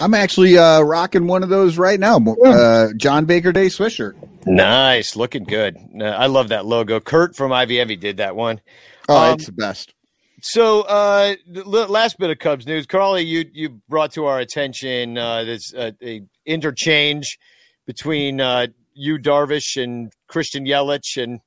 I'm 0.02 0.14
actually 0.14 0.58
uh, 0.58 0.82
rocking 0.82 1.28
one 1.28 1.44
of 1.44 1.50
those 1.50 1.78
right 1.78 2.00
now. 2.00 2.18
Uh, 2.18 2.90
John 2.96 3.26
Baker 3.26 3.52
Day 3.52 3.68
swisher. 3.68 4.16
Nice, 4.46 5.16
looking 5.16 5.44
good. 5.44 5.78
Uh, 6.00 6.06
I 6.06 6.28
love 6.28 6.50
that 6.50 6.66
logo. 6.66 7.00
Kurt 7.00 7.36
from 7.36 7.52
Ivy 7.52 7.80
Envy 7.80 7.96
did 7.98 8.18
that 8.18 8.36
one. 8.36 8.62
Oh, 9.08 9.18
Um, 9.18 9.34
it's 9.34 9.46
the 9.46 9.52
best. 9.52 9.94
So, 10.42 10.82
uh, 10.84 11.36
the 11.46 11.64
last 11.66 12.18
bit 12.18 12.30
of 12.30 12.40
Cubs 12.40 12.66
news, 12.66 12.86
Crawley, 12.86 13.24
you 13.24 13.46
you 13.52 13.82
brought 13.90 14.14
to 14.14 14.26
our 14.26 14.40
attention 14.40 15.18
uh, 15.18 15.44
this 15.44 15.74
uh, 15.74 15.92
a 16.02 16.22
interchange 16.46 17.38
between 17.86 18.40
uh, 18.40 18.68
Yu, 18.94 19.18
Darvish, 19.18 19.82
and 19.82 20.14
Christian 20.30 20.66
Yelich, 20.66 21.22
and 21.22 21.42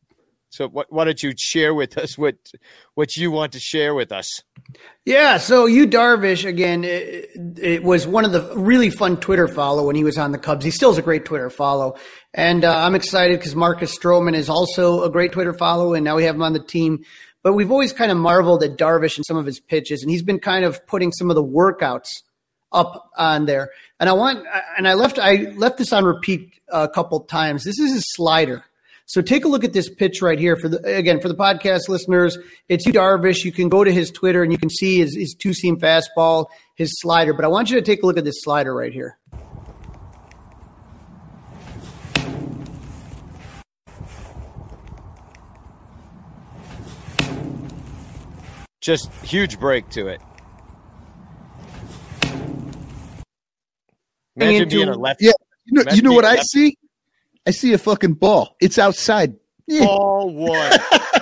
so 0.52 0.68
why 0.68 1.04
don't 1.04 1.22
you 1.22 1.32
share 1.38 1.72
with 1.72 1.96
us 1.96 2.18
what 2.18 2.36
what 2.92 3.16
you 3.16 3.30
want 3.30 3.52
to 3.52 3.58
share 3.58 3.94
with 3.94 4.12
us? 4.12 4.42
Yeah, 5.06 5.38
so 5.38 5.64
Yu 5.64 5.86
Darvish 5.86 6.44
again. 6.44 6.84
It, 6.84 7.30
it 7.56 7.82
was 7.82 8.06
one 8.06 8.26
of 8.26 8.32
the 8.32 8.52
really 8.54 8.90
fun 8.90 9.16
Twitter 9.16 9.48
follow 9.48 9.86
when 9.86 9.96
he 9.96 10.04
was 10.04 10.18
on 10.18 10.30
the 10.30 10.38
Cubs. 10.38 10.62
He 10.62 10.70
still 10.70 10.90
is 10.90 10.98
a 10.98 11.02
great 11.02 11.24
Twitter 11.24 11.48
follow, 11.48 11.96
and 12.34 12.66
uh, 12.66 12.84
I'm 12.84 12.94
excited 12.94 13.38
because 13.38 13.56
Marcus 13.56 13.98
Stroman 13.98 14.34
is 14.34 14.50
also 14.50 15.04
a 15.04 15.10
great 15.10 15.32
Twitter 15.32 15.54
follow, 15.54 15.94
and 15.94 16.04
now 16.04 16.16
we 16.16 16.24
have 16.24 16.34
him 16.34 16.42
on 16.42 16.52
the 16.52 16.62
team. 16.62 17.02
But 17.42 17.54
we've 17.54 17.70
always 17.70 17.94
kind 17.94 18.10
of 18.12 18.18
marveled 18.18 18.62
at 18.62 18.76
Darvish 18.76 19.16
and 19.16 19.24
some 19.24 19.38
of 19.38 19.46
his 19.46 19.58
pitches, 19.58 20.02
and 20.02 20.10
he's 20.10 20.22
been 20.22 20.38
kind 20.38 20.66
of 20.66 20.86
putting 20.86 21.12
some 21.12 21.30
of 21.30 21.34
the 21.34 21.42
workouts 21.42 22.08
up 22.72 23.10
on 23.16 23.46
there. 23.46 23.70
And 23.98 24.10
I 24.10 24.12
want, 24.12 24.46
and 24.76 24.86
I 24.86 24.94
left, 24.94 25.18
I 25.18 25.52
left 25.56 25.78
this 25.78 25.94
on 25.94 26.04
repeat 26.04 26.52
a 26.68 26.88
couple 26.88 27.20
times. 27.20 27.64
This 27.64 27.78
is 27.78 27.94
his 27.94 28.04
slider. 28.14 28.64
So 29.06 29.20
take 29.20 29.44
a 29.44 29.48
look 29.48 29.64
at 29.64 29.72
this 29.72 29.90
pitch 29.90 30.22
right 30.22 30.38
here. 30.38 30.56
For 30.56 30.68
the 30.68 30.78
again 30.96 31.20
for 31.20 31.28
the 31.28 31.34
podcast 31.34 31.88
listeners, 31.88 32.38
it's 32.68 32.86
Yu 32.86 32.92
Darvish. 32.92 33.44
You 33.44 33.52
can 33.52 33.68
go 33.68 33.84
to 33.84 33.92
his 33.92 34.10
Twitter 34.10 34.42
and 34.42 34.50
you 34.52 34.58
can 34.58 34.70
see 34.70 34.98
his, 35.00 35.14
his 35.16 35.34
two 35.34 35.52
seam 35.52 35.76
fastball, 35.78 36.46
his 36.76 36.90
slider. 37.00 37.34
But 37.34 37.44
I 37.44 37.48
want 37.48 37.70
you 37.70 37.76
to 37.76 37.82
take 37.82 38.02
a 38.02 38.06
look 38.06 38.16
at 38.16 38.24
this 38.24 38.42
slider 38.42 38.74
right 38.74 38.92
here. 38.92 39.18
Just 48.80 49.12
huge 49.22 49.60
break 49.60 49.88
to 49.90 50.08
it. 50.08 50.20
Imagine 54.36 54.62
into- 54.62 54.76
being 54.76 54.88
a 54.88 54.96
left 54.96 55.22
Yeah, 55.22 55.32
you 55.66 55.84
know, 55.84 55.92
you 55.92 56.02
know 56.02 56.12
what 56.12 56.24
I 56.24 56.30
that's- 56.30 56.50
see? 56.50 56.76
I 57.46 57.50
see 57.50 57.72
a 57.72 57.78
fucking 57.78 58.14
ball. 58.14 58.56
It's 58.60 58.78
outside. 58.78 59.34
Ball 59.68 60.32
one. 60.34 60.78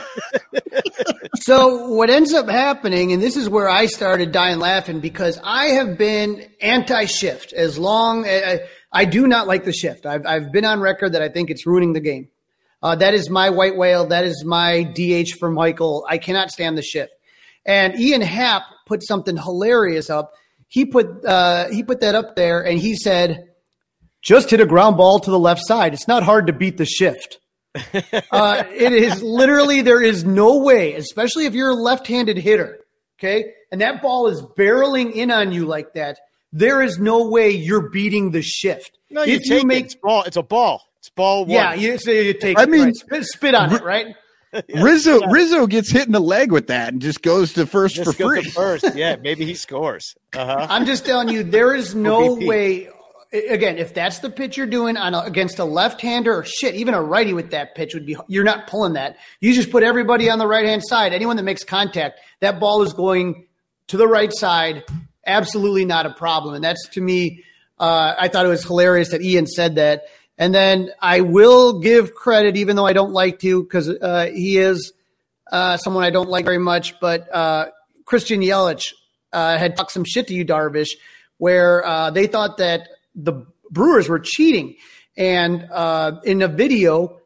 So 1.41 1.89
what 1.89 2.11
ends 2.11 2.35
up 2.35 2.49
happening, 2.49 3.13
and 3.13 3.23
this 3.23 3.35
is 3.37 3.49
where 3.49 3.69
I 3.69 3.87
started 3.87 4.31
dying 4.31 4.59
laughing 4.59 5.01
because 5.01 5.41
I 5.43 5.67
have 5.69 5.97
been 5.97 6.47
anti-shift 6.61 7.53
as 7.55 7.79
long. 7.79 8.27
I, 8.27 8.61
I 8.93 9.05
do 9.07 9.27
not 9.27 9.47
like 9.47 9.65
the 9.65 9.73
shift. 9.73 10.05
I've 10.05 10.27
I've 10.27 10.53
been 10.53 10.65
on 10.65 10.81
record 10.81 11.15
that 11.15 11.23
I 11.23 11.29
think 11.29 11.51
it's 11.51 11.67
ruining 11.67 11.95
the 11.95 12.01
game. 12.01 12.29
Uh, 12.83 12.95
that 12.97 13.15
is 13.15 13.31
my 13.31 13.51
white 13.51 13.77
whale. 13.77 14.07
That 14.07 14.25
is 14.25 14.45
my 14.45 14.83
DH 14.83 15.39
for 15.39 15.51
Michael. 15.51 16.07
I 16.09 16.19
cannot 16.19 16.51
stand 16.51 16.77
the 16.77 16.83
shift. 16.83 17.13
And 17.65 17.99
Ian 17.99 18.21
Happ 18.21 18.63
put 18.87 19.03
something 19.03 19.37
hilarious 19.37 20.11
up. 20.11 20.33
He 20.69 20.85
put 20.85 21.25
uh, 21.25 21.69
he 21.71 21.83
put 21.83 22.01
that 22.01 22.15
up 22.15 22.37
there, 22.37 22.61
and 22.61 22.79
he 22.79 22.97
said, 22.97 23.50
"Just 24.23 24.51
hit 24.51 24.61
a 24.61 24.67
ground 24.67 24.97
ball 24.97 25.19
to 25.21 25.31
the 25.31 25.39
left 25.39 25.63
side. 25.65 25.95
It's 25.95 26.09
not 26.09 26.23
hard 26.23 26.47
to 26.47 26.53
beat 26.53 26.77
the 26.77 26.85
shift." 26.87 27.39
uh, 28.33 28.65
it 28.73 28.93
is 28.93 29.23
literally 29.23 29.81
there 29.83 30.03
is 30.03 30.25
no 30.25 30.59
way, 30.59 30.95
especially 30.95 31.47
if 31.47 31.55
you're 31.55 31.71
a 31.71 31.75
left-handed 31.75 32.37
hitter, 32.37 32.81
okay, 33.19 33.53
and 33.71 33.81
that 33.81 34.03
ball 34.03 34.27
is 34.27 34.43
barreling 34.43 35.13
in 35.13 35.31
on 35.31 35.53
you 35.53 35.67
like 35.67 35.95
that. 35.95 36.19
There 36.53 36.83
is 36.83 36.99
no 36.99 37.29
way 37.29 37.51
you're 37.51 37.91
beating 37.91 38.33
the 38.33 38.43
shift. 38.43 38.99
No, 39.09 39.23
you 39.23 39.35
if 39.37 39.43
take 39.45 39.63
it. 39.63 39.73
It's 39.85 39.95
ball. 39.95 40.25
It's 40.25 40.37
a 40.37 40.43
ball. 40.43 40.83
It's 40.99 41.11
ball 41.11 41.43
one. 41.43 41.51
yeah, 41.51 41.75
you, 41.75 41.97
so 41.97 42.11
you 42.11 42.35
take. 42.35 42.59
I 42.59 42.65
it, 42.65 42.71
mean- 42.71 42.85
right. 42.87 42.97
spit, 42.97 43.25
spit 43.25 43.55
on 43.55 43.73
it, 43.75 43.85
right? 43.85 44.17
Rizzo 44.75 45.21
Rizzo 45.29 45.69
gets 45.69 45.93
hit 45.93 46.07
in 46.07 46.13
the 46.13 46.19
leg 46.21 46.51
with 46.51 46.67
that 46.67 46.93
and 46.93 47.01
just 47.01 47.23
goes 47.23 47.53
to 47.53 47.67
first 47.67 47.95
Just 47.95 48.17
for 48.17 48.31
free. 48.31 48.43
to 48.43 48.51
first. 48.51 48.85
Yeah, 48.97 49.15
maybe 49.15 49.45
he 49.45 49.55
scores. 49.55 50.17
Uh 50.35 50.45
huh. 50.45 50.67
I'm 50.69 50.87
just 50.87 51.07
telling 51.07 51.29
you, 51.29 51.45
there 51.45 51.73
is 51.73 51.95
no 51.95 52.35
OBP. 52.37 52.47
way. 52.49 52.89
Again, 53.33 53.79
if 53.79 53.95
that's 53.95 54.19
the 54.19 54.29
pitch 54.29 54.57
you're 54.57 54.67
doing 54.67 54.97
on 54.97 55.15
a, 55.15 55.21
against 55.21 55.61
a 55.61 55.65
left-hander 55.65 56.35
or 56.35 56.45
shit, 56.45 56.75
even 56.75 56.95
a 56.95 57.03
righty 57.03 57.33
with 57.33 57.53
that 57.53 57.77
pitch 57.77 57.95
would 57.95 58.05
be. 58.05 58.17
You're 58.27 58.43
not 58.43 58.67
pulling 58.67 58.95
that. 58.95 59.19
You 59.41 59.55
just 59.55 59.71
put 59.71 59.85
everybody 59.85 60.29
on 60.29 60.41
the 60.41 60.49
right-hand 60.49 60.83
side. 60.85 61.13
Anyone 61.13 61.37
that 61.37 61.45
makes 61.45 61.63
contact, 61.63 62.19
that 62.41 62.59
ball 62.59 62.83
is 62.83 62.93
going 62.93 63.47
to 63.87 63.97
the 63.97 64.09
right 64.09 64.33
side. 64.33 64.83
Absolutely 65.25 65.85
not 65.85 66.07
a 66.07 66.11
problem. 66.11 66.57
And 66.57 66.65
that's 66.65 66.89
to 66.91 67.01
me. 67.01 67.45
Uh, 67.79 68.15
I 68.19 68.27
thought 68.29 68.47
it 68.47 68.49
was 68.49 68.65
hilarious 68.65 69.11
that 69.11 69.23
Ian 69.23 69.47
said 69.47 69.77
that. 69.77 70.05
And 70.37 70.55
then 70.55 70.91
I 71.01 71.21
will 71.21 71.81
give 71.81 72.15
credit, 72.15 72.57
even 72.57 72.75
though 72.75 72.87
I 72.87 72.95
don't 72.95 73.13
like 73.13 73.39
to, 73.41 73.63
because 73.63 73.89
uh, 73.89 74.31
he 74.35 74.59
is 74.59 74.93
uh, 75.53 75.77
someone 75.77 76.03
I 76.03 76.11
don't 76.11 76.29
like 76.29 76.45
very 76.45 76.59
much. 76.59 76.99
But 76.99 77.33
uh, 77.33 77.67
Christian 78.07 78.41
Yelich 78.41 78.93
uh, 79.33 79.57
had 79.57 79.77
talked 79.77 79.93
some 79.93 80.05
shit 80.05 80.27
to 80.29 80.35
Yu, 80.35 80.45
Darvish, 80.45 80.91
where 81.39 81.85
uh, 81.87 82.11
they 82.11 82.27
thought 82.27 82.57
that 82.57 82.89
the 83.15 83.47
Brewers 83.71 84.09
were 84.09 84.19
cheating. 84.19 84.77
And 85.17 85.69
uh, 85.71 86.21
in 86.25 86.43
a 86.43 86.49
video, 86.49 87.21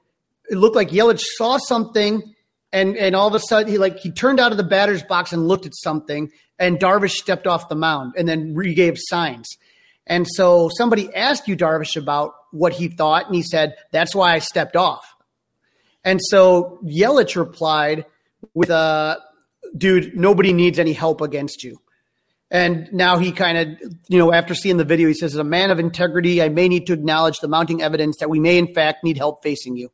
it 0.48 0.56
looked 0.56 0.76
like 0.76 0.88
Yelich 0.90 1.20
saw 1.36 1.58
something, 1.58 2.34
and 2.72 2.96
and 2.96 3.14
all 3.14 3.28
of 3.28 3.34
a 3.34 3.40
sudden 3.40 3.70
he 3.70 3.78
like 3.78 3.98
he 3.98 4.10
turned 4.10 4.40
out 4.40 4.50
of 4.50 4.58
the 4.58 4.64
batter's 4.64 5.02
box 5.02 5.32
and 5.32 5.46
looked 5.46 5.66
at 5.66 5.74
something, 5.74 6.30
and 6.58 6.78
Darvish 6.78 7.12
stepped 7.12 7.46
off 7.46 7.68
the 7.68 7.74
mound 7.76 8.14
and 8.16 8.28
then 8.28 8.54
regave 8.54 8.96
signs. 8.98 9.48
And 10.06 10.26
so 10.28 10.70
somebody 10.76 11.14
asked 11.14 11.48
Yu, 11.48 11.56
Darvish, 11.56 11.96
about 11.96 12.34
what 12.52 12.72
he 12.72 12.88
thought, 12.88 13.26
and 13.26 13.34
he 13.34 13.42
said, 13.42 13.76
"That's 13.92 14.14
why 14.14 14.34
I 14.34 14.38
stepped 14.38 14.76
off." 14.76 15.04
And 16.04 16.20
so 16.22 16.78
Yelich 16.84 17.36
replied 17.36 18.04
with 18.52 18.70
a 18.70 19.18
dude, 19.76 20.16
nobody 20.16 20.52
needs 20.52 20.78
any 20.78 20.92
help 20.92 21.20
against 21.20 21.64
you. 21.64 21.80
And 22.54 22.88
now 22.92 23.18
he 23.18 23.32
kind 23.32 23.58
of, 23.58 23.92
you 24.06 24.16
know, 24.16 24.32
after 24.32 24.54
seeing 24.54 24.76
the 24.76 24.84
video, 24.84 25.08
he 25.08 25.14
says, 25.14 25.34
as 25.34 25.40
a 25.40 25.44
man 25.44 25.72
of 25.72 25.80
integrity, 25.80 26.40
I 26.40 26.48
may 26.50 26.68
need 26.68 26.86
to 26.86 26.92
acknowledge 26.92 27.40
the 27.40 27.48
mounting 27.48 27.82
evidence 27.82 28.18
that 28.18 28.30
we 28.30 28.38
may, 28.38 28.58
in 28.58 28.72
fact, 28.72 29.02
need 29.02 29.18
help 29.18 29.42
facing 29.42 29.76
you. 29.76 29.90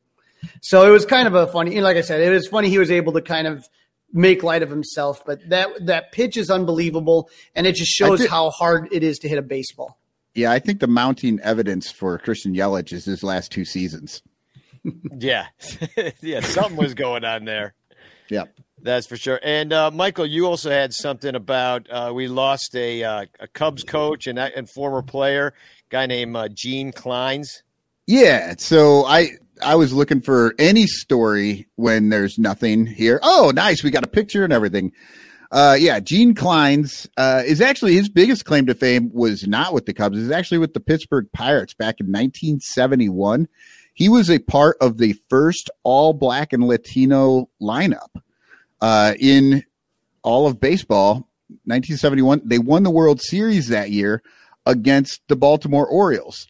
So 0.61 0.87
it 0.87 0.91
was 0.91 1.07
kind 1.07 1.27
of 1.27 1.35
a 1.35 1.47
funny, 1.47 1.75
and 1.77 1.85
like 1.85 1.97
I 1.97 2.03
said, 2.03 2.21
it 2.21 2.29
was 2.29 2.47
funny 2.49 2.69
he 2.69 2.79
was 2.79 2.91
able 2.91 3.15
to 3.15 3.23
kind 3.23 3.47
of 3.47 3.67
make 4.13 4.43
light 4.43 4.63
of 4.63 4.69
himself. 4.69 5.25
But 5.25 5.49
that 5.49 5.87
that 5.87 6.13
pitch 6.13 6.37
is 6.37 6.51
unbelievable, 6.51 7.31
and 7.55 7.67
it 7.67 7.77
just 7.77 7.91
shows 7.93 8.21
did- 8.21 8.29
how 8.29 8.51
hard 8.51 8.89
it 8.93 9.03
is 9.03 9.19
to 9.21 9.29
hit 9.29 9.39
a 9.39 9.43
baseball. 9.43 9.99
Yeah, 10.35 10.53
I 10.53 10.59
think 10.59 10.81
the 10.81 10.87
mounting 10.87 11.41
evidence 11.41 11.91
for 11.91 12.19
Christian 12.19 12.55
Yelich 12.55 12.93
is 12.93 13.07
his 13.07 13.23
last 13.23 13.51
two 13.51 13.65
seasons. 13.65 14.23
Yeah, 15.19 15.47
yeah. 16.23 16.41
Something 16.41 16.77
was 16.77 16.95
going 16.95 17.23
on 17.25 17.45
there. 17.45 17.75
Yeah. 18.31 18.45
That's 18.83 19.07
for 19.07 19.17
sure. 19.17 19.39
And 19.43 19.73
uh, 19.73 19.91
Michael, 19.91 20.27
you 20.27 20.47
also 20.47 20.71
had 20.71 20.95
something 20.95 21.35
about 21.35 21.87
uh, 21.91 22.13
we 22.15 22.29
lost 22.29 22.75
a 22.75 23.05
uh, 23.05 23.27
a 23.39 23.49
Cubs 23.49 23.85
coach 23.85 24.27
and 24.27 24.39
and 24.39 24.69
former 24.69 25.03
player, 25.03 25.55
guy 25.91 26.07
named 26.07 26.37
uh, 26.37 26.49
Gene 26.49 26.93
Clines. 26.93 27.63
Yeah, 28.07 28.55
so 28.59 29.05
I 29.05 29.33
I 29.63 29.75
was 29.75 29.93
looking 29.93 30.21
for 30.21 30.55
any 30.59 30.87
story 30.87 31.69
when 31.77 32.09
there's 32.09 32.39
nothing 32.39 32.87
here. 32.87 33.21
Oh, 33.23 33.53
nice, 33.55 33.83
we 33.83 33.91
got 33.91 34.05
a 34.05 34.09
picture 34.09 34.45
and 34.45 34.53
everything. 34.53 34.93
Uh, 35.53 35.77
yeah, 35.79 35.99
Gene 35.99 36.35
Clines 36.35 37.09
uh, 37.17 37.43
is 37.45 37.61
actually 37.61 37.95
his 37.95 38.09
biggest 38.09 38.45
claim 38.45 38.67
to 38.67 38.75
fame 38.75 39.11
was 39.13 39.49
not 39.49 39.75
with 39.75 39.85
the 39.85 39.93
Cubs. 39.93 40.17
It's 40.17 40.33
actually 40.33 40.59
with 40.59 40.75
the 40.75 40.81
Pittsburgh 40.81 41.27
Pirates 41.33 41.75
back 41.75 41.99
in 41.99 42.07
1971. 42.07 43.49
He 43.95 44.09
was 44.09 44.31
a 44.31 44.39
part 44.39 44.77
of 44.81 44.99
the 44.99 45.15
first 45.29 45.69
all 45.83 46.13
black 46.13 46.53
and 46.53 46.69
Latino 46.69 47.51
lineup 47.61 48.09
uh, 48.81 49.15
in 49.19 49.65
all 50.23 50.47
of 50.47 50.61
baseball. 50.61 51.27
1971. 51.65 52.43
They 52.45 52.59
won 52.59 52.83
the 52.85 52.91
World 52.91 53.21
Series 53.21 53.69
that 53.69 53.91
year 53.91 54.23
against 54.67 55.21
the 55.29 55.35
Baltimore 55.37 55.87
Orioles. 55.87 56.47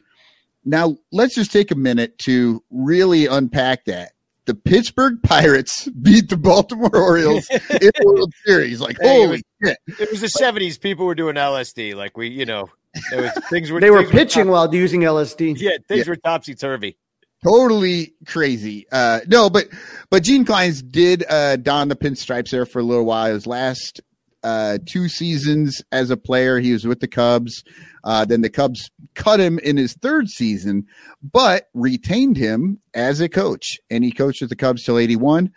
Now, 0.65 0.99
let's 1.11 1.35
just 1.35 1.53
take 1.53 1.71
a 1.71 1.75
minute 1.75 2.19
to 2.21 2.63
really 2.71 3.27
unpack 3.27 3.87
that. 3.87 4.13
The 4.45 4.55
Pittsburgh 4.55 5.19
Pirates 5.23 5.89
beat 5.89 6.29
the 6.29 6.37
Baltimore 6.37 6.91
Orioles 6.95 7.49
in 7.51 7.61
the 7.69 8.03
World 8.05 8.33
Series. 8.45 8.81
Like, 8.81 8.99
Hey, 9.01 9.23
it 9.23 9.27
holy 9.27 9.43
shit. 9.65 9.79
It 9.99 10.11
was 10.11 10.21
the 10.21 10.29
seventies. 10.29 10.77
People 10.77 11.07
were 11.07 11.15
doing 11.15 11.37
LSD. 11.37 11.95
Like 11.95 12.19
we, 12.19 12.29
you 12.29 12.45
know, 12.45 12.69
it 13.13 13.21
was, 13.21 13.45
things 13.49 13.71
were 13.71 13.81
They 13.81 13.91
were 13.91 14.01
things 14.03 14.11
pitching 14.13 14.45
top- 14.45 14.53
while 14.53 14.75
using 14.75 15.01
LSD. 15.01 15.57
yeah, 15.59 15.79
things 15.89 16.07
Yeah. 16.07 16.11
were 16.11 16.17
topsy 16.17 16.55
turvy. 16.55 16.97
Totally 17.43 18.15
crazy. 18.27 18.87
Uh, 18.93 19.21
no, 19.27 19.49
but 19.49 19.69
but 20.11 20.23
Gene 20.23 20.45
Clines 20.45 20.83
did 20.83 21.25
uh, 21.29 21.57
don 21.57 21.89
the 21.89 21.97
pinstripes 21.97 22.51
there 22.51 22.67
for 22.67 22.81
a 22.81 22.83
little 22.83 23.07
while. 23.07 23.33
His 23.33 23.47
last 23.47 24.03
uh, 24.43 24.79
two 24.87 25.09
seasons 25.09 25.83
as 25.91 26.11
a 26.11 26.19
player, 26.19 26.59
he 26.59 26.73
was 26.73 26.87
with 26.87 27.01
the 27.01 27.09
Cubs. 27.09 27.65
Uh, 28.05 28.27
then 28.27 28.43
the 28.43 28.51
Cubs 28.51 28.91
cut 29.15 29.41
him 29.41 29.59
in 29.61 29.79
his 29.79 29.95
third 29.95 30.29
season, 30.29 30.87
but 31.23 31.69
retained 31.73 32.37
him 32.37 32.79
as 32.93 33.21
a 33.21 33.29
coach, 33.29 33.79
and 33.91 34.05
he 34.05 34.13
coached 34.13 34.43
with 34.43 34.51
the 34.51 34.57
Cubs 34.57 34.85
till 34.85 34.99
'81. 34.99 35.51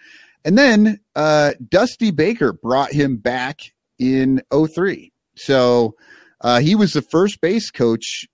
And 0.46 0.58
then 0.58 1.00
uh, 1.16 1.54
Dusty 1.70 2.12
Baker 2.12 2.54
brought 2.54 2.92
him 2.92 3.18
back 3.18 3.60
in 3.98 4.42
03. 4.54 5.12
So 5.36 5.96
uh, 6.42 6.60
he 6.60 6.76
was 6.76 6.92
the 6.92 7.02
first 7.02 7.40
base 7.42 7.72
coach 7.72 8.26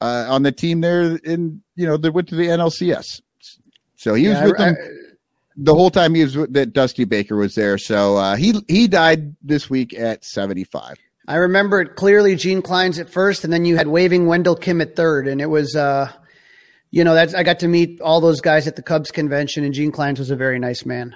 uh, 0.00 0.26
on 0.28 0.42
the 0.42 0.52
team 0.52 0.80
there 0.80 1.16
in 1.16 1.62
you 1.76 1.86
know 1.86 1.96
that 1.96 2.12
went 2.12 2.28
to 2.28 2.36
the 2.36 2.46
NLCS. 2.46 3.20
So 3.96 4.14
he 4.14 4.24
Yeah, 4.28 4.42
was 4.44 4.52
with 4.52 4.60
I- 4.60 4.64
them 4.72 4.76
the 5.60 5.74
whole 5.74 5.90
time 5.90 6.14
he 6.14 6.22
was 6.22 6.36
with, 6.36 6.52
that 6.52 6.72
Dusty 6.72 7.04
Baker 7.04 7.34
was 7.36 7.54
there. 7.56 7.78
So 7.78 8.16
uh, 8.16 8.36
he 8.36 8.54
he 8.68 8.86
died 8.88 9.34
this 9.42 9.68
week 9.68 9.92
at 9.98 10.24
75. 10.24 10.96
I 11.26 11.34
remember 11.36 11.80
it 11.80 11.96
clearly. 11.96 12.36
Gene 12.36 12.62
Clines 12.62 12.98
at 13.00 13.10
first, 13.10 13.44
and 13.44 13.52
then 13.52 13.64
you 13.64 13.76
had 13.76 13.88
waving 13.88 14.26
Wendell 14.26 14.56
Kim 14.56 14.80
at 14.80 14.94
third, 14.96 15.26
and 15.28 15.40
it 15.42 15.46
was, 15.50 15.74
uh, 15.76 16.10
you 16.90 17.04
know, 17.04 17.12
that's 17.12 17.34
I 17.34 17.42
got 17.42 17.58
to 17.58 17.68
meet 17.68 18.00
all 18.00 18.20
those 18.20 18.40
guys 18.40 18.66
at 18.66 18.76
the 18.76 18.82
Cubs 18.82 19.10
convention, 19.10 19.62
and 19.64 19.74
Gene 19.74 19.92
Clines 19.92 20.18
was 20.18 20.30
a 20.30 20.36
very 20.36 20.58
nice 20.58 20.86
man. 20.86 21.14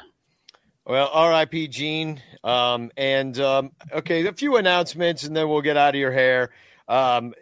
Well, 0.85 1.09
R.I.P. 1.13 1.69
Gene. 1.69 2.21
Um, 2.45 2.91
and 2.97 3.39
um, 3.39 3.71
okay, 3.93 4.27
a 4.27 4.33
few 4.33 4.57
announcements, 4.57 5.23
and 5.23 5.35
then 5.37 5.49
we'll 5.49 5.63
get 5.63 5.77
out 5.77 5.95
of 5.95 6.01
your 6.01 6.11
hair. 6.13 6.51
Um, 6.89 7.33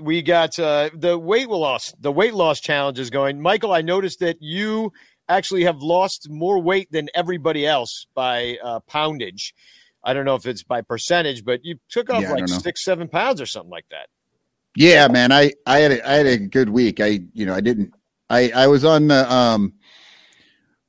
we 0.00 0.22
got 0.22 0.58
uh, 0.58 0.90
the 0.94 1.18
weight 1.18 1.48
loss. 1.48 1.92
The 1.98 2.12
weight 2.12 2.34
loss 2.34 2.60
challenge 2.60 2.98
is 2.98 3.10
going. 3.10 3.40
Michael, 3.40 3.72
I 3.72 3.82
noticed 3.82 4.20
that 4.20 4.36
you 4.40 4.92
actually 5.28 5.64
have 5.64 5.78
lost 5.78 6.28
more 6.30 6.60
weight 6.60 6.90
than 6.90 7.08
everybody 7.14 7.66
else 7.66 8.06
by 8.14 8.58
uh, 8.62 8.80
poundage. 8.80 9.54
I 10.02 10.12
don't 10.12 10.24
know 10.24 10.34
if 10.34 10.46
it's 10.46 10.62
by 10.62 10.82
percentage, 10.82 11.44
but 11.44 11.64
you 11.64 11.78
took 11.88 12.10
off 12.10 12.22
Yeah, 12.22 12.32
like 12.32 12.48
six, 12.48 12.84
seven 12.84 13.08
pounds 13.08 13.40
or 13.40 13.46
something 13.46 13.70
like 13.70 13.86
that. 13.90 14.08
Yeah, 14.76 15.08
man, 15.08 15.32
I 15.32 15.52
I 15.66 15.78
had 15.78 15.92
a, 15.92 16.08
I 16.08 16.12
had 16.14 16.26
a 16.26 16.38
good 16.38 16.68
week. 16.68 17.00
I 17.00 17.20
you 17.32 17.46
know 17.46 17.54
I 17.54 17.60
didn't 17.60 17.94
I 18.28 18.50
I 18.50 18.66
was 18.66 18.84
on 18.84 19.06
the 19.08 19.32
um 19.32 19.74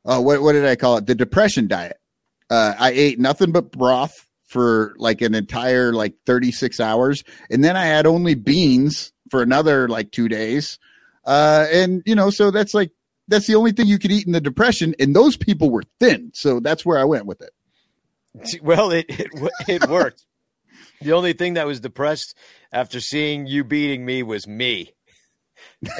uh 0.03 0.19
what 0.19 0.41
what 0.41 0.53
did 0.53 0.65
I 0.65 0.75
call 0.75 0.97
it 0.97 1.05
the 1.05 1.15
depression 1.15 1.67
diet. 1.67 1.97
Uh, 2.49 2.73
I 2.77 2.91
ate 2.91 3.19
nothing 3.19 3.51
but 3.51 3.71
broth 3.71 4.27
for 4.45 4.95
like 4.97 5.21
an 5.21 5.35
entire 5.35 5.93
like 5.93 6.15
36 6.25 6.79
hours, 6.79 7.23
and 7.49 7.63
then 7.63 7.75
I 7.75 7.85
had 7.85 8.05
only 8.05 8.35
beans 8.35 9.11
for 9.29 9.41
another 9.41 9.87
like 9.87 10.11
two 10.11 10.29
days. 10.29 10.79
Uh, 11.25 11.65
and 11.71 12.03
you 12.05 12.15
know, 12.15 12.29
so 12.29 12.51
that's 12.51 12.73
like 12.73 12.91
that's 13.27 13.47
the 13.47 13.55
only 13.55 13.71
thing 13.71 13.87
you 13.87 13.99
could 13.99 14.11
eat 14.11 14.27
in 14.27 14.33
the 14.33 14.41
depression, 14.41 14.95
and 14.99 15.15
those 15.15 15.35
people 15.37 15.69
were 15.69 15.83
thin, 15.99 16.31
so 16.33 16.59
that's 16.59 16.85
where 16.85 16.99
I 16.99 17.03
went 17.05 17.25
with 17.25 17.41
it. 17.41 17.51
Well, 18.61 18.91
it 18.91 19.05
it, 19.09 19.29
it 19.67 19.89
worked. 19.89 20.25
the 21.01 21.13
only 21.13 21.33
thing 21.33 21.55
that 21.55 21.65
was 21.65 21.79
depressed 21.79 22.37
after 22.71 22.99
seeing 22.99 23.47
you 23.47 23.63
beating 23.63 24.05
me 24.05 24.23
was 24.23 24.47
me. 24.47 24.93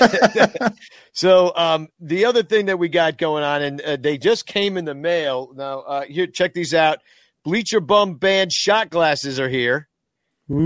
so 1.14 1.56
um, 1.56 1.88
the 2.00 2.26
other 2.26 2.43
thing 2.43 2.68
that 2.68 2.78
we 2.78 2.89
got 2.89 3.18
going 3.18 3.43
on, 3.43 3.62
and 3.62 3.82
uh, 3.82 3.96
they 3.96 4.18
just 4.18 4.46
came 4.46 4.78
in 4.78 4.86
the 4.86 4.96
mail. 4.96 5.52
Now, 5.56 5.80
uh, 5.82 6.02
here, 6.04 6.28
check 6.28 6.54
these 6.54 6.74
out. 6.74 7.00
Bleacher 7.46 7.80
Bum 7.80 8.16
Band 8.16 8.52
shot 8.52 8.89
glasses 8.89 9.39
are 9.39 9.50
here. 9.50 9.88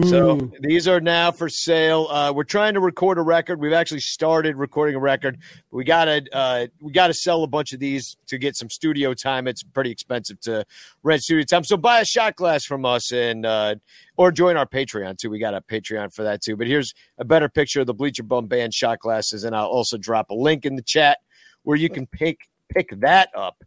So 0.03 0.51
these 0.59 0.89
are 0.89 0.99
now 0.99 1.31
for 1.31 1.47
sale. 1.47 2.07
Uh, 2.09 2.33
we're 2.35 2.43
trying 2.43 2.73
to 2.73 2.81
record 2.81 3.17
a 3.17 3.21
record. 3.21 3.61
We've 3.61 3.71
actually 3.71 4.01
started 4.01 4.57
recording 4.57 4.95
a 4.95 4.99
record. 4.99 5.37
We 5.71 5.85
gotta 5.85 6.21
uh, 6.33 6.67
we 6.81 6.91
gotta 6.91 7.13
sell 7.13 7.43
a 7.43 7.47
bunch 7.47 7.71
of 7.71 7.79
these 7.79 8.17
to 8.27 8.37
get 8.37 8.57
some 8.57 8.69
studio 8.69 9.13
time. 9.13 9.47
It's 9.47 9.63
pretty 9.63 9.89
expensive 9.89 10.37
to 10.41 10.65
rent 11.01 11.23
studio 11.23 11.45
time. 11.45 11.63
So 11.63 11.77
buy 11.77 12.01
a 12.01 12.05
shot 12.05 12.35
glass 12.35 12.65
from 12.65 12.83
us 12.83 13.13
and 13.13 13.45
uh, 13.45 13.75
or 14.17 14.33
join 14.33 14.57
our 14.57 14.65
Patreon 14.65 15.17
too. 15.17 15.29
We 15.29 15.39
got 15.39 15.53
a 15.53 15.61
Patreon 15.61 16.13
for 16.13 16.23
that 16.23 16.41
too. 16.41 16.57
But 16.57 16.67
here's 16.67 16.93
a 17.17 17.23
better 17.23 17.47
picture 17.47 17.79
of 17.79 17.87
the 17.87 17.93
Bleacher 17.93 18.23
Bum 18.23 18.47
Band 18.47 18.73
shot 18.73 18.99
glasses, 18.99 19.45
and 19.45 19.55
I'll 19.55 19.67
also 19.67 19.97
drop 19.97 20.29
a 20.29 20.35
link 20.35 20.65
in 20.65 20.75
the 20.75 20.81
chat 20.81 21.19
where 21.63 21.77
you 21.77 21.89
can 21.89 22.05
pick 22.05 22.49
pick 22.67 22.89
that 22.99 23.29
up. 23.33 23.63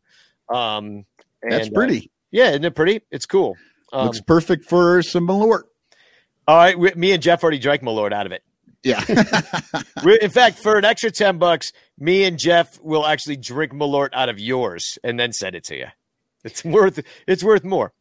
Um, 0.55 1.07
That's 1.43 1.69
and, 1.69 1.75
uh, 1.75 1.79
pretty. 1.79 2.11
Yeah, 2.33 2.51
isn't 2.51 2.65
it 2.65 2.75
pretty? 2.75 3.03
It's 3.11 3.27
cool. 3.27 3.57
Um, 3.93 4.07
Looks 4.07 4.21
perfect 4.23 4.65
for 4.65 5.03
some 5.03 5.27
malort. 5.29 5.63
all 6.49 6.57
right, 6.57 6.79
we, 6.79 6.93
me 6.95 7.13
and 7.13 7.23
Jeff 7.23 7.43
already 7.43 7.59
drank 7.59 7.83
Malort 7.83 8.13
out 8.13 8.27
of 8.27 8.33
it. 8.33 8.43
Yeah. 8.83 9.05
We- 10.05 10.19
In 10.21 10.31
fact, 10.31 10.59
for 10.59 10.77
an 10.79 10.85
extra 10.85 11.11
ten 11.13 11.39
bucks, 11.39 11.71
me 11.99 12.25
and 12.25 12.39
Jeff 12.39 12.81
will 12.83 13.07
actually 13.07 13.37
drink 13.37 13.73
Malort 13.73 14.09
out 14.15 14.29
of 14.29 14.41
yours 14.41 14.99
and 15.05 15.21
then 15.21 15.33
send 15.33 15.55
it 15.55 15.63
to 15.65 15.77
you. 15.77 15.87
It's 16.43 16.65
worth 16.65 16.99
it's 17.29 17.45
worth 17.45 17.63
more. 17.65 17.93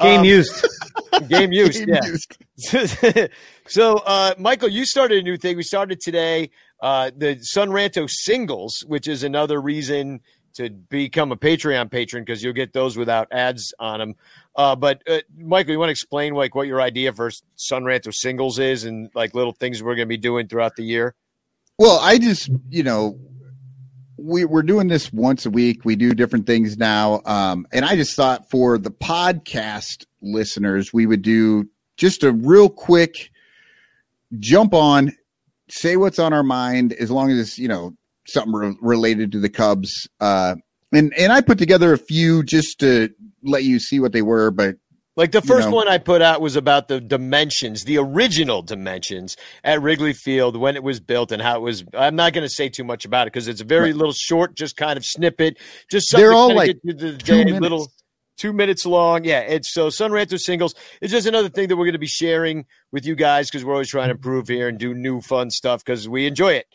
Game 0.00 0.20
Um, 0.20 0.24
used. 0.26 0.64
Game 1.28 1.52
use, 1.52 1.78
Game 1.78 1.88
yeah. 1.88 2.00
used. 2.04 3.28
so, 3.66 3.96
uh, 3.98 4.34
Michael, 4.38 4.68
you 4.68 4.84
started 4.86 5.18
a 5.18 5.22
new 5.22 5.36
thing. 5.36 5.56
We 5.56 5.62
started 5.64 6.00
today, 6.00 6.50
uh, 6.80 7.10
the 7.16 7.36
Sonranto 7.54 8.08
singles, 8.08 8.84
which 8.86 9.08
is 9.08 9.22
another 9.24 9.60
reason 9.60 10.20
to 10.54 10.70
become 10.70 11.32
a 11.32 11.36
Patreon 11.36 11.90
patron 11.90 12.24
because 12.24 12.42
you'll 12.42 12.52
get 12.52 12.72
those 12.72 12.96
without 12.96 13.28
ads 13.32 13.72
on 13.78 14.00
them. 14.00 14.14
Uh, 14.56 14.76
but 14.76 15.02
uh, 15.08 15.18
Michael, 15.36 15.72
you 15.72 15.78
want 15.78 15.88
to 15.88 15.92
explain 15.92 16.34
like 16.34 16.54
what 16.54 16.66
your 16.66 16.80
idea 16.80 17.12
for 17.12 17.30
Son 17.30 17.82
Sonranto 17.84 18.12
singles 18.12 18.58
is 18.58 18.84
and 18.84 19.10
like 19.14 19.34
little 19.34 19.52
things 19.52 19.82
we're 19.82 19.94
going 19.94 20.06
to 20.06 20.12
be 20.12 20.16
doing 20.16 20.48
throughout 20.48 20.76
the 20.76 20.82
year? 20.82 21.14
Well, 21.78 21.98
I 22.00 22.18
just, 22.18 22.50
you 22.68 22.82
know, 22.82 23.18
we, 24.18 24.44
we're 24.44 24.62
doing 24.62 24.88
this 24.88 25.12
once 25.12 25.46
a 25.46 25.50
week. 25.50 25.84
We 25.84 25.96
do 25.96 26.12
different 26.12 26.46
things 26.46 26.76
now. 26.76 27.22
Um, 27.24 27.66
and 27.72 27.84
I 27.84 27.96
just 27.96 28.14
thought 28.14 28.50
for 28.50 28.76
the 28.76 28.90
podcast 28.90 30.04
listeners, 30.20 30.92
we 30.92 31.06
would 31.06 31.22
do 31.22 31.68
just 31.96 32.22
a 32.22 32.32
real 32.32 32.68
quick 32.68 33.30
jump 34.38 34.74
on, 34.74 35.12
say 35.68 35.96
what's 35.96 36.18
on 36.18 36.32
our 36.32 36.42
mind, 36.42 36.92
as 36.94 37.10
long 37.10 37.30
as 37.30 37.58
you 37.58 37.68
know, 37.68 37.94
something 38.32 38.52
re- 38.54 38.76
related 38.80 39.32
to 39.32 39.40
the 39.40 39.48
Cubs. 39.48 40.08
Uh, 40.20 40.56
and, 40.92 41.12
and 41.18 41.32
I 41.32 41.40
put 41.40 41.58
together 41.58 41.92
a 41.92 41.98
few 41.98 42.42
just 42.42 42.80
to 42.80 43.10
let 43.42 43.64
you 43.64 43.78
see 43.78 44.00
what 44.00 44.12
they 44.12 44.22
were, 44.22 44.50
but 44.50 44.76
Like 45.16 45.32
the 45.32 45.40
first 45.42 45.68
know. 45.68 45.76
one 45.76 45.88
I 45.88 45.98
put 45.98 46.20
out 46.22 46.40
was 46.40 46.56
about 46.56 46.88
the 46.88 47.00
dimensions, 47.00 47.84
the 47.84 47.98
original 47.98 48.62
dimensions 48.62 49.36
at 49.62 49.80
Wrigley 49.82 50.12
Field 50.12 50.56
when 50.56 50.76
it 50.76 50.82
was 50.82 50.98
built 51.00 51.30
and 51.32 51.40
how 51.42 51.56
it 51.56 51.60
was. 51.60 51.84
I'm 51.94 52.16
not 52.16 52.32
going 52.32 52.44
to 52.44 52.52
say 52.52 52.68
too 52.68 52.84
much 52.84 53.04
about 53.04 53.26
it 53.26 53.32
because 53.32 53.46
it's 53.48 53.60
a 53.60 53.64
very 53.64 53.92
little 53.92 54.12
short, 54.12 54.56
just 54.56 54.76
kind 54.76 54.96
of 54.96 55.04
snippet. 55.04 55.58
Just 55.90 56.08
something 56.08 56.24
They're 56.24 56.32
all 56.32 56.54
like 56.54 56.76
you 56.84 56.92
through 56.94 57.12
the 57.12 57.18
two 57.18 57.36
day, 57.36 57.44
minutes. 57.44 57.60
little 57.60 57.92
two 58.36 58.52
minutes 58.52 58.86
long. 58.86 59.24
Yeah, 59.24 59.40
it's 59.40 59.72
so 59.72 59.90
Son 59.90 60.10
Sonranto 60.10 60.38
singles. 60.40 60.74
It's 61.00 61.12
just 61.12 61.26
another 61.26 61.50
thing 61.50 61.68
that 61.68 61.76
we're 61.76 61.84
going 61.84 61.92
to 61.92 61.98
be 61.98 62.06
sharing 62.06 62.64
with 62.90 63.04
you 63.06 63.14
guys 63.14 63.50
because 63.50 63.64
we're 63.64 63.74
always 63.74 63.90
trying 63.90 64.08
to 64.08 64.14
improve 64.14 64.48
here 64.48 64.66
and 64.68 64.78
do 64.78 64.94
new 64.94 65.20
fun 65.20 65.50
stuff 65.50 65.84
because 65.84 66.08
we 66.08 66.26
enjoy 66.26 66.54
it. 66.54 66.66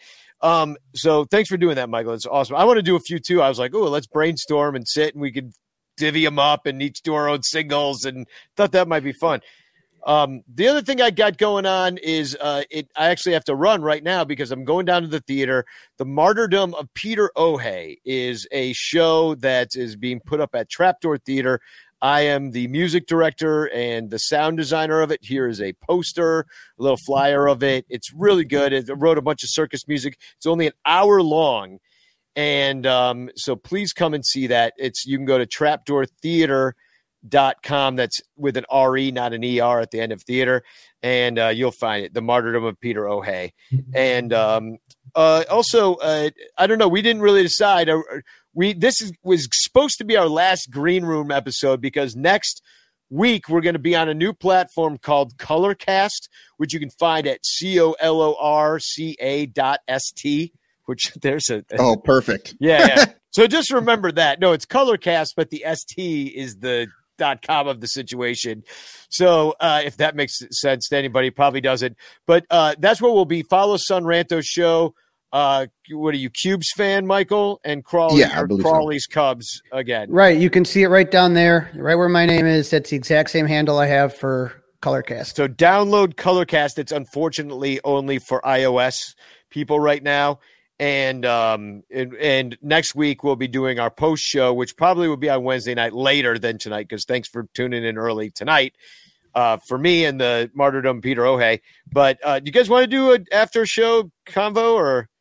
Um, 0.46 0.78
so 0.93 1.26
thanks 1.26 1.50
for 1.50 1.58
doing 1.58 1.78
that, 1.78 1.89
Michael. 1.89 2.14
It's 2.14 2.28
awesome. 2.28 2.56
I 2.56 2.66
want 2.66 2.78
to 2.78 2.84
do 2.84 2.96
a 2.96 3.00
few 3.00 3.18
too. 3.18 3.41
I 3.41 3.50
was 3.50 3.58
like, 3.58 3.74
oh, 3.74 3.89
let's 3.89 4.06
brainstorm 4.06 4.76
and 4.76 4.88
sit 4.88 5.16
and 5.16 5.22
we 5.22 5.32
could 5.32 5.52
divvy 5.98 6.24
them 6.24 6.38
up 6.38 6.68
and 6.68 6.84
each 6.84 7.02
do 7.02 7.16
our 7.16 7.28
own 7.28 7.41
singles 7.41 8.06
and 8.06 8.28
thought 8.56 8.74
that 8.74 8.88
might 8.88 9.04
be 9.04 9.12
fun. 9.12 9.41
Um, 10.06 10.43
the 10.48 10.68
other 10.68 10.84
thing 10.84 11.02
I 11.02 11.10
got 11.10 11.39
going 11.39 11.66
on 11.66 11.98
is 11.98 12.38
uh, 12.39 12.62
it. 12.70 12.88
I 12.96 13.08
actually 13.08 13.34
have 13.34 13.46
to 13.46 13.56
run 13.56 13.82
right 13.82 14.04
now 14.04 14.24
because 14.24 14.52
I'm 14.52 14.64
going 14.64 14.86
down 14.86 15.02
to 15.02 15.08
the 15.08 15.22
theater. 15.22 15.66
The 15.98 16.06
Martyrdom 16.06 16.76
of 16.76 16.93
Peter 16.93 17.32
Ohey 17.36 17.98
is 18.06 18.48
a 18.52 18.72
show 18.74 19.34
that 19.36 19.70
is 19.76 19.96
being 19.96 20.20
put 20.20 20.39
up 20.39 20.54
at 20.54 20.70
Trapdoor 20.70 21.18
Theater. 21.18 21.60
I 22.06 22.22
am 22.22 22.51
the 22.51 22.68
music 22.68 23.08
director 23.08 23.66
and 23.74 24.12
the 24.12 24.20
sound 24.20 24.58
designer 24.58 25.01
of 25.01 25.10
it. 25.10 25.22
Here 25.24 25.47
is 25.47 25.60
a 25.60 25.74
poster, 25.74 26.41
a 26.41 26.45
little 26.84 26.99
flyer 27.03 27.47
of 27.47 27.64
it. 27.64 27.88
It's 27.89 28.14
really 28.14 28.45
good. 28.45 28.74
It- 28.74 28.91
I 28.91 28.93
wrote 28.93 29.18
a 29.18 29.24
bunch 29.24 29.41
of 29.43 29.49
circus 29.49 29.88
music. 29.88 30.20
It's 30.38 30.45
only 30.45 30.68
an 30.68 30.74
hour 30.86 31.24
long. 31.24 31.80
And 32.36 32.86
um, 32.86 33.32
so 33.36 33.56
please 33.56 33.91
come 33.91 34.14
and 34.14 34.24
see 34.24 34.45
that. 34.45 34.74
It's 34.78 35.08
you 35.08 35.18
can 35.18 35.26
go 35.26 35.39
to 35.39 35.47
trapdoortheatre.com. 35.47 37.95
That's 37.95 38.22
with 38.38 38.58
an 38.58 38.66
RE, 38.72 39.12
not 39.12 39.34
an 39.34 39.43
ER 39.43 39.80
at 39.80 39.89
the 39.89 39.99
end 39.99 40.12
of 40.12 40.22
theater. 40.22 40.62
And 41.01 41.39
uh, 41.39 41.47
you'll 41.47 41.72
find 41.72 42.06
it. 42.06 42.14
The 42.14 42.22
Martyrdom 42.22 42.66
of 42.66 42.80
Peter 42.80 43.10
Ohey. 43.10 43.53
And 43.95 44.32
um, 44.32 44.78
uh, 45.16 45.43
also, 45.49 45.95
uh, 45.95 46.30
I 46.56 46.68
don't 46.68 46.78
know. 46.78 46.88
We 46.88 47.01
didn't 47.01 47.24
really 47.24 47.41
decide. 47.41 47.89
We 48.56 48.74
this 48.74 49.01
is, 49.01 49.12
was 49.24 49.47
supposed 49.51 49.97
to 49.99 50.06
be 50.06 50.18
our 50.18 50.28
last 50.28 50.72
green 50.72 51.06
room 51.06 51.30
episode 51.30 51.82
because 51.82 52.16
next 52.16 52.64
week 53.10 53.49
we're 53.49 53.62
going 53.62 53.74
to 53.74 53.80
be 53.80 53.95
on 53.95 54.10
a 54.10 54.14
new 54.14 54.34
platform 54.34 54.97
called 54.97 55.38
Colorcast, 55.38 56.30
which 56.58 56.74
you 56.74 56.80
can 56.80 56.89
find 56.89 57.28
at 57.28 57.45
c 57.45 57.80
o 57.80 57.91
l 57.99 58.22
o 58.22 58.36
r 58.39 58.80
c 58.80 59.16
a 59.20 59.45
dot 59.45 59.82
s 59.88 60.12
t. 60.12 60.53
Which 60.86 61.14
there's 61.22 61.49
a, 61.49 61.58
a 61.72 61.78
oh, 61.80 61.95
perfect. 61.97 62.56
yeah, 62.60 62.88
yeah. 62.88 63.06
so 63.32 63.45
just 63.47 63.72
remember 63.72 64.12
that. 64.14 64.39
No, 64.39 64.53
it's 64.53 64.66
Colorcast, 64.66 65.30
but 65.36 65.49
the 65.49 65.66
ST 65.74 66.34
is 66.34 66.58
the 66.58 66.88
dot 67.18 67.41
com 67.41 67.68
of 67.68 67.82
the 67.82 67.88
situation. 67.88 68.64
So 69.10 69.56
uh, 69.60 69.82
if 69.84 69.97
that 69.97 70.16
makes 70.16 70.39
sense 70.51 70.89
to 70.89 70.97
anybody, 70.97 71.30
probably 71.30 71.62
doesn't. 71.62 71.97
But 72.26 72.45
uh, 72.49 72.76
that's 72.80 73.01
where 73.01 73.12
we'll 73.12 73.26
be. 73.26 73.43
Follow 73.43 73.78
Son 73.78 74.03
Ranto 74.03 74.41
show. 74.43 74.95
Uh, 75.36 75.68
what 75.92 76.14
are 76.14 76.18
you, 76.18 76.30
Cubes 76.30 76.72
fan, 76.72 77.06
Michael, 77.06 77.60
and 77.66 77.84
Crawley? 77.84 78.22
Yeah, 78.22 78.32
I 78.34 78.44
or 78.44 78.48
believe 78.48 78.64
so. 78.64 78.72
Crawley's 78.72 79.06
Cubs 79.06 79.62
again. 79.70 80.10
Right. 80.10 80.40
You 80.40 80.50
can 80.50 80.64
see 80.64 80.82
it 80.82 80.88
right 80.88 81.12
down 81.12 81.34
there, 81.34 81.70
right 81.76 81.96
where 81.96 82.08
my 82.08 82.26
name 82.26 82.46
is. 82.46 82.70
That's 82.70 82.90
the 82.90 82.96
exact 82.96 83.32
same 83.32 83.46
handle 83.46 83.78
I 83.78 83.88
have 83.88 84.16
for 84.16 84.54
Colorcast. 84.82 85.36
So 85.36 85.50
download 85.50 86.14
Colorcast. 86.14 86.80
It's 86.80 86.94
unfortunately 86.94 87.82
only 87.84 88.18
for 88.18 88.40
iOS 88.44 89.14
people 89.50 89.78
right 89.78 90.02
now. 90.02 90.40
And 90.80 91.26
um 91.26 91.84
and, 91.94 92.16
and 92.16 92.58
next 92.62 92.96
week 92.96 93.22
we'll 93.22 93.36
be 93.36 93.50
doing 93.50 93.78
our 93.78 93.92
post 93.92 94.24
show, 94.24 94.54
which 94.54 94.78
probably 94.78 95.10
will 95.10 95.18
be 95.18 95.30
on 95.30 95.44
Wednesday 95.44 95.74
night 95.74 95.92
later 95.92 96.40
than 96.40 96.60
tonight. 96.60 96.88
Because 96.88 97.04
thanks 97.04 97.28
for 97.28 97.50
tuning 97.54 97.84
in 97.84 97.98
early 97.98 98.30
tonight. 98.30 98.74
Uh, 99.34 99.58
for 99.68 99.78
me 99.78 100.06
and 100.06 100.22
the 100.22 100.50
martyrdom 100.54 101.02
Peter 101.02 101.26
Ohey. 101.26 101.60
But 101.92 102.20
uh, 102.24 102.40
do 102.40 102.46
you 102.46 102.54
guys 102.54 102.70
want 102.70 102.84
to 102.84 102.88
do 102.88 103.12
an 103.12 103.26
after 103.34 103.66
show 103.66 104.10
convo 104.26 104.76
or 104.76 105.10
should 105.10 105.14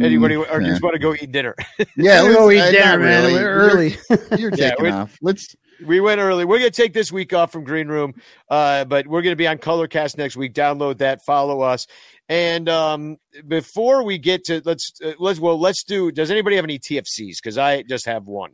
anybody 0.00 0.34
Mm, 0.36 0.50
or 0.50 0.60
yeah. 0.60 0.68
just 0.68 0.82
want 0.82 0.94
to 0.94 0.98
go 0.98 1.14
eat 1.14 1.32
dinner? 1.32 1.54
Yeah, 1.96 2.20
Let's 2.22 2.34
go 2.34 2.50
eat 2.50 2.60
uh, 2.60 2.70
dinner, 2.70 2.98
man. 2.98 3.22
really. 3.24 3.32
We're 3.34 3.48
early. 3.54 3.96
You're, 4.10 4.18
you're 4.38 4.50
Yeah, 4.54 4.70
taking 4.70 4.84
we- 4.84 4.90
off. 4.90 5.18
Let's 5.22 5.54
we 5.84 6.00
went 6.00 6.20
early. 6.22 6.46
We're 6.46 6.58
going 6.58 6.70
to 6.70 6.82
take 6.82 6.94
this 6.94 7.12
week 7.12 7.34
off 7.34 7.52
from 7.52 7.62
Green 7.64 7.88
Room, 7.88 8.14
uh, 8.48 8.86
but 8.86 9.06
we're 9.06 9.20
going 9.20 9.32
to 9.32 9.36
be 9.36 9.46
on 9.46 9.58
Colorcast 9.58 10.16
next 10.16 10.34
week. 10.34 10.54
Download 10.54 10.96
that, 10.98 11.22
follow 11.26 11.60
us, 11.60 11.86
and 12.30 12.66
um, 12.70 13.18
before 13.46 14.02
we 14.02 14.16
get 14.16 14.44
to 14.44 14.62
let's 14.64 14.92
uh, 15.04 15.12
let's 15.18 15.38
well 15.38 15.60
let's 15.60 15.84
do. 15.84 16.10
Does 16.10 16.30
anybody 16.30 16.56
have 16.56 16.64
any 16.64 16.78
TFCs? 16.78 17.36
Because 17.42 17.58
I 17.58 17.82
just 17.82 18.06
have 18.06 18.26
one. 18.26 18.52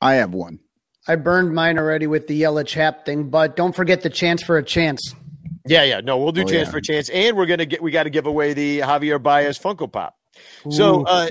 I 0.00 0.14
have 0.14 0.32
one. 0.32 0.60
I 1.06 1.16
burned 1.16 1.54
mine 1.54 1.78
already 1.78 2.06
with 2.06 2.28
the 2.28 2.40
Yelich 2.42 3.04
thing, 3.04 3.28
but 3.28 3.56
don't 3.56 3.76
forget 3.76 4.00
the 4.00 4.08
chance 4.08 4.42
for 4.42 4.56
a 4.56 4.62
chance. 4.62 5.14
Yeah, 5.66 5.82
yeah. 5.82 6.00
No, 6.00 6.16
we'll 6.16 6.32
do 6.32 6.42
Oh, 6.42 6.46
chance 6.46 6.68
yeah. 6.68 6.72
for 6.72 6.80
chance, 6.80 7.10
and 7.10 7.36
we're 7.36 7.44
gonna 7.46 7.66
get 7.66 7.82
we 7.82 7.90
got 7.90 8.04
to 8.04 8.10
give 8.10 8.24
away 8.24 8.54
the 8.54 8.78
Javier 8.78 9.22
Baez 9.22 9.58
Funko 9.58 9.92
Pop. 9.92 10.14
So 10.70 11.04
uh, 11.04 11.28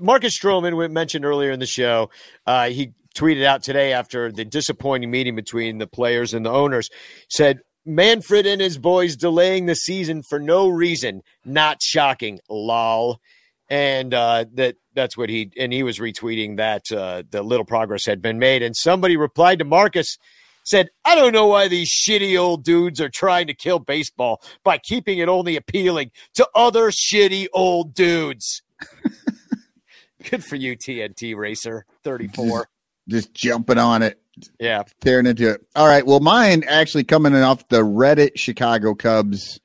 Marcus 0.00 0.38
Stroman, 0.38 0.76
we 0.76 0.88
mentioned 0.88 1.24
earlier 1.24 1.50
in 1.50 1.60
the 1.60 1.66
show, 1.66 2.10
uh, 2.46 2.68
he 2.68 2.92
tweeted 3.14 3.44
out 3.44 3.62
today 3.62 3.92
after 3.92 4.30
the 4.30 4.44
disappointing 4.44 5.10
meeting 5.10 5.34
between 5.34 5.78
the 5.78 5.86
players 5.86 6.34
and 6.34 6.44
the 6.44 6.50
owners, 6.50 6.90
said 7.28 7.60
Manfred 7.84 8.46
and 8.46 8.60
his 8.60 8.78
boys 8.78 9.16
delaying 9.16 9.66
the 9.66 9.74
season 9.74 10.22
for 10.22 10.38
no 10.38 10.68
reason, 10.68 11.22
not 11.44 11.82
shocking. 11.82 12.40
Lol. 12.50 13.20
And 13.68 14.14
uh, 14.14 14.44
that 14.54 14.76
that's 14.94 15.16
what 15.16 15.28
he 15.28 15.50
and 15.58 15.72
he 15.72 15.82
was 15.82 15.98
retweeting 15.98 16.56
that 16.58 16.84
uh, 16.92 17.24
the 17.28 17.42
little 17.42 17.64
progress 17.64 18.06
had 18.06 18.22
been 18.22 18.38
made. 18.38 18.62
And 18.62 18.76
somebody 18.76 19.16
replied 19.16 19.58
to 19.58 19.64
Marcus 19.64 20.18
said, 20.66 20.88
I 21.04 21.14
don't 21.14 21.32
know 21.32 21.46
why 21.46 21.68
these 21.68 21.90
shitty 21.90 22.38
old 22.38 22.64
dudes 22.64 23.00
are 23.00 23.08
trying 23.08 23.46
to 23.46 23.54
kill 23.54 23.78
baseball 23.78 24.42
by 24.64 24.78
keeping 24.78 25.18
it 25.18 25.28
only 25.28 25.56
appealing 25.56 26.10
to 26.34 26.46
other 26.54 26.90
shitty 26.90 27.46
old 27.54 27.94
dudes. 27.94 28.62
Good 30.30 30.44
for 30.44 30.56
you, 30.56 30.76
TNT 30.76 31.36
Racer 31.36 31.86
34. 32.02 32.68
Just 33.08 33.32
jumping 33.32 33.78
on 33.78 34.02
it, 34.02 34.20
Yeah. 34.58 34.82
tearing 35.00 35.26
into 35.26 35.50
it. 35.52 35.60
All 35.76 35.86
right. 35.86 36.04
Well, 36.04 36.18
mine 36.20 36.64
actually 36.66 37.04
coming 37.04 37.34
off 37.36 37.68
the 37.68 37.82
Reddit 37.82 38.32
Chicago 38.36 38.94
Cubs 38.94 39.60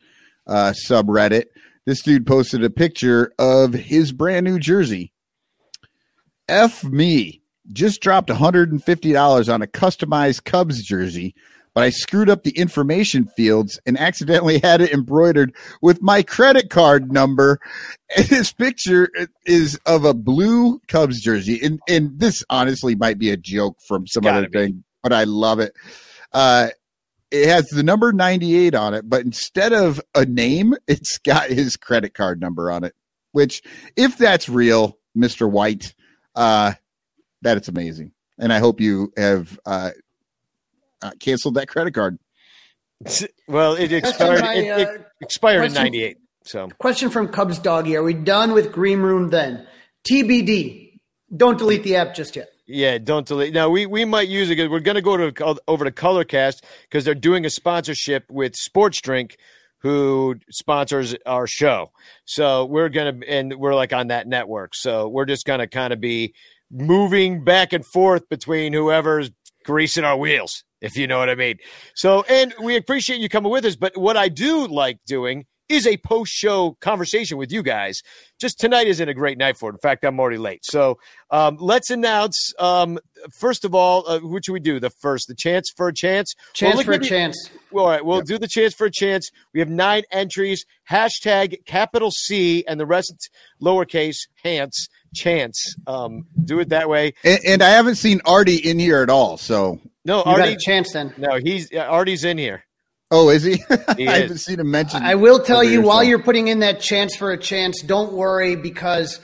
uh, 0.45 0.73
subreddit. 0.87 1.45
This 1.87 2.03
dude 2.03 2.27
posted 2.27 2.63
a 2.63 2.69
picture 2.69 3.33
of 3.39 3.73
his 3.73 4.11
brand 4.11 4.43
new 4.45 4.59
jersey. 4.59 5.11
F 6.47 6.83
me. 6.83 7.40
Just 7.73 8.01
dropped 8.01 8.29
$150 8.29 9.53
on 9.53 9.61
a 9.61 9.67
customized 9.67 10.43
Cubs 10.43 10.83
jersey, 10.83 11.33
but 11.73 11.83
I 11.83 11.89
screwed 11.89 12.29
up 12.29 12.43
the 12.43 12.57
information 12.57 13.27
fields 13.37 13.79
and 13.85 13.97
accidentally 13.97 14.59
had 14.59 14.81
it 14.81 14.91
embroidered 14.91 15.55
with 15.81 16.01
my 16.01 16.21
credit 16.23 16.69
card 16.69 17.11
number. 17.11 17.59
And 18.17 18.25
this 18.25 18.51
picture 18.51 19.09
is 19.45 19.79
of 19.85 20.03
a 20.03 20.13
blue 20.13 20.79
Cubs 20.87 21.21
jersey. 21.21 21.59
And, 21.63 21.79
and 21.87 22.19
this 22.19 22.43
honestly 22.49 22.95
might 22.95 23.17
be 23.17 23.29
a 23.29 23.37
joke 23.37 23.77
from 23.87 24.05
some 24.05 24.23
Gotta 24.23 24.39
other 24.39 24.49
be. 24.49 24.59
thing, 24.59 24.83
but 25.01 25.13
I 25.13 25.23
love 25.23 25.59
it. 25.59 25.73
Uh, 26.33 26.69
it 27.31 27.47
has 27.47 27.67
the 27.67 27.83
number 27.83 28.11
98 28.11 28.75
on 28.75 28.93
it, 28.93 29.09
but 29.09 29.21
instead 29.21 29.71
of 29.71 30.01
a 30.13 30.25
name, 30.25 30.75
it's 30.87 31.17
got 31.19 31.49
his 31.49 31.77
credit 31.77 32.13
card 32.13 32.41
number 32.41 32.69
on 32.69 32.83
it, 32.83 32.93
which, 33.31 33.61
if 33.95 34.17
that's 34.17 34.49
real, 34.49 34.97
Mr. 35.17 35.49
White, 35.49 35.95
uh, 36.35 36.73
that 37.41 37.57
it's 37.57 37.67
amazing. 37.67 38.11
And 38.39 38.51
I 38.53 38.59
hope 38.59 38.79
you 38.81 39.11
have 39.17 39.59
uh, 39.65 39.91
uh, 41.01 41.11
canceled 41.19 41.55
that 41.55 41.67
credit 41.67 41.93
card. 41.93 42.17
Well, 43.47 43.73
it 43.73 43.91
expired. 43.91 44.41
by, 44.41 44.53
it, 44.55 44.79
it 44.81 44.87
uh, 44.87 45.03
expired 45.21 45.65
in 45.65 45.73
'98. 45.73 46.17
So 46.45 46.69
Question 46.79 47.09
from 47.09 47.27
Cubs 47.27 47.59
Doggy: 47.59 47.95
Are 47.97 48.03
we 48.03 48.13
done 48.13 48.53
with 48.53 48.71
Green 48.71 48.99
Room 48.99 49.29
then? 49.29 49.67
TBD. 50.09 50.99
Don't 51.35 51.57
delete 51.57 51.83
the 51.83 51.95
app 51.97 52.13
just 52.15 52.35
yet. 52.35 52.49
yeah, 52.67 52.97
don't 52.97 53.25
delete. 53.27 53.53
Now 53.53 53.69
we 53.69 53.85
we 53.85 54.05
might 54.05 54.27
use 54.27 54.49
it. 54.49 54.55
'cause 54.55 54.69
We're 54.69 54.79
going 54.79 54.95
to 54.95 55.01
go 55.01 55.17
to 55.31 55.57
over 55.67 55.85
to 55.85 55.91
Colorcast 55.91 56.63
because 56.83 57.03
they're 57.05 57.13
doing 57.15 57.45
a 57.45 57.49
sponsorship 57.49 58.25
with 58.29 58.55
Sports 58.55 59.01
Drink, 59.01 59.37
who 59.79 60.35
sponsors 60.49 61.15
our 61.25 61.47
show. 61.47 61.91
So 62.25 62.65
we're 62.65 62.89
gonna 62.89 63.19
and 63.27 63.53
we're 63.55 63.75
like 63.75 63.93
on 63.93 64.07
that 64.07 64.27
network. 64.27 64.75
So 64.75 65.07
we're 65.09 65.25
just 65.25 65.45
gonna 65.45 65.67
kind 65.67 65.91
of 65.93 65.99
be 65.99 66.33
moving 66.71 67.43
back 67.43 67.73
and 67.73 67.85
forth 67.85 68.27
between 68.29 68.73
whoever's 68.73 69.29
greasing 69.65 70.03
our 70.03 70.17
wheels, 70.17 70.63
if 70.81 70.95
you 70.97 71.05
know 71.07 71.19
what 71.19 71.29
I 71.29 71.35
mean. 71.35 71.57
So, 71.95 72.23
and 72.29 72.53
we 72.61 72.75
appreciate 72.75 73.19
you 73.21 73.29
coming 73.29 73.51
with 73.51 73.65
us. 73.65 73.75
But 73.75 73.97
what 73.97 74.17
I 74.17 74.29
do 74.29 74.67
like 74.67 74.99
doing 75.05 75.45
is 75.69 75.87
a 75.87 75.95
post 75.97 76.33
show 76.33 76.75
conversation 76.81 77.37
with 77.37 77.49
you 77.49 77.63
guys. 77.63 78.01
Just 78.41 78.59
tonight 78.59 78.87
isn't 78.87 79.07
a 79.07 79.13
great 79.13 79.37
night 79.37 79.55
for 79.55 79.69
it. 79.69 79.73
In 79.73 79.79
fact, 79.79 80.03
I'm 80.03 80.19
already 80.19 80.37
late. 80.37 80.65
So, 80.65 80.97
um, 81.29 81.55
let's 81.61 81.89
announce, 81.89 82.51
um, 82.59 82.99
first 83.31 83.63
of 83.63 83.73
all, 83.73 84.03
uh, 84.05 84.19
what 84.19 84.43
should 84.43 84.51
we 84.51 84.59
do? 84.59 84.81
The 84.81 84.89
first, 84.89 85.29
the 85.29 85.35
chance 85.35 85.71
for 85.77 85.87
a 85.87 85.93
chance? 85.93 86.33
Chance 86.53 86.75
Well, 86.75 86.83
for 86.83 86.91
a 86.91 86.95
at- 86.95 87.03
chance. 87.03 87.49
Well, 87.71 87.85
all 87.85 87.91
right, 87.91 88.03
we'll 88.05 88.21
do 88.21 88.37
the 88.37 88.49
chance 88.49 88.73
for 88.73 88.85
a 88.85 88.91
chance. 88.91 89.29
We 89.53 89.61
have 89.61 89.69
nine 89.69 90.03
entries. 90.11 90.65
Hashtag 90.89 91.65
capital 91.65 92.11
C 92.11 92.65
and 92.67 92.77
the 92.77 92.85
rest 92.85 93.29
lowercase 93.61 94.17
Hance 94.43 94.89
chance. 95.13 95.75
Um, 95.87 96.25
do 96.45 96.59
it 96.59 96.69
that 96.69 96.89
way. 96.89 97.13
And, 97.23 97.39
and 97.47 97.61
I 97.63 97.69
haven't 97.69 97.95
seen 97.95 98.21
Artie 98.25 98.55
in 98.57 98.79
here 98.79 99.01
at 99.01 99.09
all. 99.09 99.37
So, 99.37 99.79
No, 100.05 100.19
You 100.19 100.23
got 100.25 100.39
Artie. 100.41 100.53
a 100.53 100.57
chance 100.57 100.93
then. 100.93 101.13
No, 101.17 101.37
he's 101.37 101.71
uh, 101.73 101.77
Artie's 101.79 102.23
in 102.23 102.37
here. 102.37 102.63
oh, 103.11 103.29
is 103.29 103.43
he? 103.43 103.53
He 103.97 104.07
I 104.07 104.15
is. 104.15 104.21
haven't 104.21 104.37
seen 104.39 104.59
him 104.59 104.71
mentioned. 104.71 105.03
I 105.05 105.15
will 105.15 105.39
tell 105.39 105.63
you 105.63 105.81
while 105.81 106.03
you're 106.03 106.23
putting 106.23 106.47
in 106.47 106.59
that 106.59 106.79
chance 106.79 107.15
for 107.15 107.31
a 107.31 107.37
chance, 107.37 107.81
don't 107.81 108.13
worry 108.13 108.55
because 108.55 109.19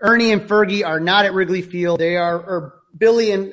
Ernie 0.00 0.30
and 0.32 0.42
Fergie 0.42 0.86
are 0.86 1.00
not 1.00 1.24
at 1.24 1.34
Wrigley 1.34 1.62
Field. 1.62 1.98
They 1.98 2.16
are, 2.16 2.36
or 2.38 2.74
Billy 2.96 3.32
and 3.32 3.52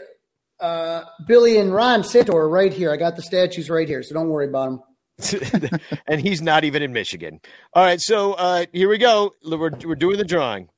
uh, 0.59 1.03
Billy 1.27 1.57
and 1.57 1.73
Ron 1.73 2.03
Santo 2.03 2.35
are 2.35 2.47
right 2.47 2.71
here. 2.71 2.91
I 2.91 2.97
got 2.97 3.15
the 3.15 3.21
statues 3.23 3.69
right 3.69 3.87
here, 3.87 4.03
so 4.03 4.13
don't 4.13 4.29
worry 4.29 4.47
about 4.47 4.65
them. 4.69 4.81
and 6.07 6.21
he's 6.21 6.41
not 6.41 6.63
even 6.63 6.83
in 6.83 6.93
Michigan. 6.93 7.39
All 7.73 7.83
right, 7.83 7.99
so 8.01 8.33
uh, 8.33 8.65
here 8.71 8.87
we 8.89 8.97
go. 8.97 9.33
We're, 9.43 9.71
we're 9.85 9.95
doing 9.95 10.17
the 10.17 10.23
drawing. 10.25 10.69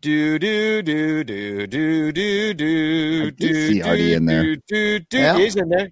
Do 0.00 0.38
do 0.38 0.82
do 0.82 1.24
do 1.24 1.66
do 1.66 2.12
do 2.12 2.12
do 2.12 2.54
do 2.54 2.54
do. 2.54 3.26
I 3.26 3.30
did 3.30 3.68
see 3.68 3.82
Artie 3.82 4.14
in 4.14 4.24
there. 4.24 4.42
Do, 4.42 4.56
do, 4.66 4.98
do. 5.00 5.18
Yeah. 5.18 5.36
He's 5.36 5.56
in 5.56 5.68
there. 5.68 5.90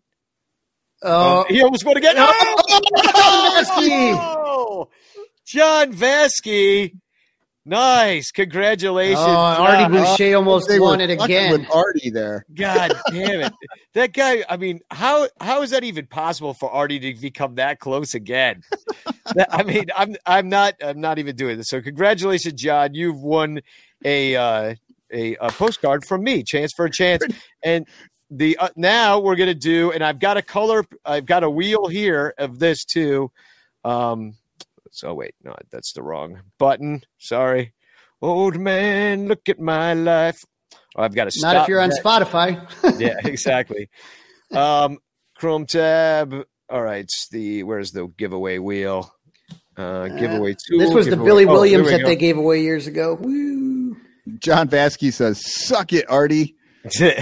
Uh, 1.02 1.44
oh, 1.44 1.46
he 1.48 1.62
almost 1.62 1.84
won 1.84 1.96
again. 1.96 2.14
Oh, 2.16 2.32
oh! 2.32 2.80
Oh, 2.90 2.98
John 3.04 3.52
Vasky! 3.64 4.12
Oh, 4.18 4.88
John 5.44 5.92
Vasky. 5.92 6.92
Nice. 7.64 8.30
Congratulations. 8.30 9.18
oh, 9.20 9.26
Artie 9.30 9.82
John. 9.82 9.92
Boucher 9.92 10.34
almost 10.36 10.68
They 10.68 10.80
were 10.80 10.86
won 10.86 11.00
it 11.02 11.10
again. 11.10 11.52
With 11.52 11.70
Artie 11.70 12.08
there. 12.08 12.46
God 12.54 12.94
damn 13.10 13.42
it. 13.42 13.52
That 13.92 14.14
guy, 14.14 14.42
I 14.48 14.56
mean, 14.56 14.80
how 14.90 15.28
how 15.38 15.60
is 15.60 15.70
that 15.70 15.84
even 15.84 16.06
possible 16.06 16.54
for 16.54 16.70
Artie 16.70 16.98
to 17.00 17.20
become 17.20 17.56
that 17.56 17.78
close 17.78 18.14
again? 18.14 18.62
That- 19.34 19.52
I 19.54 19.62
mean, 19.62 19.84
I'm 19.94 20.16
I'm 20.24 20.48
not 20.48 20.76
I'm 20.82 21.02
not 21.02 21.18
even 21.18 21.36
doing 21.36 21.58
this. 21.58 21.68
So 21.68 21.82
congratulations, 21.82 22.54
John. 22.62 22.94
You've 22.94 23.20
won 23.20 23.60
a 24.04 24.36
uh 24.36 24.74
a, 25.12 25.36
a 25.36 25.50
postcard 25.52 26.04
from 26.04 26.22
me, 26.22 26.42
chance 26.42 26.72
for 26.72 26.84
a 26.84 26.90
chance. 26.90 27.22
And 27.64 27.86
the 28.30 28.56
uh, 28.58 28.68
now 28.76 29.20
we're 29.20 29.36
gonna 29.36 29.54
do, 29.54 29.90
and 29.92 30.04
I've 30.04 30.18
got 30.18 30.36
a 30.36 30.42
color, 30.42 30.84
I've 31.04 31.26
got 31.26 31.44
a 31.44 31.50
wheel 31.50 31.88
here 31.88 32.34
of 32.38 32.58
this 32.58 32.84
too. 32.84 33.30
Um, 33.84 34.34
so 34.90 35.14
wait, 35.14 35.34
no, 35.42 35.54
that's 35.70 35.92
the 35.92 36.02
wrong 36.02 36.40
button. 36.58 37.02
Sorry, 37.18 37.72
old 38.20 38.58
man, 38.58 39.28
look 39.28 39.48
at 39.48 39.58
my 39.58 39.94
life. 39.94 40.44
Oh, 40.96 41.02
I've 41.02 41.14
got 41.14 41.24
to 41.24 41.30
stop. 41.30 41.54
Not 41.54 41.62
if 41.62 41.68
you're 41.68 41.80
on 41.80 41.90
that. 41.90 42.02
Spotify. 42.02 43.00
yeah, 43.00 43.16
exactly. 43.24 43.88
Um, 44.52 44.98
Chrome 45.36 45.66
tab. 45.66 46.34
All 46.70 46.82
right, 46.82 47.10
the 47.30 47.62
where's 47.62 47.92
the 47.92 48.08
giveaway 48.08 48.58
wheel? 48.58 49.14
Uh, 49.76 50.08
giveaway 50.08 50.54
tool. 50.68 50.80
this 50.80 50.92
was 50.92 51.06
the 51.06 51.16
Billy 51.16 51.44
oh, 51.46 51.52
Williams 51.52 51.86
we 51.86 51.92
that 51.92 52.04
they 52.04 52.16
gave 52.16 52.36
away 52.36 52.60
years 52.60 52.88
ago. 52.88 53.14
Woo. 53.14 53.77
John 54.38 54.68
Vasky 54.68 55.12
says, 55.12 55.42
"Suck 55.44 55.92
it, 55.92 56.08
Artie." 56.08 56.54
so, 56.90 57.12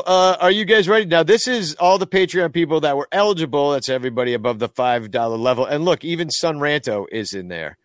uh, 0.00 0.36
are 0.40 0.50
you 0.50 0.64
guys 0.64 0.88
ready? 0.88 1.04
Now, 1.04 1.22
this 1.22 1.46
is 1.46 1.74
all 1.74 1.98
the 1.98 2.06
Patreon 2.06 2.52
people 2.52 2.80
that 2.80 2.96
were 2.96 3.08
eligible. 3.12 3.72
That's 3.72 3.88
everybody 3.88 4.34
above 4.34 4.58
the 4.58 4.68
five 4.68 5.10
dollar 5.10 5.36
level. 5.36 5.66
And 5.66 5.84
look, 5.84 6.04
even 6.04 6.30
Son 6.30 6.58
Ranto 6.58 7.06
is 7.10 7.32
in 7.32 7.48
there. 7.48 7.76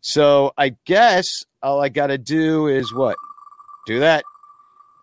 So, 0.00 0.52
I 0.58 0.76
guess 0.84 1.26
all 1.62 1.80
I 1.80 1.88
got 1.88 2.08
to 2.08 2.18
do 2.18 2.66
is 2.66 2.92
what? 2.92 3.16
Do 3.86 4.00
that, 4.00 4.24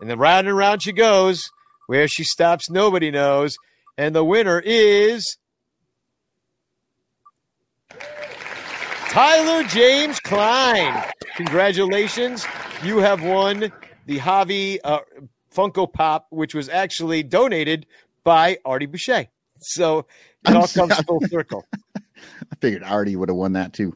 and 0.02 0.10
then 0.10 0.20
round 0.20 0.48
and 0.48 0.58
round 0.58 0.84
she 0.84 0.92
goes. 0.92 1.50
Where 1.88 2.08
she 2.08 2.24
stops, 2.24 2.70
nobody 2.70 3.12
knows. 3.12 3.58
And 3.98 4.16
the 4.16 4.24
winner 4.24 4.60
is 4.60 5.38
Tyler 9.14 9.62
James 9.66 10.20
Klein. 10.20 11.04
Congratulations. 11.36 12.48
You 12.84 12.98
have 12.98 13.22
won 13.24 13.72
the 14.08 14.18
Javi 14.18 14.80
uh, 14.84 15.02
Funko 15.54 15.94
Pop, 15.94 16.26
which 16.32 16.56
was 16.56 16.68
actually 16.68 17.22
donated 17.22 17.86
by 18.24 18.58
Artie 18.66 18.88
Boucher. 18.88 19.28
So 19.60 20.00
it 20.00 20.06
I'm 20.46 20.58
all 20.58 20.68
comes 20.68 20.96
full 21.02 21.22
circle. 21.28 21.64
I 21.96 22.56
figured 22.60 22.82
Artie 22.82 23.16
would 23.16 23.30
have 23.30 23.36
won 23.36 23.54
that 23.54 23.72
too. 23.72 23.96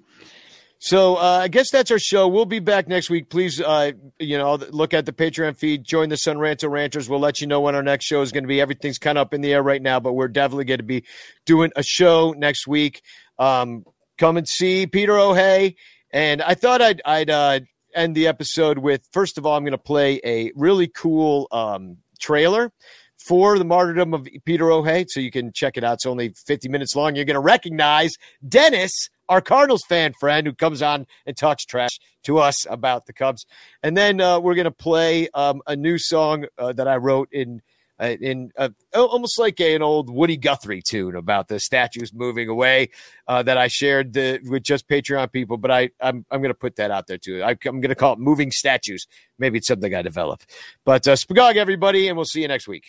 So 0.78 1.16
uh, 1.16 1.40
I 1.42 1.48
guess 1.48 1.72
that's 1.72 1.90
our 1.90 1.98
show. 1.98 2.28
We'll 2.28 2.46
be 2.46 2.60
back 2.60 2.88
next 2.88 3.10
week. 3.10 3.32
Please, 3.32 3.60
uh, 3.60 3.94
you 4.20 4.38
know, 4.38 4.54
look 4.70 4.94
at 4.94 5.08
the 5.08 5.14
Patreon 5.14 5.58
feed. 5.58 5.84
Join 5.84 6.10
the 6.10 6.18
Son 6.18 6.38
Ranto 6.38 6.70
Ranchers. 6.70 7.10
We'll 7.10 7.20
let 7.20 7.42
you 7.42 7.48
know 7.48 7.62
when 7.62 7.74
our 7.74 7.82
next 7.82 8.06
show 8.06 8.22
is 8.22 8.32
going 8.32 8.44
to 8.44 8.48
be. 8.48 8.62
Everything's 8.62 9.00
kind 9.00 9.18
of 9.18 9.24
up 9.24 9.34
in 9.34 9.42
the 9.42 9.52
air 9.52 9.64
right 9.64 9.82
now, 9.82 10.00
but 10.00 10.14
we're 10.14 10.28
definitely 10.28 10.66
going 10.66 10.78
to 10.78 10.84
be 10.84 11.06
doing 11.48 11.72
a 11.76 11.82
show 11.82 12.36
next 12.38 12.68
week. 12.68 13.02
Um, 13.40 13.84
come 14.18 14.38
and 14.38 14.48
see 14.48 14.88
Peter 14.88 15.14
Ohey. 15.14 15.76
And 16.12 16.42
I 16.42 16.54
thought 16.54 16.82
I'd, 16.82 17.02
I'd 17.06 17.30
uh, 17.30 17.60
end 17.94 18.16
the 18.16 18.28
episode 18.28 18.78
with 18.80 19.08
first 19.12 19.38
of 19.38 19.46
all, 19.46 19.56
I'm 19.56 19.64
going 19.64 19.72
to 19.72 19.78
play 19.78 20.20
a 20.24 20.52
really 20.56 20.88
cool 20.88 21.48
um, 21.52 21.98
trailer 22.20 22.72
for 23.18 23.58
the 23.58 23.66
martyrdom 23.66 24.14
of 24.14 24.28
Peter 24.46 24.72
Ohey. 24.72 25.06
So 25.10 25.20
you 25.20 25.32
can 25.32 25.52
check 25.52 25.78
it 25.78 25.84
out. 25.84 25.96
It's 25.96 26.06
only 26.06 26.30
50 26.30 26.70
minutes 26.70 26.96
long. 26.96 27.16
You're 27.16 27.26
going 27.26 27.36
to 27.36 27.40
recognize 27.40 28.16
Dennis, 28.48 29.10
our 29.28 29.42
Cardinals 29.42 29.84
fan 29.88 30.14
friend 30.14 30.48
who 30.48 30.54
comes 30.54 30.82
on 30.82 31.08
and 31.26 31.36
talks 31.36 31.66
trash 31.66 32.00
to 32.24 32.38
us 32.38 32.66
about 32.70 33.06
the 33.06 33.14
Cubs. 33.14 33.46
And 33.84 33.98
then 33.98 34.22
uh, 34.22 34.40
we're 34.40 34.56
going 34.56 34.66
to 34.66 34.72
play 34.72 35.28
um, 35.34 35.62
a 35.68 35.76
new 35.76 35.98
song 35.98 36.46
uh, 36.58 36.74
that 36.74 36.88
I 36.88 36.98
wrote 36.98 37.30
in. 37.32 37.62
Uh, 38.00 38.16
in 38.22 38.52
uh, 38.58 38.70
almost 38.94 39.40
like 39.40 39.60
a, 39.60 39.74
an 39.74 39.82
old 39.82 40.10
Woody 40.10 40.38
Guthrie 40.38 40.84
tune 40.84 41.16
about 41.16 41.48
the 41.48 41.60
statues 41.60 42.14
moving 42.14 42.48
away 42.48 42.90
uh, 43.28 43.42
that 43.44 43.58
I 43.58 43.68
shared 43.68 44.14
the, 44.14 44.40
with 44.44 44.62
just 44.62 44.88
Patreon 44.88 45.32
people, 45.32 45.58
but 45.58 45.72
I 45.72 45.90
I'm 46.00 46.26
I'm 46.30 46.42
going 46.42 46.54
to 46.54 46.60
put 46.60 46.76
that 46.76 46.92
out 46.92 47.08
there 47.08 47.18
too. 47.18 47.44
I, 47.44 47.52
I'm 47.66 47.82
going 47.82 47.90
to 47.90 47.96
call 47.96 48.14
it 48.14 48.20
"Moving 48.20 48.52
Statues." 48.52 49.08
Maybe 49.40 49.58
it's 49.58 49.68
something 49.68 49.96
I 49.96 50.04
develop. 50.04 50.44
But 50.86 51.08
uh, 51.08 51.14
spagog 51.14 51.56
everybody, 51.56 52.08
and 52.08 52.16
we'll 52.16 52.26
see 52.26 52.42
you 52.42 52.48
next 52.48 52.68
week. 52.68 52.86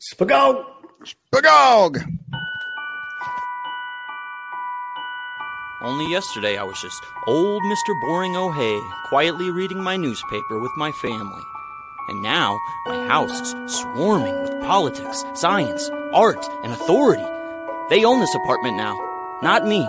Spago. 0.00 0.64
Bagog. 1.34 2.04
Only 5.82 6.08
yesterday 6.12 6.56
I 6.56 6.62
was 6.62 6.80
just 6.80 7.02
old 7.26 7.62
Mr. 7.64 8.00
Boring 8.02 8.36
Ohey, 8.36 8.80
quietly 9.08 9.50
reading 9.50 9.82
my 9.82 9.96
newspaper 9.96 10.60
with 10.60 10.70
my 10.76 10.92
family. 10.92 11.42
And 12.08 12.22
now 12.22 12.60
my 12.86 13.06
house 13.06 13.40
is 13.40 13.74
swarming 13.74 14.42
with 14.42 14.60
politics, 14.62 15.24
science, 15.34 15.88
art, 16.12 16.44
and 16.64 16.72
authority. 16.72 17.24
They 17.90 18.04
own 18.04 18.20
this 18.20 18.34
apartment 18.34 18.76
now, 18.76 18.94
not 19.42 19.66
me. 19.66 19.86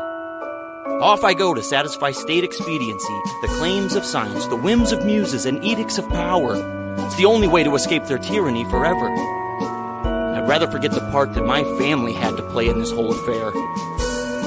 Off 1.02 1.23
I 1.23 1.34
go 1.34 1.53
to 1.53 1.64
satisfy 1.64 2.11
state 2.11 2.44
expediency, 2.44 3.22
the 3.41 3.48
claims 3.57 3.95
of 3.95 4.06
science, 4.06 4.45
the 4.48 4.56
whims 4.56 4.91
of 4.91 5.06
muses, 5.06 5.45
and 5.45 5.64
edicts 5.64 5.98
of 5.98 6.07
power. 6.10 6.56
It's 6.99 7.15
the 7.15 7.26
only 7.26 7.48
way 7.48 7.64
to 7.64 7.76
escape 7.76 8.06
their 8.06 8.19
tyranny 8.19 8.64
forever. 8.65 9.07
And 9.07 10.38
I'd 10.38 10.48
rather 10.48 10.68
forget 10.68 10.91
the 10.91 11.02
part 11.11 11.34
that 11.34 11.45
my 11.45 11.64
family 11.77 12.14
had 12.14 12.38
to 12.38 12.44
play 12.44 12.68
in 12.68 12.80
this 12.80 12.91
whole 12.91 13.11
affair. 13.11 13.49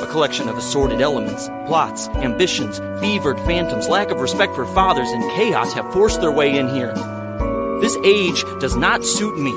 A 0.03 0.07
collection 0.11 0.49
of 0.49 0.57
assorted 0.57 1.01
elements, 1.01 1.49
plots, 1.67 2.09
ambitions, 2.09 2.79
fevered 3.01 3.39
phantoms, 3.41 3.89
lack 3.89 4.11
of 4.11 4.21
respect 4.21 4.55
for 4.55 4.67
fathers, 4.67 5.11
and 5.11 5.23
chaos 5.33 5.73
have 5.73 5.93
forced 5.93 6.21
their 6.21 6.33
way 6.33 6.57
in 6.57 6.69
here. 6.69 6.95
This 7.81 7.97
age 8.05 8.43
does 8.59 8.75
not 8.75 9.05
suit 9.05 9.39
me, 9.39 9.53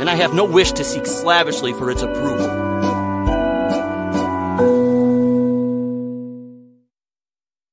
and 0.00 0.10
I 0.10 0.16
have 0.16 0.34
no 0.34 0.44
wish 0.44 0.72
to 0.72 0.84
seek 0.84 1.06
slavishly 1.06 1.72
for 1.72 1.90
its 1.90 2.02
approval. 2.02 2.46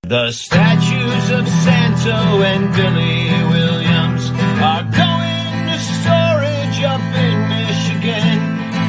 The 0.04 0.32
statues 0.32 1.30
of 1.32 1.48
Santo 1.48 2.44
and 2.44 2.72
Billy 2.76 3.32
Williams 3.50 4.30
are 4.62 4.84
going 4.84 5.68
to 5.72 5.80
storage 5.98 6.84
up 6.84 7.02
in 7.02 7.50
Michigan. 7.50 8.38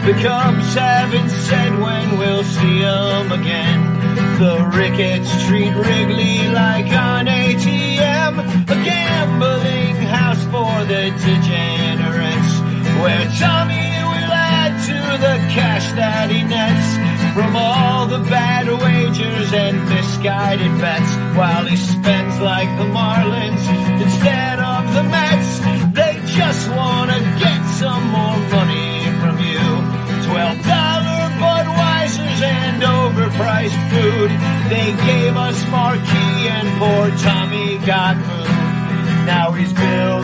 The 0.05 0.13
Cubs 0.23 0.75
haven't 0.75 1.31
said 1.31 1.79
when 1.81 2.19
we'll 2.19 2.45
see 2.45 2.83
them 2.83 3.33
again. 3.33 3.81
The 4.39 4.71
Ricketts 4.77 5.47
treat 5.47 5.73
Wrigley 5.73 6.49
like 6.51 6.93
an 6.93 7.29
the 10.85 11.11
degenerates, 11.17 12.53
where 13.01 13.25
Tommy 13.41 13.89
will 14.05 14.33
add 14.33 14.77
to 14.85 14.99
the 15.17 15.37
cash 15.57 15.87
that 15.93 16.29
he 16.31 16.45
nets 16.45 16.89
from 17.33 17.57
all 17.57 18.07
the 18.07 18.19
bad 18.29 18.69
wagers 18.69 19.53
and 19.53 19.81
misguided 19.89 20.71
bets 20.79 21.11
while 21.37 21.65
he 21.65 21.77
spends 21.77 22.39
like 22.41 22.69
the 22.77 22.85
Marlins 22.93 23.65
instead 23.97 24.61
of 24.61 24.85
the 24.93 25.05
Mets. 25.09 25.51
They 25.97 26.21
just 26.37 26.69
want 26.71 27.11
to 27.11 27.21
get 27.41 27.61
some 27.81 28.05
more 28.13 28.39
money 28.53 29.09
from 29.25 29.41
you. 29.41 29.65
Twelve 30.29 30.61
dollar 30.69 31.25
Budweisers 31.41 32.41
and 32.45 32.83
overpriced 32.83 33.81
food. 33.89 34.31
They 34.69 34.93
gave 35.09 35.37
us 35.37 35.59
Marquee 35.71 36.49
and 36.53 36.69
poor 36.79 37.09
Tommy 37.25 37.79
got 37.87 38.17
moved. 38.17 38.75
Now 39.27 39.53
he's 39.53 39.73
building 39.73 40.24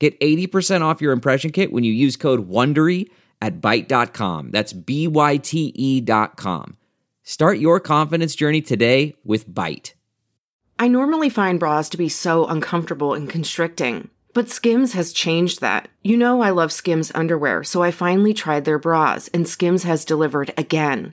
Get 0.00 0.18
80% 0.18 0.80
off 0.80 1.00
your 1.00 1.12
impression 1.12 1.52
kit 1.52 1.72
when 1.72 1.84
you 1.84 1.92
use 1.92 2.16
code 2.16 2.48
WONDERY 2.48 3.08
at 3.40 3.60
Byte.com. 3.60 4.50
That's 4.50 4.72
B-Y-T-E 4.72 6.00
dot 6.00 6.36
com. 6.36 6.76
Start 7.22 7.58
your 7.58 7.78
confidence 7.78 8.34
journey 8.34 8.60
today 8.62 9.14
with 9.24 9.48
Byte. 9.48 9.92
I 10.78 10.88
normally 10.88 11.28
find 11.28 11.60
bras 11.60 11.90
to 11.90 11.98
be 11.98 12.08
so 12.08 12.46
uncomfortable 12.46 13.12
and 13.12 13.28
constricting, 13.28 14.08
but 14.32 14.48
Skims 14.48 14.94
has 14.94 15.12
changed 15.12 15.60
that. 15.60 15.88
You 16.02 16.16
know, 16.16 16.40
I 16.40 16.50
love 16.50 16.72
Skims 16.72 17.12
underwear, 17.14 17.62
so 17.62 17.82
I 17.82 17.90
finally 17.90 18.32
tried 18.32 18.64
their 18.64 18.78
bras, 18.78 19.28
and 19.28 19.46
Skims 19.46 19.82
has 19.82 20.06
delivered 20.06 20.54
again. 20.56 21.12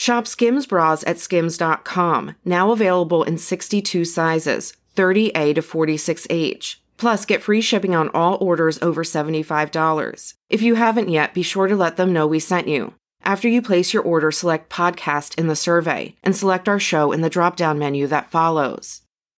Shop 0.00 0.28
Skims 0.28 0.64
bras 0.64 1.02
at 1.08 1.18
skims.com, 1.18 2.36
now 2.44 2.70
available 2.70 3.24
in 3.24 3.36
62 3.36 4.04
sizes, 4.04 4.72
30A 4.94 5.56
to 5.56 5.60
46H. 5.60 6.76
Plus, 6.96 7.26
get 7.26 7.42
free 7.42 7.60
shipping 7.60 7.96
on 7.96 8.08
all 8.10 8.38
orders 8.40 8.78
over 8.80 9.02
$75. 9.02 10.34
If 10.48 10.62
you 10.62 10.76
haven't 10.76 11.08
yet, 11.08 11.34
be 11.34 11.42
sure 11.42 11.66
to 11.66 11.74
let 11.74 11.96
them 11.96 12.12
know 12.12 12.28
we 12.28 12.38
sent 12.38 12.68
you. 12.68 12.94
After 13.24 13.48
you 13.48 13.60
place 13.60 13.92
your 13.92 14.04
order, 14.04 14.30
select 14.30 14.70
podcast 14.70 15.36
in 15.36 15.48
the 15.48 15.56
survey 15.56 16.14
and 16.22 16.36
select 16.36 16.68
our 16.68 16.78
show 16.78 17.10
in 17.10 17.20
the 17.20 17.28
drop 17.28 17.56
down 17.56 17.76
menu 17.76 18.06
that 18.06 18.30
follows. 18.30 19.02